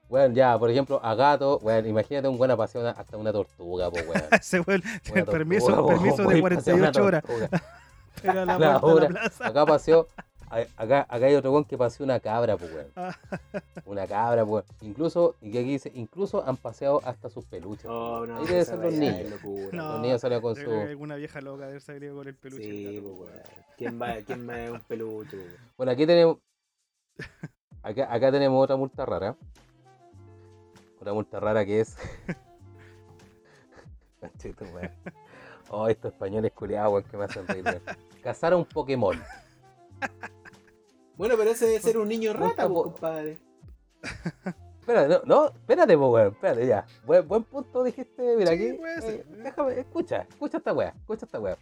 Bueno, 0.07 0.33
ya, 0.33 0.57
por 0.57 0.71
ejemplo, 0.71 0.99
a 1.03 1.13
gato, 1.13 1.59
weón, 1.61 1.85
imagínate 1.85 2.27
un 2.27 2.35
buen 2.39 2.55
paseo 2.57 2.81
una- 2.81 2.91
hasta 2.91 3.15
una 3.15 3.31
tortuga, 3.31 3.91
pues, 3.91 4.07
weón. 4.07 4.23
Ese 4.41 4.59
weón, 4.61 4.81
Una 5.11 5.25
permiso, 5.25 5.67
tortuga, 5.67 5.93
permiso 5.95 6.23
voy 6.23 6.33
de 6.33 6.39
a 6.39 6.55
pasear 6.55 6.75
una 6.77 6.91
48 6.91 7.03
horas. 7.35 7.61
Tortuga. 8.21 8.31
Era 8.31 8.45
la 8.45 8.57
La 8.59 8.79
puerta 8.79 8.87
de 8.87 8.93
hora. 8.93 9.09
la 9.09 9.19
plaza. 9.21 9.47
Acá 9.47 9.65
paseó, 9.65 10.07
acá, 10.49 11.05
acá 11.09 11.25
hay 11.25 11.35
otro 11.35 11.51
weón 11.51 11.65
que 11.65 11.77
paseó 11.77 12.03
una 12.05 12.19
cabra, 12.19 12.57
pues, 12.57 12.71
weón. 12.73 12.91
Ah. 12.95 13.15
Una 13.85 14.07
cabra, 14.07 14.45
pues. 14.45 14.65
Incluso, 14.81 15.35
y 15.41 15.51
que 15.51 15.59
aquí 15.59 15.69
dice, 15.71 15.91
incluso 15.95 16.45
han 16.47 16.57
paseado 16.57 17.01
hasta 17.05 17.29
sus 17.29 17.45
peluches. 17.45 17.85
Oh, 17.87 18.25
no, 18.25 18.37
Ahí 18.39 18.45
deben 18.45 18.61
esa 18.61 18.71
ser 18.75 18.79
los 18.83 18.93
niños. 18.93 19.29
locura, 19.31 19.69
No. 19.77 19.91
Los 19.93 20.01
niños 20.01 20.21
salen 20.21 20.41
con 20.41 20.55
su... 20.55 20.71
alguna 20.71 21.15
vieja 21.15 21.41
loca 21.41 21.63
de 21.63 21.69
haber 21.69 21.81
salido 21.81 22.15
con 22.15 22.27
el 22.27 22.35
peluche. 22.35 22.63
Sí, 22.63 22.83
del 22.85 22.95
gato, 23.03 23.15
pues, 23.15 23.29
weón. 23.31 23.43
¿Quién 23.77 24.01
va, 24.01 24.15
quién 24.25 24.49
va 24.49 24.67
a 24.67 24.71
un 24.71 24.79
peluche, 24.81 25.37
pues, 25.37 25.45
weón? 25.47 25.57
Bueno, 25.77 25.91
aquí 25.91 26.05
tenemos... 26.05 26.37
Acá, 27.81 28.13
acá 28.13 28.31
tenemos 28.31 28.63
otra 28.63 28.75
multa 28.75 29.05
rara. 29.05 29.35
Otra 30.99 31.13
multa 31.13 31.39
rara 31.39 31.65
que 31.65 31.79
es... 31.81 31.95
Weón. 34.73 34.91
Oh, 35.69 35.87
estos 35.87 36.11
españoles 36.11 36.51
culiados, 36.51 36.91
weón, 36.91 37.03
que 37.05 37.15
me 37.17 37.23
hacen 37.25 37.47
reír, 37.47 37.63
weón. 37.63 37.81
Cazar 38.21 38.53
a 38.53 38.57
un 38.57 38.65
Pokémon. 38.65 39.21
Bueno, 41.15 41.35
pero 41.37 41.51
ese 41.51 41.65
debe 41.67 41.81
ser 41.81 41.97
un 41.97 42.07
niño 42.07 42.33
rata, 42.33 42.67
po- 42.67 42.83
compadre. 42.83 43.37
Espérate, 44.79 45.09
no, 45.09 45.21
no, 45.25 45.47
espérate, 45.47 45.97
po, 45.97 46.09
weón, 46.11 46.33
espérate, 46.33 46.65
ya. 46.65 46.85
Buen, 47.05 47.27
buen 47.27 47.43
punto 47.43 47.83
dijiste, 47.83 48.35
mira 48.37 48.51
Sí, 48.51 48.55
aquí. 48.55 48.81
eh, 49.05 49.25
déjame, 49.43 49.79
escucha, 49.79 50.21
escucha 50.29 50.57
esta 50.57 50.73
weá, 50.73 50.89
escucha 50.97 51.25
esta 51.25 51.39
weá. 51.39 51.57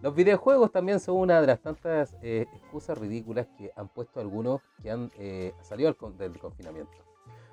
Los 0.00 0.14
videojuegos 0.14 0.70
también 0.70 1.00
son 1.00 1.16
una 1.16 1.40
de 1.40 1.46
las 1.46 1.60
tantas 1.60 2.14
eh, 2.22 2.46
excusas 2.54 2.96
ridículas 2.98 3.46
que 3.58 3.72
han 3.74 3.88
puesto 3.88 4.20
algunos 4.20 4.60
que 4.82 4.90
han 4.90 5.10
eh, 5.18 5.52
salido 5.62 5.94
del 6.18 6.38
confinamiento. 6.38 6.92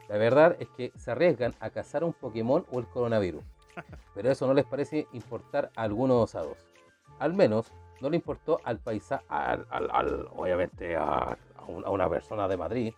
La 0.10 0.18
verdad 0.18 0.58
es 0.60 0.68
que 0.70 0.92
se 0.98 1.12
arriesgan 1.12 1.56
a 1.60 1.70
cazar 1.70 2.04
un 2.04 2.14
Pokémon 2.14 2.66
o 2.72 2.80
el 2.80 2.88
coronavirus, 2.88 3.44
pero 4.14 4.30
eso 4.30 4.46
no 4.48 4.54
les 4.54 4.66
parece 4.66 5.08
importar 5.14 5.72
a 5.76 5.84
algunos 5.84 6.22
osados. 6.24 6.58
Al 7.20 7.34
menos 7.34 7.72
no 8.02 8.10
le 8.10 8.16
importó 8.18 8.60
al 8.64 8.80
paisa, 8.80 9.24
al, 9.30 9.66
al- 9.70 9.90
al- 9.92 10.28
obviamente 10.36 10.96
a, 10.96 11.38
a 11.58 11.64
un- 11.68 11.86
a 11.86 11.90
una 11.90 12.10
persona 12.10 12.48
de 12.48 12.58
Madrid. 12.58 12.94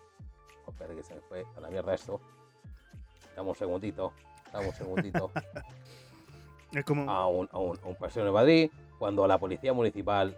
Oh, 0.66 0.72
espérate 0.72 0.96
que 0.96 1.04
se 1.04 1.16
me 1.16 1.22
fue 1.22 1.46
a 1.56 1.60
la 1.60 1.70
mierda 1.70 1.94
esto. 1.94 2.20
Dame 3.36 3.50
un 3.50 3.56
segundito, 3.56 4.14
dame 4.52 4.68
un 4.70 4.74
segundito. 4.76 5.32
Es 6.74 6.84
como. 6.86 7.10
a 7.12 7.28
un, 7.28 7.48
a 7.52 7.60
un, 7.60 7.80
un 7.84 7.96
persona 7.96 8.26
de 8.26 8.32
Madrid, 8.32 8.72
cuando 8.98 9.28
la 9.28 9.38
policía 9.38 9.74
municipal. 9.74 10.36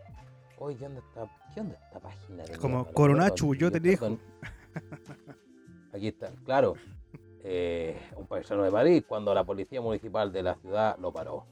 Oye, 0.58 0.78
¿dónde 0.78 1.00
está, 1.00 1.28
¿qué 1.54 1.62
onda 1.62 1.76
esta 1.86 2.00
página? 2.00 2.44
de 2.44 2.58
Como 2.58 2.86
Coronachu, 2.92 3.56
yo 3.56 3.72
te 3.72 3.80
perdón. 3.80 4.20
Aquí 5.94 6.10
está, 6.10 6.32
claro. 6.44 6.74
Eh, 7.44 7.98
un 8.18 8.26
paisano 8.28 8.64
de 8.64 8.72
Madrid, 8.72 9.04
cuando 9.08 9.34
la 9.34 9.44
policía 9.46 9.80
municipal 9.80 10.32
de 10.34 10.44
la 10.44 10.56
ciudad 10.56 10.98
lo 11.00 11.12
paró. 11.14 11.46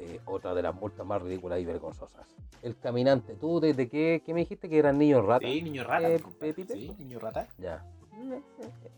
Eh, 0.00 0.20
otra 0.24 0.54
de 0.54 0.62
las 0.62 0.74
multas 0.74 1.06
más 1.06 1.22
ridículas 1.22 1.60
y 1.60 1.64
vergonzosas. 1.64 2.26
El 2.62 2.76
caminante, 2.78 3.34
¿tú 3.36 3.60
desde 3.60 3.88
qué, 3.88 4.22
qué 4.24 4.34
me 4.34 4.40
dijiste 4.40 4.68
que 4.68 4.78
eran 4.78 4.98
niños 4.98 5.24
ratas? 5.24 5.48
Sí, 5.50 5.62
niño 5.62 5.84
rata. 5.84 6.10
Eh. 6.10 6.20
Sí, 6.68 6.92
niño 6.98 7.18
rata. 7.20 7.46
Ya. 7.58 7.84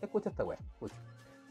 Escucha 0.01 0.29
esta 0.29 0.43
weá, 0.43 0.57
escucha. 0.73 0.95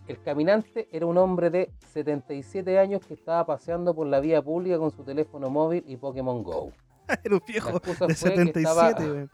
El 0.09 0.21
caminante 0.23 0.89
era 0.93 1.05
un 1.07 1.19
hombre 1.19 1.51
de 1.51 1.73
77 1.93 2.79
años 2.79 3.05
que 3.07 3.15
estaba 3.15 3.45
paseando 3.45 3.95
por 3.95 4.07
la 4.07 4.21
vía 4.21 4.41
pública 4.43 4.79
con 4.79 4.91
su 4.91 5.03
teléfono 5.03 5.51
móvil 5.51 5.83
y 5.87 5.97
Pokémon 5.97 6.43
Go. 6.45 6.73
Era 7.25 7.35
un 7.35 7.41
La 7.41 7.47
viejo 7.47 7.71
excusa 7.71 8.07
de 8.07 8.15
fue 8.15 8.31
que 8.31 8.37
77, 8.37 8.61
estaba- 8.61 8.97
weón. 9.13 9.31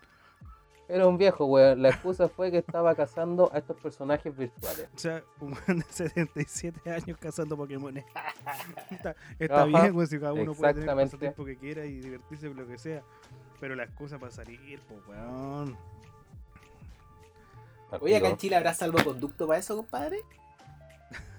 Era 0.93 1.07
un 1.09 1.17
viejo, 1.17 1.47
weón. 1.47 1.81
La 1.81 1.89
excusa 1.89 2.29
fue 2.29 2.51
que 2.51 2.59
estaba 2.59 2.95
cazando 2.95 3.51
a 3.55 3.59
estos 3.59 3.81
personajes 3.81 4.37
virtuales. 4.37 4.89
O 4.95 4.99
sea, 4.99 5.23
un 5.41 5.53
weón 5.55 5.79
de 5.79 5.85
77 5.89 6.91
años 6.91 7.17
cazando 7.19 7.57
Pokémon. 7.57 7.97
está 8.91 9.17
está 9.39 9.63
Ajá, 9.63 9.65
bien, 9.65 9.97
weón, 9.97 10.07
si 10.07 10.19
cada 10.21 10.35
uno 10.35 10.53
puede 10.53 10.75
tener 10.75 10.91
el 10.91 10.95
pasatiempo 10.97 11.45
que 11.47 11.57
quiera 11.57 11.87
y 11.87 11.99
divertirse 12.01 12.49
con 12.49 12.59
lo 12.59 12.67
que 12.67 12.77
sea. 12.77 13.03
Pero 13.59 13.75
la 13.75 13.85
excusa 13.85 14.19
para 14.19 14.33
salir, 14.33 14.81
pues, 14.87 15.01
weón. 15.09 15.79
Oye, 18.01 18.17
acá 18.17 18.29
en. 18.29 18.37
Chile 18.37 18.57
habrá 18.57 18.75
salvoconducto 18.75 19.47
para 19.47 19.59
eso, 19.61 19.77
compadre. 19.77 20.19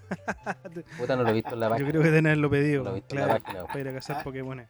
Puta, 0.97 1.15
no 1.15 1.23
lo 1.23 1.29
he 1.29 1.33
visto 1.33 1.53
en 1.53 1.59
la 1.59 1.67
Yo 1.67 1.71
página. 1.71 1.89
creo 1.89 2.01
que 2.03 2.09
tenerlo 2.11 2.49
pedido, 2.49 2.83
No 2.83 2.89
lo 2.89 2.95
he 2.95 2.99
visto 2.99 3.15
en 3.15 3.27
la 3.27 3.39
página. 3.39 3.63
para 3.65 3.79
ir 3.79 3.87
a 3.87 3.93
cazar 3.93 4.17
Ah. 4.19 4.23
Pokémon. 4.23 4.65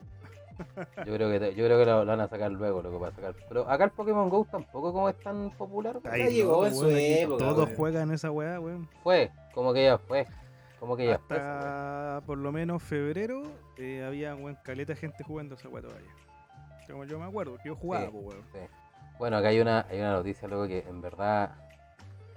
Yo 1.06 1.14
creo 1.14 1.30
que, 1.30 1.56
yo 1.56 1.66
creo 1.66 1.80
que 1.80 1.86
lo, 1.86 2.00
lo 2.04 2.12
van 2.12 2.22
a 2.22 2.28
sacar 2.28 2.52
luego, 2.52 2.82
lo 2.82 2.92
que 2.92 2.98
va 2.98 3.08
a 3.10 3.12
sacar. 3.12 3.36
Pero 3.48 3.70
acá 3.70 3.86
el 3.86 3.92
Pokémon 3.92 4.30
Go 4.30 4.46
tampoco 4.50 4.94
como 4.94 5.10
es 5.10 5.20
tan 5.20 5.52
popular. 5.52 6.00
Ahí 6.06 6.32
llegó 6.34 6.66
en 6.66 6.76
su 6.76 6.90
época, 6.90 7.44
Todos 7.44 7.70
juegan 7.76 8.12
esa 8.12 8.32
weá, 8.32 8.60
weón. 8.60 8.88
Fue, 9.04 9.32
como 9.54 9.74
que 9.74 9.86
ya 9.86 9.98
fue. 9.98 10.28
Como 10.80 10.98
que 10.98 11.08
ya 11.08 11.20
fue. 11.20 11.38
Hasta 11.38 12.22
por 12.26 12.38
lo 12.38 12.52
menos 12.52 12.84
febrero 12.84 13.44
eh, 13.78 14.04
había 14.06 14.36
weón, 14.36 14.58
caleta 14.64 14.94
de 14.94 15.00
gente 15.00 15.24
jugando 15.24 15.56
esa 15.56 15.70
weá 15.70 15.82
todavía. 15.84 16.12
Como 16.90 17.06
yo 17.06 17.18
me 17.18 17.26
acuerdo, 17.26 17.58
que 17.58 17.70
yo 17.70 17.76
jugaba, 17.76 18.08
Sí. 18.08 18.12
weón. 18.14 18.44
Sí. 18.52 18.60
Bueno, 19.20 19.38
acá 19.38 19.50
hay 19.50 19.60
una, 19.60 19.86
hay 19.90 20.00
una 20.00 20.14
noticia, 20.14 20.48
loco, 20.48 20.68
que 20.68 20.80
en 20.80 21.02
verdad. 21.02 21.56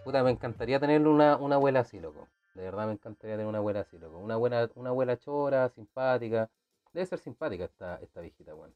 Puta, 0.04 0.22
me 0.22 0.30
encantaría 0.30 0.78
tener 0.78 1.04
una, 1.06 1.36
una 1.36 1.56
abuela 1.56 1.80
así, 1.80 1.98
loco. 1.98 2.28
De 2.54 2.62
verdad 2.62 2.86
me 2.86 2.92
encantaría 2.92 3.34
tener 3.34 3.46
una 3.46 3.58
abuela 3.58 3.80
así, 3.80 3.98
loco. 3.98 4.18
Una 4.18 4.36
buena, 4.36 4.70
una 4.76 4.90
abuela 4.90 5.16
chora, 5.16 5.68
simpática. 5.70 6.48
Debe 6.96 7.04
ser 7.04 7.18
simpática 7.18 7.64
esta, 7.66 7.96
esta 7.96 8.22
viejita, 8.22 8.54
weón. 8.54 8.74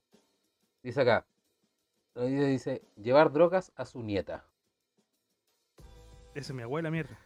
Dice 0.83 1.01
acá. 1.01 1.25
Dice, 2.15 2.83
llevar 2.97 3.33
drogas 3.33 3.73
a 3.77 3.87
su 3.87 4.03
nieta. 4.03 4.45
Esa 6.35 6.53
es 6.53 6.55
mi 6.55 6.63
abuela, 6.63 6.91
mierda. 6.91 7.19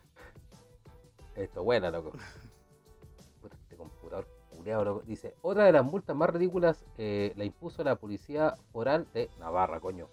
Esto, 1.35 1.59
abuela, 1.59 1.91
loco. 1.91 2.13
Puta, 3.43 3.57
este 3.57 3.77
computador 3.77 4.29
culeado, 4.51 4.85
loco. 4.85 5.03
Dice, 5.05 5.35
otra 5.43 5.65
de 5.65 5.73
las 5.73 5.85
multas 5.85 6.15
más 6.15 6.31
ridículas 6.31 6.85
eh, 6.97 7.33
la 7.35 7.45
impuso 7.45 7.83
la 7.83 7.97
policía 7.97 8.55
foral 8.71 9.09
de 9.13 9.29
Navarra, 9.41 9.81
coño. 9.81 10.09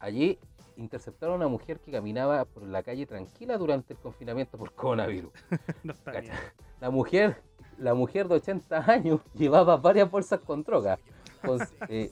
Allí 0.00 0.40
interceptaron 0.76 1.34
a 1.34 1.46
una 1.46 1.48
mujer 1.48 1.78
que 1.78 1.92
caminaba 1.92 2.44
por 2.44 2.64
la 2.64 2.82
calle 2.82 3.06
tranquila 3.06 3.56
durante 3.56 3.92
el 3.92 4.00
confinamiento 4.00 4.58
por 4.58 4.74
coronavirus. 4.74 5.30
No 5.84 5.92
está 5.92 6.10
bien. 6.10 6.34
La 6.80 6.90
mujer, 6.90 7.40
la 7.78 7.94
mujer 7.94 8.28
de 8.28 8.36
80 8.36 8.84
años 8.90 9.20
llevaba 9.34 9.76
varias 9.76 10.10
bolsas 10.10 10.40
con 10.40 10.62
droga. 10.62 10.98
Con, 11.42 11.60
eh, 11.88 12.10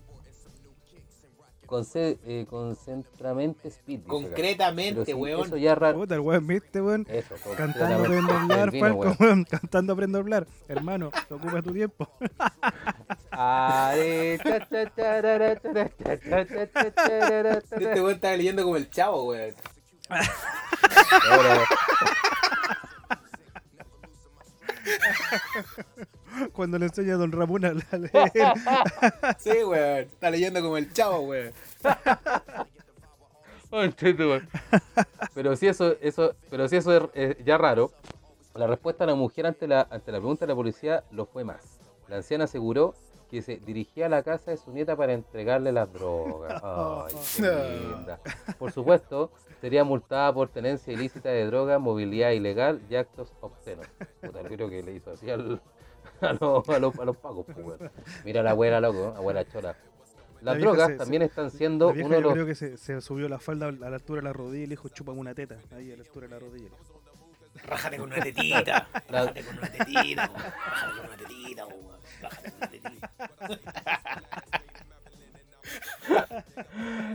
con, 1.73 1.87
eh, 1.95 2.47
concentramente 2.51 3.69
speed. 3.69 4.03
Concretamente, 4.07 5.07
sí, 5.07 5.15
weón. 5.15 5.47
Eso 5.47 5.57
ya 5.57 5.75
raro. 5.75 6.01
Puta, 6.01 6.17
el 6.17 6.21
weón, 6.21 6.47
viste, 6.47 6.83
weón. 6.83 7.07
Eso, 7.09 7.35
Cantando 7.57 8.05
aprendo 8.05 8.31
a 8.31 8.43
hablar, 8.43 8.71
vino, 8.71 8.87
Falco, 8.87 9.01
weón. 9.01 9.17
weón. 9.19 9.45
Cantando 9.51 9.93
aprendo 9.95 10.19
a 10.19 10.21
hablar. 10.21 10.47
Hermano, 10.69 11.11
ocupa 11.31 11.63
tu 11.63 11.73
tiempo. 11.73 12.09
Este 17.73 18.01
weón 18.01 18.11
estaba 18.13 18.37
leyendo 18.37 18.63
como 18.65 18.77
el 18.77 18.91
chavo, 18.91 19.29
weón. 19.29 19.55
Cuando 26.53 26.79
le 26.79 26.87
enseña 26.87 27.15
a 27.15 27.19
Don 27.19 27.33
Ramón 27.33 27.65
a 27.65 27.73
leer. 27.73 27.91
Sí, 29.39 29.65
weón. 29.65 30.01
Está 30.01 30.31
leyendo 30.31 30.63
como 30.63 30.77
el 30.77 30.93
chavo, 30.93 31.21
weón. 31.21 31.53
Pero 35.35 35.57
si 35.57 35.67
eso, 35.67 35.97
eso, 36.03 36.35
pero 36.51 36.69
si 36.69 36.77
eso 36.77 36.95
es 36.95 37.03
eh, 37.15 37.43
ya 37.43 37.57
raro, 37.57 37.91
la 38.55 38.67
respuesta 38.67 39.07
de 39.07 39.13
la 39.13 39.17
mujer 39.17 39.47
ante 39.47 39.67
la, 39.67 39.89
ante 39.91 40.13
la 40.13 40.19
pregunta 40.19 40.45
de 40.45 40.53
la 40.53 40.57
policía 40.57 41.05
lo 41.11 41.25
fue 41.25 41.43
más. 41.43 41.79
La 42.09 42.17
anciana 42.17 42.45
aseguró 42.45 42.95
que 43.33 43.41
se 43.43 43.57
dirigía 43.57 44.07
a 44.07 44.09
la 44.11 44.23
casa 44.23 44.51
de 44.51 44.59
su 44.59 44.71
nieta 44.73 44.95
para 44.95 45.15
entregarle 45.15 45.73
las 45.73 45.91
drogas. 45.91 46.61
Ay, 46.65 47.15
qué 47.39 47.81
linda. 47.89 48.21
Por 48.59 48.71
supuesto, 48.73 49.33
sería 49.63 49.85
multada 49.85 50.33
por 50.35 50.51
tenencia 50.51 50.93
ilícita 50.93 51.31
de 51.31 51.47
drogas, 51.47 51.81
movilidad 51.81 52.31
ilegal 52.33 52.83
y 52.91 52.95
actos 52.97 53.33
obscenos. 53.41 53.87
Puta, 54.21 54.43
creo 54.43 54.69
que 54.69 54.83
le 54.83 54.93
hizo 54.93 55.13
así 55.13 55.31
al, 55.31 55.63
a, 56.21 56.33
los, 56.35 56.69
a, 56.69 56.79
los, 56.79 56.99
a 56.99 57.05
los 57.07 57.17
pagos. 57.17 57.47
Pues. 57.47 57.81
Mira 58.25 58.43
la 58.43 58.51
abuela, 58.51 58.81
loco, 58.81 59.15
abuela 59.17 59.45
chora. 59.47 59.75
La 60.43 60.53
Las 60.53 60.61
drogas 60.61 60.89
se- 60.89 60.97
también 60.97 61.23
se- 61.23 61.27
están 61.27 61.51
siendo 61.51 61.87
La 61.87 61.93
vieja 61.95 62.07
uno 62.09 62.17
de 62.17 62.21
yo 62.23 62.27
los 62.29 62.33
creo 62.35 62.47
que 62.47 62.55
se, 62.55 62.77
se 62.77 63.01
subió 63.01 63.29
la 63.31 63.39
falda 63.39 63.69
a 63.69 63.73
la 63.73 63.87
altura 63.95 64.21
de 64.21 64.25
la 64.25 64.33
rodilla 64.35 64.65
y 64.65 64.67
le 64.67 64.73
dijo, 64.73 64.89
chupa 64.91 65.13
una 65.13 65.35
teta. 65.35 65.57
Ahí 65.75 65.91
a 65.91 65.97
la 65.97 66.03
altura 66.03 66.27
de 66.27 66.35
la 66.35 66.39
rodilla. 66.39 66.69
Rájate 67.65 67.97
con 67.99 68.13
una 68.13 68.23
tetita. 68.23 68.89
La- 69.09 69.21
Rájate 69.25 69.43
con 69.45 69.57
una 69.59 69.71
tetita. 69.73 70.27
Rájate 70.35 70.97
con 70.97 71.07
una 71.07 71.17
tetita, 71.17 71.65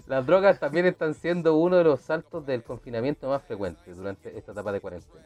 Las 0.08 0.26
drogas 0.26 0.60
también 0.60 0.86
están 0.86 1.14
siendo 1.14 1.56
uno 1.58 1.78
de 1.78 1.84
los 1.84 2.02
saltos 2.02 2.46
del 2.46 2.64
confinamiento 2.64 3.28
más 3.30 3.44
frecuentes 3.44 3.98
durante 3.98 4.38
esta 4.38 4.52
etapa 4.54 4.72
de 4.72 4.80
cuarentena. 4.82 5.26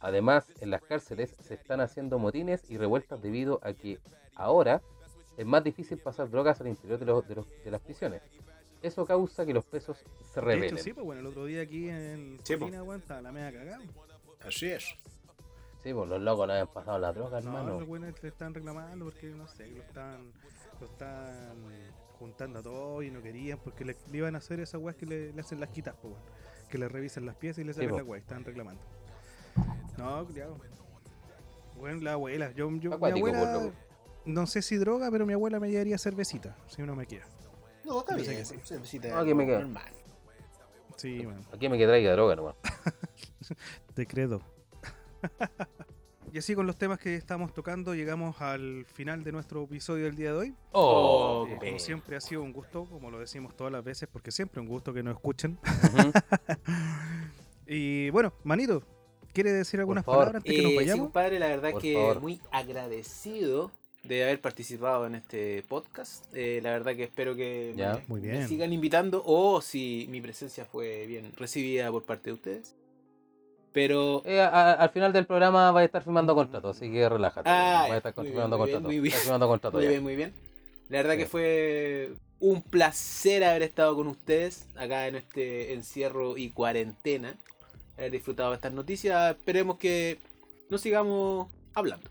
Además, 0.00 0.44
en 0.60 0.70
las 0.70 0.82
cárceles 0.82 1.34
se 1.40 1.54
están 1.54 1.80
haciendo 1.80 2.18
motines 2.18 2.62
y 2.70 2.76
revueltas 2.78 3.20
debido 3.22 3.58
a 3.62 3.72
que 3.72 3.98
ahora 4.34 4.82
es 5.36 5.46
más 5.46 5.64
difícil 5.64 5.98
pasar 5.98 6.30
drogas 6.30 6.60
al 6.60 6.68
interior 6.68 6.98
de, 6.98 7.06
los- 7.06 7.26
de 7.26 7.34
los- 7.36 7.46
de 7.64 7.70
las 7.70 7.80
prisiones. 7.80 8.22
Eso 8.82 9.06
causa 9.06 9.46
que 9.46 9.54
los 9.54 9.64
presos 9.64 9.96
se 10.32 10.40
De 10.40 10.46
rebelen. 10.46 10.74
hecho, 10.74 10.84
sí, 10.84 10.92
pues 10.92 11.04
bueno, 11.06 11.22
el 11.22 11.26
otro 11.26 11.46
día 11.46 11.62
aquí 11.62 11.88
en 11.88 12.38
Sí, 12.44 12.54
weón, 12.54 13.00
estaba 13.00 13.22
la 13.22 13.32
media 13.32 13.50
cagada. 13.52 13.80
Así 14.46 14.66
es. 14.66 14.94
Sí, 15.84 15.92
pues 15.92 16.08
los 16.08 16.20
locos 16.20 16.46
no 16.46 16.52
habían 16.54 16.66
pasado 16.68 16.98
la 16.98 17.12
droga, 17.12 17.40
No, 17.42 17.46
hermano. 17.58 17.78
los 17.78 17.86
buenos 17.86 18.20
le 18.22 18.28
están 18.30 18.54
reclamando 18.54 19.04
porque, 19.04 19.26
no 19.28 19.46
sé, 19.46 19.66
lo 19.68 19.82
están, 19.82 20.32
lo 20.80 20.86
están 20.86 21.56
juntando 22.18 22.58
a 22.60 22.62
todos 22.62 23.04
y 23.04 23.10
no 23.10 23.20
querían 23.22 23.58
porque 23.58 23.84
le, 23.84 23.96
le 24.10 24.18
iban 24.18 24.34
a 24.34 24.38
hacer 24.38 24.60
esas 24.60 24.80
weas 24.80 24.96
que 24.96 25.04
le, 25.06 25.32
le 25.32 25.40
hacen 25.42 25.60
las 25.60 25.68
quitas, 25.68 25.94
pues, 26.00 26.14
weón. 26.14 26.24
Que 26.70 26.78
le 26.78 26.88
revisan 26.88 27.26
las 27.26 27.36
piezas 27.36 27.58
y 27.62 27.64
le 27.64 27.74
Sí, 27.74 27.80
sacan 27.80 27.90
po. 27.92 27.96
la 27.98 28.02
wea, 28.04 28.18
y 28.18 28.22
están 28.22 28.44
reclamando. 28.44 28.82
No, 29.98 30.24
cuidado. 30.24 30.56
Bueno, 31.76 32.00
la 32.00 32.12
abuela, 32.14 32.50
yo, 32.52 32.70
yo 32.78 32.98
mi 32.98 33.10
abuela, 33.10 33.58
pues, 33.60 33.72
no 34.24 34.46
sé 34.46 34.62
si 34.62 34.76
droga, 34.76 35.10
pero 35.10 35.26
mi 35.26 35.34
abuela 35.34 35.60
me 35.60 35.70
llevaría 35.70 35.98
cervecita, 35.98 36.56
si 36.66 36.80
uno 36.82 36.96
me 36.96 37.04
quiere. 37.06 37.26
No, 37.84 37.98
está 38.00 38.16
bien. 38.16 38.26
que 38.38 38.44
sí. 38.46 38.56
Cervecita 38.64 39.20
aquí 39.20 39.34
me 39.34 39.44
quedo. 39.44 39.60
normal. 39.60 39.92
Sí, 40.96 41.26
man, 41.26 41.42
Aquí 41.52 41.68
me 41.68 41.76
que 41.76 41.86
traiga 41.86 42.12
droga 42.12 42.36
nomás. 42.36 42.54
te 43.94 44.06
credo. 44.06 44.40
y 46.32 46.38
así 46.38 46.54
con 46.54 46.66
los 46.66 46.76
temas 46.76 46.98
que 46.98 47.14
estamos 47.14 47.52
tocando, 47.54 47.94
llegamos 47.94 48.40
al 48.40 48.84
final 48.86 49.22
de 49.24 49.32
nuestro 49.32 49.62
episodio 49.64 50.04
del 50.06 50.16
día 50.16 50.32
de 50.32 50.38
hoy. 50.38 50.54
Oh, 50.72 51.46
Eh, 51.48 51.56
como 51.60 51.78
siempre 51.78 52.16
ha 52.16 52.20
sido 52.20 52.42
un 52.42 52.52
gusto, 52.52 52.84
como 52.86 53.10
lo 53.10 53.18
decimos 53.18 53.56
todas 53.56 53.72
las 53.72 53.84
veces, 53.84 54.08
porque 54.12 54.30
siempre 54.30 54.60
un 54.60 54.66
gusto 54.68 54.92
que 54.92 55.02
nos 55.02 55.14
escuchen. 55.14 55.58
Y 57.66 58.10
bueno, 58.10 58.32
Manito, 58.44 58.82
¿quiere 59.32 59.50
decir 59.50 59.80
algunas 59.80 60.04
palabras 60.04 60.34
antes 60.36 60.52
que 60.52 60.58
nos 60.62 60.66
Eh, 60.66 60.74
sí, 60.74 60.76
vayamos? 60.76 61.04
compadre, 61.06 61.38
la 61.38 61.48
verdad 61.48 61.70
Por 61.72 61.80
que 61.80 61.94
favor. 61.94 62.20
muy 62.20 62.40
agradecido 62.50 63.70
de 64.02 64.22
haber 64.22 64.38
participado 64.42 65.06
en 65.06 65.14
este 65.14 65.62
podcast. 65.66 66.26
Eh, 66.34 66.60
la 66.62 66.72
verdad 66.72 66.94
que 66.94 67.04
espero 67.04 67.34
que 67.34 67.72
Ya. 67.74 67.94
me, 67.94 68.04
Muy 68.06 68.20
me 68.20 68.32
bien. 68.32 68.48
sigan 68.48 68.70
invitando 68.74 69.22
o 69.24 69.62
si 69.62 70.06
mi 70.10 70.20
presencia 70.20 70.66
fue 70.66 71.06
bien 71.06 71.32
recibida 71.38 71.90
por 71.90 72.02
parte 72.04 72.28
de 72.30 72.34
ustedes. 72.34 72.74
Pero 73.74 74.22
Eh, 74.24 74.40
a- 74.40 74.72
al 74.72 74.88
final 74.90 75.12
del 75.12 75.26
programa 75.26 75.70
va 75.72 75.80
a 75.80 75.84
estar 75.84 76.02
firmando 76.02 76.34
contrato, 76.34 76.70
así 76.70 76.90
que 76.90 77.06
relájate. 77.08 77.50
Ah, 77.50 77.86
va 77.90 77.94
a 77.94 77.96
estar 77.98 78.14
muy 78.16 78.24
bien, 78.24 78.32
firmando 78.34 78.56
muy 78.56 78.66
bien, 78.66 78.74
contrato. 78.76 78.86
muy 78.88 79.00
bien. 79.00 79.12
Está 79.12 79.22
firmando 79.24 79.48
contrato 79.48 79.76
muy 79.78 79.86
bien, 79.88 80.02
muy 80.02 80.16
bien. 80.16 80.32
La 80.88 80.98
verdad 80.98 81.12
Sí. 81.14 81.18
que 81.18 81.26
fue 81.26 82.12
un 82.38 82.62
placer 82.62 83.42
haber 83.44 83.62
estado 83.62 83.96
con 83.96 84.06
ustedes 84.06 84.68
acá 84.76 85.08
en 85.08 85.16
este 85.16 85.74
encierro 85.74 86.36
y 86.38 86.50
cuarentena. 86.50 87.34
Haber 87.98 88.12
disfrutado 88.12 88.50
de 88.50 88.56
estas 88.56 88.72
noticias. 88.72 89.36
Esperemos 89.36 89.76
que 89.78 90.18
nos 90.70 90.80
sigamos 90.80 91.48
hablando. 91.74 92.08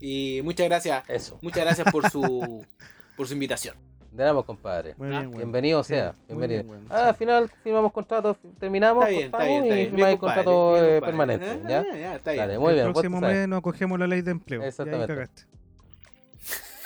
Y 0.00 0.40
muchas 0.42 0.66
gracias. 0.66 1.08
Eso. 1.08 1.38
Muchas 1.42 1.64
gracias 1.64 1.90
por 1.92 2.10
su 2.10 2.66
por 3.16 3.28
su 3.28 3.34
invitación. 3.34 3.76
De 4.12 4.18
nada, 4.24 4.34
pues, 4.34 4.46
compadre. 4.46 4.94
Muy 4.96 5.14
Ah, 5.14 5.20
bien. 5.20 5.30
Bienvenido 5.36 5.82
sea, 5.84 6.14
bienvenido. 6.26 6.64
bien, 6.64 6.86
Ah, 6.90 7.02
sí. 7.02 7.08
al 7.10 7.14
final 7.14 7.50
firmamos 7.62 7.92
contrato, 7.92 8.36
terminamos, 8.58 9.04
Está 9.04 9.10
bien, 9.10 9.24
está 9.26 9.38
cortamos 9.38 9.62
bien, 9.62 9.64
está 9.64 9.76
y 9.92 9.96
Bien, 9.96 10.16
compadre, 10.16 10.44
contrato 10.44 10.84
eh, 10.84 11.00
permanente. 11.00 11.46
Ah, 11.50 11.68
¿ya? 11.68 11.84
ya, 11.96 12.14
está 12.16 12.32
bien. 12.32 12.46
Dale, 12.46 12.58
muy 12.58 12.68
el 12.70 12.74
bien, 12.74 12.86
vos 12.86 12.92
próximo 12.94 13.20
mes 13.20 13.48
nos 13.48 13.58
acogemos 13.60 13.98
la 14.00 14.06
ley 14.08 14.22
de 14.22 14.30
empleo. 14.32 14.62
Exactamente. 14.64 15.12
Y 15.12 15.16
ahí 15.16 15.26
cagaste. 15.26 15.42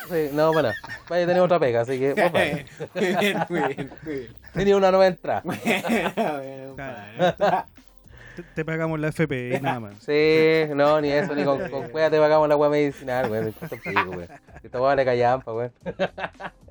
Sí, 0.07 0.37
no, 0.37 0.53
bueno, 0.53 0.71
vaya 1.09 1.25
a 1.25 1.27
tener 1.27 1.43
otra 1.43 1.59
pega, 1.59 1.81
así 1.81 1.99
que 1.99 2.15
muy 2.95 3.05
bien, 3.07 3.39
muy 3.49 3.61
bien, 3.75 3.91
muy 4.05 4.15
bien. 4.17 4.33
Tenía 4.53 4.77
una 4.77 4.91
nueva 4.91 5.07
entrada. 5.07 5.43
Bueno. 6.77 7.65
Te, 8.37 8.43
te 8.43 8.65
pagamos 8.65 8.99
la 9.01 9.09
FP 9.09 9.57
y 9.57 9.61
nada 9.63 9.81
más. 9.81 9.95
Sí, 10.01 10.65
no, 10.75 11.01
ni 11.01 11.11
eso, 11.11 11.35
ni 11.35 11.45
con, 11.45 11.69
con 11.71 11.89
cueva 11.91 12.11
te 12.11 12.19
pagamos 12.19 12.49
la 12.49 12.57
weá 12.57 12.69
medicinal, 12.71 13.31
weón. 13.31 13.55
Esta 14.63 14.81
weá 14.81 14.97
le 14.97 15.05
callampa, 15.05 15.53
weón. 15.53 15.73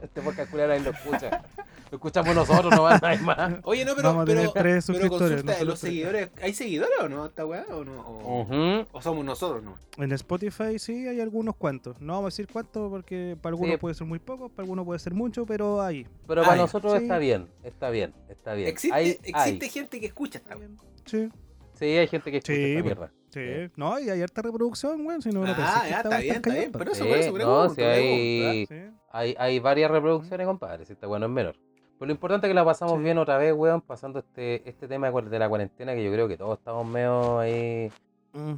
Este 0.02 0.22
podcast 0.22 0.52
culiao 0.52 0.68
nadie 0.68 0.82
lo 0.82 0.90
escucha. 0.92 1.44
Lo 1.90 1.96
escuchamos 1.98 2.36
nosotros, 2.36 2.76
no 2.76 2.84
va 2.84 2.98
nadie 2.98 3.20
más. 3.20 3.54
Oye, 3.64 3.86
no, 3.86 3.96
pero, 3.96 4.10
Vamos 4.10 4.24
a 4.24 4.26
pero, 4.26 4.40
tener 4.40 4.52
tres 4.54 4.64
pero 4.64 4.82
suscriptores, 4.82 5.42
consulta, 5.44 5.64
¿los 5.64 5.80
tres. 5.80 5.92
seguidores, 5.92 6.30
¿hay 6.42 6.54
seguidores 6.54 6.92
o 7.02 7.08
no 7.08 7.26
esta 7.28 7.46
weá? 7.46 7.66
¿O, 7.70 7.86
no? 7.86 8.02
O, 8.02 8.42
Ujú. 8.42 8.88
o 8.92 9.02
somos 9.02 9.24
nosotros, 9.24 9.64
no? 9.64 9.76
En 9.98 10.12
Spotify 10.12 10.78
sí 10.78 11.08
hay 11.08 11.22
algunos 11.22 11.56
cuantos. 11.56 12.02
No 12.02 12.14
vamos 12.14 12.26
a 12.26 12.32
decir 12.34 12.48
cuántos 12.52 12.90
porque 12.90 13.38
para 13.42 13.54
algunos 13.54 13.76
Sí. 13.76 13.78
puede 13.78 13.96
ser 13.96 14.08
muy 14.08 14.20
poco, 14.20 14.50
para 14.50 14.64
algunos 14.64 14.86
puede 14.86 15.00
ser 15.00 15.14
mucho, 15.14 15.46
pero 15.46 15.82
hay. 15.82 16.06
Pero 16.28 16.42
para 16.42 16.54
Ay, 16.56 16.60
nosotros 16.60 16.94
sí. 16.98 17.04
está 17.04 17.18
bien, 17.20 17.48
está 17.64 17.90
bien, 17.90 18.14
está 18.28 18.54
bien. 18.56 18.68
Existe, 18.68 18.98
Hay- 18.98 19.10
existe 19.24 19.66
hay. 19.66 19.70
gente 19.70 20.00
que 20.02 20.08
escucha 20.08 20.40
esta 20.40 20.58
weá. 20.58 20.68
Sí, 21.06 21.30
Sí, 21.74 21.86
hay 21.86 22.08
gente 22.08 22.32
que 22.32 22.38
escucha 22.38 22.54
Sí, 22.56 22.72
esta 22.74 22.84
mierda. 22.84 23.12
sí. 23.30 23.72
No, 23.76 24.00
y 24.00 24.10
hay 24.10 24.22
harta 24.22 24.42
reproducción, 24.42 25.06
weón. 25.06 25.22
Si 25.22 25.30
no, 25.30 25.42
no 25.42 25.48
pensé 25.48 25.62
Ah, 25.64 25.84
ya, 25.90 25.98
está 26.02 26.18
bien, 26.20 26.36
está 26.36 26.54
bien. 26.54 26.72
Por 26.72 26.88
eso, 26.90 27.04
Sí, 27.04 27.10
por 27.10 27.18
eso, 27.18 27.30
no, 27.30 27.34
pregunto, 27.36 27.74
si 27.76 27.82
hay- 27.82 28.66
Sí. 28.68 28.76
Hay, 29.12 29.36
hay 29.38 29.60
varias 29.60 29.92
reproducciones, 29.92 30.48
compadre, 30.48 30.86
si 30.86 30.94
está 30.94 31.08
bueno 31.08 31.26
es 31.28 31.32
menor. 31.32 31.56
Pero 32.00 32.08
lo 32.08 32.12
importante 32.12 32.48
es 32.48 32.50
que 32.52 32.56
la 32.56 32.66
pasamos 32.66 32.96
Sí. 32.98 33.04
bien 33.04 33.18
otra 33.18 33.38
vez, 33.38 33.54
weón, 33.54 33.82
pasando 33.82 34.20
este, 34.20 34.68
este 34.70 34.88
tema 34.88 35.10
de 35.12 35.40
la 35.40 35.50
cuarentena, 35.50 35.94
que 35.94 36.04
yo 36.04 36.12
creo 36.12 36.28
que 36.28 36.38
todos 36.38 36.58
estamos 36.58 36.86
medio 36.88 37.40
ahí, 37.40 37.92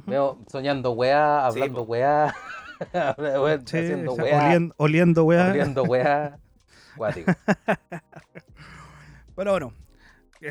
medio 0.06 0.38
soñando 0.50 0.92
weá, 0.92 1.48
Sí, 1.52 1.60
hablando 1.60 1.82
weá, 1.82 2.34
weón, 3.18 3.66
Sí, 3.66 3.78
haciendo 3.78 4.12
o 4.12 4.16
sea, 4.16 4.24
weá, 4.24 4.46
oliendo, 4.48 4.74
oliendo 4.78 5.24
weá. 5.24 5.50
oliendo 5.50 5.82
weá. 5.84 6.38
Cuático. 6.96 7.32
Pero 9.36 9.50
bueno, 9.50 9.72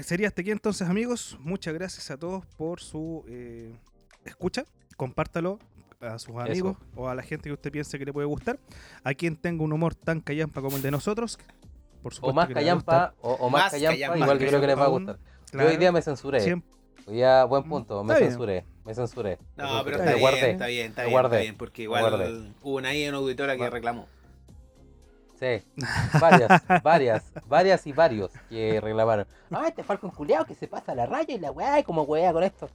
sería 0.01 0.27
hasta 0.27 0.41
aquí 0.41 0.51
entonces, 0.51 0.87
amigos. 0.87 1.37
Muchas 1.39 1.73
gracias 1.73 2.09
a 2.11 2.17
todos 2.17 2.45
por 2.57 2.79
su 2.81 3.23
eh, 3.27 3.73
escucha. 4.25 4.65
Compártalo 4.97 5.59
a 6.01 6.19
sus 6.19 6.35
amigos 6.37 6.77
o 6.95 7.09
a 7.09 7.15
la 7.15 7.23
gente 7.23 7.49
que 7.49 7.53
usted 7.53 7.71
piense 7.71 7.97
que 7.99 8.05
le 8.05 8.13
puede 8.13 8.27
gustar. 8.27 8.59
A 9.03 9.13
quien 9.13 9.35
tenga 9.35 9.63
un 9.63 9.73
humor 9.73 9.95
tan 9.95 10.21
callampa 10.21 10.61
como 10.61 10.77
el 10.77 10.81
de 10.81 10.91
nosotros. 10.91 11.37
Por 12.01 12.11
O 12.13 12.15
supuesto 12.15 12.35
más 12.35 12.47
que 12.47 12.53
a 12.53 12.73
gustar. 12.73 12.95
callampa, 12.95 13.15
o, 13.21 13.33
o 13.33 13.49
más, 13.49 13.63
Más 13.63 13.71
callampa, 13.71 13.93
callampa, 13.95 14.17
igual 14.19 14.39
yo 14.39 14.47
creo 14.47 14.61
que 14.61 14.67
les 14.67 14.77
va 14.77 14.81
a 14.81 14.85
aún, 14.85 15.05
gustar. 15.05 15.19
Claro, 15.51 15.67
Yo 15.69 15.73
hoy 15.73 15.77
día 15.79 15.91
me 15.91 16.01
censuré. 16.01 16.39
siempre- 16.41 16.71
Hoy 17.07 17.15
día, 17.15 17.43
buen 17.45 17.63
Mm, 17.65 17.69
punto, 17.69 18.03
me 18.03 18.13
está 18.13 18.19
bien. 18.19 18.31
censuré, 18.31 18.65
me 18.83 18.95
censuré. 18.95 19.37
me 19.55 19.63
No, 19.63 19.83
pero 19.83 19.97
está 19.97 20.05
me 20.05 20.11
bien, 20.11 20.19
guardé. 20.21 20.51
está 20.51 20.65
bien, 20.67 20.87
está 20.87 21.01
Me 21.03 21.09
bien, 21.09 21.25
está 21.25 21.37
bien, 21.37 21.55
porque 21.57 21.83
igual 21.83 22.01
guardé. 22.09 22.51
hubo 22.63 22.77
una, 22.77 22.89
ahí 22.89 23.07
una 23.07 23.17
auditora 23.17 23.53
que 23.53 23.57
Guarda. 23.57 23.73
reclamó. 23.75 24.07
Sí, 25.39 25.63
varias, 26.19 26.63
varias, 26.81 27.31
varias 27.45 27.85
y 27.87 27.91
varios 27.91 28.31
que 28.49 28.79
reclamaron. 28.79 29.27
Ah, 29.51 29.65
este 29.67 29.83
Falcon 29.83 30.11
culiao 30.11 30.45
que 30.45 30.55
se 30.55 30.67
pasa 30.67 30.95
la 30.95 31.05
raya 31.05 31.33
y 31.35 31.39
la 31.39 31.51
weá, 31.51 31.79
y 31.79 31.83
como 31.83 32.03
weá 32.03 32.31
con 32.31 32.43
esto. 32.43 32.69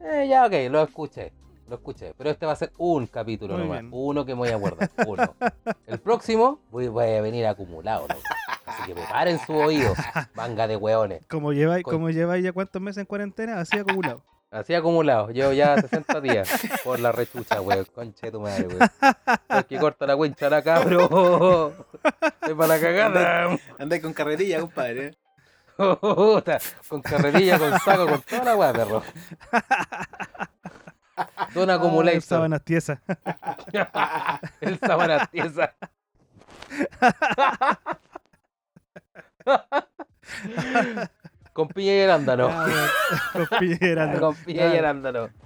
Eh, 0.00 0.26
ya, 0.28 0.44
ok, 0.46 0.52
lo 0.70 0.82
escuché, 0.82 1.32
lo 1.68 1.76
escuché. 1.76 2.12
Pero 2.18 2.30
este 2.30 2.46
va 2.46 2.52
a 2.52 2.56
ser 2.56 2.72
un 2.78 3.06
capítulo 3.06 3.54
Muy 3.54 3.62
nomás, 3.64 3.80
bien. 3.82 3.90
uno 3.94 4.24
que 4.24 4.34
me 4.34 4.40
voy 4.40 4.48
a 4.48 4.56
guardar, 4.56 4.90
uno. 5.06 5.34
El 5.86 6.00
próximo 6.00 6.58
voy, 6.70 6.88
voy 6.88 7.04
a 7.06 7.20
venir 7.20 7.46
acumulado, 7.46 8.08
loco. 8.08 8.20
Así 8.66 8.82
que 8.86 8.94
preparen 8.94 9.38
su 9.40 9.52
oído, 9.54 9.94
manga 10.34 10.66
de 10.66 10.76
weones. 10.76 11.24
Como 11.26 11.52
lleváis, 11.52 11.84
como 11.84 12.10
lleváis 12.10 12.44
ya 12.44 12.52
cuántos 12.52 12.80
meses 12.82 12.98
en 12.98 13.06
cuarentena, 13.06 13.60
así 13.60 13.78
acumulado. 13.78 14.22
Así 14.50 14.74
acumulado, 14.74 15.30
llevo 15.30 15.52
ya 15.52 15.80
60 15.80 16.20
días 16.20 16.48
por 16.82 16.98
la 16.98 17.12
rechucha, 17.12 17.60
weón. 17.60 17.84
Conche 17.94 18.26
de 18.26 18.32
tu 18.32 18.40
madre, 18.40 18.66
weón. 18.66 18.90
Es 19.48 19.64
que 19.66 19.78
corta 19.78 20.06
la 20.06 20.16
cuencha 20.16 20.50
la 20.50 20.62
cabro. 20.62 21.72
Es 22.42 22.54
para 22.54 22.66
la 22.66 22.80
cagada. 22.80 23.58
Andáis 23.78 24.02
con 24.02 24.12
carretilla, 24.12 24.60
compadre. 24.60 25.16
con 25.76 27.02
carrerilla, 27.02 27.58
con 27.58 27.78
saco, 27.80 28.06
con 28.08 28.22
toda 28.22 28.44
la 28.44 28.56
weá, 28.56 28.72
perro. 28.72 29.02
Don 31.54 31.70
Ah, 31.70 31.74
Accumulator. 31.74 32.22
sábanas 32.22 32.64
tiesas. 32.64 32.98
El 34.60 34.78
sábana 34.80 35.26
tiesa. 35.26 35.74
con 41.52 41.68
piña 41.68 41.94
y 41.94 42.00
arándano. 42.00 42.48
Ah, 42.50 42.66
con 43.32 43.58
piñera, 43.58 44.18
Con 44.18 44.34
piña 44.36 44.74
y 44.74 44.78
arándano. 44.78 45.28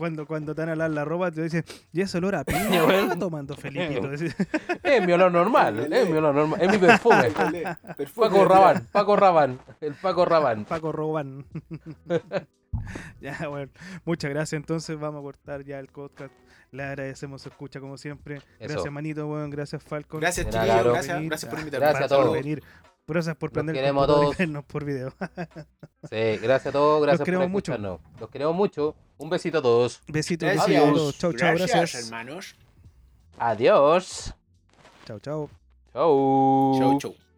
Cuando, 0.00 0.26
cuando 0.26 0.54
te 0.54 0.62
van 0.62 0.70
a 0.70 0.76
lavar 0.76 0.90
la 0.92 1.04
ropa, 1.04 1.30
te 1.30 1.42
dicen, 1.42 1.62
y 1.92 2.00
ese 2.00 2.16
olor 2.16 2.34
a 2.34 2.42
piña. 2.42 2.86
¿qué 2.86 3.00
está 3.00 3.18
tomando 3.18 3.54
Felipito? 3.54 4.08
Decís, 4.08 4.34
Es 4.82 5.06
mi 5.06 5.12
olor 5.12 5.30
normal, 5.30 5.92
es 5.92 6.08
mi 6.08 6.16
olor 6.16 6.34
normal. 6.34 6.58
Es 6.58 6.70
mi 6.72 6.78
perfume. 6.78 7.30
Perfume, 7.98 8.28
Paco 8.30 8.44
Rabanne, 8.46 8.80
Paco 8.90 9.16
Rabanne. 9.16 9.58
El 9.82 9.92
Paco 9.92 10.24
Rabanne. 10.24 10.64
Paco 10.64 10.90
Robán. 10.90 11.44
ya, 13.20 13.46
bueno. 13.46 13.70
Muchas 14.06 14.30
gracias. 14.30 14.58
Entonces 14.58 14.98
vamos 14.98 15.20
a 15.20 15.22
cortar 15.22 15.64
ya 15.64 15.78
el 15.78 15.88
podcast. 15.88 16.32
Le 16.72 16.82
agradecemos 16.82 17.42
su 17.42 17.50
escucha 17.50 17.78
como 17.78 17.98
siempre. 17.98 18.40
Gracias, 18.58 18.80
Eso. 18.80 18.90
Manito, 18.90 19.26
weón. 19.26 19.50
Gracias, 19.50 19.82
Falcon. 19.82 20.20
Gracias, 20.20 20.46
claro. 20.46 20.92
Gracias, 20.94 21.22
gracias 21.24 21.50
por 21.50 21.58
invitarme. 21.58 21.86
Gracias 21.88 22.10
a 22.10 22.16
por 22.16 22.32
venir. 22.32 22.62
Gracias 23.10 23.36
por 23.36 23.50
prender 23.50 23.74
el 23.74 23.80
queremos 23.80 24.04
a 24.04 24.06
computador 24.06 24.22
y 24.22 24.36
todos. 24.36 24.38
vernos 24.38 24.64
por 24.64 24.84
video. 24.84 25.12
Sí, 26.08 26.38
gracias 26.38 26.68
a 26.68 26.72
todos, 26.72 27.02
gracias 27.02 27.18
por 27.18 27.24
queremos 27.26 27.50
mucho. 27.50 27.72
escucharnos. 27.72 28.00
Los 28.18 28.30
queremos 28.30 28.54
mucho. 28.54 28.94
Un 29.18 29.28
besito 29.28 29.58
a 29.58 29.62
todos. 29.62 30.00
Gracias. 30.06 30.40
a 30.40 30.66
todos. 30.66 31.18
Chau, 31.18 31.32
chau. 31.34 31.56
Gracias. 31.56 31.94
hermanos. 32.06 32.56
Adiós. 33.38 34.34
Chau, 35.04 35.18
chau. 35.18 35.50
Chau. 35.92 36.78
Chau, 36.78 36.98
chau. 36.98 37.29